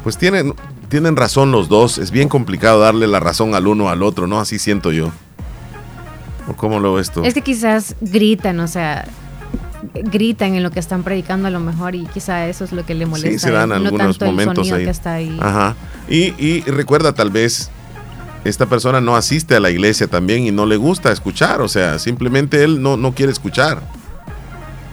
pues 0.03 0.17
tienen, 0.17 0.53
tienen 0.89 1.15
razón 1.15 1.51
los 1.51 1.69
dos. 1.69 1.97
Es 1.97 2.11
bien 2.11 2.29
complicado 2.29 2.79
darle 2.79 3.07
la 3.07 3.19
razón 3.19 3.55
al 3.55 3.67
uno 3.67 3.89
al 3.89 4.03
otro, 4.03 4.27
¿no? 4.27 4.39
Así 4.39 4.59
siento 4.59 4.91
yo. 4.91 5.11
¿O 6.47 6.53
cómo 6.53 6.79
lo 6.79 6.93
ves 6.93 7.11
tú? 7.11 7.23
Es 7.23 7.33
que 7.33 7.41
quizás 7.41 7.95
gritan, 7.99 8.59
o 8.59 8.67
sea, 8.67 9.05
gritan 9.93 10.55
en 10.55 10.63
lo 10.63 10.71
que 10.71 10.79
están 10.79 11.03
predicando 11.03 11.47
a 11.47 11.51
lo 11.51 11.59
mejor 11.59 11.95
y 11.95 12.05
quizá 12.05 12.47
eso 12.47 12.63
es 12.63 12.71
lo 12.71 12.85
que 12.85 12.95
le 12.95 13.05
molesta. 13.05 13.29
Sí, 13.29 13.39
se 13.39 13.51
dan 13.51 13.71
él, 13.71 13.83
no 13.83 13.89
algunos 13.89 14.21
el 14.21 14.27
momentos 14.27 14.71
ahí. 14.71 14.85
que 14.85 14.89
está 14.89 15.13
ahí. 15.15 15.37
Ajá. 15.41 15.75
Y, 16.09 16.33
y 16.43 16.61
recuerda, 16.61 17.13
tal 17.13 17.31
vez 17.31 17.69
esta 18.45 18.65
persona 18.65 19.01
no 19.01 19.15
asiste 19.15 19.55
a 19.55 19.59
la 19.59 19.69
iglesia 19.69 20.07
también 20.07 20.45
y 20.45 20.51
no 20.51 20.65
le 20.65 20.77
gusta 20.77 21.11
escuchar, 21.11 21.61
o 21.61 21.67
sea, 21.67 21.99
simplemente 21.99 22.63
él 22.63 22.81
no, 22.81 22.95
no 22.95 23.13
quiere 23.13 23.31
escuchar. 23.31 23.81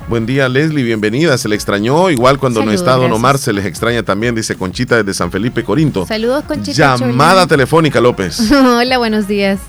Buen 0.07 0.27
día, 0.27 0.49
Leslie, 0.51 0.85
bienvenida. 0.85 1.39
Se 1.39 1.49
le 1.49 1.55
extrañó, 1.55 2.11
igual 2.11 2.39
cuando 2.39 2.63
no 2.63 2.71
está 2.73 2.93
Don 2.93 3.01
gracias. 3.01 3.17
Omar, 3.19 3.39
se 3.39 3.53
les 3.53 3.65
extraña 3.65 4.03
también, 4.03 4.35
dice 4.35 4.55
Conchita 4.55 4.97
desde 4.97 5.15
San 5.15 5.31
Felipe, 5.31 5.65
Corinto. 5.65 6.07
Saludos, 6.07 6.45
Conchita. 6.45 6.97
Llamada 6.97 7.47
telefónica, 7.47 8.01
López. 8.01 8.51
Hola, 8.53 8.99
buenos 8.99 9.27
días. 9.27 9.61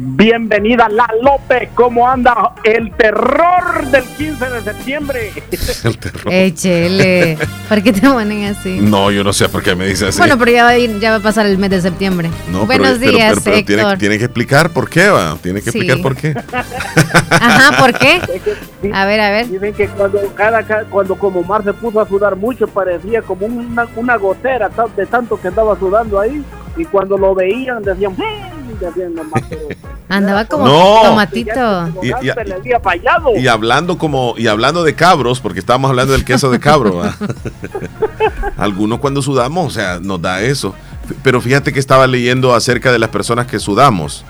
Bienvenida 0.00 0.88
La 0.88 1.10
López, 1.20 1.70
¿cómo 1.74 2.08
anda 2.08 2.52
el 2.62 2.92
terror 2.92 3.84
del 3.90 4.04
15 4.04 4.48
de 4.48 4.62
septiembre? 4.62 5.32
El 5.84 5.98
terror. 5.98 6.32
Eh, 6.32 6.54
chele, 6.54 7.36
¿por 7.68 7.82
qué 7.82 7.92
te 7.92 8.00
ponen 8.08 8.44
así? 8.44 8.78
No, 8.80 9.10
yo 9.10 9.24
no 9.24 9.32
sé 9.32 9.48
por 9.48 9.60
qué 9.60 9.74
me 9.74 9.86
dice 9.88 10.06
así. 10.06 10.18
Bueno, 10.18 10.38
pero 10.38 10.52
ya 10.52 10.62
va, 10.62 10.70
a 10.70 10.78
ir- 10.78 11.00
ya 11.00 11.10
va 11.10 11.16
a 11.16 11.20
pasar 11.20 11.46
el 11.46 11.58
mes 11.58 11.70
de 11.70 11.80
septiembre. 11.80 12.30
no, 12.52 12.64
buenos 12.64 12.98
pero, 13.00 13.10
días, 13.10 13.40
pero- 13.42 13.56
pero 13.56 13.66
tiene, 13.66 13.82
Héctor. 13.82 13.98
tiene 13.98 14.18
que 14.18 14.24
explicar 14.26 14.70
por 14.70 14.88
qué, 14.88 15.08
va. 15.08 15.36
Tiene 15.42 15.62
que 15.62 15.72
Sí. 15.72 15.78
explicar 15.78 16.00
por 16.02 16.14
qué. 16.14 16.34
Ajá, 17.30 17.76
¿por 17.78 17.92
qué? 17.98 18.20
A 18.94 19.04
ver, 19.04 19.20
a 19.20 19.30
ver. 19.30 19.48
Dicen 19.48 19.74
que 19.74 19.88
cuando, 19.88 20.20
cada, 20.36 20.62
ca- 20.62 20.84
cuando 20.88 21.16
como 21.16 21.42
Mar 21.42 21.64
se 21.64 21.72
puso 21.72 22.00
a 22.00 22.06
sudar 22.06 22.36
mucho, 22.36 22.68
parecía 22.68 23.20
como 23.22 23.46
una, 23.46 23.88
una 23.96 24.16
gotera 24.16 24.70
de 24.96 25.06
tanto 25.06 25.40
que 25.40 25.48
andaba 25.48 25.76
sudando 25.76 26.20
ahí. 26.20 26.40
Y 26.78 26.84
cuando 26.86 27.18
lo 27.18 27.34
veían, 27.34 27.82
decían, 27.82 28.12
"Mm", 28.12 28.78
decían 28.80 29.14
nomás, 29.14 29.42
pero 29.48 29.62
Andaba 30.10 30.46
como 30.46 30.64
No. 30.66 31.00
tomatito. 31.02 31.88
Y- 32.02 32.06
y- 32.08 32.30
se 32.32 32.44
le 32.46 32.54
había 32.54 32.80
fallado. 32.80 33.36
Y 33.36 33.46
hablando 33.46 33.98
como 33.98 34.32
y 34.38 34.46
hablando 34.46 34.82
de 34.82 34.94
cabros, 34.94 35.38
porque 35.40 35.58
estábamos 35.60 35.90
hablando 35.90 36.14
del 36.14 36.24
queso 36.24 36.50
de 36.50 36.58
cabro. 36.58 37.02
Algunos 38.56 38.98
cuando 39.00 39.22
sudamos, 39.22 39.66
o 39.66 39.70
sea, 39.70 39.98
nos 40.00 40.20
da 40.22 40.40
eso. 40.42 40.74
Pero 41.22 41.40
fíjate 41.40 41.72
que 41.72 41.78
estaba 41.78 42.06
leyendo 42.06 42.54
acerca 42.54 42.92
de 42.92 42.98
las 42.98 43.08
personas 43.10 43.46
que 43.46 43.58
sudamos, 43.58 44.24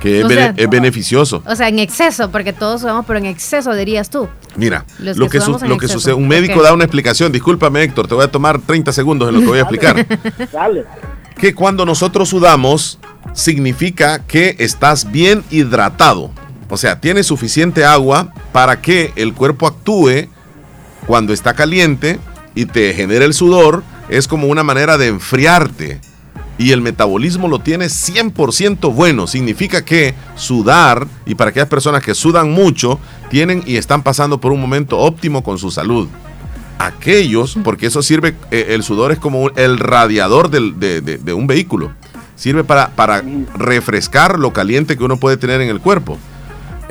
que 0.00 0.20
es, 0.20 0.24
O 0.24 0.28
bene- 0.28 0.40
sea- 0.42 0.54
es 0.56 0.70
beneficioso. 0.70 1.42
O 1.46 1.54
sea, 1.56 1.68
en 1.68 1.78
exceso, 1.78 2.30
porque 2.30 2.52
todos 2.52 2.80
sudamos, 2.82 3.04
pero 3.06 3.18
en 3.18 3.26
exceso 3.26 3.74
dirías 3.74 4.10
tú. 4.10 4.28
Mira, 4.56 4.84
Los 4.98 5.16
lo 5.16 5.26
que 5.28 5.38
que, 5.38 5.44
su- 5.44 5.58
lo 5.66 5.78
que 5.78 5.88
sucede, 5.88 6.14
un 6.14 6.28
médico 6.28 6.62
da 6.62 6.72
una 6.72 6.84
explicación, 6.84 7.32
discúlpame 7.32 7.82
Héctor, 7.82 8.06
te 8.08 8.14
voy 8.14 8.24
a 8.24 8.30
tomar 8.30 8.60
30 8.60 8.92
segundos 8.92 9.28
en 9.28 9.34
lo 9.34 9.40
que 9.40 9.46
voy 9.46 9.58
a 9.58 9.62
explicar. 9.62 10.06
Dale. 10.52 10.84
Que 11.36 11.54
cuando 11.54 11.84
nosotros 11.84 12.28
sudamos 12.28 12.98
significa 13.32 14.20
que 14.20 14.56
estás 14.58 15.10
bien 15.10 15.44
hidratado. 15.50 16.30
O 16.68 16.76
sea, 16.76 17.00
tienes 17.00 17.26
suficiente 17.26 17.84
agua 17.84 18.32
para 18.52 18.80
que 18.80 19.12
el 19.16 19.34
cuerpo 19.34 19.66
actúe 19.66 20.28
cuando 21.06 21.32
está 21.32 21.54
caliente 21.54 22.18
y 22.54 22.66
te 22.66 22.94
genera 22.94 23.24
el 23.24 23.34
sudor. 23.34 23.82
Es 24.08 24.28
como 24.28 24.48
una 24.48 24.62
manera 24.62 24.98
de 24.98 25.08
enfriarte. 25.08 26.00
Y 26.56 26.70
el 26.70 26.80
metabolismo 26.80 27.48
lo 27.48 27.58
tiene 27.58 27.86
100% 27.86 28.94
bueno. 28.94 29.26
Significa 29.26 29.84
que 29.84 30.14
sudar, 30.36 31.08
y 31.26 31.34
para 31.34 31.50
aquellas 31.50 31.68
personas 31.68 32.02
que 32.02 32.14
sudan 32.14 32.52
mucho, 32.52 33.00
tienen 33.28 33.62
y 33.66 33.76
están 33.76 34.02
pasando 34.02 34.40
por 34.40 34.52
un 34.52 34.60
momento 34.60 34.98
óptimo 34.98 35.42
con 35.42 35.58
su 35.58 35.70
salud 35.70 36.08
aquellos, 36.78 37.56
porque 37.64 37.86
eso 37.86 38.02
sirve, 38.02 38.34
eh, 38.50 38.66
el 38.70 38.82
sudor 38.82 39.12
es 39.12 39.18
como 39.18 39.40
un- 39.42 39.52
el 39.56 39.78
radiador 39.78 40.50
del- 40.50 40.78
de, 40.78 41.00
de- 41.00 41.18
de 41.18 41.32
un 41.34 41.46
vehículo. 41.46 41.92
Sirve 42.36 42.64
para, 42.64 42.88
para 42.90 43.22
refrescar 43.56 44.38
lo 44.38 44.52
caliente 44.52 44.96
que 44.96 45.04
uno 45.04 45.16
puede 45.18 45.36
tener 45.36 45.60
en 45.60 45.68
el 45.68 45.80
cuerpo. 45.80 46.18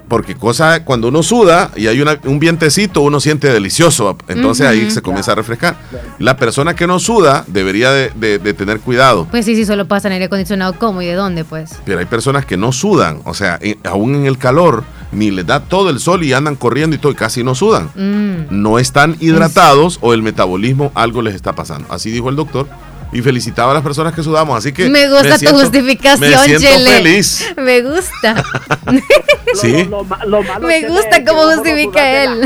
Porque 0.08 0.36
cosa, 0.36 0.84
cuando 0.86 1.08
uno 1.08 1.24
suda 1.24 1.72
y 1.76 1.88
hay 1.88 2.00
una- 2.02 2.20
un 2.26 2.38
vientecito, 2.40 3.02
uno 3.02 3.20
siente 3.20 3.52
delicioso. 3.52 4.18
Entonces 4.28 4.68
ahí 4.68 4.92
se 4.92 5.02
comienza 5.02 5.32
a 5.32 5.36
refrescar. 5.36 5.76
La 6.20 6.38
persona 6.38 6.76
que 6.76 6.86
no 6.88 7.00
suda 7.00 7.46
debería 7.48 7.92
de, 7.92 8.12
de- 8.16 8.38
de 8.38 8.54
tener 8.54 8.80
cuidado. 8.80 9.28
Pues 9.32 9.46
sí, 9.46 9.56
sí, 9.56 9.66
solo 9.66 9.88
pasa 9.88 10.08
en 10.10 10.14
aire 10.14 10.26
acondicionado. 10.26 10.74
¿Cómo 10.78 11.02
y 11.02 11.08
de 11.08 11.14
dónde, 11.14 11.46
pues? 11.46 11.72
Pero 11.86 12.00
hay 12.00 12.06
personas 12.06 12.46
que 12.46 12.58
no 12.58 12.72
sudan. 12.72 13.22
O 13.24 13.34
sea, 13.34 13.58
en- 13.62 13.80
aún 13.86 14.14
en 14.16 14.26
el 14.28 14.38
calor, 14.38 14.84
ni 15.14 15.32
les 15.32 15.46
da 15.46 15.60
todo 15.62 15.90
el 15.90 16.00
sol 16.00 16.24
y 16.24 16.34
andan 16.34 16.56
corriendo 16.56 16.96
y 16.96 17.00
todo, 17.00 17.12
y 17.12 17.16
casi 17.16 17.44
no 17.44 17.56
sudan. 17.56 17.90
Mm. 17.96 18.46
no 18.50 18.80
están 18.80 19.16
hidratados 19.20 19.98
o 20.02 20.14
el 20.14 20.22
metabolismo 20.24 20.92
algo 20.96 21.22
les 21.22 21.36
está 21.36 21.54
pasando. 21.54 21.88
Así 21.92 22.12
dijo 22.12 22.30
el 22.30 22.36
doctor. 22.36 22.68
Y 23.16 23.22
felicitaba 23.22 23.70
a 23.70 23.74
las 23.76 23.84
personas 23.84 24.16
que 24.16 24.24
sudamos. 24.24 24.58
Así 24.58 24.72
que 24.74 24.90
me 24.90 25.08
gusta 25.08 25.38
siento- 25.38 25.56
tu 25.60 25.62
justificación, 25.62 26.32
Me 26.32 26.36
siento 26.36 26.62
Chele. 26.68 26.90
feliz. 26.90 27.46
Me 27.58 27.82
gusta. 27.82 28.44
Sí. 29.54 29.88
me 30.62 30.88
gusta 30.88 31.24
cómo 31.24 31.44
justifica 31.54 32.24
él. 32.24 32.42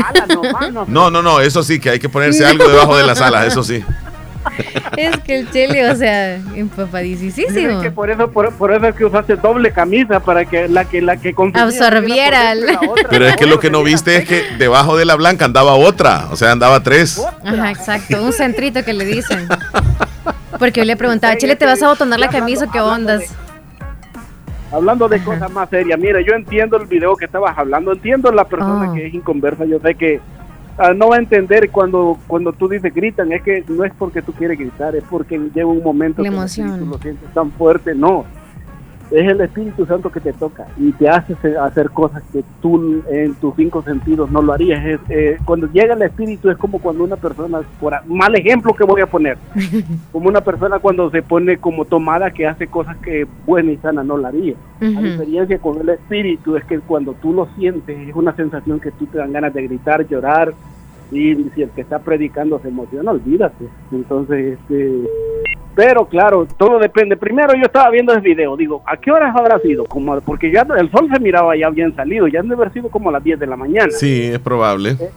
No, 0.88 1.10
no, 1.10 1.22
no. 1.22 1.40
Eso 1.40 1.62
sí, 1.62 1.80
que 1.80 1.88
hay 1.88 1.98
que 1.98 2.10
ponerse 2.10 2.44
algo 2.44 2.68
debajo 2.68 2.94
de 2.98 3.06
las 3.06 3.22
alas. 3.22 3.46
Eso 3.46 3.64
sí. 3.64 3.82
es 4.96 5.16
que 5.18 5.38
el 5.38 5.50
chele, 5.50 5.90
o 5.90 5.94
sea, 5.96 6.36
Dicen 6.36 6.56
empapadísimo. 6.56 7.80
que 7.80 7.90
por 7.90 8.10
eso, 8.10 8.30
por, 8.30 8.52
por 8.54 8.72
eso 8.72 8.86
es 8.86 8.94
que 8.94 9.04
usaste 9.04 9.36
doble 9.36 9.70
camisa 9.72 10.20
para 10.20 10.44
que 10.44 10.68
la 10.68 10.84
que 10.84 11.00
la 11.02 11.16
que 11.16 11.34
Absorbiera. 11.54 12.52
el- 12.52 12.66
Pero 13.10 13.26
es 13.26 13.36
que 13.36 13.46
lo 13.46 13.58
que 13.60 13.70
no 13.70 13.82
viste 13.82 14.16
es 14.16 14.28
que 14.28 14.44
debajo 14.58 14.96
de 14.96 15.04
la 15.04 15.14
blanca 15.16 15.44
andaba 15.44 15.74
otra. 15.74 16.26
O 16.30 16.36
sea, 16.36 16.52
andaba 16.52 16.82
tres. 16.82 17.24
Ajá, 17.44 17.70
exacto. 17.70 18.22
Un 18.22 18.32
centrito 18.32 18.84
que 18.84 18.92
le 18.92 19.04
dicen. 19.04 19.48
Porque 20.58 20.80
yo 20.80 20.84
le 20.84 20.96
preguntaba, 20.96 21.36
Chele, 21.36 21.54
¿te 21.56 21.66
vas 21.66 21.82
a 21.82 21.88
botonar 21.88 22.18
la 22.18 22.28
camisa 22.28 22.64
o 22.64 22.70
qué 22.70 22.80
ondas? 22.80 23.22
Hablando 24.72 25.08
de 25.08 25.22
cosas 25.22 25.50
más 25.50 25.70
serias, 25.70 25.98
mira, 25.98 26.20
yo 26.20 26.34
entiendo 26.34 26.76
el 26.76 26.86
video 26.86 27.16
que 27.16 27.24
estabas 27.24 27.56
hablando, 27.56 27.92
entiendo 27.92 28.30
la 28.32 28.44
persona 28.44 28.90
Oh. 28.90 28.94
que 28.94 29.06
es 29.06 29.14
inconversa, 29.14 29.64
yo 29.64 29.78
sé 29.80 29.94
que 29.94 30.20
ah, 30.78 30.94
no 30.94 31.08
va 31.08 31.16
a 31.16 31.18
entender 31.18 31.70
cuando 31.70 32.18
cuando 32.26 32.52
tú 32.52 32.68
dices 32.68 32.94
gritan, 32.94 33.32
es 33.32 33.42
que 33.42 33.64
no 33.68 33.84
es 33.84 33.92
porque 33.98 34.22
tú 34.22 34.32
quieres 34.32 34.58
gritar, 34.58 34.96
es 34.96 35.04
porque 35.10 35.38
llega 35.38 35.66
un 35.66 35.82
momento 35.82 36.22
La 36.22 36.30
que 36.30 36.34
emoción. 36.34 36.68
espíritu 36.68 36.90
lo 36.90 36.98
sientes 36.98 37.34
tan 37.34 37.50
fuerte, 37.52 37.94
no. 37.94 38.24
Es 39.10 39.30
el 39.30 39.40
Espíritu 39.40 39.86
Santo 39.86 40.10
que 40.10 40.20
te 40.20 40.32
toca 40.32 40.66
y 40.76 40.92
te 40.92 41.08
hace 41.08 41.34
hacer 41.60 41.90
cosas 41.90 42.22
que 42.32 42.44
tú 42.60 43.02
en 43.10 43.34
tus 43.36 43.54
cinco 43.56 43.82
sentidos 43.82 44.30
no 44.30 44.42
lo 44.42 44.52
harías. 44.52 45.00
Eh, 45.08 45.38
cuando 45.44 45.66
llega 45.72 45.94
el 45.94 46.02
Espíritu 46.02 46.50
es 46.50 46.58
como 46.58 46.78
cuando 46.78 47.04
una 47.04 47.16
persona, 47.16 47.60
por 47.80 47.94
mal 48.06 48.34
ejemplo 48.34 48.74
que 48.74 48.84
voy 48.84 49.00
a 49.00 49.06
poner, 49.06 49.38
como 50.12 50.28
una 50.28 50.40
persona 50.40 50.78
cuando 50.78 51.10
se 51.10 51.22
pone 51.22 51.56
como 51.58 51.84
tomada 51.84 52.30
que 52.30 52.46
hace 52.46 52.66
cosas 52.66 52.96
que 52.98 53.26
buena 53.46 53.72
y 53.72 53.76
sana 53.78 54.04
no 54.04 54.16
la 54.16 54.28
haría. 54.28 54.54
La 54.80 55.00
diferencia 55.00 55.58
con 55.58 55.80
el 55.80 55.88
Espíritu 55.88 56.56
es 56.56 56.64
que 56.64 56.78
cuando 56.80 57.14
tú 57.14 57.32
lo 57.32 57.48
sientes 57.56 58.08
es 58.08 58.14
una 58.14 58.34
sensación 58.36 58.78
que 58.78 58.92
tú 58.92 59.06
te 59.06 59.18
dan 59.18 59.32
ganas 59.32 59.52
de 59.54 59.62
gritar, 59.62 60.06
llorar 60.06 60.52
y 61.10 61.34
si 61.54 61.62
el 61.62 61.70
que 61.70 61.80
está 61.80 61.98
predicando 62.00 62.58
se 62.60 62.68
emociona, 62.68 63.10
olvídate. 63.12 63.64
Entonces, 63.92 64.58
este 64.58 65.02
pero 65.78 66.06
claro, 66.06 66.44
todo 66.56 66.80
depende. 66.80 67.16
Primero 67.16 67.54
yo 67.54 67.62
estaba 67.66 67.88
viendo 67.90 68.12
el 68.12 68.20
video, 68.20 68.56
digo, 68.56 68.82
¿a 68.84 68.96
qué 68.96 69.12
horas 69.12 69.32
habrá 69.36 69.60
sido? 69.60 69.84
Como, 69.84 70.20
porque 70.22 70.50
ya 70.50 70.66
el 70.76 70.90
sol 70.90 71.08
se 71.08 71.20
miraba 71.20 71.56
ya 71.56 71.70
bien 71.70 71.94
salido, 71.94 72.26
ya 72.26 72.42
debe 72.42 72.56
haber 72.56 72.72
sido 72.72 72.88
como 72.88 73.10
a 73.10 73.12
las 73.12 73.22
10 73.22 73.38
de 73.38 73.46
la 73.46 73.56
mañana. 73.56 73.92
Sí, 73.92 74.24
es 74.24 74.40
probable. 74.40 74.96
Eh, 74.98 75.10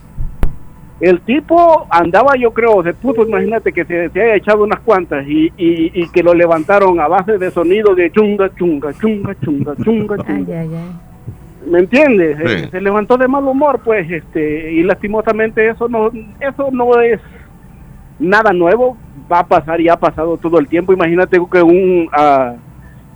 el 0.99 1.19
tipo 1.22 1.88
andaba, 1.89 2.35
yo 2.39 2.53
creo, 2.53 2.84
se 2.84 2.93
puso, 2.93 3.26
imagínate 3.26 3.73
que 3.73 3.85
se, 3.85 4.03
haya 4.03 4.35
echado 4.35 4.63
unas 4.63 4.81
cuantas 4.81 5.26
y, 5.27 5.51
y, 5.57 6.07
que 6.09 6.22
lo 6.22 6.35
levantaron 6.35 6.99
a 6.99 7.07
base 7.07 7.39
de 7.39 7.49
sonido 7.49 7.95
de 7.95 8.11
chunga, 8.11 8.53
chunga, 8.55 8.93
chunga, 8.93 9.35
chunga, 9.43 9.76
chunga, 9.84 10.18
chunga. 10.18 11.11
¿Me 11.66 11.80
entiendes? 11.80 12.38
Eh, 12.40 12.70
se 12.72 12.82
levantó 12.82 13.18
de 13.18 13.28
mal 13.28 13.44
humor, 13.44 13.82
pues, 13.84 14.10
este, 14.10 14.74
y 14.74 14.84
lastimosamente 14.84 15.70
eso 15.70 15.88
no, 15.88 16.10
eso 16.40 16.70
no 16.72 17.00
es 17.00 17.20
nada 18.20 18.54
nuevo 18.54 18.98
va 19.32 19.40
a 19.40 19.48
pasar 19.48 19.82
y 19.82 19.90
ha 19.90 19.98
pasado 19.98 20.38
todo 20.38 20.60
el 20.60 20.68
tiempo. 20.68 20.94
Imagínate 20.94 21.40
que 21.52 21.62
un, 21.62 22.08
uh, 22.08 22.58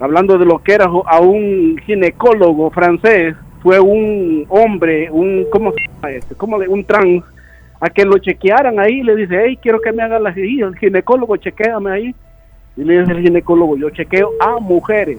hablando 0.02 0.38
de 0.38 0.44
lo 0.44 0.62
que 0.62 0.74
era 0.74 0.86
a 0.86 1.20
un 1.20 1.78
ginecólogo 1.84 2.70
francés, 2.70 3.36
fue 3.62 3.80
un 3.80 4.46
hombre, 4.48 5.10
un, 5.10 5.46
¿cómo 5.50 5.72
se 5.72 5.78
llama 5.80 6.10
este? 6.10 6.34
¿Cómo 6.36 6.56
un 6.56 6.84
trans, 6.84 7.24
a 7.80 7.90
que 7.90 8.04
lo 8.04 8.18
chequearan 8.18 8.78
ahí, 8.78 9.02
le 9.02 9.16
dice, 9.16 9.42
hey, 9.44 9.58
quiero 9.60 9.80
que 9.80 9.92
me 9.92 10.02
hagan 10.02 10.22
la 10.22 10.32
cirugía, 10.32 10.66
el 10.66 10.76
ginecólogo, 10.76 11.36
chequeame 11.36 11.90
ahí. 11.90 12.14
Y 12.76 12.84
le 12.84 13.00
dice 13.00 13.12
el 13.12 13.22
ginecólogo, 13.22 13.76
yo 13.76 13.90
chequeo 13.90 14.30
a 14.40 14.60
mujeres. 14.60 15.18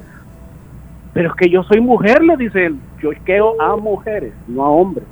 Pero 1.17 1.29
es 1.29 1.35
que 1.35 1.49
yo 1.49 1.63
soy 1.63 1.81
mujer, 1.81 2.21
le 2.23 2.37
dice 2.37 2.67
él, 2.67 2.77
yo 3.01 3.11
chequeo 3.11 3.59
a 3.59 3.75
mujeres, 3.75 4.33
no 4.47 4.63
a 4.63 4.69
hombres. 4.69 5.07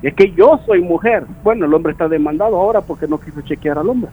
Es 0.00 0.14
que 0.14 0.30
yo 0.30 0.60
soy 0.64 0.80
mujer. 0.80 1.24
Bueno, 1.42 1.66
el 1.66 1.74
hombre 1.74 1.90
está 1.90 2.06
demandado 2.06 2.54
ahora 2.54 2.80
porque 2.80 3.08
no 3.08 3.18
quiso 3.18 3.40
chequear 3.40 3.76
al 3.76 3.88
hombre. 3.88 4.12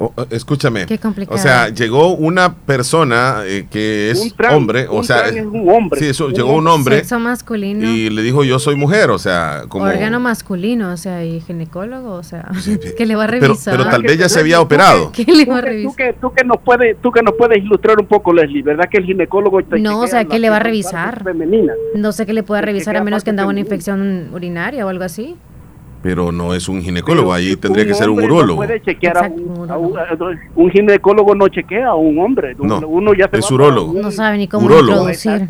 Eh, 0.00 0.24
escúchame. 0.30 0.86
O 1.28 1.38
sea, 1.38 1.68
llegó 1.68 2.14
una 2.14 2.54
persona 2.54 3.42
eh, 3.44 3.66
que 3.70 4.10
es 4.10 4.34
hombre, 4.50 4.86
o 4.88 5.02
sea, 5.02 5.28
es 5.28 5.44
un 5.44 5.68
hombre. 5.68 6.00
Sí, 6.00 6.06
eso, 6.06 6.30
llegó 6.30 6.54
un 6.54 6.66
hombre. 6.66 6.96
Sexo 6.96 7.18
masculino. 7.18 7.86
Y 7.86 8.08
le 8.08 8.22
dijo, 8.22 8.42
yo 8.44 8.58
soy 8.58 8.76
mujer, 8.76 9.10
o 9.10 9.18
sea, 9.18 9.64
como... 9.68 9.84
Órgano 9.84 10.20
masculino, 10.20 10.92
o 10.92 10.96
sea, 10.96 11.24
y 11.24 11.40
ginecólogo, 11.40 12.14
o 12.14 12.22
sea, 12.22 12.50
que 12.96 13.06
le 13.06 13.14
va 13.14 13.24
a 13.24 13.26
revisar. 13.26 13.76
Pero, 13.76 13.90
tal 13.90 14.02
vez 14.02 14.18
ya 14.18 14.28
se 14.28 14.40
había 14.40 14.60
operado. 14.60 15.12
¿Qué 15.12 15.24
le 15.24 15.44
va 15.44 15.58
a 15.58 15.60
revisar? 15.60 15.90
Tú 15.90 15.96
que, 15.96 16.12
tú 16.20 16.32
que, 16.32 16.44
nos 16.44 16.58
puedes, 16.58 17.00
tú 17.00 17.10
que 17.10 17.22
nos 17.22 17.34
puedes 17.34 17.58
ilustrar 17.58 17.98
un 17.98 18.06
poco, 18.06 18.32
Leslie, 18.32 18.62
¿verdad? 18.62 18.88
Que 18.90 18.98
el 18.98 19.04
ginecólogo... 19.04 19.60
no, 19.78 20.00
o 20.00 20.06
sea, 20.06 20.24
¿qué 20.24 20.38
le 20.38 20.48
va 20.48 20.56
a 20.56 20.60
revisar? 20.60 21.24
No 21.94 22.12
sé 22.12 22.26
qué 22.26 22.32
le 22.32 22.42
pueda 22.42 22.62
revisar 22.62 22.96
a 22.96 23.04
menos 23.04 23.24
que 23.24 23.30
andaba 23.30 23.50
una 23.50 23.60
infección 23.60 24.30
urinaria 24.32 24.86
o 24.86 24.88
algo 24.88 25.04
así. 25.04 25.36
Pero 26.02 26.32
no 26.32 26.54
es 26.54 26.68
un 26.68 26.82
ginecólogo, 26.82 27.32
ahí 27.32 27.56
tendría 27.56 27.84
que 27.84 27.94
ser 27.94 28.08
un 28.08 28.22
urólogo. 28.22 28.56
puede 28.56 28.80
chequear 28.80 29.18
a 29.18 29.28
un, 29.28 30.70
ginecólogo 30.70 31.34
no 31.34 31.48
chequea 31.48 31.88
a 31.88 31.94
un 31.94 32.18
hombre. 32.18 32.54
No, 32.58 32.78
uno 32.88 33.12
ya 33.12 33.28
es 33.30 33.50
urólogo. 33.50 34.00
No 34.00 34.10
sabe 34.10 34.38
ni 34.38 34.48
cómo 34.48 34.70
introducir. 34.70 35.48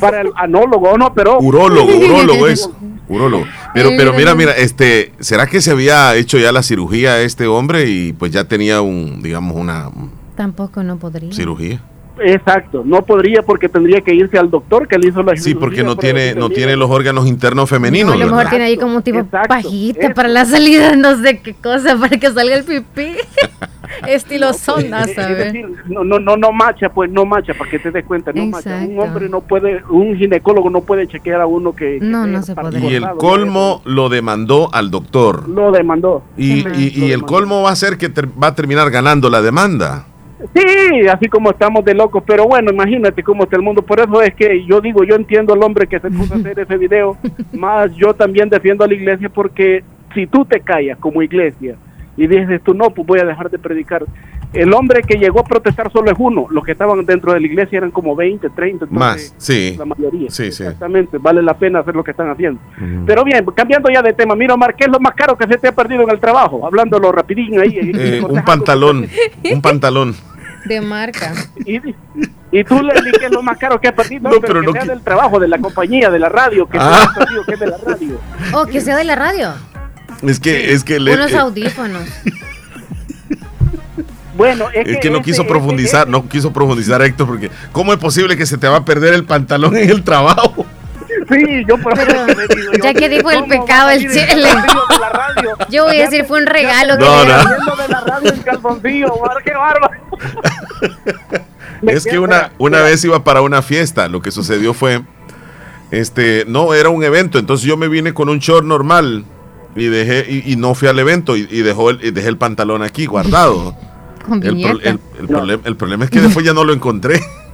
Para 0.00 0.20
el, 0.20 0.30
anólogo, 0.36 0.96
no, 0.96 1.12
pero 1.12 1.38
urólogo, 1.40 1.90
urólogo 2.04 2.46
es 2.46 2.70
urólogo. 3.08 3.44
Pero 3.74 3.90
pero 3.96 4.12
mira, 4.12 4.34
mira, 4.34 4.52
este, 4.52 5.12
¿será 5.18 5.46
que 5.46 5.60
se 5.60 5.72
había 5.72 6.14
hecho 6.14 6.38
ya 6.38 6.52
la 6.52 6.62
cirugía 6.62 7.20
este 7.20 7.46
hombre 7.46 7.88
y 7.88 8.12
pues 8.12 8.32
ya 8.32 8.44
tenía 8.44 8.80
un 8.80 9.22
digamos 9.22 9.56
una 9.56 9.90
Tampoco 10.36 10.84
no 10.84 10.98
podría. 10.98 11.32
Cirugía. 11.32 11.82
Exacto, 12.22 12.82
no 12.84 13.02
podría 13.02 13.42
porque 13.42 13.68
tendría 13.68 14.00
que 14.00 14.14
irse 14.14 14.38
al 14.38 14.50
doctor 14.50 14.86
que 14.88 14.98
le 14.98 15.08
hizo 15.08 15.22
la 15.22 15.36
Sí, 15.36 15.54
porque 15.54 15.82
no 15.82 15.96
tiene 15.96 16.34
no 16.34 16.50
tiene 16.50 16.76
los 16.76 16.90
órganos 16.90 17.26
internos 17.26 17.68
femeninos. 17.68 18.14
a 18.14 18.18
lo 18.18 18.26
mejor 18.26 18.48
tiene 18.48 18.64
ahí 18.66 18.76
como 18.76 18.96
un 18.96 19.02
tipo 19.02 19.24
pajita 19.24 20.14
para 20.14 20.28
la 20.28 20.44
salida, 20.44 20.96
no 20.96 21.16
sé 21.22 21.40
qué 21.40 21.54
cosa, 21.54 21.96
para 21.96 22.16
que 22.16 22.30
salga 22.30 22.56
el 22.56 22.64
pipí. 22.64 23.12
Estilo 24.06 24.52
sonda, 24.52 25.06
¿sabes? 25.08 25.54
no, 25.86 26.04
no, 26.04 26.18
no, 26.18 26.36
no 26.36 26.52
macha, 26.52 26.88
pues 26.90 27.10
no 27.10 27.24
macha, 27.24 27.54
para 27.54 27.70
que 27.70 27.78
te 27.78 27.90
des 27.90 28.04
cuenta, 28.04 28.32
no 28.32 28.46
macha. 28.46 28.76
Un 28.76 28.98
hombre 29.00 29.28
no 29.28 29.40
puede, 29.40 29.82
un 29.88 30.16
ginecólogo 30.16 30.70
no 30.70 30.82
puede 30.82 31.06
chequear 31.08 31.40
a 31.40 31.46
uno 31.46 31.74
que... 31.74 31.98
no, 32.00 32.26
no 32.26 32.42
se 32.42 32.54
puede. 32.54 32.80
Y 32.80 32.94
el 32.94 33.08
colmo 33.16 33.82
lo 33.84 34.08
demandó 34.08 34.68
al 34.72 34.90
doctor. 34.90 35.48
Lo 35.48 35.72
demandó. 35.72 36.22
Y, 36.36 36.66
y, 36.78 37.12
el 37.12 37.22
colmo 37.22 37.62
va 37.62 37.70
a 37.70 37.76
ser 37.76 37.98
que 37.98 38.08
va 38.08 38.48
a 38.48 38.54
terminar 38.54 38.90
ganando 38.90 39.30
la 39.30 39.42
demanda. 39.42 40.06
Sí, 40.54 41.08
así 41.08 41.28
como 41.28 41.50
estamos 41.50 41.84
de 41.84 41.94
locos, 41.94 42.22
pero 42.24 42.46
bueno, 42.46 42.70
imagínate 42.70 43.22
cómo 43.22 43.44
está 43.44 43.56
el 43.56 43.62
mundo. 43.62 43.82
Por 43.82 43.98
eso 43.98 44.22
es 44.22 44.34
que 44.34 44.64
yo 44.64 44.80
digo, 44.80 45.02
yo 45.02 45.16
entiendo 45.16 45.52
al 45.52 45.62
hombre 45.62 45.86
que 45.86 45.98
se 45.98 46.10
puso 46.10 46.34
a 46.34 46.36
hacer 46.36 46.58
ese 46.58 46.76
video, 46.76 47.16
más 47.52 47.94
yo 47.96 48.14
también 48.14 48.48
defiendo 48.48 48.84
a 48.84 48.88
la 48.88 48.94
iglesia 48.94 49.28
porque 49.28 49.82
si 50.14 50.26
tú 50.26 50.44
te 50.44 50.60
callas 50.60 50.98
como 50.98 51.22
iglesia 51.22 51.76
y 52.16 52.26
dices 52.26 52.62
tú 52.62 52.74
no, 52.74 52.90
pues 52.90 53.06
voy 53.06 53.20
a 53.20 53.24
dejar 53.24 53.50
de 53.50 53.58
predicar. 53.58 54.04
El 54.52 54.72
hombre 54.72 55.02
que 55.02 55.18
llegó 55.18 55.40
a 55.40 55.44
protestar 55.44 55.92
solo 55.92 56.10
es 56.10 56.16
uno, 56.18 56.46
los 56.50 56.64
que 56.64 56.72
estaban 56.72 57.04
dentro 57.04 57.32
de 57.32 57.40
la 57.40 57.46
iglesia 57.46 57.78
eran 57.78 57.90
como 57.90 58.16
20, 58.16 58.48
30, 58.50 58.86
más, 58.90 59.34
sí. 59.36 59.74
La 59.78 59.84
mayoría. 59.84 60.30
Sí, 60.30 60.44
Exactamente, 60.44 61.18
vale 61.18 61.42
la 61.42 61.58
pena 61.58 61.80
hacer 61.80 61.94
lo 61.94 62.02
que 62.02 62.12
están 62.12 62.30
haciendo. 62.30 62.60
Pero 63.06 63.24
bien, 63.24 63.44
cambiando 63.54 63.90
ya 63.90 64.00
de 64.00 64.14
tema, 64.14 64.34
mira 64.34 64.54
Omar, 64.54 64.74
¿qué 64.74 64.84
es 64.84 64.90
lo 64.90 65.00
más 65.00 65.14
caro 65.14 65.36
que 65.36 65.46
se 65.46 65.58
te 65.58 65.68
ha 65.68 65.72
perdido 65.72 66.02
en 66.02 66.10
el 66.10 66.18
trabajo? 66.18 66.66
Hablándolo 66.66 67.12
rapidín 67.12 67.60
ahí. 67.60 67.78
Eh, 67.98 68.22
un 68.22 68.44
pantalón, 68.44 69.08
un 69.50 69.62
pantalón. 69.62 70.14
De 70.64 70.80
marca. 70.80 71.32
Y, 71.64 71.80
tú 72.64 72.82
le 72.82 72.94
dices 73.02 73.30
lo 73.30 73.42
más 73.42 73.58
caro 73.58 73.80
que 73.80 73.88
has 73.88 73.94
perdido, 73.94 74.30
no, 74.30 74.40
pero, 74.40 74.60
que 74.60 74.72
sea 74.72 74.84
del 74.84 75.02
trabajo, 75.02 75.40
de 75.40 75.48
la 75.48 75.58
compañía, 75.58 76.10
de 76.10 76.18
la 76.18 76.28
radio, 76.28 76.66
que, 76.68 76.78
ah. 76.80 77.12
sea, 77.14 77.26
que 77.44 77.54
es 77.54 77.60
de 77.60 77.66
la 77.66 77.78
radio. 77.78 78.20
Oh, 78.52 78.66
que 78.66 78.80
sea 78.80 78.96
de 78.96 79.04
la 79.04 79.16
radio. 79.16 79.52
Es 80.22 80.38
que, 80.38 80.72
es 80.72 80.84
que 80.84 80.96
Unos 80.98 81.32
eh, 81.32 81.38
audífonos. 81.38 82.08
Bueno, 84.38 84.68
es, 84.72 84.98
que, 84.98 85.10
no 85.10 85.20
quiso 85.20 85.44
profundizar, 85.48 86.06
no 86.06 86.28
quiso 86.28 86.52
profundizar 86.52 87.02
Héctor, 87.02 87.26
porque 87.26 87.50
¿cómo 87.72 87.92
es 87.92 87.98
posible 87.98 88.36
que 88.36 88.46
se 88.46 88.56
te 88.56 88.68
va 88.68 88.76
a 88.76 88.84
perder 88.84 89.12
el 89.14 89.24
pantalón 89.24 89.76
en 89.76 89.90
el 89.90 90.04
trabajo? 90.04 90.64
Sí, 91.28 91.64
yo 91.66 91.76
por 91.78 91.94
Pero, 91.94 92.24
Ya 92.80 92.94
que 92.94 93.08
dijo 93.08 93.30
el 93.32 93.46
pecado 93.46 93.90
el 93.90 94.08
chile. 94.08 94.48
Yo 95.70 95.84
voy 95.84 95.98
a 95.98 96.04
decir, 96.04 96.24
fue 96.24 96.40
un 96.40 96.46
regalo. 96.46 96.96
No, 96.96 97.22
que 97.22 97.28
no. 97.28 97.76
de 97.76 97.88
la 97.88 98.00
radio 98.00 98.32
en 98.32 98.42
calzoncillo, 98.42 99.12
qué 99.44 99.52
bárbaro. 99.54 100.00
es 101.82 102.04
que 102.04 102.18
una, 102.20 102.52
una 102.58 102.80
vez 102.82 103.04
iba 103.04 103.24
para 103.24 103.42
una 103.42 103.60
fiesta, 103.60 104.06
lo 104.06 104.22
que 104.22 104.30
sucedió 104.30 104.72
fue, 104.72 105.02
este, 105.90 106.44
no, 106.46 106.74
era 106.74 106.90
un 106.90 107.02
evento, 107.02 107.38
entonces 107.38 107.66
yo 107.66 107.76
me 107.76 107.88
vine 107.88 108.14
con 108.14 108.28
un 108.28 108.38
short 108.38 108.64
normal 108.64 109.24
y 109.74 109.86
dejé, 109.86 110.26
y, 110.30 110.56
no 110.56 110.74
fui 110.74 110.88
al 110.88 110.98
evento 110.98 111.36
y, 111.36 111.44
dejó 111.44 111.90
el, 111.90 112.04
y 112.04 112.10
dejé 112.10 112.28
el 112.28 112.36
pantalón 112.36 112.82
aquí 112.82 113.06
guardado. 113.06 113.76
El, 114.30 115.00
el, 115.64 115.76
problema 115.76 116.04
es 116.04 116.10
que 116.10 116.20
después 116.20 116.44
ya 116.44 116.52
no 116.52 116.64
lo 116.64 116.72
encontré. 116.72 117.20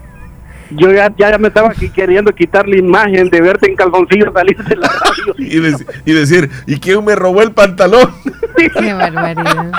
Yo 0.70 0.92
ya, 0.92 1.12
ya 1.16 1.38
me 1.38 1.48
estaba 1.48 1.68
aquí 1.68 1.88
queriendo 1.90 2.32
quitar 2.34 2.66
la 2.68 2.76
imagen 2.76 3.28
de 3.28 3.40
verte 3.40 3.70
en 3.70 3.76
calzoncillo 3.76 4.32
salir 4.32 4.56
de 4.64 4.76
la 4.76 4.88
radio. 4.88 5.34
y, 6.04 6.12
decir, 6.12 6.50
¿y 6.66 6.78
quién 6.78 7.04
me 7.04 7.14
robó 7.14 7.42
el 7.42 7.52
pantalón? 7.52 8.10
Qué 8.56 8.92
barbaridad. 8.92 9.72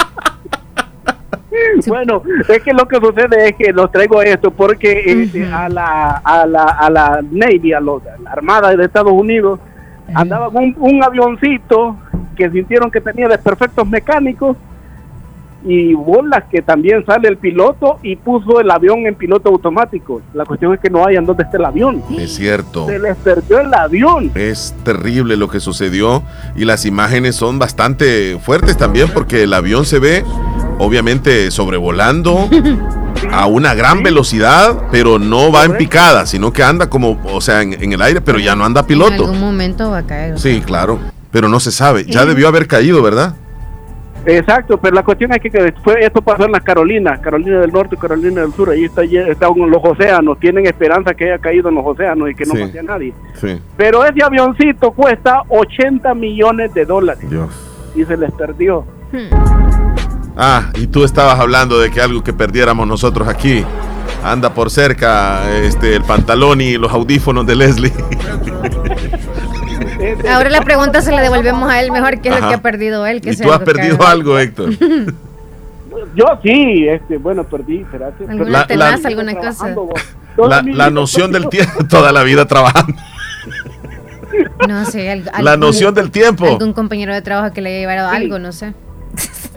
Bueno, 1.88 2.22
es 2.48 2.62
que 2.62 2.74
lo 2.74 2.88
que 2.88 2.98
sucede 2.98 3.50
es 3.50 3.56
que 3.56 3.72
los 3.72 3.92
traigo 3.92 4.22
esto 4.22 4.52
porque 4.52 5.04
este, 5.06 5.46
a, 5.46 5.70
la, 5.70 6.22
a, 6.24 6.46
la, 6.46 6.64
a 6.64 6.90
la 6.90 7.22
Navy, 7.32 7.74
a, 7.74 7.80
la 7.80 7.94
Armada 8.26 8.76
de 8.76 8.86
Estados 8.86 9.14
Unidos, 9.14 9.60
andaba 10.14 10.50
un, 10.50 10.76
un 10.78 11.04
avioncito 11.04 11.98
que 12.36 12.50
sintieron 12.50 12.92
que 12.92 13.02
tenía 13.02 13.28
desperfectos 13.28 13.88
mecánicos 13.88 14.58
y 15.66 15.94
bolas 15.94 16.44
que 16.52 16.62
también 16.62 17.06
sale 17.06 17.28
el 17.28 17.38
piloto 17.38 17.98
y 18.04 18.16
puso 18.16 18.60
el 18.60 18.70
avión 18.70 19.08
en 19.08 19.16
piloto 19.16 19.50
automático. 19.50 20.22
La 20.34 20.46
cuestión 20.46 20.74
es 20.74 20.80
que 20.80 20.90
no 20.90 21.06
hayan 21.06 21.26
dónde 21.26 21.44
está 21.44 21.58
el 21.58 21.66
avión. 21.66 22.04
Es 22.18 22.36
cierto. 22.36 22.86
Se 22.86 23.00
les 23.00 23.16
perdió 23.18 23.60
el 23.60 23.74
avión. 23.74 24.32
Es 24.36 24.76
terrible 24.84 25.38
lo 25.38 25.50
que 25.50 25.60
sucedió 25.60 26.24
y 26.56 26.66
las 26.66 26.86
imágenes 26.86 27.36
son 27.36 27.58
bastante 27.58 28.38
fuertes 28.40 28.78
también 28.78 29.10
porque 29.14 29.44
el 29.44 29.54
avión 29.54 29.86
se 29.86 30.00
ve 30.00 30.24
obviamente 30.78 31.50
sobrevolando 31.52 32.50
a 33.32 33.48
una 33.48 33.74
gran 33.74 34.04
velocidad, 34.04 34.84
pero 34.92 35.20
no 35.20 35.52
va 35.52 35.66
en 35.66 35.78
picada, 35.78 36.26
sino 36.26 36.54
que 36.54 36.64
anda 36.64 36.90
como, 36.90 37.20
o 37.26 37.42
sea, 37.42 37.62
en, 37.62 37.92
el 37.92 38.02
aire, 38.02 38.22
pero 38.22 38.40
ya 38.40 38.56
no 38.56 38.66
anda 38.66 38.86
piloto. 38.86 39.14
En 39.14 39.22
algún 39.22 39.40
momento 39.40 39.90
va 39.90 40.00
a 40.00 40.06
caer. 40.06 40.40
Sí, 40.40 40.62
claro, 40.66 41.00
pero 41.32 41.50
no 41.50 41.60
se 41.60 41.72
sabe. 41.72 42.06
Ya 42.06 42.26
debió 42.26 42.48
haber 42.48 42.68
caído, 42.68 43.02
¿verdad? 43.02 43.36
Exacto, 44.26 44.78
pero 44.78 44.96
la 44.96 45.04
cuestión 45.04 45.32
es 45.34 45.40
que, 45.40 45.52
que 45.52 45.74
fue, 45.84 46.04
esto 46.04 46.22
pasó 46.22 46.46
en 46.46 46.52
las 46.52 46.64
Carolinas, 46.64 47.20
Carolina 47.20 47.60
del 47.60 47.72
Norte 47.72 47.96
y 47.96 47.98
Carolina 48.00 48.42
del 48.42 48.54
Sur, 48.54 48.70
ahí 48.72 48.86
está, 48.86 49.04
están 49.04 49.52
los 49.56 49.82
océanos, 49.84 50.40
tienen 50.40 50.66
esperanza 50.66 51.14
que 51.14 51.26
haya 51.26 51.38
caído 51.38 51.70
en 51.70 51.76
los 51.76 51.86
océanos 51.86 52.30
y 52.32 52.36
que 52.36 52.46
no 52.46 52.54
Sí. 52.56 52.62
pase 52.64 52.80
a 52.80 52.84
nadie. 52.84 53.14
Sí. 53.36 53.60
Pero 53.78 54.04
ese 54.04 54.24
avioncito 54.24 54.92
cuesta 54.92 55.44
80 55.50 56.14
millones 56.16 56.74
de 56.74 56.86
dólares 56.86 57.24
y 57.96 58.04
se 58.04 58.18
les 58.18 58.32
perdió. 58.32 58.84
Ah, 60.36 60.70
y 60.76 60.88
tú 60.88 61.04
estabas 61.04 61.40
hablando 61.40 61.80
de 61.80 61.92
que 61.92 62.02
algo 62.02 62.24
que 62.24 62.34
perdiéramos 62.34 62.88
nosotros 62.88 63.28
aquí. 63.28 63.64
Anda 64.24 64.54
por 64.54 64.72
cerca 64.72 65.52
este, 65.62 65.96
el 65.96 66.04
pantalón 66.04 66.60
y 66.62 66.78
los 66.78 66.92
audífonos 66.92 67.46
de 67.46 67.56
Leslie. 67.56 67.94
Ahora 70.34 70.50
la 70.50 70.62
pregunta 70.62 71.02
se 71.02 71.12
la 71.12 71.22
devolvemos 71.22 71.70
a 71.70 71.82
él 71.82 71.92
mejor 71.92 72.20
que 72.22 72.30
es 72.30 72.40
lo 72.42 72.48
que 72.48 72.54
ha 72.56 72.62
perdido 72.62 73.06
él. 73.06 73.22
Que 73.22 73.32
y 73.32 73.36
tú 73.38 73.52
has 73.52 73.60
perdido 73.60 74.06
algo, 74.06 74.38
Héctor. 74.40 74.72
Yo 76.16 76.26
sí, 76.44 76.88
este, 76.88 77.18
bueno, 77.18 77.44
perdí, 77.44 77.80
espérate. 77.82 78.26
¿Alguna 78.28 78.50
La- 78.50 78.68
tenaz, 78.68 79.02
la- 79.02 79.10
alguna 79.10 79.36
cosa? 79.36 79.76
La, 80.38 80.62
la 80.62 80.90
noción 80.90 81.32
del 81.32 81.48
tiempo, 81.50 81.86
toda 81.90 82.12
la 82.12 82.24
vida 82.24 82.46
trabajando. 82.46 82.94
No 84.68 84.86
sé. 84.86 85.16
La 85.16 85.32
algún- 85.32 85.60
noción 85.62 85.94
del 85.94 86.12
tiempo. 86.12 86.46
Algún 86.46 86.74
compañero 86.74 87.14
de 87.14 87.22
trabajo 87.22 87.54
que 87.54 87.62
le 87.62 87.70
haya 87.70 87.80
llevado 87.80 88.10
Sí. 88.10 88.16
algo, 88.18 88.40
no 88.40 88.52
sé. 88.52 88.74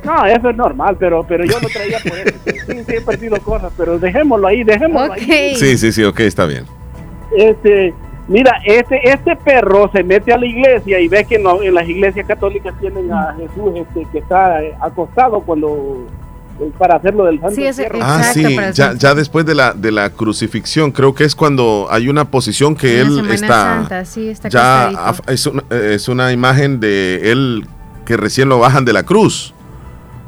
No, 0.04 0.24
eso 0.26 0.50
es 0.50 0.56
normal, 0.56 0.96
pero, 0.98 1.24
pero 1.26 1.44
yo 1.44 1.58
lo 1.60 1.68
traía 1.68 1.98
por 1.98 2.16
eso. 2.16 2.34
Sí, 2.44 2.84
sí, 2.86 2.94
he 2.96 3.00
perdido 3.00 3.36
cosas, 3.42 3.72
pero 3.76 3.98
dejémoslo 3.98 4.46
ahí, 4.46 4.62
dejémoslo 4.62 5.12
ahí. 5.14 5.56
Sí, 5.56 5.76
sí, 5.76 5.90
sí, 5.92 6.04
ok, 6.04 6.20
está 6.20 6.44
bien. 6.46 6.64
Este, 7.36 7.92
mira, 8.28 8.60
este, 8.64 9.10
este 9.10 9.36
perro 9.36 9.90
se 9.92 10.04
mete 10.04 10.32
a 10.32 10.38
la 10.38 10.46
iglesia 10.46 11.00
y 11.00 11.08
ve 11.08 11.24
que 11.24 11.38
no, 11.38 11.62
en 11.62 11.74
las 11.74 11.88
iglesias 11.88 12.26
católicas 12.26 12.74
tienen 12.80 13.10
a 13.12 13.34
Jesús 13.36 13.72
este, 13.74 14.06
que 14.12 14.18
está 14.18 14.62
eh, 14.62 14.74
acostado 14.80 15.40
cuando 15.40 16.06
eh, 16.60 16.70
para 16.76 16.96
hacerlo 16.96 17.24
del 17.24 17.40
santo 17.40 17.54
Sí, 17.54 17.66
entierro. 17.66 17.98
Ah, 18.02 18.22
sí, 18.22 18.56
ya, 18.74 18.94
ya 18.94 19.14
después 19.14 19.46
de 19.46 19.54
la, 19.54 19.72
de 19.72 19.92
la 19.92 20.10
crucifixión, 20.10 20.90
creo 20.92 21.14
que 21.14 21.24
es 21.24 21.34
cuando 21.34 21.86
hay 21.90 22.08
una 22.08 22.26
posición 22.26 22.74
que 22.74 23.00
En 23.00 23.06
él 23.18 23.30
está. 23.30 23.46
Santa, 23.80 24.04
sí, 24.04 24.28
está 24.28 24.48
ya 24.48 24.92
es 25.26 25.46
una, 25.46 25.62
eh, 25.70 25.92
es 25.94 26.08
una 26.08 26.32
imagen 26.32 26.80
de 26.80 27.32
él 27.32 27.66
que 28.04 28.16
recién 28.16 28.48
lo 28.48 28.58
bajan 28.58 28.84
de 28.84 28.92
la 28.92 29.02
cruz. 29.04 29.54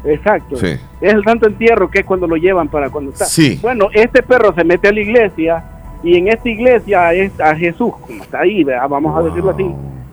Exacto. 0.05 0.57
Sí. 0.57 0.79
Es 1.01 1.13
el 1.13 1.23
santo 1.25 1.47
entierro 1.47 1.91
que 1.91 2.01
es 2.01 2.07
cuando 2.07 2.27
lo 2.27 2.37
llevan 2.37 2.69
para 2.69 2.91
cuando 2.91 3.11
está. 3.11 3.25
Sí. 3.25 3.59
Bueno, 3.61 3.89
este 3.93 4.23
perro 4.23 4.55
se 4.55 4.65
mete 4.65 4.89
a 4.89 4.93
la 4.93 5.01
iglesia 5.01 5.65
y 6.03 6.17
en 6.17 6.29
esta 6.29 6.49
iglesia 6.49 7.13
es 7.13 7.39
a 7.41 7.55
Jesús, 7.55 7.93
como 8.07 8.23
está 8.23 8.41
ahí, 8.41 8.65
¿verdad? 8.65 8.89
vamos 8.89 9.17
a 9.19 9.23
decirlo 9.23 9.51
así. 9.51 9.71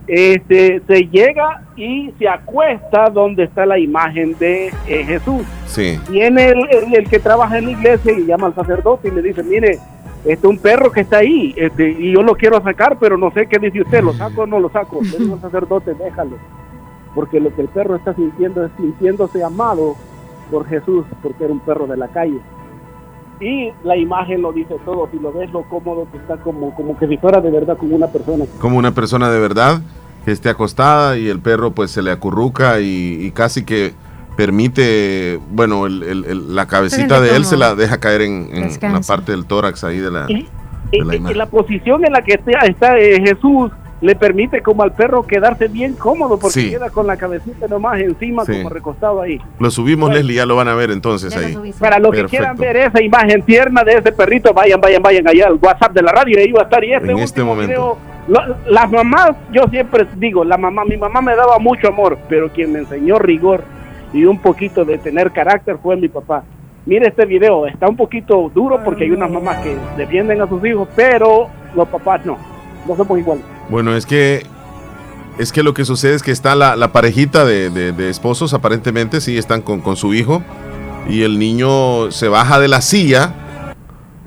Este, 0.07 0.81
se 0.87 1.03
llega 1.07 1.61
y 1.75 2.11
se 2.17 2.29
acuesta 2.29 3.09
donde 3.09 3.43
está 3.43 3.65
la 3.65 3.77
imagen 3.77 4.37
de 4.39 4.67
eh, 4.87 5.03
Jesús. 5.05 5.41
Sí. 5.65 5.99
Viene 6.09 6.49
el, 6.49 6.59
el- 6.69 6.95
el 6.95 7.09
que 7.09 7.19
trabaja 7.19 7.57
en 7.57 7.65
la 7.65 7.71
iglesia 7.71 8.13
y 8.17 8.25
llama 8.25 8.47
al 8.47 8.55
sacerdote 8.55 9.09
y 9.09 9.11
le 9.11 9.21
dice, 9.21 9.43
mire, 9.43 9.79
este 10.25 10.31
es 10.33 10.43
un 10.45 10.57
perro 10.59 10.91
que 10.91 11.01
está 11.01 11.17
ahí 11.17 11.53
este, 11.57 11.89
y 11.89 12.13
yo 12.13 12.21
lo 12.21 12.35
quiero 12.35 12.61
sacar, 12.61 12.97
pero 12.99 13.17
no 13.17 13.31
sé 13.31 13.47
qué 13.47 13.59
dice 13.59 13.81
usted, 13.81 14.01
¿lo 14.01 14.13
saco 14.13 14.43
o 14.43 14.47
no 14.47 14.59
lo 14.59 14.69
saco? 14.69 14.99
Le 15.01 15.17
digo 15.17 15.35
al 15.35 15.41
sacerdote, 15.41 15.93
déjalo, 15.93 16.37
porque 17.13 17.39
lo 17.41 17.53
que 17.53 17.61
el 17.63 17.67
perro 17.67 17.95
está 17.97 18.13
sintiendo 18.13 18.65
es 18.65 18.71
sintiéndose 18.77 19.43
amado 19.43 19.95
por 20.49 20.65
Jesús, 20.67 21.05
porque 21.21 21.43
era 21.43 21.53
un 21.53 21.59
perro 21.59 21.85
de 21.85 21.97
la 21.97 22.07
calle. 22.07 22.39
Y 23.39 23.71
la 23.83 23.95
imagen 23.95 24.41
lo 24.41 24.51
dice 24.51 24.75
todo, 24.83 25.07
si 25.11 25.19
lo 25.19 25.31
ves 25.31 25.51
lo 25.51 25.61
cómodo 25.63 26.07
que 26.11 26.17
está 26.17 26.37
como, 26.37 26.73
como 26.75 26.97
que 26.97 27.07
si 27.07 27.17
fuera 27.17 27.39
de 27.39 27.51
verdad 27.51 27.77
como 27.77 27.95
una 27.95 28.07
persona. 28.07 28.45
Como 28.59 28.77
una 28.77 28.91
persona 28.93 29.29
de 29.29 29.39
verdad 29.39 29.81
que 30.25 30.31
esté 30.31 30.49
acostada 30.49 31.17
y 31.17 31.29
el 31.29 31.39
perro 31.39 31.71
pues 31.71 31.91
se 31.91 32.01
le 32.01 32.11
acurruca 32.11 32.79
y, 32.79 33.17
y 33.21 33.31
casi 33.31 33.63
que 33.63 33.93
permite, 34.51 35.39
bueno, 35.51 35.85
el- 35.85 36.03
el- 36.03 36.25
el- 36.25 36.55
la 36.55 36.67
cabecita 36.67 37.19
de 37.21 37.35
él 37.35 37.45
se 37.45 37.57
la 37.57 37.75
deja 37.75 37.99
caer 37.99 38.21
en, 38.21 38.49
en 38.53 38.93
la 38.93 39.01
parte 39.01 39.31
del 39.33 39.45
tórax 39.45 39.83
ahí 39.83 39.97
de 39.99 40.09
la, 40.11 40.25
de 40.27 40.45
la 40.91 41.13
Y 41.13 41.17
imagen. 41.17 41.37
la 41.37 41.45
posición 41.47 42.05
en 42.05 42.13
la 42.13 42.21
que 42.21 42.33
está, 42.35 42.51
está, 42.65 42.97
eh, 42.97 43.19
Jesús 43.25 43.71
le 43.99 44.15
permite 44.15 44.61
como 44.61 44.83
al 44.83 44.91
perro 44.93 45.23
quedarse 45.25 45.67
bien 45.67 45.93
cómodo 45.93 46.37
porque 46.37 46.59
Sí. 46.61 46.69
queda 46.69 46.89
con 46.91 47.07
la 47.07 47.17
cabecita 47.17 47.67
nomás 47.67 47.99
encima 47.99 48.45
Sí. 48.45 48.53
como 48.57 48.69
recostado 48.69 49.21
ahí. 49.21 49.41
Lo 49.59 49.71
subimos, 49.71 50.13
Leslie, 50.13 50.35
ya 50.35 50.45
lo 50.45 50.55
van 50.55 50.67
a 50.67 50.75
ver 50.75 50.91
entonces 50.91 51.35
ahí. 51.35 51.57
Para 51.79 51.97
los 51.99 52.11
que 52.11 52.25
quieran 52.25 52.55
ver 52.57 52.75
esa 52.77 53.01
imagen 53.01 53.41
tierna 53.41 53.83
de 53.83 53.93
ese 53.93 54.11
perrito, 54.11 54.53
vayan, 54.53 54.79
vayan, 54.79 55.01
vayan 55.01 55.27
allá 55.27 55.47
al 55.47 55.55
WhatsApp 55.61 55.93
de 55.93 56.01
la 56.03 56.11
radio 56.11 56.37
y 56.37 56.41
ahí 56.43 56.51
va 56.51 56.61
a 56.61 56.63
estar. 56.65 56.83
Y 56.83 56.93
este 56.93 57.11
En 57.11 57.17
este 57.17 57.43
momento. 57.43 57.67
video, 57.71 57.97
lo- 58.27 58.55
las 58.71 58.91
mamás, 58.91 59.31
yo 59.51 59.63
siempre 59.71 60.05
digo, 60.17 60.43
la 60.43 60.57
mamá, 60.57 60.85
mi 60.85 60.97
mamá 60.97 61.19
me 61.21 61.35
daba 61.35 61.57
mucho 61.57 61.87
amor, 61.87 62.19
pero 62.29 62.49
quien 62.49 62.73
me 62.73 62.79
enseñó 62.79 63.17
rigor 63.17 63.63
y 64.13 64.25
un 64.25 64.39
poquito 64.39 64.85
de 64.85 64.99
tener 64.99 65.31
carácter 65.31 65.77
fue 65.81 65.95
mi 65.95 66.07
papá. 66.07 66.43
Mire 66.85 67.07
este 67.07 67.25
video, 67.25 67.65
está 67.67 67.89
un 67.89 67.97
poquito 67.97 68.51
duro 68.53 68.79
porque 68.85 69.05
hay 69.05 69.11
unas 69.11 69.29
mamás 69.31 69.57
que 69.63 69.75
defienden 69.97 70.39
a 70.41 70.47
sus 70.47 70.63
hijos, 70.63 70.87
pero 70.95 71.47
los 71.75 71.87
papás 71.89 72.23
no, 72.25 72.37
no 72.87 72.95
somos 72.95 73.17
iguales. 73.19 73.43
Bueno, 73.69 73.95
es 73.95 74.05
que 74.05 74.45
es 75.37 75.51
que 75.51 75.61
lo 75.61 75.73
que 75.73 75.85
sucede 75.85 76.15
es 76.15 76.23
que 76.23 76.31
está 76.31 76.55
la, 76.55 76.75
la 76.75 76.91
parejita 76.91 77.45
de, 77.45 77.69
de- 77.69 77.91
de 77.91 78.09
esposos, 78.09 78.53
aparentemente 78.53 79.21
sí 79.21 79.37
están 79.37 79.61
con, 79.61 79.81
con 79.81 79.95
su 79.95 80.13
hijo, 80.15 80.41
y 81.07 81.21
el 81.23 81.37
niño 81.37 82.11
se 82.11 82.27
baja 82.27 82.59
de 82.59 82.67
la 82.67 82.81
silla. 82.81 83.33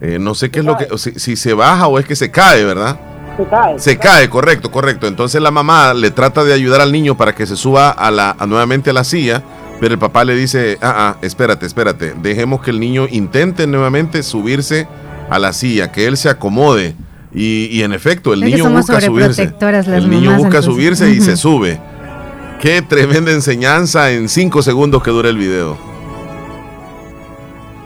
eh, 0.01 0.19
no 0.21 0.35
sé 0.35 0.51
qué 0.51 0.61
es 0.61 0.65
lo 0.65 0.77
que. 0.77 0.87
Si, 0.99 1.19
si 1.19 1.37
se 1.37 1.53
baja 1.53 1.87
o 1.89 1.99
es 1.99 2.07
que 2.07 2.15
se 2.17 2.31
cae, 2.31 2.65
¿verdad? 2.65 2.99
Se 3.37 3.45
cae. 3.49 3.79
Se 3.79 3.99
cae, 3.99 4.29
correcto, 4.31 4.71
correcto. 4.71 5.07
Entonces 5.07 5.41
la 5.43 5.51
mamá 5.51 5.95
le 5.95 6.11
trata 6.11 6.45
de 6.45 6.53
ayudar 6.53 6.81
al 6.81 6.93
niño 6.93 7.17
para 7.17 7.35
que 7.35 7.47
se 7.47 7.57
suba 7.57 7.91
a 7.91 8.11
la, 8.11 8.37
a- 8.39 8.47
nuevamente 8.47 8.91
a 8.91 8.93
la 8.93 9.03
silla, 9.05 9.43
pero 9.81 9.95
el 9.95 9.99
papá 9.99 10.25
le 10.25 10.35
dice, 10.37 10.79
ah, 10.81 10.95
ah, 10.97 11.17
espérate, 11.23 11.67
espérate, 11.67 12.15
dejemos 12.23 12.61
que 12.61 12.71
el 12.71 12.79
niño 12.79 13.07
intente 13.11 13.67
nuevamente 13.67 14.23
subirse 14.23 14.87
a 15.29 15.39
la 15.39 15.53
silla, 15.53 15.91
que 15.91 16.07
él 16.07 16.17
se 16.17 16.29
acomode. 16.29 16.95
Y, 17.33 17.67
y 17.71 17.83
en 17.83 17.93
efecto, 17.93 18.33
el 18.33 18.43
Es 18.43 18.51
niño 18.51 18.71
busca 18.71 19.01
subirse. 19.01 19.53
las 19.61 19.89
El 19.89 20.11
niño 20.11 20.31
busca 20.33 20.59
entonces. 20.59 20.65
subirse 20.65 21.11
y 21.11 21.21
se 21.21 21.37
sube. 21.37 21.79
Qué 22.61 22.83
tremenda 22.83 23.33
enseñanza 23.33 24.11
en 24.11 24.29
cinco 24.29 24.63
segundos 24.63 25.03
que 25.03 25.11
dura 25.11 25.29
el 25.31 25.39
video. 25.39 25.79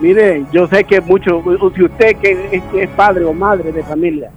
Mire, 0.00 0.44
yo 0.52 0.66
sé 0.66 0.84
que 0.84 1.00
mucho, 1.00 1.42
si 1.74 1.84
usted 1.84 2.16
que 2.16 2.48
es, 2.52 2.62
que 2.64 2.82
es 2.82 2.90
padre 2.90 3.24
o 3.24 3.32
madre 3.32 3.72
de 3.72 3.82
familia 3.82 4.30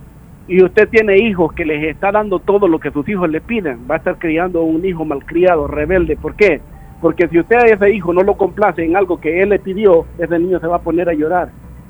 y 0.47 0.63
usted 0.63 0.87
tiene 0.87 1.17
hijos 1.17 1.51
que 1.53 1.65
les 1.65 1.83
está 1.83 2.11
dando 2.11 2.39
todo 2.39 2.67
lo 2.67 2.79
que 2.79 2.91
sus 2.91 3.07
hijos 3.09 3.29
le 3.29 3.41
piden, 3.41 3.79
va 3.89 3.95
a 3.95 3.97
estar 3.97 4.17
criando 4.17 4.61
un 4.61 4.85
hijo 4.85 5.03
malcriado, 5.03 5.67
rebelde. 5.67 6.15
¿Por 6.15 6.35
qué? 6.35 6.61
Porque 7.01 7.27
si 7.27 7.39
usted 7.39 7.57
a 7.57 7.65
ese 7.65 7.93
hijo 7.93 8.13
no 8.13 8.23
lo 8.23 8.37
complace 8.37 8.83
en 8.85 8.95
algo 8.95 9.19
que 9.19 9.41
él 9.41 9.49
le 9.49 9.59
pidió, 9.59 10.05
ese 10.17 10.39
niño 10.39 10.59
se 10.59 10.67
va 10.67 10.77
a 10.77 10.81
poner 10.81 11.09
a 11.09 11.13
llorar. 11.13 11.49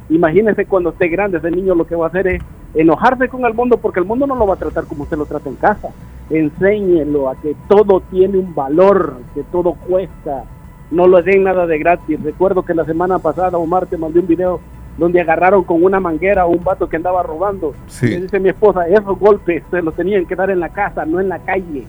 Imagínese 0.10 0.66
cuando 0.66 0.90
esté 0.92 1.10
grande, 1.10 1.38
ese 1.38 1.52
niño 1.52 1.76
lo 1.76 1.86
que 1.86 1.96
va 1.96 2.06
a 2.06 2.10
hacer 2.10 2.28
es 2.28 2.42
enojarse 2.74 3.30
con 3.30 3.46
el 3.46 3.54
mundo 3.54 3.78
porque 3.78 4.00
el 4.00 4.06
mundo 4.06 4.28
no 4.28 4.36
lo 4.36 4.48
va 4.48 4.56
a 4.56 4.58
tratar 4.58 4.86
como 4.86 5.04
usted 5.04 5.18
lo 5.18 5.26
trata 5.26 5.50
en 5.50 5.56
casa. 5.56 5.90
Enséñelo 6.30 7.30
a 7.30 7.36
que 7.36 7.56
todo 7.68 8.02
tiene 8.12 8.38
un 8.38 8.54
valor, 8.54 9.18
que 9.34 9.44
todo 9.44 9.74
cuesta, 9.74 10.44
no 10.92 11.08
lo 11.08 11.22
den 11.22 11.44
nada 11.44 11.66
de 11.66 11.80
gratis. 11.80 12.22
Recuerdo 12.22 12.64
que 12.64 12.74
la 12.74 12.86
semana 12.86 13.20
pasada 13.20 13.58
Omar 13.58 13.88
te 13.88 13.98
mandé 13.98 14.20
un 14.20 14.28
video 14.28 14.60
donde 14.98 15.22
agarraron 15.22 15.64
con 15.64 15.84
una 15.84 16.00
manguera 16.00 16.44
a 16.44 16.48
un 16.48 16.64
vato 16.64 16.90
que 16.90 16.98
andaba 16.98 17.24
robando. 17.24 17.74
Sí. 17.88 18.08
Me 18.08 18.22
dice 18.22 18.40
mi 18.40 18.50
esposa, 18.50 18.88
esos 18.88 19.18
golpes 19.20 19.64
se 19.70 19.82
los 19.82 19.94
tenían 19.96 20.26
que 20.26 20.36
dar 20.36 20.50
en 20.50 20.60
la 20.60 20.70
casa, 20.70 21.06
no 21.06 21.20
en 21.20 21.30
la 21.30 21.40
calle. 21.40 21.86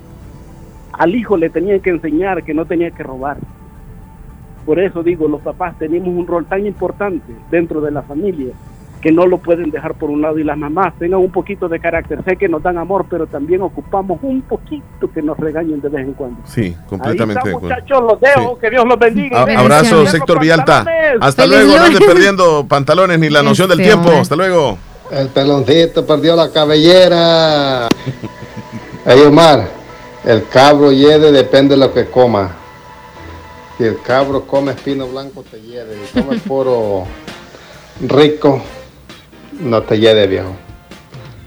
Al 0.92 1.14
hijo 1.14 1.36
le 1.36 1.48
tenían 1.48 1.80
que 1.80 1.90
enseñar 1.90 2.44
que 2.44 2.54
no 2.54 2.66
tenía 2.66 2.90
que 2.90 3.02
robar. 3.02 3.38
Por 4.66 4.78
eso 4.78 5.02
digo, 5.02 5.26
los 5.28 5.40
papás 5.40 5.78
tenemos 5.78 6.08
un 6.08 6.26
rol 6.26 6.44
tan 6.44 6.66
importante 6.66 7.32
dentro 7.50 7.80
de 7.80 7.90
la 7.90 8.02
familia 8.02 8.52
que 9.00 9.12
no 9.12 9.26
lo 9.26 9.38
pueden 9.38 9.70
dejar 9.70 9.94
por 9.94 10.10
un 10.10 10.20
lado 10.22 10.38
y 10.38 10.44
las 10.44 10.58
mamás 10.58 10.92
tengan 10.98 11.20
un 11.20 11.30
poquito 11.30 11.68
de 11.68 11.78
carácter. 11.80 12.22
Sé 12.24 12.36
que 12.36 12.48
nos 12.48 12.62
dan 12.62 12.78
amor, 12.78 13.06
pero 13.08 13.26
también 13.26 13.62
ocupamos 13.62 14.18
un 14.22 14.42
poquito 14.42 15.10
que 15.14 15.22
nos 15.22 15.38
regañen 15.38 15.80
de 15.80 15.88
vez 15.88 16.02
en 16.06 16.12
cuando. 16.14 16.40
Sí, 16.44 16.74
completamente 16.88 17.40
Ahí 17.40 17.44
de 17.44 17.50
está, 17.56 17.58
acuerdo. 17.58 17.76
muchachos, 17.76 18.02
los 18.02 18.20
dejo, 18.20 18.58
que 18.58 18.70
Dios 18.70 18.84
los 18.86 18.98
bendiga. 18.98 19.40
A- 19.42 19.60
Abrazos, 19.60 20.12
Héctor 20.14 20.40
Villalta. 20.40 20.84
Hasta 21.20 21.46
luego, 21.46 21.72
no 21.76 21.98
perdiendo 22.06 22.66
pantalones 22.66 23.18
ni 23.18 23.28
la 23.30 23.42
noción 23.42 23.68
del 23.68 23.80
Este 23.80 23.90
tiempo. 23.92 24.06
hombre. 24.08 24.20
Hasta 24.22 24.36
luego. 24.36 24.78
El 25.10 25.28
peloncito 25.28 26.04
perdió 26.04 26.34
la 26.36 26.50
cabellera. 26.50 27.88
Ey, 29.06 29.20
Omar, 29.22 29.66
el 30.24 30.46
cabro 30.48 30.92
hiede 30.92 31.32
depende 31.32 31.76
de 31.76 31.80
lo 31.86 31.94
que 31.94 32.06
coma. 32.06 32.50
Si 33.78 33.84
el 33.84 34.00
cabro 34.02 34.42
come 34.42 34.72
espino 34.72 35.06
blanco, 35.06 35.44
te 35.48 35.60
hiede. 35.62 35.96
Si 36.12 36.20
come 36.20 36.36
puro 36.40 37.04
rico, 38.06 38.60
no 39.60 39.82
te 39.82 39.98
hiede, 39.98 40.26
viejo. 40.26 40.56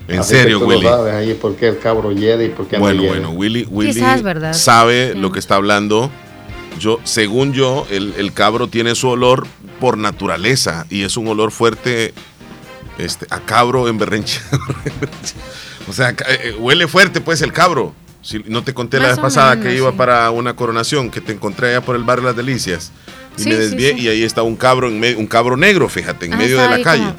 En 0.07 0.19
Así 0.19 0.33
que 0.33 0.39
serio, 0.41 0.59
tú 0.59 0.65
Willy. 0.65 0.83
sabes 0.83 1.13
ahí 1.13 1.33
por 1.35 1.55
qué 1.55 1.69
el 1.69 1.79
cabro 1.79 2.11
y 2.11 2.49
por 2.49 2.67
qué 2.67 2.77
Bueno, 2.77 3.03
no 3.03 3.07
bueno, 3.09 3.29
Willy, 3.31 3.65
Willy 3.69 3.93
Quizás, 3.93 4.21
¿verdad? 4.23 4.53
sabe 4.53 5.13
Sí. 5.13 5.19
lo 5.19 5.31
que 5.31 5.39
está 5.39 5.55
hablando. 5.55 6.09
Yo, 6.79 6.99
según 7.03 7.53
yo, 7.53 7.85
el, 7.91 8.13
el 8.17 8.33
cabro 8.33 8.67
tiene 8.67 8.95
su 8.95 9.07
olor 9.09 9.45
por 9.79 9.97
naturaleza 9.97 10.85
y 10.89 11.03
es 11.03 11.15
un 11.17 11.27
olor 11.27 11.51
fuerte 11.51 12.13
este, 12.97 13.25
a 13.29 13.39
cabro 13.39 13.88
en 13.88 13.97
berrenche. 13.97 14.41
o 15.88 15.93
sea, 15.93 16.15
ca- 16.15 16.25
eh, 16.29 16.55
huele 16.59 16.88
fuerte 16.88 17.21
pues 17.21 17.41
el 17.41 17.53
cabro. 17.53 17.93
Si 18.21 18.39
no 18.47 18.63
te 18.63 18.73
conté 18.73 18.99
la 18.99 19.07
vez 19.07 19.19
pasada 19.19 19.59
que 19.59 19.75
iba 19.75 19.91
para 19.93 20.29
una 20.29 20.55
coronación, 20.55 21.09
que 21.09 21.21
te 21.21 21.31
encontré 21.31 21.69
allá 21.69 21.81
por 21.81 21.95
el 21.95 22.03
barrio 22.03 22.25
Las 22.25 22.35
Delicias. 22.35 22.91
Y 23.37 23.45
me 23.45 23.55
desvié 23.55 23.93
y 23.93 24.07
ahí 24.07 24.23
está 24.23 24.43
un 24.43 24.55
cabro, 24.55 24.89
en 24.89 25.17
un 25.17 25.27
cabro 25.27 25.57
negro, 25.57 25.87
fíjate, 25.89 26.25
en 26.25 26.37
medio 26.37 26.59
de 26.59 26.69
la 26.69 26.81
calle. 26.81 27.13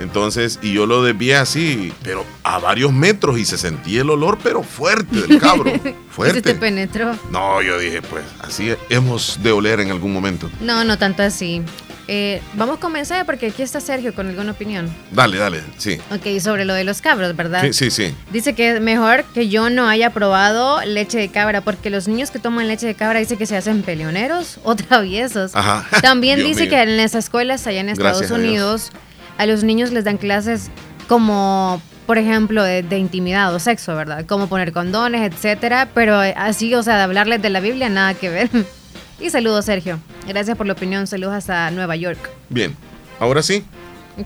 Entonces, 0.00 0.58
y 0.62 0.72
yo 0.72 0.86
lo 0.86 1.02
desvié 1.02 1.36
así, 1.36 1.92
pero 2.02 2.24
a 2.42 2.58
varios 2.58 2.92
metros 2.92 3.38
y 3.38 3.44
se 3.44 3.56
sentía 3.56 4.02
el 4.02 4.10
olor, 4.10 4.38
pero 4.42 4.62
fuerte 4.62 5.22
del 5.22 5.38
cabro. 5.38 5.72
fuerte. 6.10 6.42
te 6.42 6.54
penetró? 6.54 7.16
No, 7.30 7.62
yo 7.62 7.78
dije, 7.78 8.02
pues 8.02 8.24
así 8.40 8.74
hemos 8.88 9.38
de 9.42 9.52
oler 9.52 9.80
en 9.80 9.90
algún 9.90 10.12
momento. 10.12 10.50
No, 10.60 10.84
no 10.84 10.98
tanto 10.98 11.22
así. 11.22 11.62
Eh, 12.06 12.42
vamos 12.54 12.76
a 12.76 12.80
comenzar 12.80 13.24
porque 13.24 13.46
aquí 13.46 13.62
está 13.62 13.80
Sergio 13.80 14.14
con 14.14 14.28
alguna 14.28 14.52
opinión. 14.52 14.92
Dale, 15.10 15.38
dale, 15.38 15.62
sí. 15.78 15.98
Ok, 16.10 16.40
sobre 16.40 16.64
lo 16.64 16.74
de 16.74 16.84
los 16.84 17.00
cabros, 17.00 17.34
¿verdad? 17.34 17.62
Sí, 17.62 17.72
sí, 17.72 17.90
sí. 17.90 18.14
Dice 18.30 18.54
que 18.54 18.72
es 18.72 18.80
mejor 18.80 19.24
que 19.32 19.48
yo 19.48 19.70
no 19.70 19.88
haya 19.88 20.10
probado 20.10 20.84
leche 20.84 21.18
de 21.18 21.28
cabra 21.28 21.62
porque 21.62 21.90
los 21.90 22.06
niños 22.06 22.30
que 22.30 22.38
toman 22.38 22.68
leche 22.68 22.86
de 22.86 22.94
cabra 22.94 23.20
dice 23.20 23.36
que 23.36 23.46
se 23.46 23.56
hacen 23.56 23.82
peleoneros 23.82 24.58
o 24.64 24.76
traviesos. 24.76 25.54
Ajá. 25.54 25.86
También 26.02 26.40
dice 26.44 26.68
que 26.68 26.80
en 26.80 26.96
las 26.96 27.14
escuelas 27.14 27.66
allá 27.66 27.80
en 27.80 27.88
Estados 27.88 28.30
Unidos 28.30 28.90
a, 29.38 29.46
los 29.46 29.64
niños 29.64 29.90
les 29.90 30.04
dan 30.04 30.18
clases 30.18 30.70
como 31.08 31.80
por 32.06 32.18
ejemplo, 32.18 32.62
de, 32.62 32.82
de, 32.82 32.98
intimidad 32.98 33.54
o 33.54 33.58
sexo, 33.58 33.96
¿verdad? 33.96 34.26
Como 34.26 34.46
poner 34.46 34.72
condones, 34.72 35.22
etcétera, 35.22 35.88
pero 35.94 36.18
así, 36.18 36.74
o 36.74 36.82
sea, 36.82 36.98
de 36.98 37.02
hablarles 37.02 37.40
de 37.40 37.48
la 37.48 37.60
Biblia, 37.60 37.88
nada 37.88 38.12
que 38.12 38.28
ver. 38.28 38.50
Y 39.24 39.30
saludos, 39.30 39.64
Sergio. 39.64 39.98
Gracias 40.28 40.54
por 40.54 40.66
la 40.66 40.74
opinión. 40.74 41.06
Saludos 41.06 41.32
hasta 41.32 41.70
Nueva 41.70 41.96
York. 41.96 42.18
Bien. 42.50 42.76
Ahora 43.18 43.42
sí. 43.42 43.64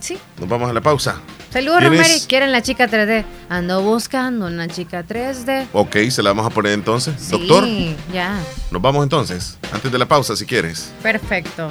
Sí. 0.01 0.19
Nos 0.41 0.49
vamos 0.49 0.69
a 0.69 0.73
la 0.73 0.81
pausa. 0.81 1.21
Saludos, 1.51 1.85
Romeri. 1.85 2.21
¿Quieren 2.27 2.51
la 2.51 2.63
chica 2.63 2.89
3D? 2.89 3.25
Ando 3.49 3.81
buscando 3.81 4.47
una 4.47 4.67
chica 4.67 5.05
3D. 5.07 5.69
Ok, 5.73 5.99
se 6.11 6.21
la 6.21 6.31
vamos 6.31 6.47
a 6.47 6.51
poner 6.51 6.73
entonces. 6.73 7.15
Sí, 7.17 7.31
Doctor. 7.31 7.65
ya. 8.13 8.41
Nos 8.73 8.83
vamos 8.83 9.05
entonces. 9.05 9.57
Antes 9.73 9.93
de 9.93 9.99
la 10.01 10.07
pausa, 10.07 10.35
si 10.35 10.45
quieres. 10.45 10.91
Perfecto. 11.01 11.71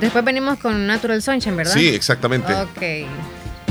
Después 0.00 0.24
venimos 0.24 0.58
con 0.58 0.88
Natural 0.88 1.22
Sunshine, 1.22 1.56
¿verdad? 1.56 1.72
Sí, 1.72 1.86
exactamente. 1.86 2.52
Ok. 2.52 3.06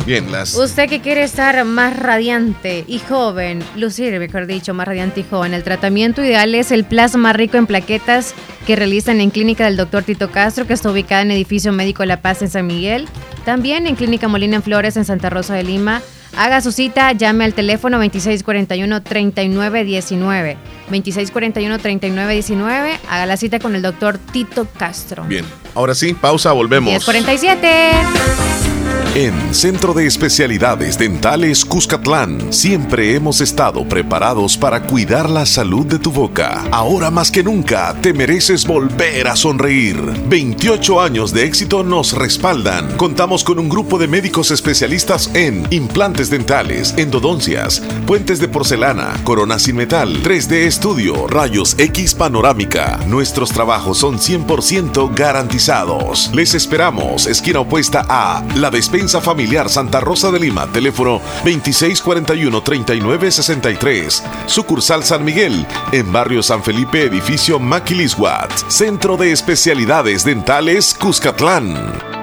Bien, 0.05 0.31
las... 0.31 0.53
Usted 0.53 0.87
que 0.87 1.01
quiere 1.01 1.23
estar 1.23 1.65
más 1.65 1.97
radiante 1.97 2.85
y 2.87 2.99
joven, 2.99 3.63
lucir, 3.75 4.19
mejor 4.19 4.45
dicho, 4.45 4.75
más 4.75 4.87
radiante 4.87 5.21
y 5.21 5.23
joven, 5.23 5.55
el 5.55 5.63
tratamiento 5.63 6.23
ideal 6.23 6.53
es 6.53 6.71
el 6.71 6.85
plasma 6.85 7.33
rico 7.33 7.57
en 7.57 7.65
plaquetas 7.65 8.35
que 8.67 8.75
realizan 8.75 9.19
en 9.19 9.31
Clínica 9.31 9.65
del 9.65 9.77
Dr. 9.77 10.03
Tito 10.03 10.29
Castro, 10.29 10.67
que 10.67 10.73
está 10.73 10.91
ubicada 10.91 11.23
en 11.23 11.31
Edificio 11.31 11.71
Médico 11.71 12.05
La 12.05 12.21
Paz 12.21 12.43
en 12.43 12.51
San 12.51 12.67
Miguel. 12.67 13.07
También 13.45 13.87
en 13.87 13.95
Clínica 13.95 14.27
Molina 14.27 14.57
en 14.57 14.63
Flores 14.63 14.95
en 14.97 15.05
Santa 15.05 15.31
Rosa 15.31 15.55
de 15.55 15.63
Lima. 15.63 16.03
Haga 16.37 16.61
su 16.61 16.71
cita, 16.71 17.11
llame 17.13 17.45
al 17.45 17.53
teléfono 17.53 18.03
2641-3919. 18.03 20.57
2641-3919. 20.91 22.99
Haga 23.09 23.25
la 23.25 23.37
cita 23.37 23.59
con 23.59 23.73
el 23.75 23.81
doctor 23.81 24.17
Tito 24.17 24.67
Castro. 24.77 25.23
Bien, 25.23 25.45
ahora 25.73 25.95
sí, 25.95 26.13
pausa, 26.13 26.51
volvemos. 26.51 26.91
1047. 26.91 28.74
En 29.15 29.55
Centro 29.55 29.93
de 29.93 30.07
Especialidades 30.07 30.97
Dentales 30.97 31.63
Cuscatlán, 31.63 32.51
siempre 32.51 33.15
hemos 33.15 33.39
estado 33.39 33.87
preparados 33.87 34.57
para 34.57 34.81
cuidar 34.81 35.29
la 35.29 35.45
salud 35.45 35.85
de 35.85 35.99
tu 35.99 36.11
boca. 36.11 36.65
Ahora 36.69 37.09
más 37.09 37.31
que 37.31 37.41
nunca, 37.41 37.95
te 38.01 38.11
mereces 38.11 38.67
volver 38.67 39.29
a 39.29 39.37
sonreír. 39.37 39.95
28 40.27 40.99
años 40.99 41.31
de 41.31 41.45
éxito 41.45 41.81
nos 41.81 42.11
respaldan. 42.11 42.97
Contamos 42.97 43.45
con 43.45 43.57
un 43.57 43.69
grupo 43.69 43.97
de 43.97 44.09
médicos 44.09 44.51
especialistas 44.51 45.33
en 45.33 45.65
implantes 45.69 46.29
dentales, 46.29 46.93
endodoncias, 46.97 47.81
puentes 48.05 48.39
de 48.39 48.49
porcelana, 48.49 49.13
corona 49.23 49.59
sin 49.59 49.77
metal, 49.77 50.21
3D 50.23 50.65
estudio, 50.65 51.25
rayos 51.27 51.79
X 51.79 52.15
panorámica. 52.15 52.99
Nuestros 53.07 53.53
trabajos 53.53 53.97
son 53.97 54.17
100% 54.17 55.15
garantizados. 55.15 56.31
Les 56.33 56.53
esperamos, 56.53 57.27
esquina 57.27 57.61
opuesta 57.61 58.05
a 58.09 58.43
la 58.55 58.69
despensa 58.69 59.04
Familiar 59.07 59.69
Santa 59.69 59.99
Rosa 59.99 60.31
de 60.31 60.39
Lima, 60.39 60.65
teléfono 60.67 61.21
2641-3963. 61.43 64.23
Sucursal 64.47 65.03
San 65.03 65.23
Miguel, 65.23 65.67
en 65.91 66.11
Barrio 66.11 66.41
San 66.41 66.63
Felipe, 66.63 67.03
edificio 67.03 67.59
Maquilisguat. 67.59 68.51
Centro 68.67 69.17
de 69.17 69.31
Especialidades 69.31 70.25
Dentales 70.25 70.93
Cuscatlán. 70.93 72.15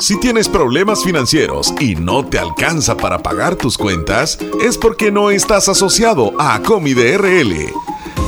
Si 0.00 0.18
tienes 0.20 0.48
problemas 0.48 1.02
financieros 1.02 1.74
y 1.80 1.96
no 1.96 2.24
te 2.24 2.38
alcanza 2.38 2.96
para 2.96 3.18
pagar 3.18 3.56
tus 3.56 3.76
cuentas, 3.76 4.38
es 4.62 4.78
porque 4.78 5.10
no 5.10 5.30
estás 5.30 5.68
asociado 5.68 6.32
a 6.38 6.54
Acomi 6.54 6.94
RL. 6.94 7.72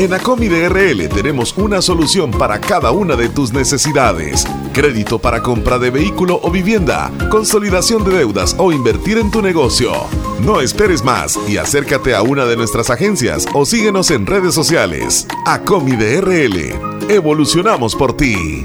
En 0.00 0.14
Acomi 0.14 0.48
DRL 0.48 1.10
tenemos 1.10 1.54
una 1.58 1.82
solución 1.82 2.30
para 2.30 2.58
cada 2.58 2.90
una 2.90 3.16
de 3.16 3.28
tus 3.28 3.52
necesidades. 3.52 4.46
Crédito 4.72 5.18
para 5.18 5.42
compra 5.42 5.78
de 5.78 5.90
vehículo 5.90 6.40
o 6.42 6.50
vivienda, 6.50 7.12
consolidación 7.30 8.02
de 8.04 8.12
deudas 8.16 8.56
o 8.56 8.72
invertir 8.72 9.18
en 9.18 9.30
tu 9.30 9.42
negocio. 9.42 9.92
No 10.42 10.62
esperes 10.62 11.04
más 11.04 11.38
y 11.46 11.58
acércate 11.58 12.14
a 12.14 12.22
una 12.22 12.46
de 12.46 12.56
nuestras 12.56 12.88
agencias 12.88 13.46
o 13.52 13.66
síguenos 13.66 14.10
en 14.10 14.24
redes 14.24 14.54
sociales. 14.54 15.26
Acomi 15.44 15.92
DRL. 15.96 17.10
Evolucionamos 17.10 17.94
por 17.94 18.16
ti. 18.16 18.64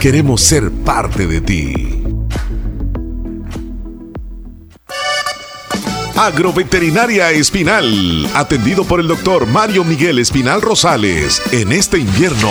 Queremos 0.00 0.40
ser 0.40 0.72
parte 0.72 1.28
de 1.28 1.40
ti. 1.40 2.02
Agroveterinaria 6.16 7.30
Espinal, 7.30 8.28
atendido 8.34 8.82
por 8.82 8.98
el 8.98 9.06
doctor 9.06 9.46
Mario 9.46 9.84
Miguel 9.84 10.18
Espinal 10.18 10.60
Rosales, 10.60 11.40
en 11.52 11.70
este 11.70 11.98
invierno. 11.98 12.50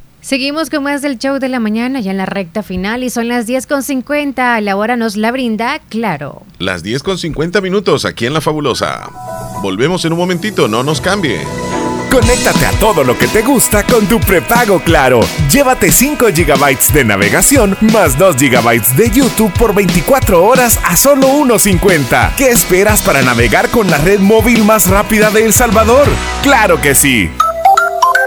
Seguimos 0.21 0.69
con 0.69 0.83
más 0.83 1.01
del 1.01 1.17
show 1.17 1.39
de 1.39 1.49
la 1.49 1.59
mañana, 1.59 1.99
ya 1.99 2.11
en 2.11 2.17
la 2.17 2.27
recta 2.27 2.61
final, 2.61 3.03
y 3.03 3.09
son 3.09 3.27
las 3.27 3.47
10.50. 3.47 4.61
La 4.61 4.75
hora 4.75 4.95
nos 4.95 5.17
la 5.17 5.31
brinda, 5.31 5.79
claro. 5.89 6.43
Las 6.59 6.83
10 6.83 7.01
con 7.01 7.17
50 7.17 7.59
minutos 7.59 8.05
aquí 8.05 8.27
en 8.27 8.33
La 8.33 8.41
Fabulosa. 8.41 9.09
Volvemos 9.63 10.05
en 10.05 10.13
un 10.13 10.19
momentito, 10.19 10.67
no 10.67 10.83
nos 10.83 11.01
cambie. 11.01 11.39
Conéctate 12.11 12.65
a 12.65 12.71
todo 12.73 13.03
lo 13.03 13.17
que 13.17 13.27
te 13.27 13.41
gusta 13.41 13.83
con 13.83 14.05
tu 14.05 14.19
prepago 14.19 14.81
Claro. 14.81 15.21
Llévate 15.49 15.91
5 15.91 16.27
GB 16.27 16.93
de 16.93 17.03
navegación 17.05 17.75
más 17.93 18.17
2 18.19 18.35
GB 18.35 18.95
de 18.97 19.09
YouTube 19.09 19.51
por 19.53 19.73
24 19.73 20.43
horas 20.43 20.77
a 20.83 20.97
solo 20.97 21.29
1.50. 21.29 22.35
¿Qué 22.35 22.49
esperas 22.51 23.01
para 23.01 23.23
navegar 23.23 23.69
con 23.69 23.89
la 23.89 23.97
red 23.97 24.19
móvil 24.19 24.65
más 24.65 24.87
rápida 24.87 25.31
de 25.31 25.45
El 25.45 25.53
Salvador? 25.53 26.05
¡Claro 26.43 26.79
que 26.79 26.93
sí! 26.93 27.31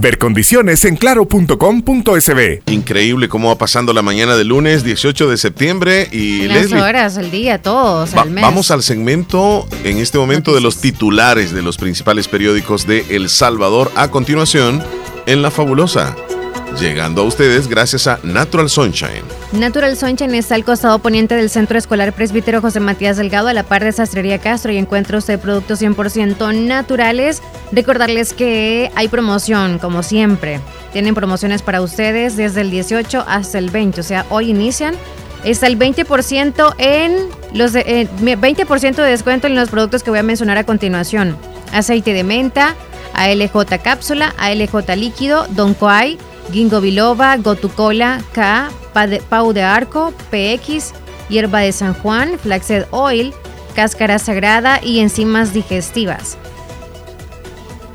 Ver 0.00 0.18
condiciones 0.18 0.84
en 0.84 0.96
claro.com.sb. 0.96 2.62
Increíble 2.66 3.28
cómo 3.28 3.48
va 3.48 3.58
pasando 3.58 3.92
la 3.92 4.02
mañana 4.02 4.36
del 4.36 4.48
lunes 4.48 4.84
18 4.84 5.28
de 5.28 5.36
septiembre 5.36 6.08
y 6.12 6.42
Las 6.46 6.62
Leslie, 6.62 6.80
horas, 6.82 7.16
el 7.16 7.30
día, 7.30 7.60
todos, 7.60 8.16
va- 8.16 8.22
al 8.22 8.30
mes. 8.30 8.42
vamos 8.42 8.70
al 8.70 8.82
segmento 8.82 9.66
en 9.84 9.98
este 9.98 10.18
momento 10.18 10.54
de 10.54 10.60
los 10.60 10.80
titulares 10.80 11.52
de 11.52 11.62
los 11.62 11.76
principales 11.78 12.28
periódicos 12.28 12.86
de 12.86 13.04
El 13.08 13.28
Salvador 13.28 13.90
a 13.96 14.08
continuación 14.10 14.82
en 15.26 15.42
La 15.42 15.50
Fabulosa. 15.50 16.14
Llegando 16.76 17.22
a 17.22 17.24
ustedes 17.24 17.66
gracias 17.66 18.06
a 18.06 18.20
Natural 18.22 18.70
Sunshine. 18.70 19.22
Natural 19.52 19.96
Sunshine 19.96 20.34
está 20.36 20.54
al 20.54 20.64
costado 20.64 21.00
poniente 21.00 21.34
del 21.34 21.50
Centro 21.50 21.76
Escolar 21.76 22.12
Presbítero 22.12 22.60
José 22.60 22.78
Matías 22.78 23.16
Delgado, 23.16 23.48
a 23.48 23.52
la 23.52 23.64
par 23.64 23.82
de 23.82 23.90
Sastrería 23.90 24.38
Castro, 24.38 24.70
y 24.70 24.76
encuentra 24.76 25.18
usted 25.18 25.40
productos 25.40 25.82
100% 25.82 26.54
naturales. 26.54 27.42
Recordarles 27.72 28.32
que 28.32 28.92
hay 28.94 29.08
promoción, 29.08 29.78
como 29.80 30.04
siempre. 30.04 30.60
Tienen 30.92 31.16
promociones 31.16 31.62
para 31.62 31.80
ustedes 31.80 32.36
desde 32.36 32.60
el 32.60 32.70
18 32.70 33.24
hasta 33.26 33.58
el 33.58 33.70
20, 33.70 34.00
o 34.00 34.04
sea, 34.04 34.24
hoy 34.30 34.50
inician. 34.50 34.94
Está 35.42 35.66
el 35.66 35.76
20% 35.78 36.74
en 36.78 37.16
los 37.54 37.72
de- 37.72 37.84
eh, 37.86 38.08
20% 38.20 39.02
de 39.02 39.10
descuento 39.10 39.48
en 39.48 39.56
los 39.56 39.68
productos 39.68 40.04
que 40.04 40.10
voy 40.10 40.20
a 40.20 40.24
mencionar 40.24 40.58
a 40.58 40.64
continuación. 40.64 41.36
Aceite 41.72 42.12
de 42.12 42.22
menta, 42.24 42.76
ALJ 43.14 43.78
cápsula, 43.82 44.32
ALJ 44.38 44.94
líquido, 44.96 45.46
Don 45.50 45.74
Quai, 45.74 46.18
Ginkgo 46.52 46.80
biloba, 46.80 47.36
Gotucola, 47.36 48.22
K, 48.32 48.70
Pau 49.28 49.52
de 49.52 49.62
Arco, 49.62 50.12
PX, 50.30 50.92
hierba 51.28 51.60
de 51.60 51.72
San 51.72 51.94
Juan, 51.94 52.38
Flaxseed 52.38 52.84
Oil, 52.90 53.34
cáscara 53.74 54.18
sagrada 54.18 54.80
y 54.82 55.00
enzimas 55.00 55.52
digestivas. 55.52 56.38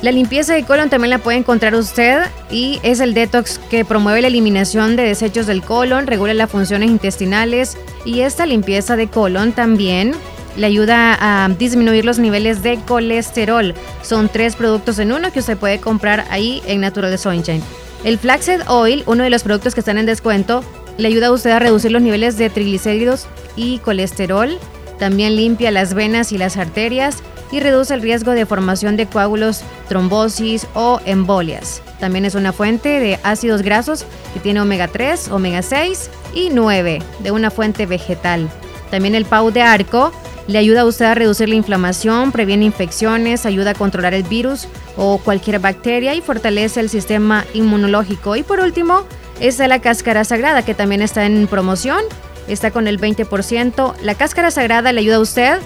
La 0.01 0.11
limpieza 0.11 0.53
de 0.53 0.65
colon 0.65 0.89
también 0.89 1.11
la 1.11 1.19
puede 1.19 1.37
encontrar 1.37 1.75
usted 1.75 2.23
y 2.51 2.79
es 2.83 2.99
el 2.99 3.13
detox 3.13 3.57
que 3.69 3.85
promueve 3.85 4.21
la 4.21 4.27
eliminación 4.27 4.97
de 4.97 5.03
desechos 5.03 5.47
del 5.47 5.63
colon, 5.63 6.07
regula 6.07 6.33
las 6.33 6.51
funciones 6.51 6.89
intestinales 6.89 7.77
y 8.03 8.19
esta 8.19 8.45
limpieza 8.45 8.97
de 8.97 9.07
colon 9.07 9.53
también 9.53 10.13
le 10.57 10.67
ayuda 10.67 11.17
a 11.19 11.47
disminuir 11.49 12.03
los 12.03 12.19
niveles 12.19 12.61
de 12.63 12.79
colesterol. 12.85 13.73
Son 14.01 14.27
tres 14.27 14.57
productos 14.57 14.99
en 14.99 15.13
uno 15.13 15.31
que 15.31 15.39
usted 15.39 15.57
puede 15.57 15.79
comprar 15.79 16.25
ahí 16.29 16.61
en 16.65 16.81
Natural 16.81 17.17
Sunshine. 17.17 17.63
El 18.03 18.19
Flaxseed 18.19 18.63
Oil, 18.67 19.03
uno 19.05 19.23
de 19.23 19.29
los 19.29 19.43
productos 19.43 19.73
que 19.73 19.79
están 19.79 19.97
en 19.97 20.05
descuento, 20.05 20.63
le 20.97 21.07
ayuda 21.07 21.27
a 21.27 21.31
usted 21.31 21.51
a 21.51 21.59
reducir 21.59 21.91
los 21.91 22.01
niveles 22.01 22.37
de 22.37 22.49
triglicéridos 22.49 23.27
y 23.55 23.79
colesterol. 23.79 24.59
También 24.99 25.37
limpia 25.37 25.71
las 25.71 25.93
venas 25.93 26.33
y 26.33 26.37
las 26.37 26.57
arterias 26.57 27.23
y 27.51 27.61
reduce 27.61 27.93
el 27.93 28.01
riesgo 28.01 28.31
de 28.31 28.45
formación 28.45 28.97
de 28.97 29.07
coágulos, 29.07 29.61
trombosis 29.87 30.67
o 30.73 30.99
embolias. 31.05 31.81
También 31.99 32.25
es 32.25 32.35
una 32.35 32.51
fuente 32.51 32.99
de 32.99 33.19
ácidos 33.23 33.61
grasos 33.61 34.05
que 34.33 34.41
tiene 34.41 34.59
omega 34.59 34.89
3, 34.89 35.29
omega 35.31 35.61
6 35.61 36.09
y 36.33 36.49
9 36.51 37.01
de 37.19 37.31
una 37.31 37.51
fuente 37.51 37.85
vegetal. 37.85 38.49
También 38.91 39.15
el 39.15 39.25
Pau 39.25 39.51
de 39.51 39.61
Arco 39.61 40.11
le 40.47 40.59
ayuda 40.59 40.81
a 40.81 40.85
usted 40.85 41.05
a 41.05 41.15
reducir 41.15 41.49
la 41.49 41.55
inflamación, 41.55 42.31
previene 42.31 42.65
infecciones, 42.65 43.45
ayuda 43.45 43.71
a 43.71 43.73
controlar 43.73 44.13
el 44.13 44.23
virus 44.23 44.67
o 44.97 45.17
cualquier 45.17 45.59
bacteria 45.59 46.13
y 46.15 46.21
fortalece 46.21 46.79
el 46.79 46.89
sistema 46.89 47.45
inmunológico. 47.53 48.35
Y 48.35 48.43
por 48.43 48.59
último, 48.59 49.03
está 49.39 49.67
la 49.67 49.79
cáscara 49.79 50.23
sagrada 50.23 50.63
que 50.63 50.73
también 50.73 51.01
está 51.01 51.25
en 51.25 51.47
promoción. 51.47 52.01
Está 52.47 52.71
con 52.71 52.87
el 52.87 52.99
20%. 52.99 53.93
La 54.01 54.15
cáscara 54.15 54.51
sagrada 54.51 54.91
le 54.91 54.99
ayuda 54.99 55.15
a 55.15 55.21
usted 55.21 55.59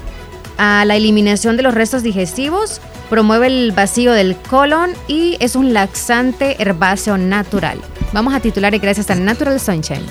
a 0.58 0.86
la 0.86 0.96
eliminación 0.96 1.58
de 1.58 1.64
los 1.64 1.74
restos 1.74 2.04
digestivos, 2.04 2.82
promueve 3.10 3.48
el 3.48 3.72
vacío 3.72 4.12
del 4.12 4.36
colon 4.36 4.92
y 5.08 5.38
es 5.40 5.56
un 5.56 5.74
laxante 5.74 6.62
herbáceo 6.62 7.18
natural. 7.18 7.80
Vamos 8.14 8.34
a 8.34 8.40
titular 8.40 8.78
gracias 8.80 9.10
a 9.10 9.16
Natural 9.16 9.60
Sunshine. 9.60 10.06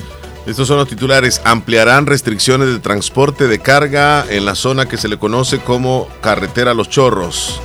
Estos 0.47 0.69
son 0.69 0.77
los 0.77 0.87
titulares. 0.87 1.41
Ampliarán 1.43 2.05
restricciones 2.05 2.69
de 2.69 2.79
transporte 2.79 3.49
de 3.49 3.59
carga 3.59 4.25
en 4.29 4.45
la 4.45 4.55
zona 4.55 4.87
que 4.87 4.95
se 4.95 5.09
le 5.09 5.19
conoce 5.19 5.59
como 5.59 6.07
Carretera 6.21 6.73
Los 6.73 6.89
Chorros. 6.89 7.59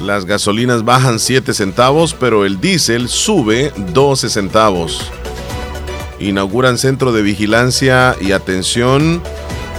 Las 0.00 0.24
gasolinas 0.24 0.86
bajan 0.86 1.18
7 1.18 1.52
centavos, 1.52 2.14
pero 2.14 2.46
el 2.46 2.62
diésel 2.62 3.10
sube 3.10 3.74
12 3.92 4.30
centavos. 4.30 5.02
Inauguran 6.18 6.78
centro 6.78 7.12
de 7.12 7.20
vigilancia 7.20 8.16
y 8.22 8.32
atención 8.32 9.22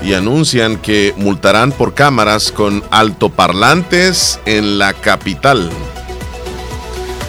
y 0.04 0.14
anuncian 0.14 0.78
que 0.78 1.16
multarán 1.18 1.72
por 1.72 1.96
cámaras 1.96 2.52
con 2.52 2.84
altoparlantes 2.92 4.40
en 4.46 4.78
la 4.78 4.94
capital. 4.94 5.72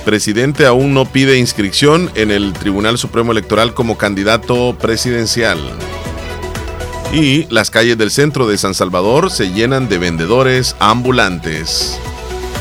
Presidente 0.04 0.66
aún 0.66 0.92
no 0.92 1.06
pide 1.06 1.38
inscripción 1.38 2.10
en 2.14 2.30
el 2.30 2.52
Tribunal 2.52 2.98
Supremo 2.98 3.32
Electoral 3.32 3.72
como 3.72 3.96
candidato 3.96 4.76
presidencial. 4.78 5.58
Y 7.12 7.46
las 7.52 7.70
calles 7.70 7.96
del 7.96 8.10
centro 8.10 8.46
de 8.46 8.58
San 8.58 8.74
Salvador 8.74 9.30
se 9.30 9.52
llenan 9.52 9.88
de 9.88 9.98
vendedores 9.98 10.76
ambulantes. 10.78 11.98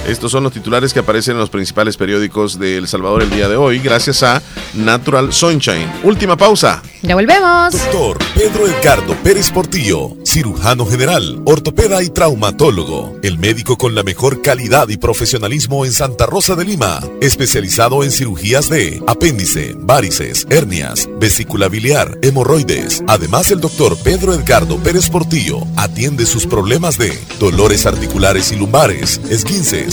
Estos 0.08 0.34
son 0.34 0.44
los 0.44 0.52
titulares 0.52 0.94
que 0.94 1.00
aparecen 1.00 1.36
en 1.36 1.40
los 1.40 1.50
principales 1.50 1.96
periódicos 1.96 2.60
de 2.60 2.76
El 2.78 2.88
Salvador 2.90 3.24
el 3.24 3.30
día 3.30 3.48
de 3.48 3.56
hoy, 3.56 3.80
gracias 3.80 4.22
a 4.22 4.42
Natural 4.74 5.32
Sunshine. 5.32 5.90
Última 6.04 6.36
pausa. 6.36 6.82
Ya 7.04 7.16
volvemos. 7.16 7.74
Doctor 7.74 8.18
Pedro 8.34 8.68
Edgardo 8.68 9.14
Pérez 9.24 9.52
Portillo, 9.52 10.16
cirujano 10.26 10.86
general, 10.86 11.42
ortopeda 11.46 12.02
y 12.02 12.10
traumatólogo. 12.10 13.18
El 13.24 13.38
médico 13.40 13.78
con 13.78 13.94
la 13.94 14.04
mejor 14.04 14.42
calidad 14.42 14.88
y 14.90 14.98
profesionalismo 14.98 15.86
en 15.86 15.92
Santa 15.92 16.26
Rosa 16.26 16.56
de 16.56 16.66
Lima. 16.66 17.00
Especializado 17.22 18.04
en 18.04 18.12
cirugías 18.12 18.70
de 18.70 19.02
apéndice, 19.06 19.76
varices, 19.78 20.48
hernias, 20.50 21.10
vesícula 21.20 21.68
biliar, 21.68 22.18
hemorroides. 22.22 23.04
Además, 23.08 23.52
el 23.52 23.60
doctor 23.60 23.98
Pedro 24.04 24.34
Edgardo 24.34 24.78
Pérez 24.78 25.10
Portillo 25.10 25.60
atiende 25.76 26.26
sus 26.26 26.48
problemas 26.48 26.98
de 26.98 27.18
dolores 27.40 27.86
articulares 27.86 28.52
y 28.54 28.56
lumbares, 28.56 29.20
esguinces, 29.30 29.93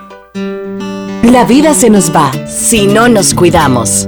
La 1.24 1.46
vida 1.46 1.74
se 1.74 1.90
nos 1.90 2.14
va 2.16 2.32
si 2.48 2.88
no 2.88 3.10
nos 3.10 3.34
cuidamos. 3.34 4.08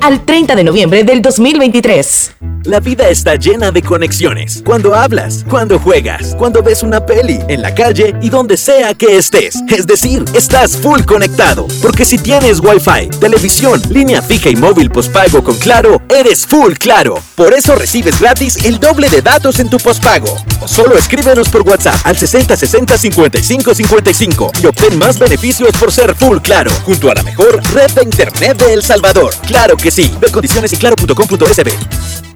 al 0.00 0.24
30 0.24 0.54
de 0.56 0.64
noviembre 0.64 1.04
del 1.04 1.22
2023. 1.22 2.32
La 2.68 2.80
vida 2.80 3.08
está 3.08 3.36
llena 3.36 3.70
de 3.70 3.80
conexiones. 3.80 4.62
Cuando 4.62 4.94
hablas, 4.94 5.42
cuando 5.48 5.78
juegas, 5.78 6.34
cuando 6.36 6.62
ves 6.62 6.82
una 6.82 7.06
peli, 7.06 7.40
en 7.48 7.62
la 7.62 7.74
calle 7.74 8.14
y 8.20 8.28
donde 8.28 8.58
sea 8.58 8.92
que 8.92 9.16
estés. 9.16 9.54
Es 9.68 9.86
decir, 9.86 10.22
estás 10.34 10.76
full 10.76 11.00
conectado. 11.04 11.66
Porque 11.80 12.04
si 12.04 12.18
tienes 12.18 12.60
Wi-Fi, 12.60 13.08
televisión, 13.20 13.80
línea 13.88 14.20
fija 14.20 14.50
y 14.50 14.56
móvil 14.56 14.90
pospago 14.90 15.42
con 15.42 15.56
Claro, 15.56 16.02
eres 16.10 16.46
full 16.46 16.74
Claro. 16.74 17.22
Por 17.36 17.54
eso 17.54 17.74
recibes 17.74 18.20
gratis 18.20 18.62
el 18.62 18.78
doble 18.78 19.08
de 19.08 19.22
datos 19.22 19.60
en 19.60 19.70
tu 19.70 19.78
pospago. 19.78 20.36
Solo 20.66 20.98
escríbenos 20.98 21.48
por 21.48 21.62
WhatsApp 21.62 21.98
al 22.04 22.18
6060 22.18 22.98
55 22.98 23.74
55 23.74 24.52
y 24.62 24.66
obtén 24.66 24.98
más 24.98 25.18
beneficios 25.18 25.70
por 25.80 25.90
ser 25.90 26.14
full 26.14 26.36
Claro, 26.42 26.70
junto 26.84 27.10
a 27.10 27.14
la 27.14 27.22
mejor 27.22 27.62
red 27.72 27.90
de 27.92 28.02
internet 28.02 28.58
de 28.58 28.74
El 28.74 28.82
Salvador. 28.82 29.34
Claro 29.46 29.74
que 29.74 29.90
sí. 29.90 30.14
Ve 30.20 30.30
condiciones 30.30 30.70
en 30.74 30.80
claro.com.sb. 30.80 32.27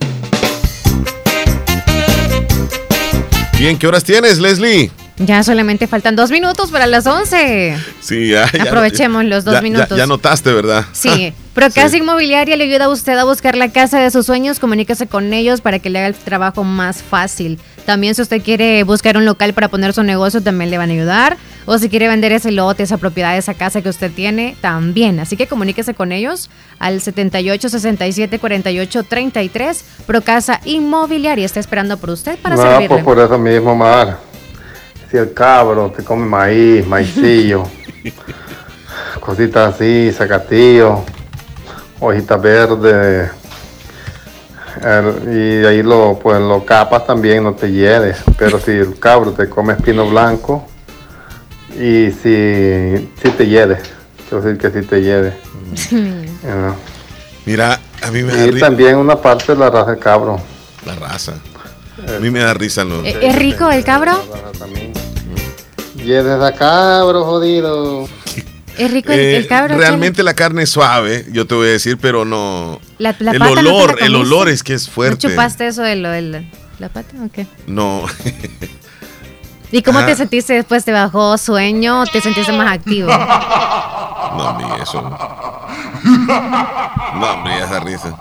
Bien, 3.62 3.78
¿qué 3.78 3.86
horas 3.86 4.02
tienes, 4.02 4.40
Leslie? 4.40 4.90
Ya 5.18 5.44
solamente 5.44 5.86
faltan 5.86 6.16
dos 6.16 6.32
minutos 6.32 6.72
para 6.72 6.88
las 6.88 7.06
11. 7.06 7.76
Sí, 8.00 8.26
ya. 8.30 8.50
ya- 8.50 8.64
Aprovechemos 8.64 9.24
los 9.24 9.44
dos 9.44 9.54
ya- 9.54 9.60
minutos. 9.60 9.96
Ya, 9.96 10.04
notaste, 10.08 10.52
¿verdad? 10.52 10.84
Sí, 10.92 11.32
Procasa 11.54 11.96
Inmobiliaria 11.96 12.56
le 12.56 12.64
ayuda 12.64 12.86
a 12.86 12.88
usted 12.88 13.16
a 13.16 13.22
buscar 13.22 13.54
la 13.54 13.70
casa 13.70 14.00
de 14.00 14.10
sus 14.10 14.26
sueños. 14.26 14.58
Comuníquese 14.58 15.06
con 15.06 15.32
ellos 15.32 15.60
para 15.60 15.78
que 15.78 15.90
le 15.90 16.00
haga 16.00 16.08
el 16.08 16.14
trabajo 16.16 16.64
más 16.64 17.04
fácil. 17.04 17.60
También 17.86 18.16
si 18.16 18.22
usted 18.22 18.42
quiere 18.42 18.82
buscar 18.82 19.16
un 19.16 19.24
local 19.26 19.52
para 19.52 19.68
poner 19.68 19.92
su 19.92 20.02
negocio, 20.02 20.42
también 20.42 20.68
le 20.72 20.78
van 20.78 20.90
a 20.90 20.94
ayudar. 20.94 21.36
O 21.64 21.78
si 21.78 21.88
quiere 21.88 22.08
vender 22.08 22.32
ese 22.32 22.50
lote, 22.50 22.82
esa 22.82 22.96
propiedad, 22.98 23.36
esa 23.36 23.54
casa 23.54 23.82
que 23.82 23.88
usted 23.88 24.10
tiene, 24.10 24.56
también. 24.60 25.20
Así 25.20 25.36
que 25.36 25.46
comuníquese 25.46 25.94
con 25.94 26.10
ellos 26.10 26.50
al 26.78 27.00
78 27.00 27.68
67 27.68 28.38
48 28.38 29.02
33. 29.04 29.84
Procasa 30.06 30.60
Inmobiliaria 30.64 31.46
está 31.46 31.60
esperando 31.60 31.96
por 31.98 32.10
usted 32.10 32.36
para 32.38 32.56
No, 32.56 32.62
servirle. 32.62 32.88
pues 32.88 33.04
por 33.04 33.18
eso 33.20 33.38
mismo, 33.38 33.76
Mar. 33.76 34.18
Si 35.10 35.16
el 35.16 35.32
cabro 35.34 35.90
te 35.94 36.02
come 36.02 36.24
maíz, 36.26 36.86
maicillo, 36.86 37.64
cositas 39.20 39.74
así, 39.74 40.10
zacatillo, 40.12 41.04
hojitas 42.00 42.40
verdes, 42.42 43.30
el- 44.82 45.62
y 45.62 45.66
ahí 45.66 45.82
lo, 45.82 46.18
pues 46.18 46.40
lo 46.40 46.64
capas 46.64 47.06
también, 47.06 47.44
no 47.44 47.54
te 47.54 47.70
hieres. 47.70 48.16
Pero 48.38 48.58
si 48.58 48.72
el 48.72 48.98
cabro 48.98 49.32
te 49.32 49.48
come 49.48 49.74
espino 49.74 50.08
blanco, 50.08 50.66
y 51.76 52.10
si, 52.10 53.08
si 53.22 53.30
te 53.36 53.46
hieres, 53.46 53.78
quiero 54.28 54.42
decir 54.44 54.60
que 54.60 54.80
si 54.80 54.86
te. 54.86 55.32
Mira, 57.46 57.80
a 58.02 58.10
mí 58.10 58.22
me 58.22 58.32
da 58.34 58.46
Y 58.46 58.58
también 58.58 58.96
una 58.96 59.16
parte 59.20 59.52
de 59.52 59.58
la 59.58 59.70
raza 59.70 59.92
de 59.92 59.98
cabro. 59.98 60.40
La 60.86 60.94
raza. 60.94 61.34
A 62.16 62.18
mí 62.20 62.30
me 62.30 62.40
da 62.40 62.54
risa, 62.54 62.84
¿no? 62.84 63.02
¿E- 63.04 63.26
¿Es 63.28 63.36
rico 63.36 63.70
el 63.70 63.84
cabro? 63.84 64.12
Hieres 65.96 66.40
a 66.40 66.52
cabro, 66.52 67.24
jodido. 67.24 68.08
¿Es 68.78 68.90
rico 68.90 69.12
el, 69.12 69.18
Eh, 69.20 69.36
el 69.36 69.46
cabro? 69.46 69.76
realmente 69.76 70.22
la 70.22 70.34
carne 70.34 70.62
es 70.62 70.70
suave, 70.70 71.26
yo 71.30 71.46
te 71.46 71.54
voy 71.54 71.68
a 71.68 71.72
decir, 71.72 71.98
pero 72.00 72.24
no. 72.24 72.80
La- 72.98 73.14
la 73.18 73.32
el 73.32 73.38
pata 73.38 73.62
no 73.62 73.74
olor, 73.76 73.98
el 74.00 74.14
olor 74.16 74.48
es 74.48 74.62
que 74.62 74.74
es 74.74 74.86
¿No 74.88 74.92
fuerte. 74.94 75.28
chupaste 75.28 75.66
eso 75.66 75.82
de 75.82 75.96
lo 75.96 76.08
de 76.08 76.22
la, 76.22 76.42
la 76.78 76.88
pata 76.88 77.14
o 77.24 77.30
qué? 77.30 77.46
No. 77.66 78.02
¿Y 79.72 79.82
cómo 79.82 79.98
Ah. 80.00 80.06
te 80.06 80.14
sentiste 80.14 80.52
después? 80.52 80.84
¿Te 80.84 80.92
bajó 80.92 81.36
sueño 81.38 82.02
o 82.02 82.06
te 82.06 82.20
sentiste 82.20 82.52
más 82.52 82.70
activo? 82.72 83.08
No, 84.32 84.48
hombre, 84.48 84.66
eso. 84.82 85.02
No, 85.02 85.10
hombre, 87.32 87.58
esa 87.62 87.80
risa. 87.80 88.16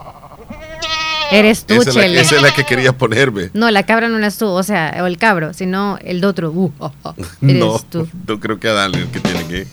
Eres 1.32 1.64
tú, 1.66 1.76
Esa 1.76 1.90
es, 1.92 1.96
la, 1.96 2.02
Chele. 2.02 2.20
esa 2.22 2.36
es 2.36 2.42
la 2.42 2.52
que 2.54 2.66
quería 2.66 2.92
ponerme. 2.92 3.50
No, 3.54 3.72
la 3.72 3.84
cabra 3.84 4.10
no 4.10 4.18
eres 4.18 4.38
tú, 4.38 4.48
o 4.48 4.62
sea, 4.64 4.94
o 5.02 5.06
el 5.06 5.18
cabro, 5.18 5.54
sino 5.54 5.98
el 6.04 6.26
otro. 6.26 6.52
Uh, 6.52 6.70
ah, 6.82 6.92
ah, 7.06 7.14
eres 7.42 7.56
No, 7.56 7.80
tú. 7.80 8.10
no 8.28 8.40
creo 8.42 8.60
que 8.60 8.68
a 8.68 8.74
Dale 8.74 8.98
el 9.00 9.08
que 9.08 9.22
tiene 9.22 9.48
que. 9.48 9.66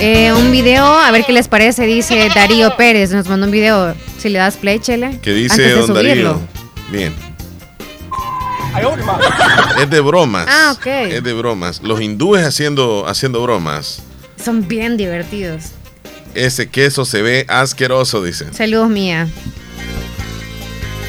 Eh, 0.00 0.32
un 0.32 0.50
video, 0.50 0.84
a 0.98 1.12
ver 1.12 1.24
qué 1.24 1.32
les 1.32 1.46
parece, 1.46 1.86
dice 1.86 2.28
Darío 2.34 2.76
Pérez. 2.76 3.12
Nos 3.12 3.28
mandó 3.28 3.46
un 3.46 3.52
video. 3.52 3.94
Si 4.18 4.28
le 4.28 4.40
das 4.40 4.56
play, 4.56 4.80
Chele. 4.80 5.20
Que 5.20 5.32
dice 5.32 5.52
antes 5.54 5.66
de 5.68 5.74
Don 5.74 5.86
subirlo. 5.86 6.32
Darío. 6.32 6.48
Bien. 6.90 7.14
Es 9.80 9.90
de 9.90 10.00
bromas. 10.00 10.46
Ah, 10.48 10.74
ok. 10.76 10.86
Es 10.86 11.22
de 11.22 11.32
bromas. 11.32 11.82
Los 11.82 12.00
hindúes 12.00 12.44
haciendo, 12.44 13.06
haciendo 13.06 13.42
bromas. 13.42 14.02
Son 14.42 14.66
bien 14.66 14.96
divertidos. 14.96 15.64
Ese 16.34 16.68
queso 16.68 17.04
se 17.04 17.22
ve 17.22 17.46
asqueroso, 17.48 18.22
dice. 18.22 18.52
Saludos, 18.52 18.90
mía. 18.90 19.28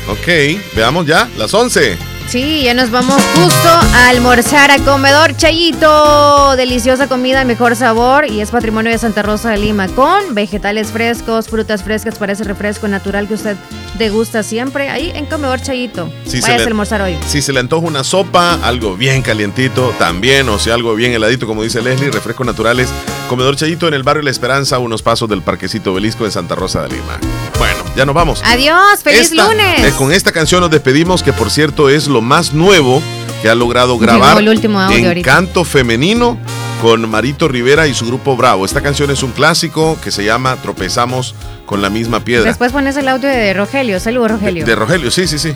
Ok, 0.09 0.27
veamos 0.75 1.05
ya, 1.05 1.29
las 1.37 1.53
11. 1.53 2.16
Sí, 2.27 2.63
ya 2.63 2.73
nos 2.73 2.91
vamos 2.91 3.21
justo 3.35 3.69
a 3.69 4.09
almorzar 4.09 4.69
a 4.69 4.79
Comedor 4.79 5.37
Chayito. 5.37 6.57
Deliciosa 6.57 7.07
comida, 7.07 7.45
mejor 7.45 7.77
sabor 7.77 8.29
y 8.29 8.41
es 8.41 8.51
patrimonio 8.51 8.91
de 8.91 8.97
Santa 8.97 9.21
Rosa 9.23 9.51
de 9.51 9.57
Lima 9.59 9.87
con 9.87 10.35
vegetales 10.35 10.91
frescos, 10.91 11.47
frutas 11.47 11.83
frescas 11.83 12.17
para 12.17 12.33
ese 12.33 12.43
refresco 12.43 12.89
natural 12.89 13.29
que 13.29 13.35
usted 13.35 13.55
degusta 13.97 14.43
siempre 14.43 14.89
ahí 14.89 15.13
en 15.15 15.25
Comedor 15.25 15.61
Chayito. 15.61 16.11
Si 16.25 16.43
a 16.43 16.55
almorzar 16.55 17.01
hoy. 17.01 17.17
Si 17.25 17.41
se 17.41 17.53
le 17.53 17.61
antoja 17.61 17.87
una 17.87 18.03
sopa, 18.03 18.59
algo 18.61 18.97
bien 18.97 19.21
calientito 19.21 19.93
también, 19.97 20.49
o 20.49 20.59
sea, 20.59 20.73
algo 20.73 20.95
bien 20.95 21.13
heladito, 21.13 21.47
como 21.47 21.63
dice 21.63 21.81
Leslie, 21.81 22.11
refrescos 22.11 22.45
naturales. 22.45 22.89
Comedor 23.29 23.55
Chayito 23.55 23.87
en 23.87 23.93
el 23.93 24.03
barrio 24.03 24.23
La 24.23 24.31
Esperanza, 24.31 24.79
unos 24.79 25.01
pasos 25.01 25.29
del 25.29 25.43
Parquecito 25.43 25.93
Belisco 25.93 26.25
en 26.25 26.31
Santa 26.31 26.55
Rosa 26.55 26.81
de 26.83 26.89
Lima. 26.89 27.19
Bueno, 27.57 27.66
ya 27.97 28.05
nos 28.05 28.15
vamos. 28.15 28.41
Adiós, 28.45 29.01
feliz 29.03 29.31
Esta- 29.31 29.47
lunes. 29.47 29.83
eh, 29.83 29.93
con 29.97 30.11
esta 30.13 30.31
canción 30.31 30.61
nos 30.61 30.69
despedimos, 30.69 31.23
que 31.23 31.33
por 31.33 31.49
cierto 31.51 31.89
es 31.89 32.07
lo 32.07 32.21
más 32.21 32.53
nuevo 32.53 33.01
que 33.41 33.49
ha 33.49 33.55
logrado 33.55 33.97
grabar 33.97 34.37
el 34.39 34.47
último 34.49 34.79
audio 34.79 34.97
en 34.97 35.05
ahorita. 35.07 35.29
canto 35.31 35.65
femenino 35.65 36.37
con 36.81 37.09
Marito 37.09 37.47
Rivera 37.47 37.87
y 37.87 37.93
su 37.95 38.05
grupo 38.05 38.37
Bravo. 38.37 38.63
Esta 38.65 38.81
canción 38.81 39.09
es 39.09 39.23
un 39.23 39.31
clásico 39.31 39.97
que 40.03 40.11
se 40.11 40.23
llama 40.23 40.55
Tropezamos 40.61 41.33
con 41.65 41.81
la 41.81 41.89
misma 41.89 42.19
piedra. 42.19 42.45
Después 42.45 42.71
pones 42.71 42.95
el 42.97 43.07
audio 43.07 43.27
de 43.29 43.53
Rogelio. 43.55 43.99
Saludos, 43.99 44.31
Rogelio. 44.31 44.63
De 44.65 44.75
Rogelio, 44.75 45.09
sí, 45.11 45.27
sí, 45.27 45.39
sí. 45.39 45.53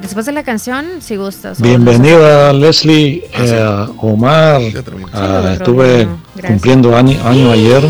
Después 0.00 0.26
de 0.26 0.32
la 0.32 0.42
canción, 0.42 0.86
si 1.00 1.16
gustas. 1.16 1.60
Bienvenida 1.60 2.52
Leslie, 2.52 3.24
eh, 3.32 3.86
Omar. 3.98 4.60
Ah, 5.12 5.18
Saludos, 5.18 5.52
estuve. 5.52 6.08
Gracias. 6.34 6.46
cumpliendo 6.46 6.96
año, 6.96 7.18
año 7.24 7.50
ayer 7.52 7.84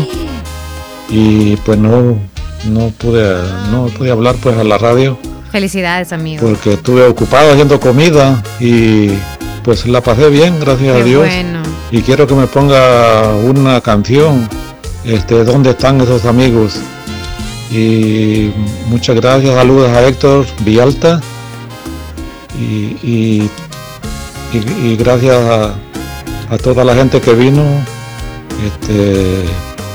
y 1.11 1.55
pues 1.57 1.77
no 1.77 2.17
no 2.65 2.89
pude 2.97 3.35
no 3.71 3.85
pude 3.87 4.11
hablar 4.11 4.35
pues 4.41 4.57
a 4.57 4.63
la 4.63 4.77
radio 4.77 5.17
Felicidades, 5.51 6.13
amigo. 6.13 6.47
porque 6.47 6.73
estuve 6.73 7.05
ocupado 7.05 7.51
haciendo 7.51 7.79
comida 7.79 8.41
y 8.59 9.09
pues 9.63 9.85
la 9.85 10.01
pasé 10.01 10.29
bien, 10.29 10.59
gracias 10.59 10.95
Qué 10.95 11.01
a 11.01 11.03
Dios. 11.03 11.19
bueno. 11.27 11.59
Y 11.91 12.01
quiero 12.01 12.25
que 12.25 12.33
me 12.35 12.47
ponga 12.47 13.27
una 13.43 13.81
canción, 13.81 14.47
este, 15.03 15.43
¿dónde 15.43 15.71
están 15.71 15.99
esos 15.99 16.23
amigos? 16.25 16.79
Y 17.69 18.51
muchas 18.87 19.15
gracias, 19.17 19.53
saludos 19.53 19.89
a 19.89 20.07
Héctor 20.07 20.45
Villalta 20.63 21.19
y, 22.57 22.97
y, 23.03 23.49
y- 24.53 24.87
y 24.87 24.95
gracias 24.95 25.35
a, 25.35 25.75
a 26.53 26.57
toda 26.57 26.83
la 26.85 26.95
gente 26.95 27.19
que 27.21 27.33
vino, 27.33 27.63
este, 28.65 29.43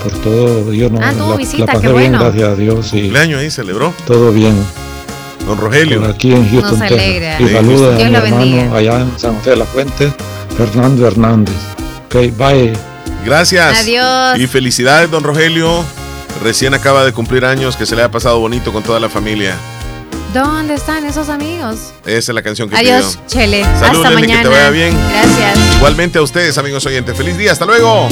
por 0.09 0.19
todo, 0.21 0.73
yo 0.73 0.91
no 0.91 1.01
Ah, 1.03 1.13
la, 1.13 1.37
visita, 1.37 1.67
la 1.67 1.73
pasé 1.75 1.81
qué 1.87 1.93
bien, 1.93 2.13
bueno. 2.13 2.19
gracias 2.25 2.49
a 2.49 2.55
Dios 2.55 2.87
y 2.93 3.01
Cumpleaños 3.03 3.41
ahí 3.41 3.51
celebró. 3.51 3.93
todo 4.07 4.33
bien. 4.33 4.55
Don 5.47 5.59
Rogelio. 5.59 6.01
Por 6.01 6.11
aquí 6.11 6.33
en 6.33 6.49
Houston, 6.51 6.79
Nos 6.79 6.89
Texas. 6.89 6.99
alegra. 6.99 7.41
Y 7.41 7.47
Sí, 7.47 7.53
saludos 7.53 7.95
a 7.95 7.97
mi 7.97 8.03
hermano 8.03 8.23
bendiga. 8.37 8.77
allá 8.77 9.01
en 9.01 9.19
San 9.19 9.37
José 9.39 9.51
de 9.51 9.57
la 9.57 9.65
Fuente, 9.65 10.13
Fernando 10.57 11.07
Hernández. 11.07 11.55
Ok, 12.07 12.15
bye. 12.37 12.73
Gracias. 13.25 13.81
Adiós. 13.81 14.39
Y 14.39 14.47
felicidades, 14.47 15.11
don 15.11 15.23
Rogelio. 15.23 15.85
Recién 16.43 16.75
acaba 16.75 17.05
de 17.05 17.13
cumplir 17.13 17.45
años, 17.45 17.77
que 17.77 17.87
se 17.87 17.97
le 17.97 18.03
ha 18.03 18.11
pasado 18.11 18.39
bonito 18.41 18.73
con 18.73 18.83
toda 18.83 19.01
la 19.01 19.09
familia. 19.09 19.55
¿Dónde 20.35 20.75
están 20.75 21.05
esos 21.07 21.29
amigos? 21.31 21.93
Esa 22.05 22.19
es 22.33 22.35
la 22.35 22.43
canción 22.43 22.69
que 22.69 22.77
Adiós, 22.77 23.17
pidió. 23.17 23.27
Chele. 23.29 23.65
Salud, 23.81 24.05
Hasta 24.05 24.11
mañana. 24.15 24.43
que 24.43 24.49
te 24.49 24.55
vaya 24.55 24.71
bien. 24.71 24.95
Gracias. 25.11 25.59
Igualmente 25.77 26.19
a 26.19 26.23
ustedes, 26.23 26.59
amigos 26.59 26.85
oyentes. 26.85 27.17
Feliz 27.17 27.39
día, 27.39 27.53
hasta 27.53 27.65
luego. 27.65 28.07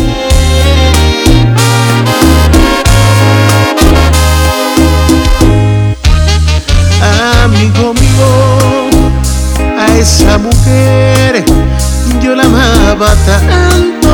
Amigo 7.44 7.94
mío, 7.94 8.90
a 9.78 9.86
esa 9.96 10.38
mujer 10.38 11.44
yo 12.22 12.34
la 12.34 12.44
amaba 12.44 13.14
tanto. 13.26 14.10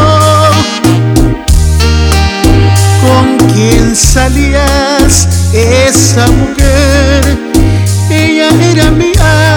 ¿Con 3.00 3.48
quién 3.52 3.94
salías? 3.94 5.28
Esa 5.52 6.26
mujer, 6.26 7.38
ella 8.10 8.48
era 8.70 8.90
mía. 8.90 9.10
Amigo 9.20 9.49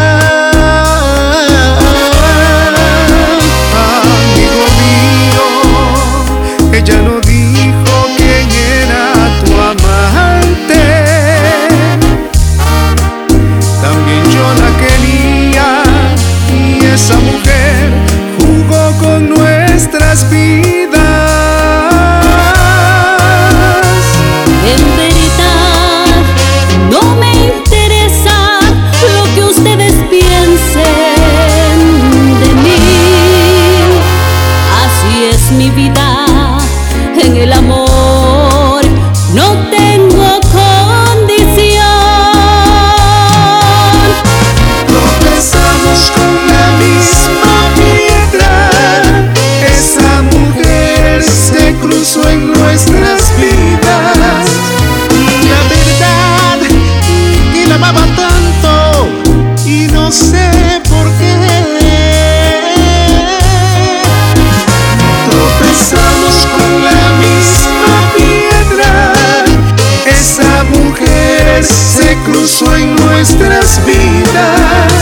en 72.44 72.94
nuestras 72.98 73.80
vidas. 73.86 74.94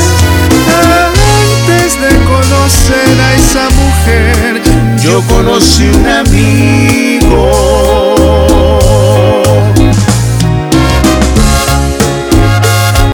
Antes 0.69 1.99
de 1.99 2.23
conocer 2.25 3.19
a 3.19 3.33
esa 3.33 3.67
mujer, 3.71 4.61
yo 5.01 5.23
conocí 5.23 5.89
un 5.89 6.07
amigo 6.07 8.00